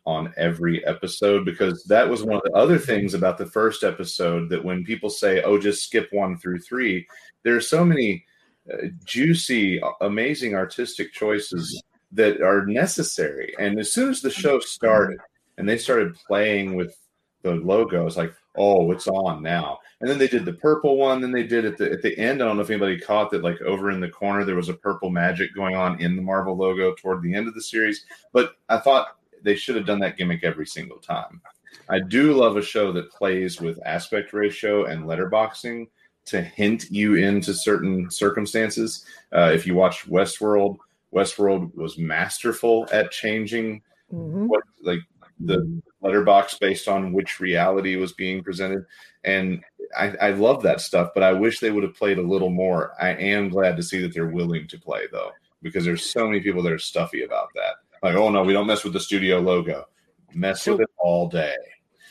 on 0.07 0.33
every 0.37 0.85
episode 0.87 1.45
because 1.45 1.85
that 1.85 2.09
was 2.09 2.25
one 2.25 2.37
of 2.37 2.43
the 2.45 2.53
other 2.53 2.79
things 2.79 3.15
about 3.15 3.39
the 3.39 3.47
first 3.47 3.85
episode 3.85 4.49
that 4.49 4.65
when 4.65 4.85
people 4.85 5.11
say, 5.11 5.43
"Oh, 5.43 5.59
just 5.59 5.85
skip 5.85 6.09
one 6.13 6.37
through 6.39 6.61
three, 6.61 7.07
there 7.43 7.57
are 7.57 7.61
so 7.61 7.85
many 7.85 8.25
uh, 8.73 8.89
juicy, 9.05 9.81
amazing 10.01 10.55
artistic 10.55 11.13
choices 11.13 11.83
that 12.13 12.41
are 12.41 12.67
necessary. 12.67 13.55
And 13.59 13.79
as 13.79 13.93
soon 13.93 14.11
as 14.11 14.21
the 14.21 14.31
show 14.31 14.59
started 14.59 15.19
and 15.59 15.69
they 15.69 15.79
started 15.79 16.17
playing 16.27 16.75
with 16.75 16.95
the 17.43 17.53
logo. 17.53 18.07
It's 18.07 18.17
like, 18.17 18.35
oh, 18.57 18.91
it's 18.93 19.09
on 19.09 19.43
now. 19.43 19.79
And 20.01 20.09
then 20.09 20.19
they 20.19 20.29
did 20.29 20.45
the 20.45 20.55
purple 20.55 20.97
one. 20.97 21.21
Then 21.21 21.33
they 21.33 21.43
did 21.43 21.65
at 21.65 21.77
the 21.77 21.91
at 21.91 22.03
the 22.03 22.17
end. 22.19 22.43
I 22.43 22.47
don't 22.47 22.57
know 22.57 22.63
if 22.63 22.71
anybody 22.71 22.99
caught 22.99 23.31
that. 23.31 23.43
Like 23.43 23.61
over 23.63 23.91
in 23.91 24.01
the 24.01 24.09
corner, 24.09 24.45
there 24.45 24.57
was 24.57 24.69
a 24.69 24.75
purple 24.75 25.11
magic 25.11 25.55
going 25.55 25.77
on 25.77 26.01
in 26.01 26.17
the 26.17 26.23
Marvel 26.23 26.57
logo 26.57 26.95
toward 26.95 27.23
the 27.23 27.35
end 27.35 27.49
of 27.49 27.55
the 27.55 27.63
series. 27.63 28.05
But 28.33 28.55
I 28.69 28.79
thought 28.79 29.17
they 29.43 29.57
should 29.57 29.77
have 29.77 29.87
done 29.87 30.01
that 30.01 30.17
gimmick 30.17 30.45
every 30.45 30.67
single 30.67 30.99
time. 30.99 31.41
I 31.89 32.01
do 32.01 32.33
love 32.33 32.57
a 32.57 32.62
show 32.62 32.93
that 32.93 33.11
plays 33.11 33.61
with 33.61 33.79
aspect 33.87 34.33
ratio 34.33 34.85
and 34.85 35.05
letterboxing 35.05 35.89
to 36.27 36.41
hint 36.43 36.91
you 36.91 37.15
into 37.17 37.55
certain 37.55 38.11
circumstances. 38.11 39.05
Uh, 39.33 39.51
if 39.53 39.67
you 39.67 39.75
watch 39.75 40.09
Westworld, 40.09 40.79
Westworld 41.15 41.75
was 41.75 41.99
masterful 41.99 42.89
at 42.93 43.11
changing 43.11 43.83
Mhm. 44.12 44.49
what 44.49 44.62
like 44.83 45.01
the 45.39 45.81
letterbox 46.03 46.59
based 46.59 46.89
on 46.89 47.12
which 47.12 47.41
reality 47.41 47.97
was 47.97 48.12
being 48.12 48.43
presented. 48.43 48.85
And 49.25 49.62
I, 49.97 50.15
I 50.21 50.31
love 50.31 50.62
that 50.62 50.81
stuff, 50.81 51.11
but 51.15 51.23
I 51.23 51.33
wish 51.33 51.61
they 51.61 51.71
would 51.71 51.83
have 51.85 51.95
played 51.95 52.19
a 52.19 52.23
little 52.23 52.51
more. 52.51 52.93
I 53.01 53.11
am 53.11 53.49
glad 53.49 53.77
to 53.77 53.83
see 53.83 54.01
that 54.03 54.12
they're 54.12 54.27
willing 54.27 54.67
to 54.69 54.79
play 54.79 55.07
though, 55.11 55.31
because 55.62 55.85
there's 55.85 56.11
so 56.11 56.27
many 56.27 56.41
people 56.41 56.62
that 56.62 56.73
are 56.73 56.79
stuffy 56.79 57.23
about 57.23 57.49
that. 57.55 57.77
Like, 58.03 58.17
oh 58.17 58.31
no, 58.31 58.43
we 58.43 58.53
don't 58.53 58.67
mess 58.67 58.85
with 58.85 58.93
the 58.93 59.01
studio 59.01 59.41
logo. 59.41 59.87
Mess 60.35 60.63
So- 60.63 60.73
with 60.73 60.83
it 60.83 60.91
all 60.99 61.29
day. 61.29 61.55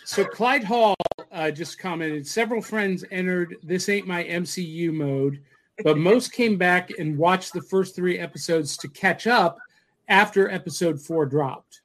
So 0.05 0.25
Clyde 0.25 0.63
Hall 0.63 0.95
uh, 1.31 1.51
just 1.51 1.77
commented. 1.77 2.25
Several 2.25 2.63
friends 2.63 3.05
entered 3.11 3.57
"This 3.61 3.89
Ain't 3.89 4.07
My 4.07 4.23
MCU" 4.23 4.91
mode, 4.91 5.39
but 5.83 5.99
most 5.99 6.31
came 6.31 6.57
back 6.57 6.89
and 6.97 7.15
watched 7.15 7.53
the 7.53 7.61
first 7.61 7.95
three 7.95 8.17
episodes 8.17 8.75
to 8.77 8.87
catch 8.87 9.27
up 9.27 9.59
after 10.07 10.49
episode 10.49 10.99
four 10.99 11.27
dropped. 11.27 11.81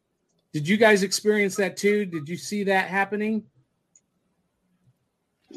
Did 0.55 0.67
you 0.67 0.79
guys 0.79 1.03
experience 1.03 1.55
that 1.57 1.77
too? 1.77 2.07
Did 2.07 2.27
you 2.27 2.39
see 2.39 2.65
that 2.65 2.89
happening? 2.89 3.45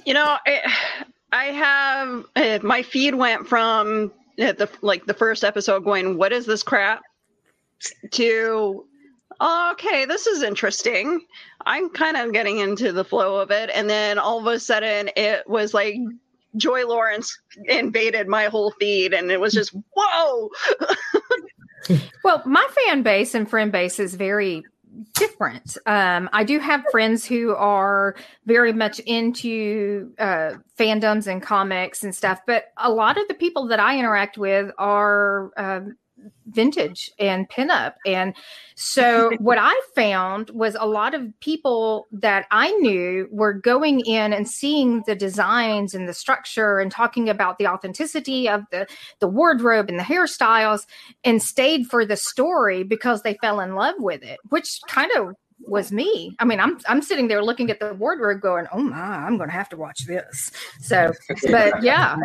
You 0.05 0.13
know, 0.13 0.37
I, 0.45 0.73
I 1.31 1.45
have 1.45 2.25
uh, 2.35 2.59
my 2.63 2.83
feed 2.83 3.15
went 3.15 3.47
from 3.47 4.11
uh, 4.39 4.51
the 4.51 4.69
like 4.81 5.05
the 5.05 5.13
first 5.13 5.43
episode 5.45 5.85
going, 5.85 6.17
"What 6.17 6.33
is 6.33 6.45
this 6.45 6.63
crap?" 6.63 7.01
To 8.11 8.85
okay, 9.39 10.05
this 10.05 10.25
is 10.25 10.41
interesting. 10.41 11.21
I'm 11.65 11.89
kind 11.89 12.17
of 12.17 12.33
getting 12.33 12.57
into 12.57 12.91
the 12.91 13.05
flow 13.05 13.39
of 13.39 13.51
it, 13.51 13.69
and 13.73 13.89
then 13.89 14.17
all 14.17 14.39
of 14.39 14.47
a 14.47 14.59
sudden, 14.59 15.09
it 15.15 15.47
was 15.47 15.73
like 15.73 15.95
Joy 16.55 16.87
Lawrence 16.87 17.37
invaded 17.65 18.27
my 18.27 18.45
whole 18.45 18.71
feed, 18.71 19.13
and 19.13 19.31
it 19.31 19.39
was 19.39 19.53
just 19.53 19.75
whoa. 19.95 20.49
Well, 22.23 22.43
my 22.45 22.67
fan 22.75 23.03
base 23.03 23.33
and 23.33 23.49
friend 23.49 23.71
base 23.71 23.99
is 23.99 24.15
very 24.15 24.65
different. 25.13 25.77
Um, 25.85 26.29
I 26.33 26.43
do 26.43 26.59
have 26.59 26.83
friends 26.91 27.25
who 27.25 27.55
are 27.55 28.15
very 28.45 28.73
much 28.73 28.99
into 28.99 30.13
uh, 30.19 30.55
fandoms 30.77 31.27
and 31.27 31.41
comics 31.41 32.03
and 32.03 32.13
stuff, 32.13 32.41
but 32.45 32.65
a 32.77 32.91
lot 32.91 33.17
of 33.17 33.27
the 33.27 33.33
people 33.33 33.67
that 33.67 33.79
I 33.79 33.97
interact 33.97 34.37
with 34.37 34.71
are 34.77 35.51
um, 35.57 35.95
vintage 36.47 37.11
and 37.19 37.49
pinup. 37.49 37.95
And 38.05 38.35
so, 38.75 39.31
what 39.39 39.57
I 39.59 39.79
found 39.95 40.49
was 40.51 40.75
a 40.79 40.87
lot 40.87 41.13
of 41.13 41.27
people 41.39 42.07
that 42.11 42.45
I 42.51 42.71
knew 42.73 43.27
were 43.31 43.53
going 43.53 44.01
in 44.01 44.33
and 44.33 44.47
seeing 44.47 45.03
the 45.05 45.15
designs 45.15 45.93
and 45.93 46.07
the 46.07 46.13
structure 46.13 46.79
and 46.79 46.91
talking 46.91 47.29
about 47.29 47.57
the 47.57 47.67
authenticity 47.67 48.47
of 48.49 48.63
the 48.71 48.87
the 49.19 49.27
wardrobe 49.27 49.89
and 49.89 49.99
the 49.99 50.03
hairstyles 50.03 50.85
and 51.23 51.41
stayed 51.41 51.87
for 51.87 52.05
the 52.05 52.17
story 52.17 52.83
because 52.83 53.21
they 53.21 53.35
fell 53.35 53.59
in 53.59 53.75
love 53.75 53.95
with 53.99 54.23
it, 54.23 54.39
which 54.49 54.79
kind 54.87 55.11
of 55.15 55.35
was 55.59 55.91
me. 55.91 56.35
I 56.39 56.45
mean, 56.45 56.59
I'm 56.59 56.79
I'm 56.87 57.01
sitting 57.01 57.27
there 57.27 57.43
looking 57.43 57.69
at 57.71 57.79
the 57.79 57.93
wardrobe 57.93 58.41
going, 58.41 58.67
"Oh 58.71 58.81
my, 58.81 58.97
I'm 58.97 59.37
going 59.37 59.49
to 59.49 59.55
have 59.55 59.69
to 59.69 59.77
watch 59.77 60.05
this." 60.05 60.51
So, 60.79 61.11
but 61.49 61.83
yeah. 61.83 62.17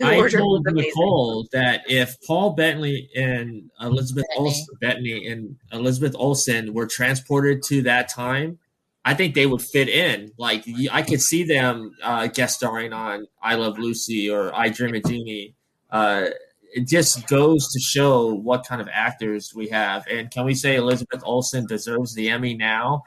The 0.00 0.06
I 0.06 0.28
told. 0.30 0.66
Nicole 0.66 1.46
that 1.52 1.82
if 1.86 2.16
Paul 2.26 2.54
Bettany 2.54 3.10
and 3.14 3.70
Elizabeth 3.82 4.24
Olsen, 4.34 4.66
Bettany 4.80 5.26
and 5.28 5.56
Elizabeth 5.72 6.16
Olsen 6.18 6.72
were 6.72 6.86
transported 6.86 7.62
to 7.64 7.82
that 7.82 8.08
time, 8.08 8.58
I 9.04 9.12
think 9.12 9.34
they 9.34 9.44
would 9.44 9.60
fit 9.60 9.90
in. 9.90 10.32
Like 10.38 10.64
I 10.90 11.02
could 11.02 11.20
see 11.20 11.44
them 11.44 11.92
uh, 12.02 12.28
guest 12.28 12.56
starring 12.56 12.94
on 12.94 13.26
"I 13.42 13.56
Love 13.56 13.78
Lucy" 13.78 14.30
or 14.30 14.54
"I 14.54 14.70
Dream 14.70 14.94
of 14.94 15.04
Jeannie." 15.04 15.54
Uh, 15.90 16.28
it 16.72 16.88
just 16.88 17.26
goes 17.26 17.70
to 17.72 17.78
show 17.78 18.32
what 18.32 18.64
kind 18.66 18.80
of 18.80 18.88
actors 18.90 19.52
we 19.54 19.68
have. 19.68 20.06
And 20.06 20.30
can 20.30 20.46
we 20.46 20.54
say 20.54 20.76
Elizabeth 20.76 21.20
Olsen 21.24 21.66
deserves 21.66 22.14
the 22.14 22.30
Emmy 22.30 22.54
now? 22.54 23.02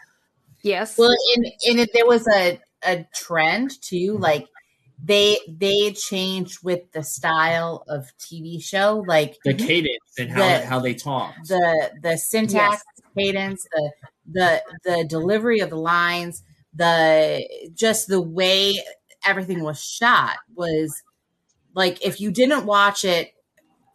Yes. 0.61 0.95
Well, 0.95 1.09
and 1.35 1.45
and 1.67 1.79
if 1.79 1.91
there 1.91 2.05
was 2.05 2.27
a 2.27 2.59
a 2.85 3.07
trend 3.15 3.71
too, 3.81 4.17
like 4.19 4.47
they 5.01 5.37
they 5.47 5.91
changed 5.93 6.59
with 6.63 6.91
the 6.91 7.03
style 7.03 7.83
of 7.87 8.11
TV 8.19 8.59
show, 8.63 9.03
like 9.07 9.37
The 9.45 9.53
cadence 9.53 9.97
and 10.17 10.29
how 10.31 10.39
The- 10.59 10.65
how 10.65 10.79
they 10.79 10.93
talk. 10.93 11.35
the 11.47 11.91
the 12.01 12.17
syntax, 12.17 12.83
cadence, 13.17 13.65
the 13.71 13.91
the 14.31 14.63
the 14.83 15.05
delivery 15.07 15.59
of 15.59 15.69
the 15.69 15.77
lines, 15.77 16.43
the 16.73 17.47
just 17.73 18.07
the 18.07 18.21
way 18.21 18.81
everything 19.25 19.63
was 19.63 19.81
shot 19.83 20.37
was 20.55 21.01
like 21.75 22.03
if 22.05 22.19
you 22.21 22.29
didn't 22.31 22.65
watch 22.65 23.05
it 23.05 23.33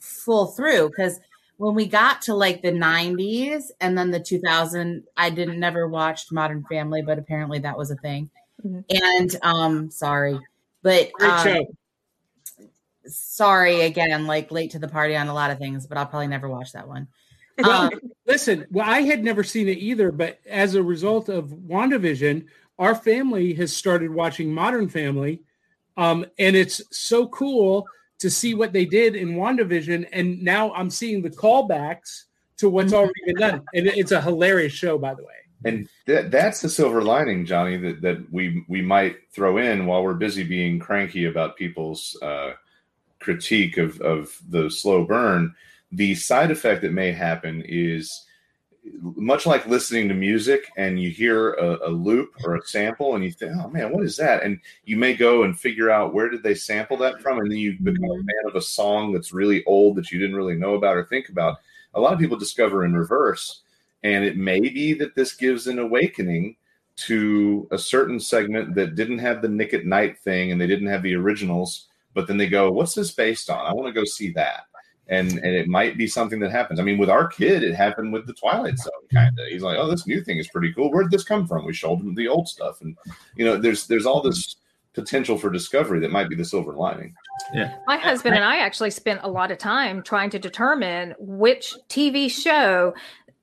full 0.00 0.46
through 0.46 0.88
because 0.88 1.20
when 1.58 1.74
we 1.74 1.86
got 1.86 2.22
to 2.22 2.34
like 2.34 2.62
the 2.62 2.70
90s 2.72 3.64
and 3.80 3.98
then 3.98 4.10
the 4.10 4.20
2000 4.20 5.04
i 5.16 5.28
didn't 5.28 5.60
never 5.60 5.86
watched 5.86 6.32
modern 6.32 6.64
family 6.70 7.02
but 7.02 7.18
apparently 7.18 7.58
that 7.58 7.76
was 7.76 7.90
a 7.90 7.96
thing 7.96 8.30
Mhm. 8.64 8.84
and 8.90 9.36
um 9.42 9.90
sorry 9.90 10.38
but 10.82 11.10
um, 11.20 11.64
sorry 13.06 13.82
again 13.82 14.26
like 14.26 14.50
late 14.50 14.70
to 14.70 14.78
the 14.78 14.88
party 14.88 15.16
on 15.16 15.28
a 15.28 15.34
lot 15.34 15.50
of 15.50 15.58
things 15.58 15.86
but 15.86 15.96
i'll 15.98 16.06
probably 16.06 16.26
never 16.26 16.48
watch 16.48 16.72
that 16.72 16.86
one 16.86 17.08
Well, 17.58 17.92
um, 17.92 18.00
listen, 18.24 18.66
well, 18.70 18.88
I 18.88 19.00
had 19.00 19.24
never 19.24 19.42
seen 19.42 19.68
it 19.68 19.78
either, 19.78 20.12
but 20.12 20.38
as 20.48 20.76
a 20.76 20.82
result 20.82 21.28
of 21.28 21.46
WandaVision, 21.46 22.46
our 22.78 22.94
family 22.94 23.52
has 23.54 23.74
started 23.74 24.10
watching 24.10 24.54
Modern 24.54 24.88
Family. 24.88 25.42
Um, 25.96 26.24
and 26.38 26.54
it's 26.54 26.80
so 26.96 27.26
cool 27.28 27.84
to 28.20 28.30
see 28.30 28.54
what 28.54 28.72
they 28.72 28.84
did 28.84 29.16
in 29.16 29.34
WandaVision. 29.34 30.08
And 30.12 30.40
now 30.40 30.72
I'm 30.72 30.88
seeing 30.88 31.20
the 31.20 31.30
callbacks 31.30 32.26
to 32.58 32.68
what's 32.68 32.92
already 32.92 33.12
been 33.26 33.36
done. 33.36 33.64
And 33.74 33.88
it's 33.88 34.12
a 34.12 34.22
hilarious 34.22 34.72
show, 34.72 34.96
by 34.96 35.14
the 35.14 35.24
way. 35.24 35.34
And 35.64 35.88
that, 36.06 36.30
that's 36.30 36.60
the 36.60 36.68
silver 36.68 37.02
lining, 37.02 37.44
Johnny, 37.44 37.76
that, 37.78 38.00
that 38.02 38.32
we 38.32 38.64
we 38.68 38.80
might 38.80 39.16
throw 39.32 39.58
in 39.58 39.86
while 39.86 40.04
we're 40.04 40.14
busy 40.14 40.44
being 40.44 40.78
cranky 40.78 41.24
about 41.24 41.56
people's 41.56 42.16
uh, 42.22 42.52
critique 43.18 43.76
of, 43.76 44.00
of 44.00 44.38
the 44.48 44.70
slow 44.70 45.04
burn. 45.04 45.54
The 45.90 46.14
side 46.14 46.50
effect 46.50 46.82
that 46.82 46.92
may 46.92 47.12
happen 47.12 47.62
is 47.66 48.24
much 49.00 49.46
like 49.46 49.66
listening 49.66 50.08
to 50.08 50.14
music 50.14 50.70
and 50.76 51.00
you 51.00 51.10
hear 51.10 51.52
a, 51.54 51.88
a 51.88 51.90
loop 51.90 52.30
or 52.44 52.56
a 52.56 52.62
sample 52.62 53.14
and 53.14 53.24
you 53.24 53.30
think, 53.30 53.52
oh 53.56 53.68
man, 53.68 53.92
what 53.92 54.04
is 54.04 54.16
that? 54.16 54.42
And 54.42 54.60
you 54.84 54.96
may 54.96 55.14
go 55.14 55.42
and 55.42 55.58
figure 55.58 55.90
out 55.90 56.14
where 56.14 56.28
did 56.28 56.42
they 56.42 56.54
sample 56.54 56.96
that 56.98 57.20
from, 57.20 57.38
and 57.38 57.50
then 57.50 57.58
you 57.58 57.76
become 57.82 58.04
a 58.04 58.14
fan 58.14 58.46
of 58.46 58.54
a 58.54 58.62
song 58.62 59.12
that's 59.12 59.32
really 59.32 59.64
old 59.64 59.96
that 59.96 60.10
you 60.10 60.18
didn't 60.18 60.36
really 60.36 60.56
know 60.56 60.74
about 60.74 60.96
or 60.96 61.04
think 61.04 61.28
about. 61.28 61.58
A 61.94 62.00
lot 62.00 62.12
of 62.12 62.18
people 62.18 62.36
discover 62.36 62.84
in 62.84 62.94
reverse, 62.94 63.62
and 64.14 64.24
it 64.24 64.36
may 64.36 64.60
be 64.60 64.94
that 64.94 65.14
this 65.14 65.34
gives 65.34 65.66
an 65.66 65.78
awakening 65.78 66.56
to 66.96 67.68
a 67.70 67.78
certain 67.78 68.18
segment 68.18 68.74
that 68.74 68.96
didn't 68.96 69.18
have 69.18 69.40
the 69.40 69.48
Nick 69.48 69.72
at 69.72 69.86
Night 69.86 70.18
thing 70.18 70.50
and 70.50 70.60
they 70.60 70.66
didn't 70.66 70.88
have 70.88 71.02
the 71.02 71.14
originals, 71.14 71.86
but 72.14 72.26
then 72.26 72.36
they 72.36 72.48
go, 72.48 72.70
what's 72.70 72.94
this 72.94 73.12
based 73.12 73.50
on? 73.50 73.64
I 73.64 73.72
want 73.72 73.86
to 73.86 73.98
go 73.98 74.04
see 74.04 74.32
that 74.32 74.62
and 75.08 75.32
and 75.32 75.54
it 75.54 75.68
might 75.68 75.96
be 75.96 76.06
something 76.06 76.38
that 76.40 76.50
happens. 76.50 76.78
I 76.78 76.82
mean, 76.82 76.98
with 76.98 77.10
our 77.10 77.26
kid, 77.26 77.62
it 77.62 77.74
happened 77.74 78.12
with 78.12 78.26
the 78.26 78.34
Twilight 78.34 78.78
Zone. 78.78 78.92
Kind 79.12 79.38
of, 79.38 79.46
he's 79.48 79.62
like, 79.62 79.78
"Oh, 79.78 79.88
this 79.88 80.06
new 80.06 80.22
thing 80.22 80.38
is 80.38 80.48
pretty 80.48 80.72
cool. 80.72 80.90
Where 80.92 81.02
did 81.02 81.10
this 81.10 81.24
come 81.24 81.46
from?" 81.46 81.64
We 81.64 81.72
showed 81.72 82.00
him 82.00 82.14
the 82.14 82.28
old 82.28 82.48
stuff, 82.48 82.80
and 82.82 82.96
you 83.36 83.44
know, 83.44 83.56
there's 83.56 83.86
there's 83.86 84.06
all 84.06 84.22
this 84.22 84.56
potential 84.94 85.38
for 85.38 85.50
discovery 85.50 86.00
that 86.00 86.10
might 86.10 86.28
be 86.28 86.34
the 86.34 86.44
silver 86.44 86.72
lining. 86.72 87.14
Yeah. 87.54 87.76
My 87.86 87.96
husband 87.96 88.34
and 88.34 88.44
I 88.44 88.58
actually 88.58 88.90
spent 88.90 89.20
a 89.22 89.28
lot 89.28 89.52
of 89.52 89.58
time 89.58 90.02
trying 90.02 90.28
to 90.30 90.38
determine 90.38 91.14
which 91.18 91.74
TV 91.88 92.28
show 92.28 92.94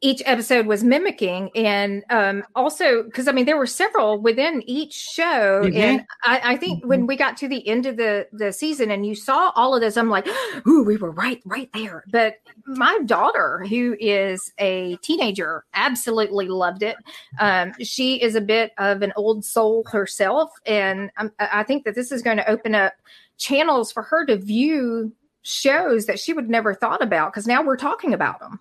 each 0.05 0.21
episode 0.25 0.67
was 0.67 0.83
mimicking 0.83 1.49
and 1.55 2.03
um 2.11 2.43
also 2.53 3.01
because 3.03 3.27
i 3.27 3.31
mean 3.31 3.45
there 3.45 3.57
were 3.57 3.65
several 3.65 4.21
within 4.21 4.61
each 4.67 4.93
show 4.93 5.63
Mhm. 5.63 5.75
and 5.75 6.05
I, 6.23 6.41
I 6.53 6.57
think 6.57 6.85
when 6.85 7.07
we 7.07 7.15
got 7.15 7.37
to 7.37 7.47
the 7.47 7.67
end 7.67 7.87
of 7.87 7.97
the 7.97 8.27
the 8.31 8.53
season 8.53 8.91
and 8.91 9.03
you 9.05 9.15
saw 9.15 9.51
all 9.55 9.73
of 9.73 9.81
this 9.81 9.97
i'm 9.97 10.09
like 10.11 10.27
ooh 10.67 10.83
we 10.83 10.97
were 10.97 11.09
right 11.11 11.41
right 11.45 11.69
there. 11.73 12.03
But 12.11 12.35
my 12.67 12.99
daughter 13.05 13.65
who 13.67 13.95
is 13.99 14.53
a 14.59 14.97
teenager 14.97 15.65
absolutely 15.73 16.47
loved 16.49 16.83
it. 16.83 16.97
Um 17.39 17.73
she 17.81 18.21
is 18.21 18.35
a 18.35 18.41
bit 18.41 18.73
of 18.77 19.01
an 19.01 19.11
old 19.15 19.43
soul 19.43 19.83
herself 19.91 20.51
and 20.67 21.09
i 21.17 21.29
i 21.39 21.63
think 21.63 21.83
that 21.85 21.95
this 21.95 22.11
is 22.11 22.21
going 22.21 22.37
to 22.37 22.47
open 22.49 22.75
up 22.75 22.93
channels 23.37 23.91
for 23.91 24.03
her 24.03 24.23
to 24.27 24.37
view 24.37 25.11
shows 25.41 26.05
that 26.05 26.19
she 26.19 26.31
would 26.33 26.49
never 26.49 26.73
thought 26.75 27.01
about 27.03 27.31
because 27.31 27.47
now 27.47 27.63
we're 27.63 27.75
talking 27.77 28.13
about 28.13 28.39
them 28.39 28.59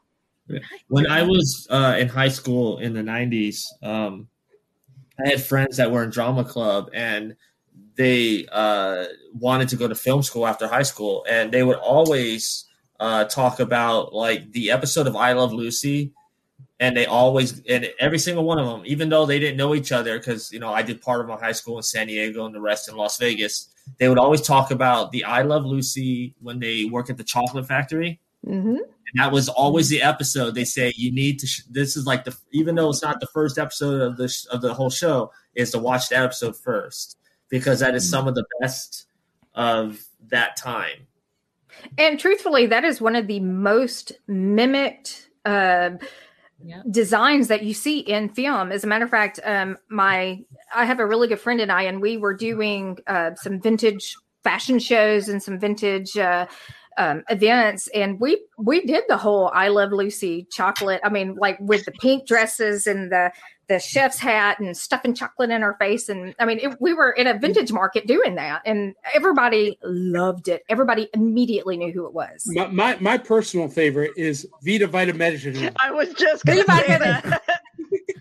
when 0.89 1.07
I 1.07 1.23
was 1.23 1.67
uh, 1.71 1.97
in 1.99 2.09
high 2.09 2.29
school 2.29 2.79
in 2.79 2.93
the 2.93 3.03
'90s, 3.03 3.65
um, 3.83 4.29
I 5.25 5.31
had 5.31 5.43
friends 5.43 5.77
that 5.77 5.91
were 5.91 6.05
in 6.05 6.11
drama 6.11 6.45
club 6.45 6.91
and 6.93 7.37
they 7.97 8.47
uh, 8.51 9.05
wanted 9.33 9.69
to 9.69 9.77
go 9.77 9.89
to 9.89 9.95
film 9.95 10.23
school 10.23 10.47
after 10.47 10.67
high 10.67 10.83
school, 10.83 11.25
and 11.29 11.53
they 11.53 11.63
would 11.63 11.77
always 11.77 12.65
uh, 13.01 13.25
talk 13.25 13.61
about 13.61 14.13
like 14.13 14.51
the 14.53 14.71
episode 14.71 15.07
of 15.07 15.17
I 15.17 15.33
Love 15.33 15.53
Lucy, 15.53 16.13
and 16.81 16.97
they 16.97 17.07
always 17.07 17.63
and 17.69 17.89
every 18.01 18.19
single 18.19 18.45
one 18.45 18.59
of 18.59 18.67
them, 18.67 18.83
even 18.85 19.09
though 19.09 19.27
they 19.27 19.39
didn't 19.39 19.57
know 19.57 19.75
each 19.75 19.93
other, 19.93 20.19
because 20.19 20.53
you 20.53 20.59
know 20.59 20.73
I 20.73 20.83
did 20.83 21.01
part 21.01 21.21
of 21.21 21.29
my 21.29 21.37
high 21.37 21.53
school 21.53 21.77
in 21.77 21.83
San 21.83 22.09
Diego 22.09 22.47
and 22.47 22.55
the 22.55 22.61
rest 22.61 22.89
in 22.89 22.97
Las 22.97 23.19
Vegas. 23.19 23.69
They 23.99 24.09
would 24.09 24.19
always 24.19 24.41
talk 24.41 24.71
about 24.71 25.13
the 25.13 25.25
I 25.25 25.43
Love 25.43 25.65
Lucy 25.65 26.35
when 26.41 26.59
they 26.59 26.87
work 26.87 27.11
at 27.11 27.17
the 27.17 27.25
chocolate 27.25 27.67
factory. 27.67 28.21
Hmm 28.45 28.77
And 28.77 29.17
that 29.17 29.33
was 29.33 29.49
always 29.49 29.89
the 29.89 30.03
episode. 30.03 30.55
They 30.55 30.65
say 30.65 30.93
you 30.97 31.13
need 31.13 31.39
to. 31.41 31.47
Sh- 31.47 31.63
this 31.71 31.97
is 31.97 32.07
like 32.07 32.25
the 32.25 32.37
even 32.53 32.75
though 32.75 32.91
it's 32.91 33.03
not 33.03 33.21
the 33.21 33.27
first 33.29 33.59
episode 33.59 34.01
of 34.01 34.17
the 34.17 34.29
sh- 34.29 34.47
of 34.51 34.61
the 34.61 34.75
whole 34.75 34.91
show, 34.91 35.31
is 35.55 35.71
to 35.73 35.79
watch 35.79 36.09
that 36.09 36.23
episode 36.23 36.57
first 36.57 37.17
because 37.49 37.81
that 37.81 37.95
is 37.95 38.09
some 38.09 38.27
of 38.29 38.35
the 38.35 38.45
best 38.61 39.07
of 39.55 40.05
that 40.29 40.57
time. 40.57 41.07
And 41.99 42.19
truthfully, 42.19 42.67
that 42.67 42.85
is 42.85 43.01
one 43.01 43.17
of 43.17 43.27
the 43.27 43.41
most 43.41 44.13
mimicked 44.27 45.29
uh, 45.45 45.91
Yeah. 46.63 46.83
designs 46.91 47.49
that 47.49 47.63
you 47.63 47.75
see 47.75 47.99
in 48.01 48.29
film. 48.31 48.73
As 48.73 48.85
a 48.85 48.87
matter 48.87 49.05
of 49.05 49.11
fact, 49.11 49.39
um, 49.45 49.77
my 49.89 50.45
I 50.75 50.85
have 50.87 50.99
a 51.01 51.07
really 51.07 51.29
good 51.29 51.41
friend 51.41 51.61
and 51.61 51.71
I, 51.71 51.83
and 51.83 52.01
we 52.01 52.17
were 52.17 52.35
doing 52.35 52.99
uh, 53.07 53.35
some 53.37 53.61
vintage 53.61 54.17
fashion 54.43 54.79
shows 54.79 55.29
and 55.29 55.43
some 55.43 55.59
vintage 55.59 56.17
uh, 56.17 56.47
um, 56.99 57.25
events, 57.29 57.89
and 57.89 58.21
we 58.21 58.43
we 58.59 58.85
did 58.85 59.05
the 59.09 59.17
whole 59.17 59.51
"I 59.53 59.69
Love 59.69 59.93
Lucy" 59.93 60.47
chocolate. 60.51 61.01
I 61.05 61.09
mean, 61.09 61.35
like 61.37 61.59
with 61.61 61.85
the 61.85 61.93
pink 61.93 62.27
dresses 62.27 62.87
and 62.87 63.11
the 63.11 63.33
the 63.69 63.79
chef's 63.79 64.19
hat 64.19 64.61
and 64.61 64.77
stuffing 64.77 65.15
chocolate 65.15 65.51
in 65.51 65.63
her 65.63 65.75
face, 65.79 66.09
and 66.09 66.35
I 66.39 66.45
mean, 66.45 66.59
it, 66.61 66.81
we 66.81 66.93
were 66.93 67.11
in 67.11 67.27
a 67.27 67.39
vintage 67.39 67.73
market 67.73 68.07
doing 68.07 68.35
that, 68.35 68.63
and 68.67 68.95
everybody 69.15 69.79
loved 69.83 70.49
it. 70.49 70.63
Everybody 70.69 71.09
immediately 71.15 71.77
knew 71.77 71.93
who 71.93 72.07
it 72.07 72.13
was. 72.13 72.43
My, 72.47 72.67
my 72.69 72.97
my 73.01 73.19
personal 73.19 73.69
favorite 73.69 74.13
is 74.17 74.47
Vita 74.63 74.87
Vita 74.87 75.15
Medicine. 75.15 75.71
I 75.83 75.91
was 75.91 76.13
just 76.15 76.45
going 76.45 76.59
to 76.59 76.73
Levi 76.73 76.83
say 76.83 76.93
had 76.93 77.01
that. 77.03 77.43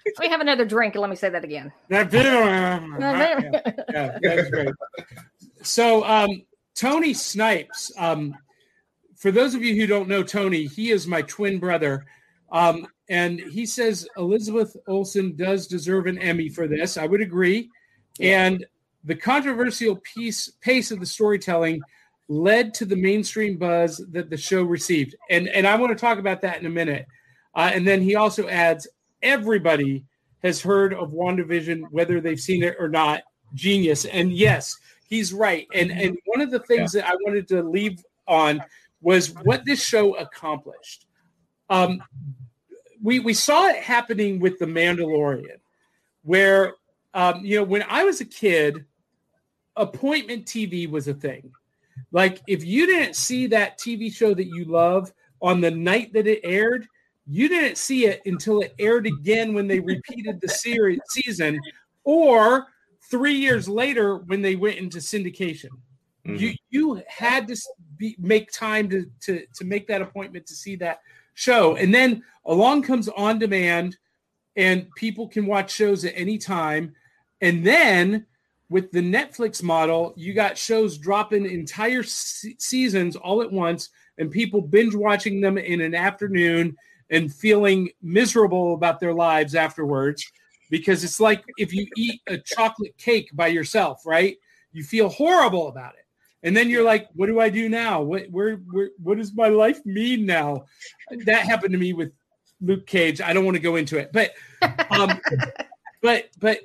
Let 0.05 0.19
me 0.19 0.29
have 0.29 0.41
another 0.41 0.63
drink 0.63 0.95
let 0.95 1.09
me 1.09 1.15
say 1.15 1.29
that 1.29 1.43
again. 1.43 1.71
That 1.89 2.11
Vita- 2.11 2.29
yeah, 2.29 3.79
yeah, 3.91 4.19
that's 4.21 4.49
great. 4.49 4.69
So, 5.63 6.03
um, 6.03 6.43
Tony 6.75 7.13
Snipes. 7.13 7.91
Um, 7.97 8.37
for 9.23 9.31
those 9.31 9.55
of 9.55 9.63
you 9.63 9.73
who 9.73 9.87
don't 9.87 10.09
know 10.09 10.21
Tony, 10.21 10.65
he 10.65 10.91
is 10.91 11.07
my 11.07 11.21
twin 11.21 11.57
brother. 11.57 12.05
Um, 12.51 12.85
and 13.07 13.39
he 13.39 13.65
says 13.65 14.05
Elizabeth 14.17 14.75
Olsen 14.85 15.37
does 15.37 15.65
deserve 15.65 16.07
an 16.07 16.17
Emmy 16.17 16.49
for 16.49 16.67
this. 16.67 16.97
I 16.97 17.05
would 17.05 17.21
agree. 17.21 17.69
And 18.19 18.65
the 19.05 19.15
controversial 19.15 19.95
piece 20.13 20.49
pace 20.59 20.91
of 20.91 20.99
the 20.99 21.05
storytelling 21.05 21.81
led 22.27 22.73
to 22.73 22.85
the 22.85 22.97
mainstream 22.97 23.55
buzz 23.57 24.03
that 24.11 24.29
the 24.29 24.35
show 24.35 24.61
received. 24.63 25.15
And 25.29 25.47
and 25.47 25.65
I 25.65 25.77
want 25.77 25.97
to 25.97 26.01
talk 26.01 26.19
about 26.19 26.41
that 26.41 26.59
in 26.59 26.65
a 26.65 26.69
minute. 26.69 27.05
Uh, 27.55 27.71
and 27.73 27.87
then 27.87 28.01
he 28.01 28.15
also 28.15 28.49
adds 28.49 28.89
everybody 29.21 30.03
has 30.43 30.61
heard 30.61 30.93
of 30.93 31.11
WandaVision, 31.11 31.83
whether 31.91 32.19
they've 32.19 32.37
seen 32.37 32.61
it 32.61 32.75
or 32.77 32.89
not. 32.89 33.21
Genius. 33.53 34.03
And 34.03 34.33
yes, 34.33 34.75
he's 35.07 35.31
right. 35.31 35.65
And 35.73 35.91
and 35.91 36.17
one 36.25 36.41
of 36.41 36.51
the 36.51 36.59
things 36.59 36.91
that 36.91 37.07
I 37.07 37.15
wanted 37.25 37.47
to 37.47 37.63
leave 37.63 38.03
on 38.27 38.61
was 39.03 39.35
what 39.43 39.65
this 39.65 39.83
show 39.83 40.15
accomplished. 40.15 41.05
Um, 41.69 42.01
we 43.01 43.19
we 43.19 43.33
saw 43.33 43.67
it 43.67 43.83
happening 43.83 44.39
with 44.39 44.57
the 44.57 44.65
Mandalorian, 44.65 45.59
where 46.23 46.73
um, 47.13 47.45
you 47.45 47.57
know 47.57 47.63
when 47.63 47.83
I 47.87 48.05
was 48.05 48.21
a 48.21 48.25
kid, 48.25 48.85
appointment 49.75 50.45
TV 50.45 50.89
was 50.89 51.07
a 51.07 51.13
thing. 51.13 51.51
Like 52.11 52.41
if 52.47 52.65
you 52.65 52.87
didn't 52.87 53.15
see 53.15 53.45
that 53.47 53.77
TV 53.77 54.11
show 54.11 54.33
that 54.33 54.47
you 54.47 54.65
love 54.65 55.11
on 55.41 55.61
the 55.61 55.71
night 55.71 56.13
that 56.13 56.25
it 56.25 56.39
aired, 56.43 56.87
you 57.27 57.47
didn't 57.49 57.77
see 57.77 58.05
it 58.05 58.21
until 58.25 58.61
it 58.61 58.73
aired 58.79 59.05
again 59.05 59.53
when 59.53 59.67
they 59.67 59.79
repeated 59.79 60.39
the 60.39 60.47
series 60.47 60.99
season, 61.09 61.59
or 62.05 62.67
three 63.11 63.35
years 63.35 63.67
later 63.67 64.17
when 64.17 64.41
they 64.41 64.55
went 64.55 64.77
into 64.77 64.99
syndication. 64.99 65.69
Mhm. 66.25 66.39
You 66.39 66.53
you 66.69 67.03
had 67.07 67.47
to 67.49 67.57
be, 67.97 68.15
make 68.17 68.51
time 68.51 68.89
to, 68.89 69.05
to 69.21 69.45
to 69.55 69.65
make 69.65 69.87
that 69.87 70.01
appointment 70.01 70.45
to 70.47 70.55
see 70.55 70.75
that 70.77 71.01
show, 71.33 71.75
and 71.75 71.93
then 71.93 72.23
along 72.45 72.83
comes 72.83 73.09
on 73.09 73.39
demand, 73.39 73.97
and 74.55 74.87
people 74.95 75.27
can 75.27 75.45
watch 75.45 75.71
shows 75.73 76.05
at 76.05 76.13
any 76.15 76.37
time, 76.37 76.95
and 77.41 77.65
then 77.65 78.25
with 78.69 78.91
the 78.91 79.01
Netflix 79.01 79.61
model, 79.61 80.13
you 80.15 80.33
got 80.33 80.57
shows 80.57 80.97
dropping 80.97 81.45
entire 81.45 82.03
se- 82.03 82.55
seasons 82.57 83.15
all 83.15 83.41
at 83.41 83.51
once, 83.51 83.89
and 84.17 84.31
people 84.31 84.61
binge 84.61 84.95
watching 84.95 85.41
them 85.41 85.57
in 85.57 85.81
an 85.81 85.93
afternoon 85.93 86.75
and 87.09 87.31
feeling 87.33 87.89
miserable 88.01 88.73
about 88.73 88.99
their 88.99 89.13
lives 89.13 89.53
afterwards 89.55 90.25
because 90.69 91.03
it's 91.03 91.19
like 91.19 91.43
if 91.57 91.73
you 91.73 91.85
eat 91.97 92.21
a 92.27 92.37
chocolate 92.37 92.97
cake 92.97 93.29
by 93.33 93.47
yourself, 93.47 94.05
right? 94.05 94.37
You 94.71 94.83
feel 94.83 95.09
horrible 95.09 95.67
about 95.67 95.93
it. 95.95 96.02
And 96.43 96.55
then 96.55 96.69
you're 96.69 96.83
like, 96.83 97.07
what 97.13 97.27
do 97.27 97.39
I 97.39 97.49
do 97.49 97.69
now? 97.69 98.01
What 98.01 98.27
where, 98.29 98.57
where 98.71 98.89
what 99.01 99.17
does 99.17 99.33
my 99.33 99.47
life 99.47 99.85
mean 99.85 100.25
now? 100.25 100.65
That 101.25 101.43
happened 101.43 101.71
to 101.73 101.79
me 101.79 101.93
with 101.93 102.11
Luke 102.61 102.85
Cage. 102.85 103.21
I 103.21 103.33
don't 103.33 103.45
want 103.45 103.55
to 103.55 103.61
go 103.61 103.75
into 103.77 103.97
it, 103.97 104.11
but 104.11 104.31
um 104.89 105.19
but 106.01 106.29
but 106.39 106.59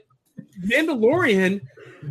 Mandalorian 0.65 1.61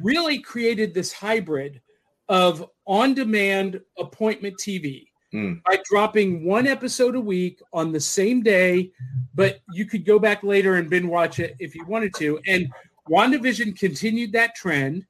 really 0.01 0.39
created 0.39 0.93
this 0.93 1.11
hybrid 1.13 1.81
of 2.29 2.69
on-demand 2.85 3.81
appointment 3.97 4.55
TV 4.57 5.07
Mm. 5.33 5.61
by 5.63 5.77
dropping 5.89 6.45
one 6.45 6.65
episode 6.65 7.13
a 7.13 7.19
week 7.19 7.61
on 7.73 7.91
the 7.91 7.99
same 7.99 8.41
day, 8.41 8.91
but 9.35 9.59
you 9.73 9.85
could 9.85 10.05
go 10.05 10.17
back 10.17 10.41
later 10.41 10.75
and 10.75 10.89
binge 10.89 11.05
watch 11.05 11.39
it 11.39 11.53
if 11.59 11.75
you 11.75 11.85
wanted 11.85 12.13
to. 12.15 12.39
And 12.47 12.71
WandaVision 13.09 13.77
continued 13.77 14.31
that 14.31 14.55
trend. 14.55 15.05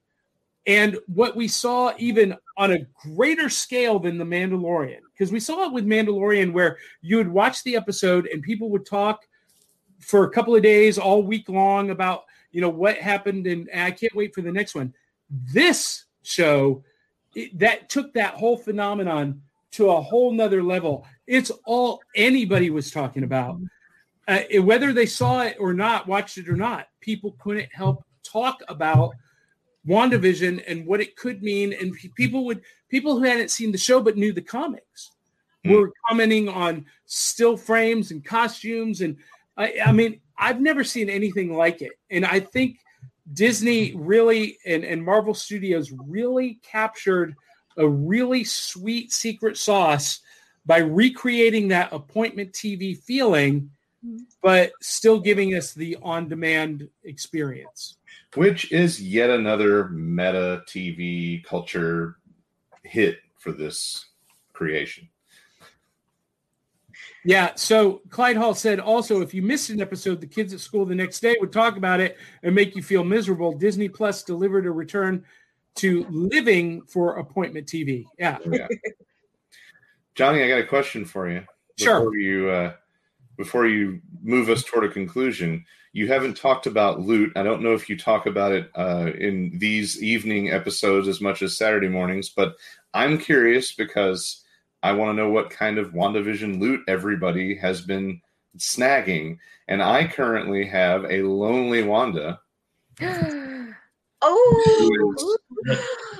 And 0.67 0.97
what 1.07 1.37
we 1.37 1.47
saw 1.47 1.93
even 1.97 2.35
on 2.57 2.73
a 2.73 2.85
greater 3.01 3.49
scale 3.49 3.99
than 3.99 4.17
The 4.17 4.25
Mandalorian, 4.25 4.99
because 5.13 5.31
we 5.31 5.39
saw 5.39 5.63
it 5.63 5.71
with 5.71 5.87
Mandalorian 5.87 6.51
where 6.51 6.77
you 7.01 7.15
would 7.17 7.29
watch 7.29 7.63
the 7.63 7.77
episode 7.77 8.27
and 8.27 8.43
people 8.43 8.69
would 8.71 8.85
talk 8.85 9.25
for 9.99 10.25
a 10.25 10.29
couple 10.29 10.55
of 10.55 10.61
days 10.61 10.97
all 10.97 11.23
week 11.23 11.47
long 11.47 11.89
about 11.89 12.25
you 12.51 12.61
know 12.61 12.69
what 12.69 12.97
happened 12.97 13.47
and, 13.47 13.69
I 13.73 13.91
can't 13.91 14.15
wait 14.15 14.35
for 14.35 14.41
the 14.41 14.51
next 14.51 14.75
one. 14.75 14.93
This 15.29 16.05
show 16.23 16.83
it, 17.33 17.57
that 17.59 17.89
took 17.89 18.13
that 18.13 18.33
whole 18.33 18.57
phenomenon 18.57 19.41
to 19.71 19.89
a 19.89 20.01
whole 20.01 20.31
nother 20.31 20.63
level. 20.63 21.05
It's 21.27 21.51
all 21.65 22.01
anybody 22.15 22.69
was 22.69 22.91
talking 22.91 23.23
about. 23.23 23.59
Uh, 24.27 24.41
whether 24.61 24.91
they 24.91 25.05
saw 25.05 25.43
it 25.43 25.55
or 25.59 25.73
not, 25.73 26.07
watched 26.07 26.37
it 26.37 26.49
or 26.49 26.57
not, 26.57 26.87
people 26.99 27.35
couldn't 27.39 27.69
help 27.73 28.03
talk 28.23 28.61
about 28.67 29.13
WandaVision 29.87 30.63
and 30.67 30.85
what 30.85 31.01
it 31.01 31.15
could 31.15 31.41
mean. 31.41 31.73
And 31.73 31.93
people 32.15 32.45
would 32.45 32.61
people 32.89 33.17
who 33.17 33.23
hadn't 33.23 33.51
seen 33.51 33.71
the 33.71 33.77
show 33.77 34.01
but 34.01 34.17
knew 34.17 34.33
the 34.33 34.41
comics 34.41 35.11
Hmm. 35.67 35.73
were 35.73 35.93
commenting 36.07 36.49
on 36.49 36.85
still 37.05 37.57
frames 37.57 38.11
and 38.11 38.23
costumes. 38.23 39.01
And 39.01 39.17
I, 39.55 39.75
I 39.85 39.91
mean, 39.91 40.21
I've 40.37 40.61
never 40.61 40.83
seen 40.83 41.09
anything 41.09 41.53
like 41.53 41.81
it. 41.81 41.93
And 42.09 42.25
I 42.25 42.39
think 42.39 42.79
Disney 43.33 43.93
really 43.95 44.57
and, 44.65 44.83
and 44.83 45.03
Marvel 45.03 45.33
Studios 45.33 45.91
really 45.91 46.59
captured 46.63 47.35
a 47.77 47.87
really 47.87 48.43
sweet 48.43 49.11
secret 49.11 49.57
sauce 49.57 50.21
by 50.65 50.77
recreating 50.77 51.67
that 51.69 51.93
appointment 51.93 52.51
TV 52.51 52.97
feeling, 52.97 53.69
but 54.41 54.71
still 54.81 55.19
giving 55.19 55.55
us 55.55 55.73
the 55.73 55.97
on 56.01 56.27
demand 56.27 56.87
experience. 57.03 57.97
Which 58.35 58.71
is 58.71 59.01
yet 59.01 59.29
another 59.29 59.89
meta 59.89 60.63
TV 60.67 61.43
culture 61.43 62.17
hit 62.83 63.19
for 63.37 63.51
this 63.51 64.05
creation. 64.53 65.09
Yeah. 67.23 67.51
So 67.55 68.01
Clyde 68.09 68.37
Hall 68.37 68.53
said 68.53 68.79
also, 68.79 69.21
if 69.21 69.33
you 69.33 69.41
missed 69.41 69.69
an 69.69 69.81
episode, 69.81 70.21
the 70.21 70.27
kids 70.27 70.53
at 70.53 70.59
school 70.59 70.85
the 70.85 70.95
next 70.95 71.19
day 71.19 71.35
would 71.39 71.51
talk 71.51 71.77
about 71.77 71.99
it 71.99 72.17
and 72.43 72.55
make 72.55 72.75
you 72.75 72.81
feel 72.81 73.03
miserable. 73.03 73.51
Disney 73.51 73.89
Plus 73.89 74.23
delivered 74.23 74.65
a 74.65 74.71
return 74.71 75.25
to 75.75 76.05
living 76.09 76.81
for 76.83 77.17
appointment 77.17 77.67
TV. 77.67 78.05
Yeah. 78.17 78.37
Yeah. 78.49 78.67
Johnny, 80.15 80.41
I 80.43 80.47
got 80.47 80.59
a 80.59 80.65
question 80.65 81.05
for 81.05 81.29
you. 81.29 81.43
Sure. 81.77 81.99
Before 81.99 82.17
you 82.17 82.49
uh, 82.49 82.73
before 83.37 83.67
you 83.67 84.01
move 84.23 84.49
us 84.49 84.63
toward 84.63 84.85
a 84.85 84.89
conclusion, 84.89 85.63
you 85.97 86.07
haven't 86.07 86.37
talked 86.37 86.67
about 86.67 87.01
loot. 87.01 87.33
I 87.35 87.41
don't 87.41 87.63
know 87.63 87.73
if 87.73 87.89
you 87.89 87.97
talk 87.97 88.27
about 88.27 88.51
it 88.51 88.69
uh, 88.75 89.09
in 89.17 89.57
these 89.57 90.03
evening 90.03 90.51
episodes 90.51 91.07
as 91.07 91.21
much 91.21 91.41
as 91.41 91.57
Saturday 91.57 91.87
mornings, 91.89 92.29
but 92.29 92.53
I'm 92.93 93.17
curious 93.17 93.73
because 93.73 94.43
I 94.83 94.91
want 94.91 95.09
to 95.09 95.19
know 95.23 95.31
what 95.31 95.49
kind 95.49 95.79
of 95.79 95.93
WandaVision 95.93 96.59
loot 96.59 96.81
everybody 96.87 97.55
has 97.55 97.81
been 97.81 98.21
snagging. 98.59 99.39
And 99.67 99.81
I 99.81 100.05
currently 100.05 100.67
have 100.67 101.03
a 101.05 101.23
lonely 101.23 101.81
Wanda 101.81 102.41
oh, 104.21 105.35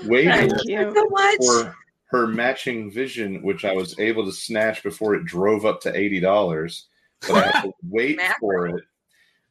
waiting 0.06 0.32
Thank 0.32 0.52
for- 0.54 0.94
so 0.95 1.08
much. 1.12 1.38
for 1.45 1.76
her 2.08 2.26
matching 2.26 2.90
vision, 2.90 3.44
which 3.44 3.64
I 3.64 3.74
was 3.74 3.98
able 3.99 4.26
to 4.26 4.32
snatch 4.32 4.82
before 4.82 5.14
it 5.14 5.26
drove 5.26 5.68
up 5.68 5.82
to 5.82 5.95
eighty 5.95 6.20
dollars, 6.20 6.88
but 7.28 7.45
I 7.45 7.52
had 7.52 7.64
to 7.66 7.74
wait 7.88 8.20
for 8.40 8.66
it. 8.70 8.84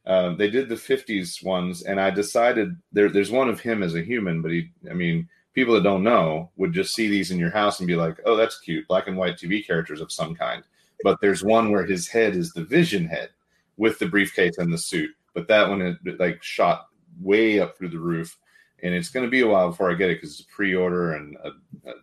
Um, 0.07 0.37
they 0.37 0.49
did 0.49 0.69
the 0.69 0.75
'50s 0.75 1.43
ones, 1.43 1.83
and 1.83 1.99
I 1.99 2.09
decided 2.09 2.75
there, 2.93 3.09
there's 3.09 3.29
one 3.29 3.49
of 3.49 3.59
him 3.59 3.83
as 3.83 3.93
a 3.93 4.01
human, 4.01 4.41
but 4.41 4.51
he, 4.51 4.71
I 4.89 4.93
mean, 4.93 5.27
people 5.53 5.73
that 5.73 5.83
don't 5.83 6.03
know 6.03 6.49
would 6.55 6.71
just 6.71 6.95
see 6.95 7.09
these 7.09 7.29
in 7.29 7.37
your 7.37 7.51
house 7.51 7.79
and 7.79 7.87
be 7.87 7.95
like, 7.95 8.17
"Oh, 8.25 8.37
that's 8.37 8.59
cute, 8.61 8.87
black 8.87 9.07
and 9.07 9.17
white 9.17 9.35
TV 9.35 9.65
characters 9.67 9.99
of 9.99 10.11
some 10.11 10.33
kind." 10.33 10.63
But 11.03 11.19
there's 11.19 11.43
one 11.43 11.71
where 11.71 11.85
his 11.85 12.07
head 12.07 12.37
is 12.37 12.53
the 12.53 12.63
Vision 12.63 13.05
head 13.05 13.31
with 13.75 13.99
the 13.99 14.07
briefcase 14.07 14.57
and 14.57 14.71
the 14.71 14.77
suit, 14.77 15.11
but 15.33 15.49
that 15.49 15.67
one 15.69 15.81
is 15.81 15.97
like 16.19 16.41
shot 16.41 16.87
way 17.19 17.59
up 17.59 17.77
through 17.77 17.89
the 17.89 17.99
roof, 17.99 18.37
and 18.81 18.93
it's 18.93 19.09
going 19.09 19.25
to 19.25 19.29
be 19.29 19.41
a 19.41 19.47
while 19.47 19.69
before 19.69 19.91
I 19.91 19.95
get 19.95 20.09
it 20.09 20.21
because 20.21 20.39
it's 20.39 20.49
a 20.49 20.55
pre-order 20.55 21.13
and 21.15 21.35
a, 21.43 21.49
a 21.89 21.93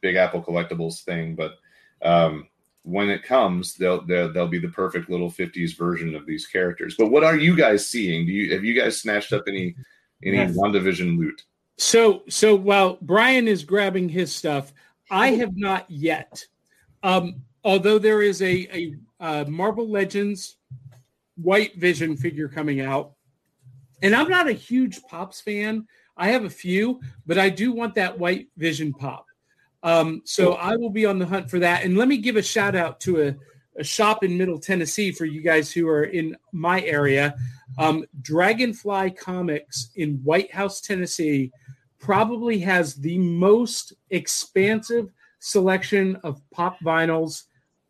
Big 0.00 0.16
Apple 0.16 0.42
collectibles 0.42 1.04
thing. 1.04 1.36
But 1.36 1.52
um, 2.02 2.48
when 2.84 3.10
it 3.10 3.22
comes, 3.22 3.74
they'll, 3.74 4.04
they'll 4.04 4.32
they'll 4.32 4.48
be 4.48 4.58
the 4.58 4.68
perfect 4.68 5.08
little 5.08 5.30
'50s 5.30 5.76
version 5.76 6.14
of 6.14 6.26
these 6.26 6.46
characters. 6.46 6.96
But 6.98 7.10
what 7.10 7.24
are 7.24 7.36
you 7.36 7.56
guys 7.56 7.86
seeing? 7.88 8.26
Do 8.26 8.32
you 8.32 8.52
have 8.54 8.64
you 8.64 8.74
guys 8.74 9.00
snatched 9.00 9.32
up 9.32 9.44
any 9.46 9.76
any 10.24 10.36
Yes. 10.36 10.56
WandaVision 10.56 11.18
loot? 11.18 11.42
So 11.78 12.22
so 12.28 12.54
while 12.54 12.98
Brian 13.00 13.48
is 13.48 13.64
grabbing 13.64 14.08
his 14.08 14.34
stuff, 14.34 14.72
I 15.10 15.28
have 15.28 15.56
not 15.56 15.90
yet. 15.90 16.44
Um, 17.02 17.42
although 17.64 17.98
there 17.98 18.22
is 18.22 18.42
a 18.42 18.68
a 18.72 18.94
uh, 19.20 19.44
Marvel 19.48 19.88
Legends 19.88 20.56
White 21.36 21.76
Vision 21.76 22.16
figure 22.16 22.48
coming 22.48 22.80
out, 22.80 23.12
and 24.02 24.14
I'm 24.14 24.28
not 24.28 24.48
a 24.48 24.52
huge 24.52 25.00
Pops 25.02 25.40
fan. 25.40 25.86
I 26.16 26.28
have 26.28 26.44
a 26.44 26.50
few, 26.50 27.00
but 27.26 27.38
I 27.38 27.48
do 27.48 27.72
want 27.72 27.94
that 27.94 28.18
White 28.18 28.48
Vision 28.56 28.92
pop. 28.92 29.26
Um, 29.82 30.22
so 30.24 30.54
I 30.54 30.76
will 30.76 30.90
be 30.90 31.06
on 31.06 31.18
the 31.18 31.26
hunt 31.26 31.50
for 31.50 31.58
that. 31.58 31.84
And 31.84 31.96
let 31.96 32.08
me 32.08 32.18
give 32.18 32.36
a 32.36 32.42
shout 32.42 32.76
out 32.76 33.00
to 33.00 33.22
a, 33.22 33.34
a 33.80 33.84
shop 33.84 34.22
in 34.22 34.38
Middle 34.38 34.58
Tennessee 34.58 35.10
for 35.10 35.24
you 35.24 35.42
guys 35.42 35.72
who 35.72 35.88
are 35.88 36.04
in 36.04 36.36
my 36.52 36.82
area. 36.82 37.34
Um, 37.78 38.04
Dragonfly 38.20 39.12
Comics 39.12 39.90
in 39.96 40.20
White 40.22 40.52
House, 40.52 40.80
Tennessee, 40.80 41.50
probably 41.98 42.58
has 42.60 42.94
the 42.96 43.18
most 43.18 43.94
expansive 44.10 45.10
selection 45.38 46.16
of 46.22 46.40
pop 46.50 46.78
vinyls 46.80 47.44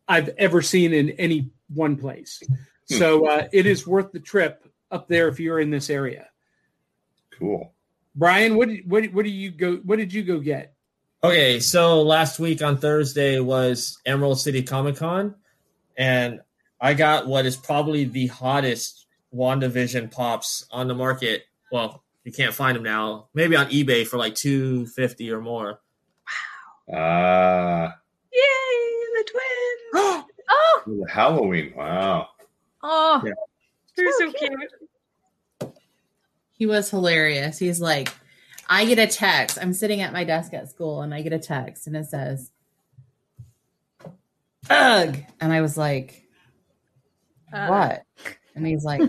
I've 0.07 0.29
ever 0.37 0.61
seen 0.61 0.93
in 0.93 1.11
any 1.11 1.49
one 1.73 1.95
place. 1.95 2.41
So 2.85 3.27
uh, 3.27 3.47
it 3.51 3.65
is 3.65 3.87
worth 3.87 4.11
the 4.11 4.19
trip 4.19 4.67
up 4.91 5.07
there 5.07 5.27
if 5.27 5.39
you're 5.39 5.59
in 5.59 5.69
this 5.69 5.89
area. 5.89 6.27
Cool. 7.31 7.73
Brian, 8.15 8.55
what 8.55 8.69
did, 8.69 8.89
what 8.89 9.05
what 9.13 9.25
do 9.25 9.31
you 9.31 9.49
go? 9.49 9.77
What 9.77 9.97
did 9.97 10.13
you 10.13 10.23
go 10.23 10.39
get? 10.39 10.72
Okay, 11.23 11.59
so 11.61 12.01
last 12.01 12.37
week 12.37 12.61
on 12.61 12.77
Thursday 12.77 13.39
was 13.39 13.97
Emerald 14.05 14.39
City 14.41 14.61
Comic 14.61 14.97
Con, 14.97 15.35
and 15.97 16.41
I 16.81 16.93
got 16.95 17.27
what 17.27 17.45
is 17.45 17.55
probably 17.55 18.03
the 18.03 18.27
hottest 18.27 19.05
WandaVision 19.33 20.11
pops 20.11 20.65
on 20.69 20.89
the 20.89 20.93
market. 20.93 21.43
Well, 21.71 22.03
you 22.25 22.33
can't 22.33 22.53
find 22.53 22.75
them 22.75 22.83
now. 22.83 23.27
Maybe 23.33 23.55
on 23.55 23.67
eBay 23.67 24.05
for 24.05 24.17
like 24.17 24.35
two 24.35 24.85
fifty 24.87 25.31
or 25.31 25.39
more. 25.39 25.79
Wow! 26.87 26.99
Ah, 26.99 27.95
Yay, 28.33 28.41
the 29.15 29.29
twins. 29.31 30.23
Oh, 30.85 31.05
Halloween. 31.09 31.71
Wow. 31.77 32.27
oh, 32.83 33.21
They're 33.95 34.11
So 34.19 34.31
so 34.31 34.33
cute. 34.33 35.73
He 36.51 36.65
was 36.65 36.89
hilarious. 36.89 37.57
He's 37.57 37.79
like, 37.79 38.09
I 38.73 38.85
get 38.85 38.97
a 38.97 39.05
text. 39.05 39.59
I'm 39.61 39.71
sitting 39.71 40.01
at 40.01 40.11
my 40.11 40.23
desk 40.23 40.51
at 40.55 40.67
school 40.67 41.03
and 41.03 41.13
I 41.13 41.21
get 41.21 41.31
a 41.31 41.37
text 41.37 41.85
and 41.85 41.95
it 41.95 42.07
says, 42.07 42.49
Ugh. 44.67 45.15
And 45.39 45.53
I 45.53 45.61
was 45.61 45.77
like, 45.77 46.23
Uh, 47.53 47.67
What? 47.67 48.01
And 48.55 48.65
he's 48.65 48.83
like, 48.83 49.01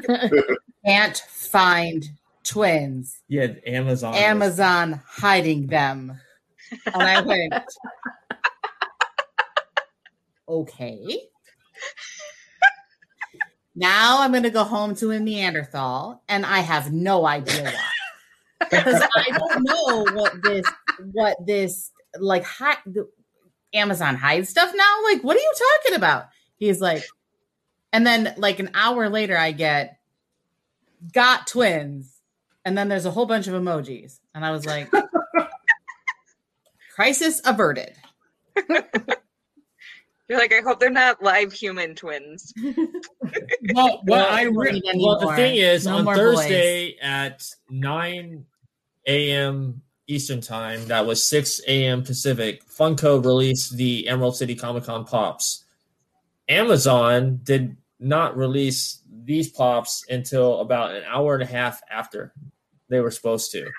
Can't 0.84 1.16
find 1.16 2.04
twins. 2.42 3.22
Yeah, 3.26 3.54
Amazon. 3.66 4.14
Amazon 4.14 5.00
hiding 5.06 5.68
them. 5.68 6.20
And 6.84 7.02
I 7.02 7.22
went, 7.22 7.54
Okay. 10.46 11.22
Now 13.74 14.20
I'm 14.20 14.30
going 14.30 14.42
to 14.42 14.50
go 14.50 14.64
home 14.64 14.94
to 14.96 15.10
a 15.10 15.18
Neanderthal, 15.18 16.22
and 16.28 16.44
I 16.44 16.60
have 16.60 16.92
no 16.92 17.26
idea 17.26 17.64
why. 17.64 17.93
Because 18.58 19.02
I 19.16 19.38
don't 19.38 19.64
know 19.64 20.06
what 20.14 20.42
this 20.42 20.66
what 21.12 21.36
this 21.46 21.90
like 22.18 22.44
the, 22.86 23.08
Amazon 23.72 24.14
hide 24.16 24.46
stuff 24.46 24.72
now. 24.74 25.02
Like, 25.04 25.22
what 25.22 25.36
are 25.36 25.40
you 25.40 25.52
talking 25.82 25.96
about? 25.96 26.28
He's 26.56 26.80
like, 26.80 27.04
and 27.92 28.06
then 28.06 28.34
like 28.36 28.60
an 28.60 28.70
hour 28.74 29.08
later, 29.08 29.36
I 29.36 29.52
get 29.52 29.98
got 31.12 31.46
twins, 31.46 32.20
and 32.64 32.78
then 32.78 32.88
there's 32.88 33.06
a 33.06 33.10
whole 33.10 33.26
bunch 33.26 33.46
of 33.46 33.54
emojis, 33.54 34.18
and 34.34 34.44
I 34.44 34.52
was 34.52 34.64
like, 34.64 34.90
crisis 36.94 37.40
averted. 37.44 37.96
You're 40.28 40.38
like, 40.38 40.54
I 40.54 40.60
hope 40.60 40.80
they're 40.80 40.90
not 40.90 41.22
live 41.22 41.52
human 41.52 41.94
twins. 41.94 42.52
Well, 43.74 44.02
well, 44.06 44.26
I 44.30 44.42
re- 44.42 44.82
Well, 44.94 45.18
the 45.18 45.34
thing 45.34 45.56
is, 45.56 45.86
No 45.86 45.96
on 45.96 46.04
more 46.04 46.14
Thursday 46.14 46.96
at 47.00 47.42
9 47.70 48.44
a.m. 49.06 49.82
Eastern 50.06 50.42
Time, 50.42 50.84
that 50.86 51.06
was 51.06 51.28
6 51.30 51.62
a.m. 51.66 52.02
Pacific, 52.02 52.62
Funko 52.68 53.24
released 53.24 53.76
the 53.76 54.06
Emerald 54.06 54.36
City 54.36 54.54
Comic 54.54 54.84
Con 54.84 55.06
Pops. 55.06 55.64
Amazon 56.48 57.40
did 57.42 57.76
not 57.98 58.36
release 58.36 59.00
these 59.24 59.48
pops 59.50 60.04
until 60.10 60.60
about 60.60 60.94
an 60.94 61.02
hour 61.06 61.34
and 61.34 61.42
a 61.42 61.46
half 61.46 61.80
after 61.90 62.34
they 62.88 63.00
were 63.00 63.10
supposed 63.10 63.50
to. 63.52 63.70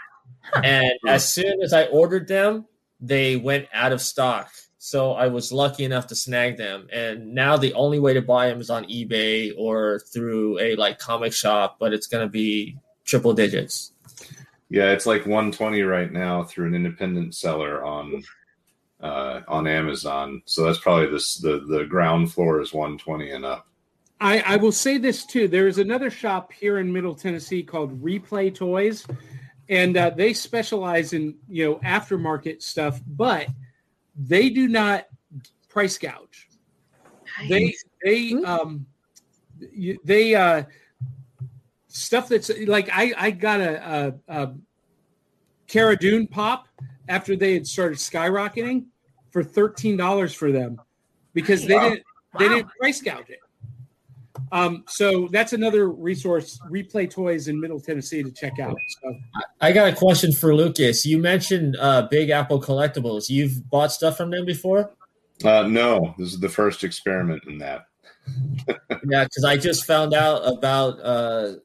And 0.64 0.92
as 1.08 1.32
soon 1.32 1.62
as 1.62 1.74
I 1.74 1.86
ordered 1.86 2.28
them, 2.28 2.66
they 3.00 3.36
went 3.36 3.68
out 3.74 3.92
of 3.92 4.02
stock. 4.02 4.50
So 4.86 5.14
I 5.14 5.30
was 5.30 5.52
lucky 5.52 5.84
enough 5.84 6.06
to 6.08 6.16
snag 6.16 6.58
them. 6.58 6.88
And 6.94 7.34
now 7.34 7.58
the 7.58 7.74
only 7.74 7.98
way 7.98 8.14
to 8.14 8.22
buy 8.22 8.50
them 8.50 8.62
is 8.62 8.70
on 8.70 8.86
eBay 8.86 9.52
or 9.58 10.02
through 10.14 10.60
a 10.60 10.76
like 10.76 11.00
comic 11.00 11.34
shop, 11.34 11.78
but 11.80 11.92
it's 11.92 12.06
going 12.06 12.24
to 12.24 12.32
be 12.32 12.78
triple 13.04 13.34
digits. 13.34 13.94
Yeah, 14.70 14.92
it's 14.92 15.08
like 15.08 15.22
120 15.22 15.82
right 15.82 16.12
now 16.12 16.44
through 16.44 16.68
an 16.68 16.76
independent 16.76 17.34
seller 17.34 17.84
on 17.84 18.24
uh, 19.02 19.42
on 19.48 19.66
Amazon. 19.66 20.44
So 20.46 20.66
that's 20.66 20.78
probably 20.78 21.08
this 21.08 21.38
the 21.40 21.66
the 21.68 21.86
ground 21.86 22.32
floor 22.32 22.62
is 22.62 22.72
120 22.72 23.32
and 23.32 23.44
up. 23.44 23.66
I, 24.22 24.42
I 24.42 24.58
will 24.58 24.72
say 24.72 25.00
this 25.00 25.26
too. 25.26 25.48
There 25.48 25.68
is 25.68 25.80
another 25.80 26.12
shop 26.12 26.52
here 26.52 26.78
in 26.78 26.94
Middle 26.94 27.16
Tennessee 27.16 27.64
called 27.64 28.04
Replay 28.04 28.54
Toys, 28.54 29.04
and 29.68 29.98
uh, 29.98 30.12
they 30.12 30.34
specialize 30.34 31.12
in 31.12 31.38
you 31.50 31.66
know 31.66 31.76
aftermarket 31.78 32.62
stuff, 32.62 33.02
but 33.08 33.48
they 34.16 34.50
do 34.50 34.68
not 34.68 35.06
price 35.70 35.98
gouge. 35.98 36.50
They 37.50 37.76
they 38.04 38.34
um 38.34 38.86
they 40.04 40.36
uh 40.36 40.64
stuff 41.88 42.30
that's 42.30 42.52
like 42.66 42.90
I 42.92 43.14
I 43.18 43.32
got 43.32 43.60
a, 43.60 44.14
a, 44.28 44.44
a 44.44 44.54
Cara 45.68 45.98
Dune 45.98 46.28
pop 46.28 46.68
after 47.08 47.36
they 47.36 47.54
had 47.54 47.68
started 47.68 47.98
skyrocketing 47.98 48.86
for 49.32 49.44
thirteen 49.44 49.98
dollars 49.98 50.34
for 50.34 50.52
them 50.52 50.80
because 51.34 51.66
they 51.66 51.76
Wow. 51.76 51.90
didn't 51.90 52.04
they 52.40 52.50
didn't 52.50 52.70
price 52.80 53.02
gouge 53.02 53.30
it. 53.30 53.40
Um, 54.52 54.84
so 54.88 55.28
that's 55.32 55.54
another 55.54 55.90
resource, 55.90 56.60
Replay 56.70 57.10
Toys 57.10 57.48
in 57.48 57.60
Middle 57.60 57.80
Tennessee 57.80 58.24
to 58.24 58.32
check 58.32 58.60
out. 58.60 58.76
So 59.02 59.16
I 59.62 59.72
got 59.72 59.88
a 59.88 59.96
question 59.96 60.32
for 60.34 60.56
Lucas. 60.56 61.06
You 61.06 61.18
mentioned 61.18 61.78
uh, 61.80 62.08
Big 62.10 62.30
Apple 62.30 62.62
Collectibles. 62.62 63.30
You've 63.30 63.70
bought 63.70 63.92
stuff 63.92 64.18
from 64.18 64.32
them 64.32 64.46
before? 64.46 64.92
Uh, 65.44 65.64
no, 65.64 66.16
this 66.18 66.34
is 66.34 66.40
the 66.40 66.50
first 66.50 66.84
experiment 66.84 67.44
in 67.48 67.58
that. 67.60 67.86
Yeah, 69.08 69.26
because 69.26 69.44
I 69.44 69.56
just 69.58 69.86
found 69.86 70.16
out 70.16 70.48
about 70.48 71.00
uh, 71.00 71.56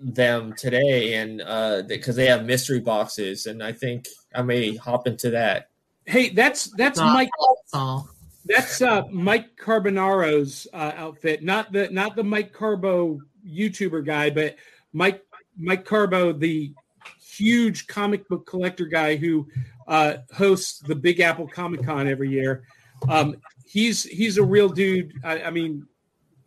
them 0.00 0.52
today, 0.54 1.14
and 1.14 1.40
uh 1.40 1.82
because 1.86 2.16
they 2.16 2.26
have 2.26 2.44
mystery 2.44 2.80
boxes, 2.80 3.46
and 3.46 3.62
I 3.62 3.72
think 3.72 4.08
I 4.34 4.42
may 4.42 4.74
hop 4.74 5.06
into 5.06 5.30
that. 5.30 5.68
hey, 6.04 6.30
that's 6.30 6.70
that's 6.76 6.98
Not 6.98 7.14
Mike 7.14 7.30
all. 7.72 8.08
That's 8.44 8.82
uh 8.82 9.02
Mike 9.10 9.56
Carbonaro's 9.56 10.66
uh, 10.72 10.92
outfit, 10.96 11.42
not 11.42 11.72
the 11.72 11.88
not 11.90 12.16
the 12.16 12.24
Mike 12.24 12.52
Carbo 12.52 13.20
YouTuber 13.46 14.04
guy, 14.04 14.30
but 14.30 14.56
Mike 14.92 15.24
Mike 15.56 15.84
Carbo, 15.84 16.32
the 16.32 16.72
huge 17.20 17.86
comic 17.86 18.28
book 18.28 18.46
collector 18.46 18.86
guy 18.86 19.16
who 19.16 19.48
uh, 19.88 20.18
hosts 20.34 20.80
the 20.80 20.94
Big 20.94 21.20
Apple 21.20 21.48
Comic 21.48 21.84
Con 21.84 22.06
every 22.08 22.30
year. 22.30 22.64
Um, 23.08 23.36
he's 23.66 24.04
he's 24.04 24.38
a 24.38 24.42
real 24.44 24.68
dude. 24.68 25.12
I, 25.24 25.42
I 25.44 25.50
mean, 25.50 25.86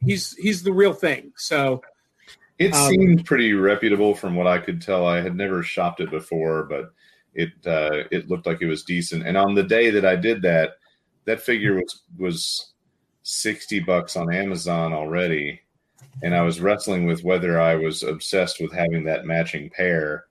he's 0.02 0.36
he's 0.38 0.64
the 0.64 0.74
real 0.74 0.94
thing. 0.94 1.32
So 1.36 1.82
It 2.60 2.74
Um, 2.74 2.90
seemed 2.90 3.26
pretty 3.26 3.54
reputable 3.54 4.16
from 4.16 4.36
what 4.36 4.48
I 4.48 4.60
could 4.60 4.82
tell. 4.82 5.06
I 5.06 5.22
had 5.22 5.36
never 5.36 5.64
shopped 5.64 6.00
it 6.02 6.12
before, 6.12 6.64
but 6.64 6.94
it 7.34 7.52
uh, 7.66 8.04
it 8.12 8.30
looked 8.30 8.46
like 8.48 8.62
it 8.62 8.68
was 8.68 8.84
decent. 8.84 9.28
And 9.28 9.36
on 9.38 9.54
the 9.56 9.64
day 9.64 9.90
that 9.90 10.06
I 10.06 10.16
did 10.16 10.42
that, 10.44 10.78
that 11.26 11.42
figure 11.42 11.76
was 11.76 12.04
was 12.18 12.74
sixty 13.24 13.80
bucks 13.80 14.16
on 14.16 14.34
Amazon 14.34 14.94
already, 14.94 15.62
and 16.24 16.34
I 16.36 16.42
was 16.42 16.62
wrestling 16.62 17.06
with 17.06 17.24
whether 17.24 17.60
I 17.60 17.76
was 17.76 18.04
obsessed 18.04 18.62
with 18.62 18.72
having 18.72 19.04
that 19.06 19.26
matching 19.26 19.70
pair 19.70 20.26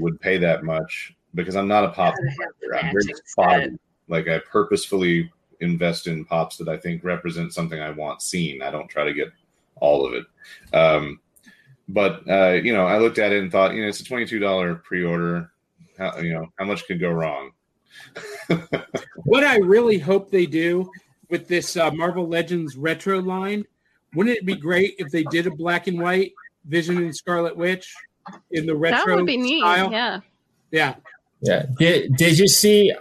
would 0.00 0.20
pay 0.20 0.38
that 0.38 0.64
much 0.64 1.14
because 1.34 1.56
I'm 1.56 1.68
not 1.68 1.84
a 1.84 1.88
pop 1.88 2.14
Gotta 2.14 2.28
have 2.28 2.36
the 2.60 2.66
collector. 2.68 2.86
I'm 2.86 2.92
very 2.92 3.14
spotty. 3.24 3.78
Like 4.08 4.28
I 4.28 4.38
purposefully 4.38 5.30
invest 5.60 6.06
in 6.06 6.24
pops 6.24 6.56
that 6.58 6.68
I 6.68 6.76
think 6.76 7.04
represent 7.04 7.52
something 7.52 7.80
I 7.80 7.90
want 7.90 8.22
seen. 8.22 8.62
I 8.62 8.70
don't 8.70 8.88
try 8.88 9.04
to 9.04 9.14
get 9.14 9.28
all 9.76 10.06
of 10.06 10.14
it. 10.14 10.26
Um, 10.76 11.20
but 11.88 12.28
uh, 12.28 12.52
you 12.52 12.72
know, 12.72 12.86
I 12.86 12.98
looked 12.98 13.18
at 13.18 13.32
it 13.32 13.42
and 13.42 13.52
thought, 13.52 13.74
you 13.74 13.82
know, 13.82 13.88
it's 13.88 14.00
a 14.00 14.04
twenty-two 14.04 14.38
dollar 14.38 14.76
pre-order. 14.76 15.50
How, 15.98 16.18
you 16.18 16.32
know, 16.32 16.50
how 16.58 16.64
much 16.64 16.86
could 16.86 17.00
go 17.00 17.10
wrong? 17.10 17.52
What 19.24 19.42
I 19.42 19.56
really 19.56 19.98
hope 19.98 20.30
they 20.30 20.46
do 20.46 20.90
with 21.30 21.48
this 21.48 21.76
uh, 21.76 21.90
Marvel 21.90 22.28
Legends 22.28 22.76
retro 22.76 23.20
line, 23.20 23.64
wouldn't 24.14 24.36
it 24.36 24.46
be 24.46 24.54
great 24.54 24.94
if 24.98 25.10
they 25.10 25.24
did 25.24 25.46
a 25.46 25.50
black 25.50 25.86
and 25.86 26.00
white 26.00 26.32
Vision 26.66 26.98
and 26.98 27.14
Scarlet 27.14 27.56
Witch 27.56 27.92
in 28.50 28.66
the 28.66 28.76
retro 28.76 29.06
that 29.06 29.16
would 29.16 29.26
be 29.26 29.36
neat. 29.36 29.60
style? 29.60 29.90
Yeah. 29.90 30.20
Yeah. 30.70 30.94
Yeah. 31.40 31.66
Did, 31.78 32.16
did 32.16 32.38
you 32.38 32.46
see? 32.46 32.92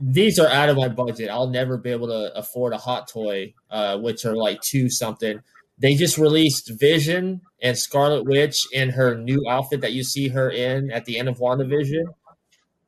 These 0.00 0.38
are 0.38 0.48
out 0.48 0.68
of 0.68 0.76
my 0.76 0.88
budget. 0.88 1.30
I'll 1.30 1.48
never 1.48 1.76
be 1.76 1.90
able 1.90 2.08
to 2.08 2.36
afford 2.36 2.72
a 2.72 2.78
hot 2.78 3.08
toy, 3.08 3.54
uh, 3.70 3.98
which 3.98 4.24
are 4.24 4.34
like 4.34 4.60
two 4.60 4.90
something. 4.90 5.40
They 5.78 5.94
just 5.94 6.18
released 6.18 6.72
Vision 6.78 7.40
and 7.62 7.76
Scarlet 7.76 8.24
Witch 8.24 8.58
in 8.72 8.90
her 8.90 9.16
new 9.16 9.44
outfit 9.48 9.80
that 9.80 9.92
you 9.92 10.04
see 10.04 10.28
her 10.28 10.50
in 10.50 10.90
at 10.90 11.04
the 11.04 11.18
end 11.18 11.28
of 11.28 11.38
WandaVision. 11.38 12.04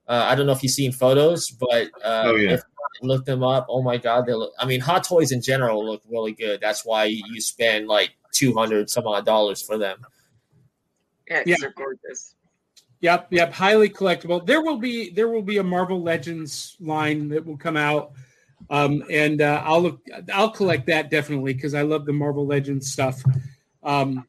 Uh, 0.08 0.24
I 0.28 0.34
don't 0.34 0.46
know 0.46 0.52
if 0.52 0.62
you've 0.62 0.72
seen 0.72 0.92
photos, 0.92 1.50
but 1.50 1.88
uh, 2.04 2.22
Oh, 2.26 2.36
yeah. 2.36 2.52
if 2.54 2.62
you 3.02 3.08
look 3.08 3.24
them 3.24 3.42
up. 3.42 3.66
Oh 3.68 3.82
my 3.82 3.96
god, 3.96 4.26
they 4.26 4.32
look. 4.34 4.52
I 4.58 4.64
mean, 4.66 4.80
hot 4.80 5.04
toys 5.04 5.32
in 5.32 5.42
general 5.42 5.84
look 5.84 6.02
really 6.08 6.32
good. 6.32 6.60
That's 6.60 6.84
why 6.84 7.04
you 7.06 7.40
spend 7.40 7.88
like 7.88 8.10
two 8.32 8.54
hundred 8.54 8.88
some 8.90 9.06
odd 9.06 9.24
dollars 9.26 9.62
for 9.62 9.76
them. 9.78 9.98
Yeah, 11.28 11.38
'cause 11.38 11.46
Yeah. 11.46 11.56
they're 11.60 11.74
gorgeous. 11.76 12.34
Yep, 13.00 13.28
yep, 13.30 13.52
highly 13.52 13.90
collectible. 13.90 14.44
There 14.46 14.62
will 14.62 14.78
be 14.78 15.10
there 15.10 15.28
will 15.28 15.42
be 15.42 15.58
a 15.58 15.62
Marvel 15.64 16.00
Legends 16.02 16.76
line 16.80 17.28
that 17.30 17.44
will 17.44 17.56
come 17.58 17.76
out, 17.76 18.12
um, 18.70 19.02
and 19.10 19.42
uh, 19.42 19.60
I'll 19.64 19.82
look 19.82 20.00
I'll 20.32 20.50
collect 20.50 20.86
that 20.86 21.10
definitely 21.10 21.52
because 21.52 21.74
I 21.74 21.82
love 21.82 22.06
the 22.06 22.12
Marvel 22.12 22.46
Legends 22.46 22.90
stuff. 22.92 23.22
Um, 23.82 24.26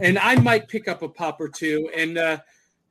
and 0.00 0.18
I 0.18 0.36
might 0.36 0.68
pick 0.68 0.88
up 0.88 1.00
a 1.02 1.08
pop 1.08 1.40
or 1.40 1.48
two. 1.48 1.88
And 1.96 2.18
uh, 2.18 2.38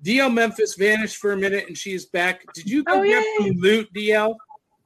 D'Elle 0.02 0.30
Memphis 0.30 0.76
vanished 0.76 1.18
for 1.18 1.32
a 1.34 1.38
minute, 1.38 1.68
and 1.68 1.78
she 1.78 1.94
is 1.94 2.06
back. 2.06 2.42
Did 2.54 2.70
you 2.70 2.84
go 2.84 3.00
Oh, 3.00 3.04
get 3.04 3.24
yay. 3.24 3.48
some 3.48 3.58
loot, 3.58 3.92
D'Elle? 3.94 4.38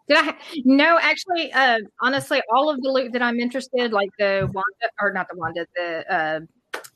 Did 0.07 0.17
I? 0.17 0.35
No, 0.65 0.97
actually, 1.01 1.51
uh, 1.53 1.79
honestly, 2.01 2.41
all 2.53 2.69
of 2.69 2.81
the 2.81 2.89
loot 2.89 3.11
that 3.13 3.21
I'm 3.21 3.39
interested, 3.39 3.91
like 3.91 4.09
the 4.17 4.49
Wanda 4.53 4.93
or 5.01 5.11
not 5.11 5.27
the 5.29 5.37
Wanda, 5.37 5.65
the 5.75 6.13
uh, 6.13 6.39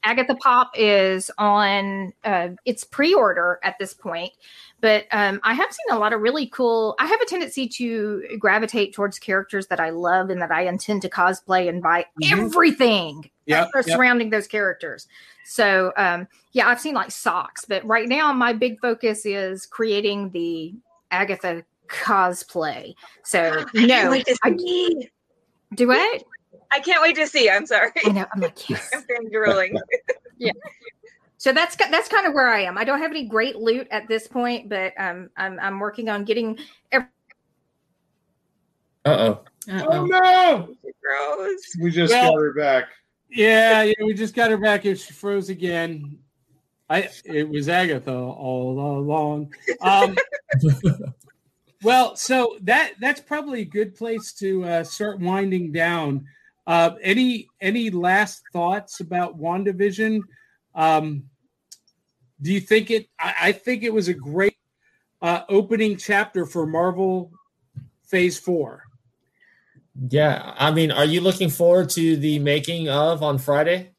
Agatha 0.03 0.35
Pop 0.35 0.71
is 0.75 1.31
on. 1.37 2.13
Uh, 2.23 2.49
it's 2.65 2.83
pre-order 2.83 3.59
at 3.63 3.77
this 3.79 3.93
point, 3.93 4.31
but 4.81 5.05
um, 5.11 5.39
I 5.43 5.53
have 5.53 5.71
seen 5.71 5.95
a 5.95 5.99
lot 5.99 6.13
of 6.13 6.21
really 6.21 6.47
cool. 6.47 6.95
I 6.99 7.05
have 7.05 7.21
a 7.21 7.25
tendency 7.25 7.67
to 7.69 8.23
gravitate 8.39 8.93
towards 8.93 9.17
characters 9.19 9.67
that 9.67 9.79
I 9.79 9.91
love 9.91 10.29
and 10.29 10.41
that 10.41 10.51
I 10.51 10.63
intend 10.67 11.01
to 11.03 11.09
cosplay 11.09 11.69
and 11.69 11.81
buy 11.81 12.05
Mhm. 12.21 12.31
everything 12.45 13.29
Yep, 13.45 13.69
yep. 13.75 13.85
surrounding 13.85 14.29
those 14.29 14.47
characters. 14.47 15.07
So 15.45 15.91
um, 15.97 16.27
yeah, 16.53 16.67
I've 16.67 16.79
seen 16.79 16.95
like 16.95 17.11
socks, 17.11 17.65
but 17.65 17.83
right 17.85 18.07
now 18.07 18.31
my 18.33 18.53
big 18.53 18.79
focus 18.79 19.25
is 19.25 19.65
creating 19.65 20.31
the 20.31 20.73
Agatha 21.11 21.63
cosplay. 21.87 22.95
So 23.23 23.65
no, 23.73 24.11
I 24.43 24.49
do 25.75 25.91
it. 25.91 26.23
I 26.73 26.79
can't 26.79 27.01
wait 27.01 27.15
to 27.17 27.27
see. 27.27 27.49
I'm 27.49 27.65
sorry. 27.67 27.91
I 28.03 28.09
know. 28.11 28.25
I'm 28.33 28.41
like 28.41 28.69
yes. 28.69 28.89
I'm 28.93 29.03
feeling 29.03 29.29
drooling. 29.31 29.77
So 31.37 31.51
that's 31.51 31.75
that's 31.75 32.07
kind 32.07 32.25
of 32.25 32.33
where 32.33 32.47
I 32.47 32.61
am. 32.61 32.77
I 32.77 32.85
don't 32.85 32.99
have 32.99 33.11
any 33.11 33.25
great 33.25 33.57
loot 33.57 33.85
at 33.91 34.07
this 34.07 34.29
point, 34.29 34.69
but 34.69 34.93
um, 34.97 35.29
I'm 35.35 35.59
I'm 35.59 35.77
working 35.77 36.07
on 36.07 36.23
getting. 36.23 36.57
Every- 36.89 37.09
Uh 39.03 39.09
oh. 39.09 39.43
Oh 39.69 40.05
no! 40.05 40.75
Gross. 41.01 41.75
We 41.81 41.91
just 41.91 42.13
Well- 42.13 42.31
got 42.31 42.41
her 42.41 42.53
back. 42.53 42.85
Yeah, 43.29 43.81
yeah, 43.81 43.93
we 44.05 44.13
just 44.13 44.35
got 44.35 44.51
her 44.51 44.57
back. 44.57 44.85
and 44.85 44.97
She 44.97 45.11
froze 45.11 45.49
again. 45.49 46.17
I 46.89 47.09
it 47.25 47.49
was 47.49 47.67
Agatha 47.67 48.13
all 48.15 48.99
along. 48.99 49.53
Um, 49.81 50.15
well, 51.83 52.15
so 52.15 52.57
that 52.61 52.93
that's 53.01 53.19
probably 53.19 53.61
a 53.61 53.65
good 53.65 53.95
place 53.95 54.31
to 54.35 54.63
uh, 54.63 54.83
start 54.85 55.19
winding 55.19 55.73
down. 55.73 56.25
Uh, 56.65 56.91
any 57.01 57.47
any 57.61 57.89
last 57.89 58.43
thoughts 58.53 58.99
about 58.99 59.39
WandaVision? 59.39 60.21
Um, 60.75 61.23
do 62.41 62.53
you 62.53 62.59
think 62.59 62.91
it? 62.91 63.09
I, 63.19 63.33
I 63.41 63.51
think 63.51 63.83
it 63.83 63.93
was 63.93 64.07
a 64.07 64.13
great 64.13 64.57
uh, 65.21 65.41
opening 65.49 65.97
chapter 65.97 66.45
for 66.45 66.65
Marvel 66.65 67.31
Phase 68.05 68.37
Four. 68.39 68.83
Yeah, 70.09 70.53
I 70.57 70.71
mean, 70.71 70.91
are 70.91 71.05
you 71.05 71.21
looking 71.21 71.49
forward 71.49 71.89
to 71.91 72.17
the 72.17 72.39
making 72.39 72.89
of 72.89 73.21
on 73.21 73.37
Friday? 73.37 73.91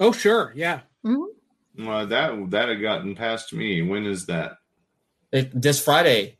Oh, 0.00 0.12
sure, 0.12 0.52
yeah. 0.56 0.80
Well, 1.78 2.06
that 2.06 2.50
that 2.50 2.68
had 2.68 2.80
gotten 2.80 3.14
past 3.14 3.52
me. 3.52 3.82
When 3.82 4.06
is 4.06 4.26
that? 4.26 4.58
It, 5.32 5.60
this 5.60 5.82
Friday, 5.82 6.38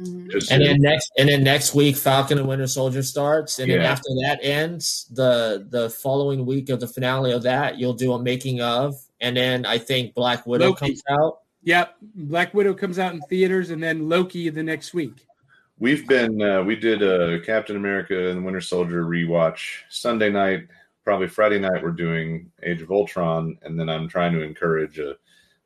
Mhm. 0.00 0.50
And 0.50 0.62
then 0.62 0.76
next, 0.80 1.10
and 1.16 1.28
then 1.28 1.42
next 1.42 1.74
week, 1.74 1.96
Falcon 1.96 2.38
and 2.38 2.46
Winter 2.46 2.66
Soldier 2.66 3.02
starts, 3.02 3.58
and 3.58 3.70
then 3.70 3.80
after 3.80 4.08
that 4.22 4.38
ends, 4.42 5.06
the 5.14 5.66
the 5.70 5.88
following 5.88 6.44
week 6.44 6.68
of 6.68 6.80
the 6.80 6.86
finale 6.88 7.32
of 7.32 7.42
that, 7.44 7.78
you'll 7.78 7.94
do 7.94 8.12
a 8.12 8.22
making 8.22 8.60
of, 8.60 8.94
and 9.22 9.34
then 9.36 9.64
I 9.64 9.78
think 9.78 10.14
Black 10.14 10.46
Widow 10.46 10.68
Loki. 10.68 10.88
comes 10.88 11.02
out. 11.08 11.38
Yep, 11.62 11.96
Black 12.14 12.52
Widow 12.52 12.74
comes 12.74 12.98
out 12.98 13.14
in 13.14 13.20
theaters, 13.22 13.70
and 13.70 13.82
then 13.82 14.06
Loki 14.08 14.50
the 14.50 14.62
next 14.62 14.92
week. 14.92 15.26
We've 15.78 16.06
been 16.06 16.42
uh, 16.42 16.62
we 16.62 16.76
did 16.76 17.02
a 17.02 17.40
Captain 17.40 17.76
America 17.76 18.30
and 18.30 18.44
Winter 18.44 18.60
Soldier 18.60 19.04
rewatch 19.04 19.60
Sunday 19.88 20.30
night. 20.30 20.66
Probably 21.04 21.28
Friday 21.28 21.58
night 21.58 21.82
we're 21.82 21.90
doing 21.92 22.50
Age 22.62 22.82
of 22.82 22.90
Ultron, 22.90 23.56
and 23.62 23.80
then 23.80 23.88
I'm 23.88 24.08
trying 24.08 24.32
to 24.32 24.42
encourage 24.42 24.98
a 24.98 25.16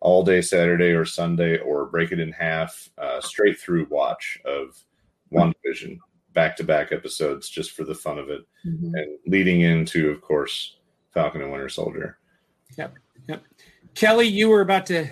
all 0.01 0.23
day 0.25 0.41
Saturday 0.41 0.93
or 0.93 1.05
Sunday 1.05 1.59
or 1.59 1.87
break 1.87 2.11
it 2.13 2.21
in 2.21 2.33
half 2.33 2.89
uh, 2.99 3.21
straight 3.21 3.59
through 3.59 3.87
watch 3.91 4.39
of 4.45 4.77
one 5.29 5.53
WandaVision 5.67 5.99
back 6.33 6.57
to 6.57 6.65
back 6.65 6.91
episodes 6.93 7.49
just 7.49 7.73
for 7.73 7.85
the 7.85 7.95
fun 7.95 8.19
of 8.19 8.31
it, 8.31 8.43
Mhm. 8.67 8.93
and 8.95 9.19
leading 9.27 9.61
into 9.63 10.11
of 10.11 10.21
course 10.21 10.77
Falcon 11.13 11.43
and 11.43 11.51
Winter 11.51 11.69
Soldier. 11.69 12.19
Yep, 12.79 12.95
yep. 13.29 13.45
Kelly, 13.95 14.27
you 14.27 14.49
were 14.49 14.61
about 14.61 14.87
to 14.87 15.09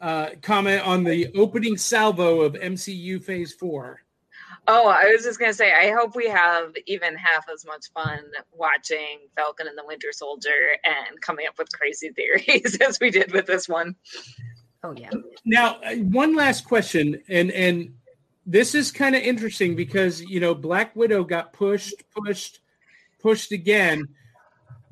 uh, 0.00 0.30
comment 0.40 0.86
on 0.86 1.04
the 1.04 1.30
opening 1.34 1.76
salvo 1.76 2.40
of 2.40 2.54
MCU 2.54 3.18
Phase 3.22 3.52
Four. 3.52 4.00
Oh, 4.66 4.88
I 4.88 5.10
was 5.10 5.24
just 5.24 5.38
gonna 5.38 5.54
say, 5.54 5.72
I 5.72 5.90
hope 5.92 6.14
we 6.14 6.28
have 6.28 6.72
even 6.86 7.16
half 7.16 7.46
as 7.52 7.64
much 7.64 7.86
fun 7.92 8.20
watching 8.52 9.20
Falcon 9.34 9.66
and 9.66 9.76
the 9.76 9.84
Winter 9.86 10.12
Soldier 10.12 10.76
and 10.84 11.20
coming 11.20 11.46
up 11.46 11.58
with 11.58 11.72
crazy 11.72 12.10
theories 12.16 12.78
as 12.80 12.98
we 13.00 13.10
did 13.10 13.32
with 13.32 13.46
this 13.46 13.68
one. 13.68 13.96
oh 14.84 14.92
yeah. 14.96 15.10
Now, 15.44 15.80
uh, 15.84 15.96
one 15.96 16.34
last 16.34 16.66
question, 16.66 17.20
and 17.28 17.50
and 17.50 17.94
this 18.46 18.74
is 18.74 18.90
kind 18.90 19.14
of 19.14 19.22
interesting 19.22 19.76
because 19.76 20.20
you 20.22 20.40
know 20.40 20.54
Black 20.54 20.94
Widow 20.94 21.24
got 21.24 21.52
pushed, 21.52 21.94
pushed, 22.14 22.60
pushed 23.20 23.52
again. 23.52 24.08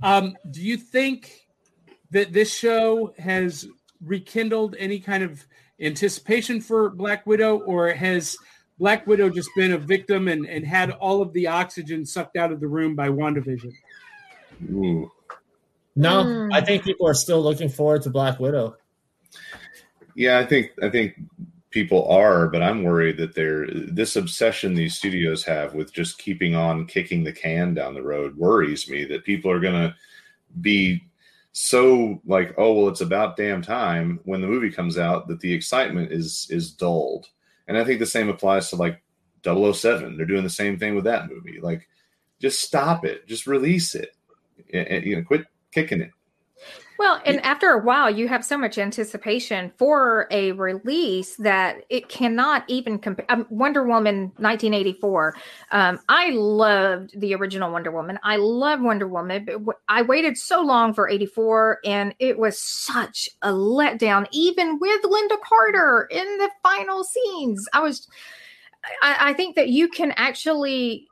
Um, 0.03 0.37
do 0.51 0.63
you 0.63 0.77
think 0.77 1.47
that 2.11 2.33
this 2.33 2.57
show 2.57 3.13
has 3.19 3.69
rekindled 4.01 4.77
any 4.79 5.01
kind 5.01 5.23
of 5.23 5.45
anticipation 5.81 6.61
for 6.61 6.91
Black 6.91 7.27
Widow, 7.27 7.59
or 7.61 7.91
has 7.91 8.37
Black 8.79 9.07
Widow 9.07 9.29
just 9.31 9.51
been 9.57 9.73
a 9.73 9.79
victim 9.79 10.29
and, 10.29 10.47
and 10.47 10.65
had 10.65 10.91
all 10.93 11.21
of 11.21 11.33
the 11.33 11.47
oxygen 11.49 12.07
sucked 12.07 12.37
out 12.37 12.53
of 12.53 12.61
the 12.61 12.69
room 12.69 12.95
by 12.95 13.09
WandaVision? 13.09 13.73
Ooh. 14.71 15.11
No, 15.97 16.25
Mm. 16.25 16.53
I 16.53 16.61
think 16.61 16.85
people 16.85 17.09
are 17.09 17.15
still 17.15 17.43
looking 17.43 17.69
forward 17.69 18.03
to 18.03 18.11
Black 18.11 18.39
Widow. 18.39 18.77
Yeah, 20.15 20.39
I 20.39 20.47
think 20.47 20.73
I 20.83 20.89
think 20.91 21.15
people 21.71 22.09
are, 22.09 22.49
but 22.49 22.63
I'm 22.63 22.83
worried 22.83 23.19
that 23.19 23.35
they're 23.35 23.67
this 23.71 24.17
obsession 24.17 24.75
these 24.75 24.97
studios 24.97 25.45
have 25.45 25.75
with 25.75 25.93
just 25.93 26.19
keeping 26.19 26.55
on 26.55 26.87
kicking 26.87 27.25
the 27.25 27.33
can 27.33 27.75
down 27.75 27.95
the 27.95 28.03
road 28.03 28.37
worries 28.37 28.89
me 28.89 29.05
that 29.07 29.25
people 29.25 29.51
are 29.51 29.61
gonna 29.61 29.95
be 30.61 31.03
so 31.53 32.21
like, 32.25 32.55
oh 32.59 32.73
well, 32.75 32.89
it's 32.89 33.01
about 33.01 33.37
damn 33.37 33.63
time 33.63 34.21
when 34.25 34.41
the 34.41 34.47
movie 34.47 34.71
comes 34.71 34.99
out 34.99 35.27
that 35.29 35.41
the 35.41 35.53
excitement 35.53 36.13
is 36.13 36.47
is 36.51 36.71
dulled. 36.73 37.27
And 37.69 37.77
I 37.77 37.85
think 37.85 38.01
the 38.01 38.07
same 38.07 38.29
applies 38.29 38.71
to 38.71 38.77
like 38.77 39.03
007. 39.45 40.17
They're 40.17 40.27
doing 40.27 40.43
the 40.43 40.51
same 40.51 40.79
thing 40.79 40.95
with 40.95 41.05
that 41.05 41.29
movie. 41.29 41.61
Like, 41.61 41.87
just 42.41 42.61
stop 42.61 43.05
it, 43.05 43.29
just 43.29 43.47
release 43.47 43.95
it, 43.95 44.17
and, 44.73 44.87
and, 44.89 45.05
you 45.05 45.17
know, 45.17 45.23
quit 45.23 45.47
kicking 45.71 46.01
it. 46.01 46.11
Well, 46.99 47.21
and 47.25 47.41
after 47.45 47.69
a 47.69 47.79
while, 47.79 48.11
you 48.11 48.27
have 48.27 48.45
so 48.45 48.59
much 48.59 48.77
anticipation 48.77 49.71
for 49.79 50.27
a 50.33 50.51
release 50.51 51.37
that 51.37 51.85
it 51.91 52.09
cannot 52.09 52.65
even 52.67 52.99
compare. 52.99 53.25
Um, 53.29 53.47
Wonder 53.51 53.85
Woman 53.85 54.33
1984. 54.39 55.37
Um, 55.71 56.01
I 56.09 56.31
loved 56.31 57.19
the 57.21 57.37
original 57.37 57.71
Wonder 57.71 57.93
Woman. 57.93 58.19
I 58.25 58.35
love 58.35 58.81
Wonder 58.81 59.07
Woman, 59.07 59.45
but 59.45 59.53
w- 59.53 59.79
I 59.89 60.03
waited 60.03 60.37
so 60.37 60.61
long 60.61 60.93
for 60.93 61.09
84, 61.09 61.79
and 61.85 62.17
it 62.19 62.37
was 62.37 62.61
such 62.61 63.29
a 63.43 63.53
letdown, 63.53 64.27
even 64.33 64.81
with 64.81 65.01
Lynda 65.03 65.41
Carter 65.41 66.09
in 66.11 66.39
the 66.39 66.51
final 66.65 67.05
scenes. 67.05 67.65
I 67.73 67.81
was, 67.81 68.09
I, 69.03 69.31
I 69.31 69.33
think 69.35 69.55
that 69.55 69.69
you 69.69 69.89
can 69.89 70.13
actually 70.17 71.07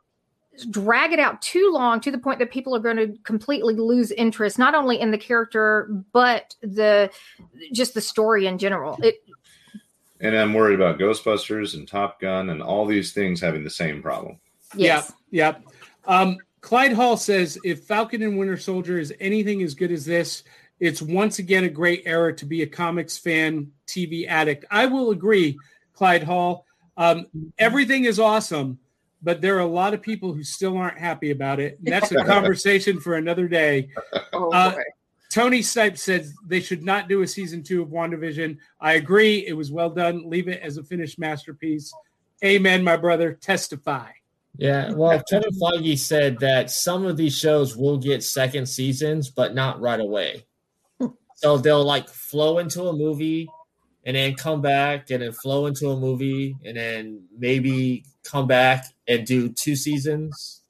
drag 0.65 1.13
it 1.13 1.19
out 1.19 1.41
too 1.43 1.71
long 1.73 2.01
to 2.01 2.11
the 2.11 2.19
point 2.19 2.39
that 2.39 2.51
people 2.51 2.75
are 2.75 2.81
going 2.81 2.97
to 2.97 3.17
completely 3.25 3.75
lose 3.75 4.11
interest 4.13 4.59
not 4.59 4.75
only 4.75 5.01
in 5.01 5.11
the 5.11 5.19
character 5.19 5.89
but 6.13 6.55
the 6.63 7.11
just 7.73 7.95
the 7.95 8.01
story 8.01 8.47
in 8.47 8.59
general 8.59 8.99
it 9.03 9.17
And 10.21 10.35
I'm 10.35 10.55
worried 10.55 10.77
about 10.77 10.99
Ghostbusters 10.99 11.75
and 11.75 11.87
Top 11.87 12.21
Gun 12.21 12.51
and 12.51 12.63
all 12.63 12.87
these 12.87 13.13
things 13.13 13.41
having 13.41 13.65
the 13.65 13.71
same 13.71 14.03
problem. 14.03 14.39
yes 14.75 15.13
Yep. 15.31 15.63
Yep. 15.65 15.73
Um, 16.07 16.39
Clyde 16.67 16.95
Hall 16.95 17.17
says 17.17 17.59
if 17.63 17.85
Falcon 17.85 18.23
and 18.23 18.37
Winter 18.37 18.57
Soldier 18.57 18.99
is 18.99 19.15
anything 19.21 19.63
as 19.63 19.75
good 19.75 19.93
as 19.93 20.05
this, 20.05 20.43
it's 20.81 21.01
once 21.01 21.39
again 21.39 21.65
a 21.65 21.69
great 21.69 22.03
era 22.07 22.35
to 22.35 22.45
be 22.45 22.63
a 22.63 22.67
comics 22.67 23.17
fan, 23.17 23.71
TV 23.87 24.27
addict. 24.27 24.65
I 24.71 24.87
will 24.87 25.11
agree, 25.11 25.59
Clyde 25.93 26.25
Hall. 26.25 26.67
Um, 26.97 27.27
everything 27.59 28.05
is 28.05 28.19
awesome, 28.19 28.79
but 29.23 29.41
there 29.41 29.57
are 29.57 29.61
a 29.61 29.67
lot 29.67 29.95
of 29.95 30.03
people 30.03 30.33
who 30.33 30.43
still 30.43 30.77
aren't 30.77 30.99
happy 30.99 31.31
about 31.31 31.61
it. 31.61 31.79
And 31.79 31.93
that's 31.93 32.13
a 32.13 32.25
conversation 32.25 33.01
for 33.01 33.15
another 33.15 33.49
day. 33.49 33.89
Oh, 34.33 34.51
Uh. 34.53 34.75
Tony 35.29 35.59
Stipe 35.59 35.99
said 35.99 36.27
they 36.47 36.61
should 36.61 36.83
not 36.85 37.09
do 37.09 37.21
a 37.23 37.27
season 37.27 37.63
two 37.63 37.83
of 37.83 37.89
WandaVision. 37.89 38.57
I 38.81 38.93
agree. 38.95 39.47
It 39.47 39.53
was 39.55 39.71
well 39.73 39.91
done. 39.91 40.31
Leave 40.31 40.49
it 40.49 40.63
as 40.63 40.77
a 40.79 40.85
finished 40.85 41.19
masterpiece. 41.19 41.93
Amen, 42.45 42.83
my 42.85 42.97
brother. 42.97 43.35
Testify. 43.35 44.09
Yeah, 44.57 44.93
well, 44.93 45.21
Kevin 45.29 45.51
Feige 45.51 45.99
said 45.99 46.39
that 46.39 46.71
some 46.71 47.05
of 47.05 47.17
these 47.19 47.37
shows 47.37 47.77
will 47.77 47.99
get 47.99 48.23
second 48.23 48.67
seasons, 48.67 49.29
but 49.29 49.55
not 49.55 49.81
right 49.81 50.01
away. 50.01 50.47
So 51.39 51.59
they'll 51.59 51.85
like 51.85 52.09
flow 52.09 52.61
into 52.61 52.85
a 52.85 52.95
movie 52.95 53.47
and 54.07 54.15
then 54.17 54.35
come 54.35 54.63
back 54.63 55.11
and 55.11 55.23
then 55.23 55.33
flow 55.33 55.67
into 55.67 55.91
a 55.91 55.97
movie 55.99 56.57
and 56.65 56.77
then 56.77 57.25
maybe 57.37 58.05
come 58.23 58.47
back 58.47 58.87
and 59.09 59.27
do 59.27 59.49
two 59.49 59.75
seasons. 59.75 60.63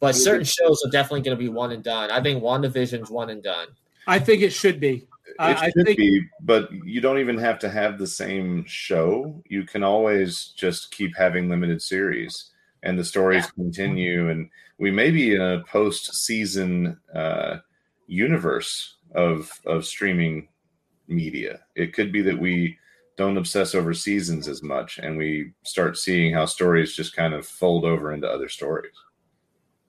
But 0.00 0.16
certain 0.16 0.44
shows 0.44 0.82
are 0.84 0.90
definitely 0.90 1.20
going 1.20 1.38
to 1.38 1.42
be 1.42 1.48
one 1.48 1.70
and 1.70 1.82
done. 1.82 2.10
I 2.10 2.20
think 2.20 2.42
WandaVision's 2.42 3.08
one 3.08 3.30
and 3.30 3.40
done. 3.40 3.68
I 4.08 4.18
think 4.18 4.42
it 4.42 4.50
should 4.50 4.80
be. 4.80 5.06
It 5.28 5.36
I 5.38 5.70
should 5.70 5.86
think 5.86 5.96
be, 5.96 6.26
but 6.40 6.70
you 6.84 7.00
don't 7.00 7.20
even 7.20 7.38
have 7.38 7.60
to 7.60 7.70
have 7.70 7.98
the 7.98 8.08
same 8.08 8.64
show. 8.66 9.40
You 9.48 9.62
can 9.62 9.84
always 9.84 10.46
just 10.56 10.90
keep 10.90 11.16
having 11.16 11.48
limited 11.48 11.80
series, 11.80 12.50
and 12.82 12.98
the 12.98 13.04
stories 13.04 13.48
continue. 13.52 14.28
And 14.28 14.50
we 14.78 14.90
may 14.90 15.12
be 15.12 15.36
in 15.36 15.40
a 15.40 15.62
post-season 15.70 16.98
uh, 17.14 17.58
universe 18.08 18.96
of 19.14 19.52
of 19.64 19.86
streaming 19.86 20.48
media. 21.12 21.60
It 21.74 21.92
could 21.94 22.12
be 22.12 22.22
that 22.22 22.38
we 22.38 22.78
don't 23.16 23.36
obsess 23.36 23.74
over 23.74 23.92
seasons 23.94 24.48
as 24.48 24.62
much, 24.62 24.98
and 24.98 25.16
we 25.16 25.52
start 25.64 25.98
seeing 25.98 26.34
how 26.34 26.46
stories 26.46 26.96
just 26.96 27.14
kind 27.14 27.34
of 27.34 27.46
fold 27.46 27.84
over 27.84 28.12
into 28.12 28.28
other 28.28 28.48
stories. 28.48 28.94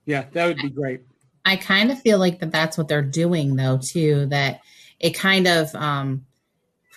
yeah, 0.06 0.26
that 0.34 0.48
would 0.48 0.58
be 0.58 0.70
great. 0.70 1.02
I 1.46 1.58
kind 1.58 1.92
of 1.92 2.02
feel 2.02 2.20
like 2.20 2.40
that 2.40 2.52
that's 2.52 2.78
what 2.78 2.88
they're 2.88 3.02
doing 3.02 3.56
though 3.56 3.78
too 3.78 4.28
that 4.28 4.62
it 5.00 5.12
kind 5.12 5.48
of 5.48 5.74
um 5.76 6.26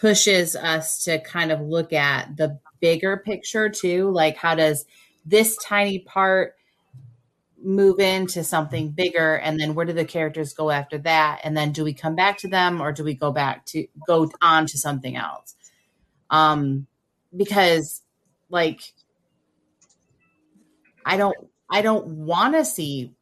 pushes 0.00 0.54
us 0.54 1.04
to 1.04 1.18
kind 1.20 1.50
of 1.50 1.60
look 1.60 1.92
at 1.92 2.36
the 2.36 2.58
bigger 2.80 3.16
picture 3.16 3.68
too 3.68 4.10
like 4.10 4.36
how 4.36 4.54
does 4.54 4.84
this 5.24 5.56
tiny 5.56 6.00
part 6.00 6.54
move 7.66 7.98
into 8.00 8.44
something 8.44 8.92
bigger 8.92 9.36
and 9.38 9.60
then 9.60 9.74
where 9.74 9.86
do 9.86 9.92
the 9.92 10.04
characters 10.04 10.54
go 10.54 10.70
after 10.70 10.98
that 10.98 11.40
and 11.44 11.56
then 11.56 11.72
do 11.72 11.84
we 11.84 11.92
come 11.94 12.14
back 12.14 12.38
to 12.38 12.48
them 12.48 12.80
or 12.80 12.92
do 12.92 13.04
we 13.04 13.14
go 13.14 13.32
back 13.32 13.66
to 13.66 13.86
go 14.06 14.30
on 14.42 14.66
to 14.66 14.78
something 14.78 15.16
else 15.16 15.56
um 16.30 16.86
because 17.36 18.02
like 18.50 18.94
I 21.04 21.16
don't 21.16 21.36
I 21.70 21.82
don't 21.82 22.06
want 22.08 22.54
to 22.54 22.64
see 22.64 23.14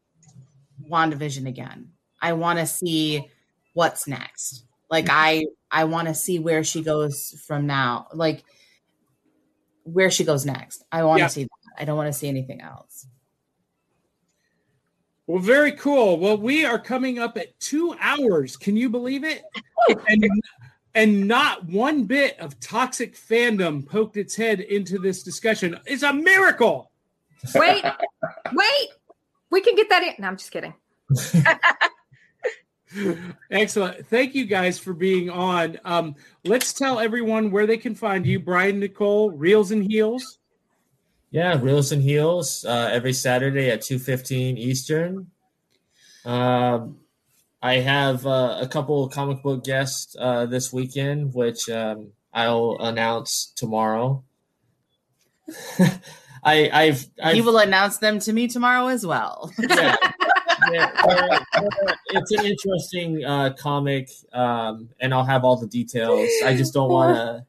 WandaVision 0.91 1.49
again. 1.49 1.93
I 2.23 2.35
want 2.35 2.59
to 2.59 2.67
see 2.67 3.31
what's 3.75 4.07
next. 4.07 4.65
Like 4.91 5.09
I 5.11 5.47
I 5.71 5.85
want 5.85 6.09
to 6.09 6.15
see 6.15 6.39
where 6.39 6.65
she 6.65 6.83
goes 6.83 7.43
from 7.47 7.67
now. 7.67 8.09
Like 8.15 8.45
where 9.85 10.11
she 10.11 10.25
goes 10.25 10.47
next. 10.47 10.85
I 10.93 11.05
want 11.05 11.23
to 11.23 11.25
Yeah. 11.25 11.29
see 11.29 11.45
that. 11.45 11.51
I 11.79 11.85
don't 11.85 11.97
want 11.97 12.09
to 12.13 12.19
see 12.19 12.29
anything 12.29 12.61
else. 12.61 13.07
Well, 15.27 15.41
very 15.41 15.73
cool. 15.73 16.19
Well, 16.19 16.37
we 16.37 16.65
are 16.65 16.79
coming 16.79 17.19
up 17.19 17.39
at 17.39 17.59
two 17.59 17.95
hours. 18.01 18.57
Can 18.57 18.77
you 18.77 18.91
believe 18.91 19.25
it? 19.25 19.43
and 20.09 20.25
and 20.95 21.27
not 21.27 21.65
one 21.65 22.05
bit 22.05 22.39
of 22.39 22.61
toxic 22.61 23.17
fandom 23.17 23.87
poked 23.87 24.17
its 24.17 24.37
head 24.37 24.61
into 24.61 24.99
this 24.99 25.23
discussion. 25.23 25.79
It's 25.87 26.03
a 26.03 26.13
miracle. 26.13 26.91
wait 27.55 27.85
wait 28.55 28.89
we 29.51 29.61
can 29.61 29.75
get 29.77 29.91
that 29.91 30.03
in 30.03 30.15
no 30.19 30.29
i'm 30.29 30.37
just 30.39 30.51
kidding 30.51 30.73
Excellent. 33.51 34.07
Thank 34.07 34.35
you 34.35 34.47
guys 34.47 34.79
for 34.79 34.95
being 34.95 35.29
on. 35.29 35.79
Um, 35.85 36.15
let's 36.45 36.73
tell 36.73 37.01
everyone 37.01 37.51
where 37.51 37.67
they 37.67 37.77
can 37.77 37.95
find 37.95 38.25
you. 38.25 38.39
Brian 38.39 38.79
Nicole, 38.79 39.33
Reels 39.33 39.73
and 39.73 39.83
Heels. 39.83 40.39
Yeah, 41.35 41.59
Reels 41.61 41.91
and 41.91 42.01
Heels 42.01 42.65
uh, 42.65 42.91
every 42.93 43.13
Saturday 43.13 43.69
at 43.69 43.83
two 43.83 43.99
fifteen 43.99 44.57
Eastern. 44.57 45.33
Um, 46.25 46.99
I 47.61 47.79
have 47.79 48.25
uh, 48.25 48.59
a 48.61 48.69
couple 48.69 49.03
of 49.03 49.13
comic 49.13 49.43
book 49.43 49.65
guests 49.65 50.15
uh, 50.17 50.47
this 50.47 50.73
weekend, 50.73 51.35
which 51.35 51.69
um, 51.69 52.13
I'll 52.33 52.77
announce 52.79 53.53
tomorrow. 53.57 54.23
I, 56.45 56.71
I've, 56.73 57.05
I've 57.21 57.35
he 57.35 57.41
will 57.41 57.59
announce 57.59 57.99
them 57.99 58.21
to 58.21 58.33
me 58.33 58.47
tomorrow 58.47 58.87
as 58.87 59.05
well. 59.05 59.53
yeah. 59.59 59.97
Yeah, 60.71 61.41
it's 62.11 62.31
an 62.31 62.47
interesting 62.47 63.25
uh, 63.25 63.55
comic, 63.59 64.09
um, 64.33 64.89
and 65.01 65.13
I'll 65.13 65.25
have 65.25 65.43
all 65.43 65.57
the 65.57 65.67
details. 65.67 66.29
I 66.45 66.57
just 66.57 66.73
don't 66.73 66.91
want 66.91 67.17
to 67.17 67.45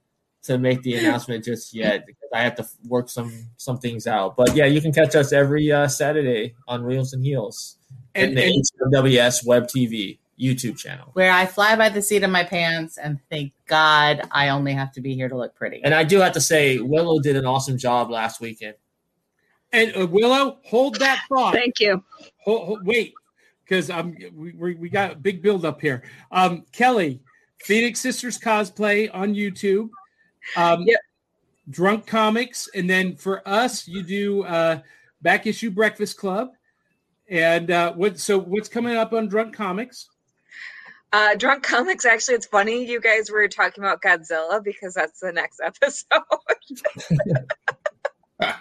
to 0.52 0.58
make 0.58 0.82
the 0.84 0.96
announcement 0.96 1.44
just 1.44 1.74
yet 1.74 2.06
I 2.36 2.42
have 2.42 2.56
to 2.56 2.66
work 2.88 3.10
some 3.10 3.32
some 3.58 3.78
things 3.80 4.08
out. 4.08 4.36
But 4.36 4.56
yeah, 4.56 4.66
you 4.66 4.82
can 4.82 4.92
catch 4.92 5.16
us 5.16 5.32
every 5.34 5.72
uh, 5.72 5.88
Saturday 5.88 6.56
on 6.68 6.84
Reels 6.84 7.14
and 7.14 7.24
Heels 7.24 7.78
And, 8.14 8.30
and 8.30 8.38
the 8.38 8.44
and 8.44 8.94
HWS 8.94 9.46
Web 9.46 9.68
TV 9.68 10.18
YouTube 10.40 10.78
channel. 10.78 11.12
where 11.14 11.32
I 11.32 11.46
fly 11.46 11.76
by 11.78 11.88
the 11.90 12.02
seat 12.02 12.24
of 12.24 12.30
my 12.30 12.44
pants 12.44 12.98
and 12.98 13.20
thank 13.30 13.54
God 13.68 14.28
I 14.32 14.50
only 14.50 14.74
have 14.74 14.92
to 14.94 15.02
be 15.02 15.16
here 15.16 15.30
to 15.30 15.38
look 15.38 15.56
pretty. 15.56 15.82
And 15.84 15.94
I 15.94 16.04
do 16.04 16.20
have 16.20 16.34
to 16.34 16.42
say, 16.42 16.80
Willow 16.80 17.20
did 17.20 17.38
an 17.38 17.46
awesome 17.46 17.78
job 17.78 18.12
last 18.12 18.42
weekend. 18.42 18.76
and 19.72 19.96
uh, 19.96 20.06
Willow, 20.08 20.58
hold 20.66 20.96
that 21.00 21.22
thought. 21.30 21.54
Thank 21.54 21.80
you. 21.80 22.04
Hold, 22.44 22.66
hold- 22.66 22.86
wait, 22.86 23.14
because 23.64 23.90
um, 23.90 24.14
we, 24.36 24.52
we 24.52 24.76
we 24.76 24.90
got 24.90 25.14
a 25.14 25.16
big 25.16 25.42
build 25.42 25.64
up 25.64 25.80
here. 25.80 26.04
Um, 26.32 26.66
Kelly, 26.74 27.22
Phoenix 27.64 28.02
Sisters 28.02 28.38
cosplay 28.38 29.10
on 29.14 29.34
YouTube. 29.34 29.88
Um, 30.58 30.84
Yep. 30.86 31.00
Drunk 31.70 32.06
Comics, 32.06 32.70
and 32.74 32.90
then 32.90 33.16
for 33.16 33.48
us, 33.48 33.88
you 33.88 34.04
do 34.04 34.44
uh, 34.44 34.80
Back 35.22 35.48
Issue 35.48 35.72
Breakfast 35.72 36.18
Club. 36.18 36.50
And 37.28 37.72
uh, 37.72 37.94
what? 37.94 38.20
So 38.20 38.40
what's 38.40 38.70
coming 38.70 38.96
up 38.96 39.14
on 39.14 39.28
Drunk 39.28 39.56
Comics? 39.56 40.10
Uh, 41.12 41.34
Drunk 41.36 41.64
Comics, 41.64 42.06
actually, 42.06 42.36
it's 42.36 42.46
funny 42.46 42.86
you 42.86 43.00
guys 43.00 43.32
were 43.32 43.48
talking 43.48 43.84
about 43.84 44.02
Godzilla 44.02 44.62
because 44.64 44.94
that's 44.94 45.22
the 45.22 45.32
next 45.32 45.62
episode. 45.64 46.22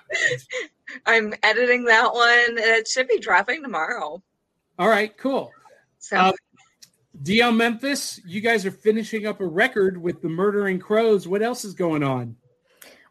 I'm 1.07 1.35
editing 1.43 1.85
that 1.87 2.15
one. 2.15 2.59
It 2.59 2.87
should 2.87 3.09
be 3.09 3.19
dropping 3.19 3.63
tomorrow. 3.63 4.23
All 4.79 4.89
right, 4.89 5.17
cool. 5.19 5.51
So 5.99 6.17
Uh, 6.17 6.33
D'Elle 7.23 7.53
Memphis, 7.53 8.21
you 8.25 8.41
guys 8.41 8.65
are 8.67 8.71
finishing 8.71 9.27
up 9.27 9.41
a 9.41 9.47
record 9.47 10.01
with 10.01 10.23
the 10.23 10.29
Murdering 10.29 10.79
Crows. 10.79 11.27
What 11.27 11.43
else 11.43 11.65
is 11.65 11.75
going 11.75 12.03
on? 12.03 12.37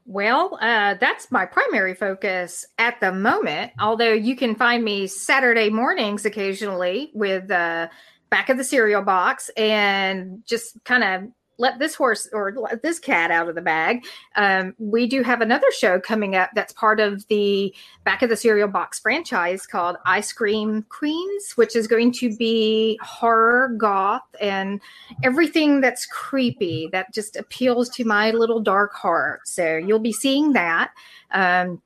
Well, 0.06 0.58
uh, 0.60 0.96
that's 1.00 1.32
my 1.32 1.46
primary 1.46 1.96
focus 1.96 2.66
at 2.78 3.00
the 3.00 3.14
moment. 3.14 3.72
Although 3.80 4.12
you 4.12 4.36
can 4.36 4.56
find 4.56 4.84
me 4.84 5.08
Saturday 5.08 5.70
mornings 5.70 6.26
occasionally 6.26 7.12
with 7.14 7.50
uh, 7.50 7.88
back 8.30 8.50
of 8.50 8.58
the 8.58 8.64
cereal 8.64 9.02
box 9.02 9.50
and 9.56 10.44
just 10.46 10.84
kind 10.84 11.04
of 11.04 11.32
let 11.58 11.80
this 11.80 11.96
horse 11.96 12.28
or 12.34 12.54
let 12.54 12.82
this 12.82 13.00
cat 13.00 13.32
out 13.32 13.50
of 13.50 13.56
the 13.56 13.62
bag. 13.62 14.06
Um, 14.36 14.74
we 14.78 15.08
do 15.08 15.24
have 15.24 15.42
another 15.42 15.72
show 15.72 16.00
coming 16.00 16.36
up 16.36 16.50
that's 16.56 16.74
part 16.74 17.00
of 17.00 17.28
the 17.28 17.74
back 18.04 18.22
of 18.22 18.30
the 18.30 18.36
cereal 18.36 18.68
box 18.68 19.00
franchise 19.00 19.66
called 19.66 19.98
Ice 20.06 20.34
Cream 20.34 20.86
Queens, 20.90 21.54
which 21.56 21.76
is 21.76 21.88
going 21.88 22.12
to 22.14 22.36
be 22.36 23.00
horror, 23.02 23.70
goth, 23.78 24.24
and 24.42 24.82
everything 25.24 25.82
that's 25.82 26.06
creepy 26.08 26.90
that 26.92 27.14
just 27.14 27.36
appeals 27.36 27.90
to 27.90 28.06
my 28.06 28.32
little 28.32 28.60
dark 28.60 28.94
heart. 28.94 29.48
So 29.48 29.78
you'll 29.78 30.00
be 30.00 30.14
seeing 30.14 30.54
that. 30.54 30.92
Um, 31.32 31.82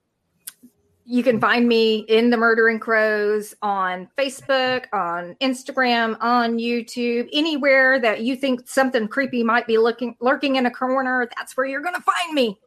you 1.10 1.24
can 1.24 1.40
find 1.40 1.68
me 1.68 2.00
in 2.10 2.30
the 2.30 2.38
Murdering 2.38 2.80
Crows 2.80 3.56
on 3.62 4.10
Facebook, 4.18 4.86
on 4.92 5.36
Instagram, 5.42 6.18
on 6.20 6.58
YouTube, 6.58 7.30
anywhere 7.32 8.00
that 8.00 8.22
you 8.22 8.36
think 8.36 8.68
something 8.68 9.08
creepy 9.08 9.42
might 9.42 9.66
be 9.66 9.78
looking 9.78 10.18
lurking 10.20 10.58
in 10.58 10.66
a 10.66 10.72
corner. 10.72 11.30
That's 11.38 11.56
where 11.56 11.66
you're 11.66 11.82
going 11.82 11.96
to 11.96 12.02
find 12.02 12.34
me, 12.34 12.60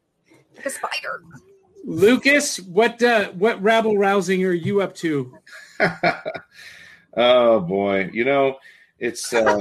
like 0.56 0.66
a 0.66 0.70
spider. 0.70 1.22
Lucas, 1.84 2.58
what 2.60 3.02
uh, 3.02 3.30
what 3.32 3.62
rabble 3.62 3.98
rousing 3.98 4.42
are 4.44 4.52
you 4.52 4.80
up 4.80 4.94
to? 4.96 5.36
oh 7.16 7.60
boy, 7.60 8.08
you 8.12 8.24
know 8.24 8.56
it's 9.00 9.32
uh, 9.32 9.58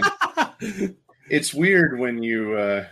it's 1.29 1.53
weird 1.53 1.97
when 1.97 2.21
you 2.21 2.53
uh, 2.53 2.85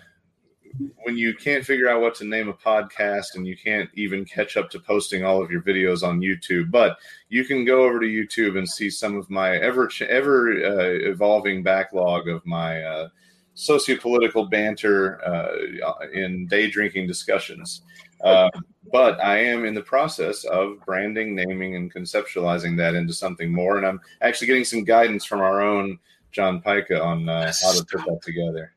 when 1.03 1.18
you 1.18 1.34
can't 1.34 1.65
figure 1.65 1.89
out 1.89 2.02
what 2.02 2.15
to 2.15 2.26
name 2.26 2.49
a 2.49 2.53
podcast 2.53 3.35
and 3.35 3.48
you 3.48 3.56
can't 3.56 3.89
even 3.94 4.26
catch 4.26 4.57
up 4.57 4.69
to 4.72 4.80
posting 4.80 5.23
all 5.23 5.41
of 5.41 5.52
your 5.52 5.61
videos 5.61 6.03
on 6.03 6.19
YouTube. 6.19 6.72
But 6.72 6.98
you 7.30 7.45
can 7.45 7.65
go 7.65 7.84
over 7.84 7.99
to 7.99 8.06
YouTube 8.06 8.57
and 8.57 8.68
see 8.68 8.89
some 8.89 9.15
of 9.15 9.30
my 9.30 9.57
ever 9.57 9.89
ever 10.07 10.52
uh, 10.52 11.10
evolving 11.10 11.64
backlog 11.64 12.27
of 12.27 12.45
my 12.45 12.81
uh, 12.81 13.10
sociopolitical 13.56 14.49
banter 14.49 15.19
uh, 15.26 16.06
in 16.14 16.45
day 16.48 16.69
drinking 16.69 17.07
discussions. 17.07 17.81
Uh, 18.23 18.49
but 18.91 19.23
I 19.23 19.38
am 19.39 19.65
in 19.65 19.73
the 19.73 19.81
process 19.81 20.44
of 20.45 20.84
branding, 20.85 21.35
naming, 21.35 21.76
and 21.76 21.94
conceptualizing 21.94 22.77
that 22.77 22.95
into 22.95 23.14
something 23.14 23.52
more. 23.52 23.77
And 23.77 23.85
I'm 23.85 23.99
actually 24.22 24.48
getting 24.48 24.64
some 24.64 24.84
guidance 24.84 25.26
from 25.26 25.41
our 25.41 25.61
own 25.61 25.99
John 26.31 26.61
Pyka 26.61 27.02
on 27.03 27.27
uh, 27.27 27.52
how 27.61 27.73
to 27.73 27.85
put 27.85 28.06
that 28.06 28.22
together. 28.22 28.73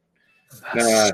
Nah, 0.74 1.10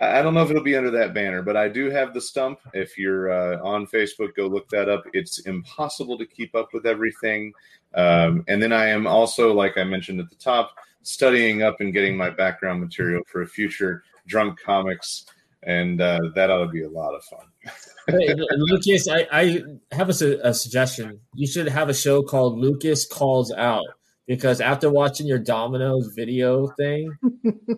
I 0.00 0.22
don't 0.22 0.34
know 0.34 0.42
if 0.42 0.50
it'll 0.50 0.62
be 0.62 0.76
under 0.76 0.90
that 0.92 1.14
banner, 1.14 1.42
but 1.42 1.56
I 1.56 1.68
do 1.68 1.90
have 1.90 2.14
the 2.14 2.20
stump. 2.20 2.60
If 2.72 2.96
you're 2.98 3.30
uh, 3.30 3.62
on 3.62 3.86
Facebook, 3.86 4.34
go 4.34 4.46
look 4.46 4.68
that 4.70 4.88
up. 4.88 5.04
It's 5.12 5.40
impossible 5.40 6.18
to 6.18 6.26
keep 6.26 6.54
up 6.54 6.70
with 6.72 6.86
everything. 6.86 7.52
Um, 7.94 8.44
and 8.48 8.62
then 8.62 8.72
I 8.72 8.86
am 8.86 9.06
also, 9.06 9.52
like 9.52 9.76
I 9.76 9.84
mentioned 9.84 10.20
at 10.20 10.30
the 10.30 10.36
top, 10.36 10.72
studying 11.02 11.62
up 11.62 11.76
and 11.80 11.92
getting 11.92 12.16
my 12.16 12.30
background 12.30 12.80
material 12.80 13.22
for 13.26 13.42
a 13.42 13.46
future 13.46 14.02
drunk 14.26 14.58
comics, 14.60 15.26
and 15.62 16.00
uh, 16.00 16.20
that 16.34 16.50
ought 16.50 16.64
to 16.64 16.70
be 16.70 16.82
a 16.82 16.90
lot 16.90 17.14
of 17.14 17.24
fun. 17.24 17.46
Hey, 18.10 18.34
Lucas, 18.56 19.06
I, 19.06 19.26
I 19.30 19.62
have 19.92 20.08
a, 20.08 20.14
su- 20.14 20.40
a 20.42 20.54
suggestion. 20.54 21.20
You 21.34 21.46
should 21.46 21.68
have 21.68 21.90
a 21.90 21.94
show 21.94 22.22
called 22.22 22.58
Lucas 22.58 23.06
Calls 23.06 23.52
Out 23.52 23.84
because 24.28 24.60
after 24.60 24.90
watching 24.90 25.26
your 25.26 25.38
Domino's 25.38 26.12
video 26.14 26.66
thing, 26.76 27.10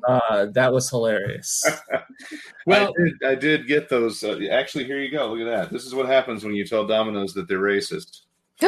uh, 0.09 0.47
that 0.47 0.73
was 0.73 0.91
hilarious. 0.91 1.65
well, 2.67 2.93
I 2.99 3.03
did, 3.05 3.15
I 3.25 3.35
did 3.37 3.67
get 3.69 3.89
those. 3.89 4.23
Uh, 4.25 4.41
actually, 4.51 4.85
here 4.85 4.99
you 4.99 5.13
go. 5.13 5.33
Look 5.33 5.47
at 5.47 5.51
that. 5.51 5.73
This 5.73 5.87
is 5.87 5.95
what 5.95 6.07
happens 6.07 6.45
when 6.45 6.55
you 6.55 6.67
tell 6.67 6.87
Domino's 6.87 7.33
that 7.35 7.47
they're 7.47 7.61
racist. 7.61 8.23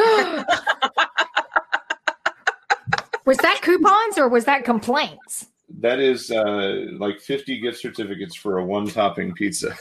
was 3.25 3.37
that 3.37 3.59
coupons 3.61 4.17
or 4.17 4.29
was 4.29 4.45
that 4.45 4.63
complaints? 4.63 5.47
That 5.79 5.99
is 5.99 6.31
uh, 6.31 6.85
like 6.93 7.19
50 7.19 7.59
gift 7.59 7.79
certificates 7.79 8.35
for 8.35 8.59
a 8.59 8.65
one 8.65 8.87
topping 8.87 9.33
pizza. 9.33 9.75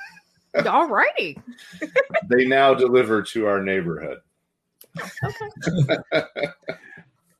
All 0.66 0.88
righty. 0.88 1.38
they 2.28 2.46
now 2.46 2.72
deliver 2.72 3.22
to 3.22 3.46
our 3.46 3.62
neighborhood. 3.62 4.18
Okay. 5.22 6.26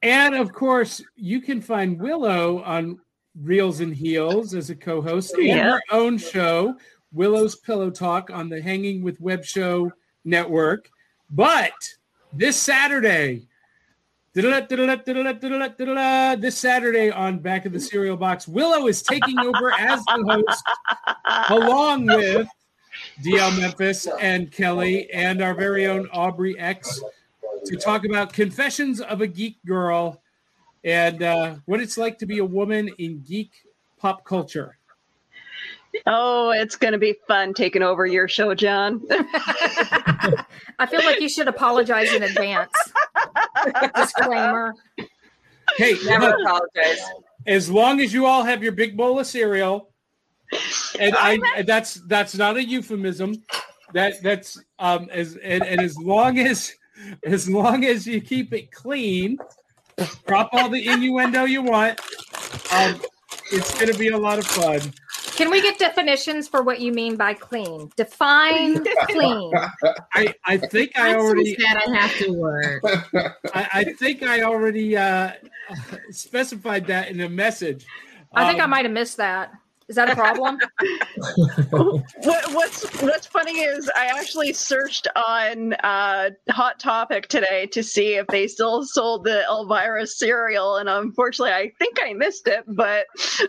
And 0.03 0.35
of 0.35 0.53
course, 0.53 1.03
you 1.17 1.41
can 1.41 1.61
find 1.61 2.01
Willow 2.01 2.63
on 2.63 2.99
Reels 3.41 3.81
and 3.81 3.95
Heels 3.95 4.55
as 4.55 4.71
a 4.71 4.75
co-host 4.75 5.35
and 5.39 5.61
her 5.61 5.81
own 5.91 6.19
show, 6.19 6.77
Willow's 7.13 7.57
Pillow 7.57 7.91
Talk, 7.91 8.31
on 8.31 8.49
the 8.49 8.61
Hanging 8.61 9.03
with 9.03 9.21
Web 9.21 9.45
Show 9.45 9.93
network. 10.25 10.91
But 11.31 11.73
this 12.33 12.57
Saturday, 12.57 13.47
this 16.41 16.59
Saturday 16.59 17.11
on 17.11 17.39
Back 17.39 17.65
of 17.65 17.73
the 17.73 17.81
Cereal 17.81 18.17
Box, 18.17 18.49
Willow 18.49 18.89
is 18.89 19.03
taking 19.03 19.39
over 19.39 19.73
as 19.73 20.05
the 20.05 20.45
host, 20.47 20.65
along 21.49 22.07
with 22.07 22.49
D'Elle 23.23 23.53
Memphis 23.53 24.09
and 24.21 24.51
Kelly 24.51 25.11
and 25.13 25.43
our 25.43 25.55
very 25.55 25.87
own 25.87 26.09
Aubrey 26.13 26.59
X 26.59 27.01
to 27.65 27.77
talk 27.77 28.05
about 28.05 28.33
Confessions 28.33 29.01
of 29.01 29.21
a 29.21 29.27
Geek 29.27 29.57
Girl 29.65 30.21
and 30.85 31.23
uh, 31.23 31.55
what 31.67 31.81
it's 31.81 31.97
like 31.97 32.19
to 32.19 32.27
be 32.27 32.39
a 32.39 32.45
woman 32.45 32.89
in 32.99 33.23
geek 33.23 33.51
pop 33.99 34.25
culture. 34.25 34.77
Oh, 36.07 36.51
it's 36.51 36.75
going 36.75 36.93
to 36.93 36.99
be 36.99 37.17
fun 37.29 37.53
taking 37.55 37.83
over 37.83 38.07
your 38.07 38.27
show, 38.27 38.55
John. 38.55 39.03
I 39.11 40.87
feel 40.89 41.05
like 41.05 41.21
you 41.21 41.29
should 41.29 41.49
apologize 41.49 42.13
in 42.15 42.23
advance. 42.23 42.73
Disclaimer. 43.95 44.75
Hey, 45.77 45.97
Never 46.05 46.29
look, 46.29 46.41
apologize. 46.45 47.01
as 47.47 47.71
long 47.71 48.01
as 48.01 48.13
you 48.13 48.27
all 48.27 48.43
have 48.43 48.63
your 48.63 48.73
big 48.73 48.97
bowl 48.97 49.19
of 49.21 49.27
cereal, 49.27 49.91
and 50.99 51.15
I, 51.19 51.63
that's 51.63 51.95
that's 52.07 52.35
not 52.35 52.57
a 52.57 52.65
euphemism. 52.65 53.43
That 53.95 54.23
that's 54.23 54.59
um 54.79 55.09
as 55.11 55.37
and, 55.37 55.63
and 55.65 55.81
as 55.81 55.97
long 55.99 56.39
as 56.39 56.75
as 57.25 57.49
long 57.49 57.85
as 57.85 58.07
you 58.07 58.21
keep 58.21 58.53
it 58.53 58.71
clean, 58.73 59.39
drop 60.27 60.49
all 60.53 60.69
the 60.69 60.87
innuendo 60.89 61.45
you 61.45 61.63
want. 61.63 62.01
Um, 62.73 63.01
it's 63.51 63.79
gonna 63.79 63.95
be 63.95 64.09
a 64.09 64.19
lot 64.19 64.39
of 64.39 64.47
fun. 64.47 64.81
Can 65.37 65.51
we 65.51 65.63
get 65.63 65.79
definitions 65.79 66.47
for 66.47 66.63
what 66.63 66.81
you 66.81 66.93
mean 66.93 67.17
by 67.17 67.33
clean? 67.33 67.91
Define 67.97 68.85
clean. 69.09 69.53
I 70.15 70.35
I 70.45 70.57
think 70.59 70.93
I 70.97 71.13
That's 71.13 71.23
so 71.23 71.27
already 71.27 71.55
sad 71.57 71.83
I 71.87 71.97
have 71.97 72.17
to 72.19 72.33
work. 72.33 72.83
I, 73.55 73.69
I 73.73 73.85
think 73.85 74.23
I 74.23 74.43
already 74.43 74.97
uh, 74.97 75.33
specified 76.11 76.87
that 76.89 77.09
in 77.09 77.21
a 77.21 77.29
message. 77.29 77.87
I 78.35 78.47
think 78.49 78.61
I 78.61 78.65
Um, 78.65 78.71
might 78.71 78.85
have 78.85 78.93
missed 78.93 79.17
that. 79.17 79.53
Is 79.93 79.97
that 79.97 80.11
a 80.11 80.15
problem? 80.15 80.59
what, 81.71 82.55
what's 82.55 83.03
What's 83.03 83.27
funny 83.27 83.61
is 83.61 83.91
I 83.95 84.07
actually 84.07 84.55
searched 84.55 85.07
on 85.15 85.75
uh, 85.75 86.31
Hot 86.49 86.81
Topic 86.81 87.29
today 87.29 87.67
to 87.67 87.83
see 87.83 88.15
if 88.15 88.27
they 88.29 88.49
still 88.49 88.87
sold 88.87 89.25
the 89.25 89.43
Elvira 89.43 90.07
cereal, 90.07 90.77
and 90.77 90.89
unfortunately, 90.89 91.53
I 91.53 91.73
think 91.79 91.99
I 92.03 92.15
missed 92.15 92.49
it. 92.49 92.65
But 92.69 93.05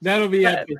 That'll 0.00 0.28
be 0.28 0.44
But- 0.44 0.58
epic. 0.60 0.76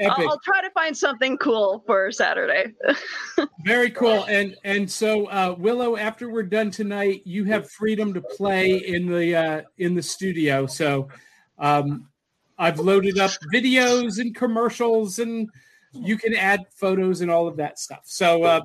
I'll, 0.00 0.28
I'll 0.28 0.40
try 0.40 0.62
to 0.62 0.70
find 0.70 0.96
something 0.96 1.38
cool 1.38 1.84
for 1.86 2.10
Saturday. 2.10 2.74
Very 3.64 3.90
cool. 3.90 4.24
And 4.28 4.56
and 4.64 4.90
so 4.90 5.26
uh, 5.26 5.54
Willow, 5.56 5.96
after 5.96 6.28
we're 6.28 6.42
done 6.42 6.72
tonight, 6.72 7.22
you 7.24 7.44
have 7.44 7.70
freedom 7.70 8.12
to 8.14 8.20
play 8.20 8.78
in 8.78 9.06
the 9.06 9.36
uh, 9.36 9.62
in 9.78 9.94
the 9.94 10.02
studio. 10.02 10.66
So 10.66 11.08
um, 11.58 12.08
I've 12.58 12.78
loaded 12.78 13.18
up 13.18 13.30
videos 13.52 14.18
and 14.18 14.34
commercials, 14.34 15.18
and 15.18 15.48
you 15.92 16.16
can 16.16 16.34
add 16.34 16.60
photos 16.70 17.20
and 17.20 17.30
all 17.30 17.46
of 17.46 17.56
that 17.56 17.78
stuff. 17.78 18.02
So 18.04 18.44
uh, 18.44 18.60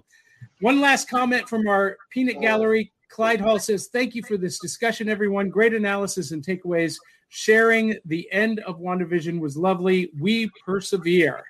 one 0.60 0.82
last 0.82 1.10
comment 1.10 1.48
from 1.48 1.68
our 1.68 1.98
peanut 2.10 2.40
gallery. 2.42 2.92
Clyde 3.10 3.42
Hall 3.42 3.60
says, 3.60 3.88
"Thank 3.88 4.16
you 4.16 4.24
for 4.24 4.38
this 4.38 4.60
discussion, 4.60 5.10
everyone. 5.10 5.50
Great 5.50 5.74
analysis 5.74 6.32
and 6.32 6.44
takeaways. 6.44 6.98
Sharing 7.30 7.98
the 8.06 8.32
end 8.32 8.60
of 8.62 8.80
WandaVision 8.80 9.40
was 9.40 9.58
lovely. 9.58 10.12
We 10.20 10.50
persevere." 10.66 11.44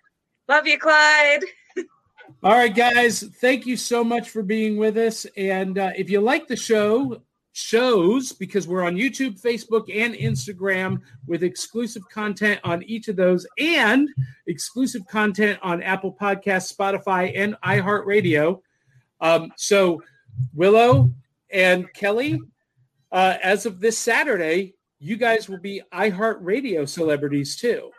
Love 0.47 0.67
you, 0.67 0.79
Clyde. 0.79 1.43
All 2.43 2.53
right, 2.53 2.75
guys. 2.75 3.23
Thank 3.39 3.65
you 3.67 3.77
so 3.77 4.03
much 4.03 4.29
for 4.29 4.41
being 4.41 4.77
with 4.77 4.97
us. 4.97 5.25
And 5.37 5.77
uh, 5.77 5.91
if 5.95 6.09
you 6.09 6.19
like 6.21 6.47
the 6.47 6.55
show, 6.55 7.21
shows, 7.53 8.31
because 8.31 8.67
we're 8.67 8.83
on 8.83 8.95
YouTube, 8.95 9.41
Facebook, 9.41 9.93
and 9.93 10.13
Instagram 10.15 11.01
with 11.27 11.43
exclusive 11.43 12.07
content 12.09 12.59
on 12.63 12.83
each 12.83 13.07
of 13.07 13.15
those 13.15 13.45
and 13.57 14.09
exclusive 14.47 15.05
content 15.07 15.59
on 15.61 15.81
Apple 15.81 16.15
Podcasts, 16.19 16.73
Spotify, 16.73 17.31
and 17.35 17.55
iHeartRadio. 17.63 18.61
Um, 19.19 19.51
so, 19.57 20.01
Willow 20.53 21.11
and 21.51 21.91
Kelly, 21.93 22.39
uh, 23.11 23.37
as 23.43 23.65
of 23.65 23.79
this 23.79 23.97
Saturday, 23.97 24.75
you 24.99 25.17
guys 25.17 25.49
will 25.49 25.59
be 25.59 25.81
iHeartRadio 25.93 26.87
celebrities 26.87 27.55
too. 27.55 27.91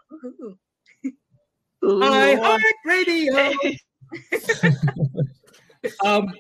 iHeartRadio. 1.83 3.77
um, 6.05 6.33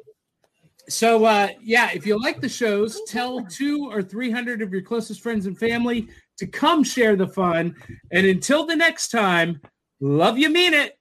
so 0.92 1.24
uh, 1.24 1.48
yeah, 1.62 1.90
if 1.92 2.06
you 2.06 2.20
like 2.20 2.40
the 2.40 2.48
shows, 2.48 3.00
tell 3.06 3.44
two 3.46 3.88
or 3.90 4.02
three 4.02 4.30
hundred 4.30 4.62
of 4.62 4.72
your 4.72 4.82
closest 4.82 5.22
friends 5.22 5.46
and 5.46 5.58
family 5.58 6.08
to 6.36 6.46
come 6.46 6.84
share 6.84 7.16
the 7.16 7.26
fun. 7.26 7.74
And 8.10 8.26
until 8.26 8.66
the 8.66 8.76
next 8.76 9.08
time, 9.08 9.60
love 10.00 10.38
you, 10.38 10.50
mean 10.50 10.74
it. 10.74 10.98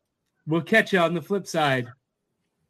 We'll 0.48 0.62
catch 0.62 0.94
you 0.94 1.00
on 1.00 1.14
the 1.14 1.22
flip 1.22 1.46
side. 1.46 1.88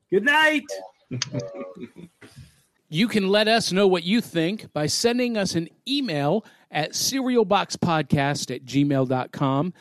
Good 0.09 0.25
night. 0.25 0.65
you 2.89 3.07
can 3.07 3.27
let 3.27 3.47
us 3.47 3.71
know 3.71 3.87
what 3.87 4.03
you 4.03 4.19
think 4.19 4.71
by 4.73 4.87
sending 4.87 5.37
us 5.37 5.55
an 5.55 5.69
email 5.87 6.45
at 6.71 6.91
cerealboxpodcast 6.91 8.55
at 8.55 8.65
gmail.com. 8.65 9.73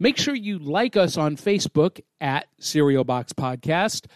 Make 0.00 0.16
sure 0.16 0.34
you 0.34 0.58
like 0.58 0.96
us 0.96 1.16
on 1.16 1.36
Facebook 1.36 2.00
at 2.20 2.46
Cereal 2.60 3.04
Box 3.04 3.32
Podcast. 3.32 4.06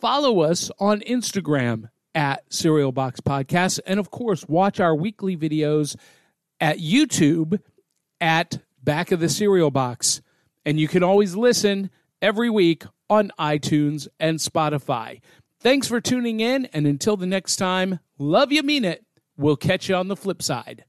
Follow 0.00 0.40
us 0.40 0.70
on 0.78 1.00
Instagram 1.00 1.88
at 2.16 2.42
Cereal 2.52 2.90
Box 2.90 3.20
Podcast. 3.20 3.78
And 3.86 4.00
of 4.00 4.10
course, 4.10 4.48
watch 4.48 4.80
our 4.80 4.94
weekly 4.94 5.36
videos 5.36 5.94
at 6.60 6.78
YouTube 6.78 7.60
at 8.20 8.58
Back 8.82 9.12
of 9.12 9.20
the 9.20 9.28
Cereal 9.28 9.70
Box. 9.70 10.22
And 10.64 10.80
you 10.80 10.88
can 10.88 11.02
always 11.02 11.36
listen 11.36 11.90
every 12.22 12.48
week 12.48 12.84
on 13.10 13.30
iTunes 13.38 14.08
and 14.18 14.38
Spotify. 14.38 15.20
Thanks 15.60 15.86
for 15.86 16.00
tuning 16.00 16.40
in. 16.40 16.64
And 16.66 16.86
until 16.86 17.16
the 17.18 17.26
next 17.26 17.56
time, 17.56 18.00
love 18.18 18.50
you, 18.50 18.62
mean 18.62 18.84
it. 18.84 19.04
We'll 19.36 19.56
catch 19.56 19.88
you 19.88 19.94
on 19.94 20.08
the 20.08 20.16
flip 20.16 20.42
side. 20.42 20.84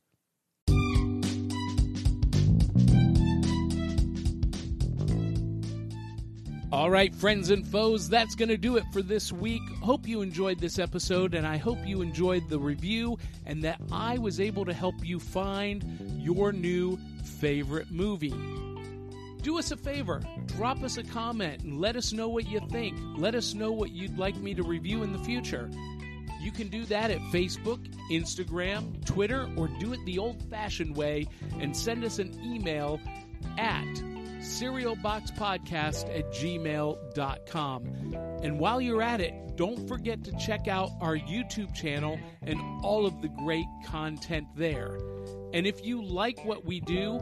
All 6.78 6.92
right, 6.92 7.14
friends 7.16 7.50
and 7.50 7.66
foes, 7.66 8.08
that's 8.08 8.36
going 8.36 8.50
to 8.50 8.56
do 8.56 8.78
it 8.78 8.84
for 8.94 9.02
this 9.02 9.34
week. 9.34 9.64
Hope 9.82 10.08
you 10.08 10.22
enjoyed 10.22 10.60
this 10.60 10.78
episode, 10.78 11.34
and 11.34 11.48
I 11.48 11.58
hope 11.58 11.80
you 11.84 12.04
enjoyed 12.04 12.48
the 12.50 12.60
review 12.60 13.18
and 13.48 13.64
that 13.64 13.82
I 13.92 14.20
was 14.20 14.40
able 14.40 14.64
to 14.64 14.74
help 14.74 14.94
you 15.04 15.20
find 15.20 15.84
your 16.22 16.52
new 16.52 17.00
favorite 17.24 17.90
movie. 17.90 18.36
Do 19.42 19.58
us 19.58 19.72
a 19.72 19.76
favor, 19.76 20.22
drop 20.46 20.84
us 20.84 20.98
a 20.98 21.04
comment 21.04 21.64
and 21.64 21.82
let 21.82 21.96
us 21.96 22.14
know 22.14 22.30
what 22.30 22.48
you 22.48 22.60
think. 22.70 22.96
Let 23.18 23.34
us 23.34 23.56
know 23.56 23.72
what 23.72 23.90
you'd 23.90 24.20
like 24.20 24.36
me 24.36 24.54
to 24.54 24.62
review 24.62 25.02
in 25.02 25.14
the 25.14 25.24
future. 25.24 25.72
You 26.40 26.52
can 26.52 26.68
do 26.68 26.86
that 26.86 27.10
at 27.10 27.22
Facebook, 27.32 27.84
Instagram, 28.12 29.04
Twitter, 29.04 29.50
or 29.58 29.68
do 29.80 29.94
it 29.94 30.06
the 30.06 30.20
old 30.20 30.48
fashioned 30.52 30.96
way 30.96 31.26
and 31.60 31.76
send 31.76 32.04
us 32.04 32.20
an 32.20 32.40
email 32.46 33.00
at 33.58 33.84
cerealboxpodcast 34.48 36.18
at 36.18 36.32
gmail.com. 36.32 37.86
And 38.44 38.60
while 38.60 38.82
you're 38.82 39.02
at 39.02 39.22
it, 39.22 39.34
don't 39.56 39.88
forget 39.88 40.24
to 40.24 40.32
check 40.38 40.68
out 40.68 40.92
our 41.02 41.18
YouTube 41.18 41.74
channel 41.74 42.20
and 42.44 42.60
all 42.84 43.06
of 43.06 43.22
the 43.22 43.28
great 43.28 43.66
content 43.86 44.48
there. 44.56 44.98
And 45.54 45.66
if 45.66 45.86
you 45.86 46.04
like 46.04 46.44
what 46.46 46.66
we 46.66 46.80
do, 46.80 47.20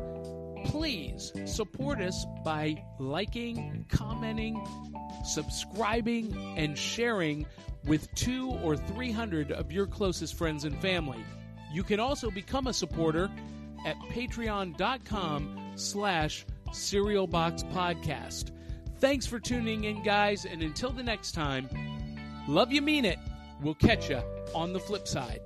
please 0.66 1.32
support 1.46 2.02
us 2.02 2.26
by 2.44 2.84
liking, 3.00 3.86
commenting, 3.90 4.66
subscribing, 5.24 6.36
and 6.58 6.78
sharing 6.78 7.46
with 7.86 8.14
two 8.16 8.50
or 8.64 8.76
three 8.76 9.12
hundred 9.12 9.52
of 9.52 9.72
your 9.72 9.86
closest 9.86 10.36
friends 10.36 10.66
and 10.66 10.80
family. 10.82 11.24
You 11.72 11.84
can 11.84 12.00
also 12.00 12.32
become 12.32 12.68
a 12.68 12.74
supporter 12.74 13.30
at 13.86 13.96
patreon.com 14.10 15.74
slash 15.76 16.46
Cereal 16.74 17.28
Box 17.28 17.64
Podcast. 17.64 18.52
Thanks 19.00 19.26
for 19.26 19.40
tuning 19.40 19.84
in, 19.86 20.04
guys, 20.04 20.46
and 20.46 20.62
until 20.62 20.92
the 20.92 21.04
next 21.04 21.34
time, 21.34 21.70
love 22.48 22.72
you, 22.72 22.82
mean 22.82 23.06
it. 23.06 23.20
We'll 23.62 23.76
catch 23.76 24.10
you 24.10 24.22
on 24.54 24.74
the 24.74 24.80
flip 24.80 25.08
side. 25.08 25.42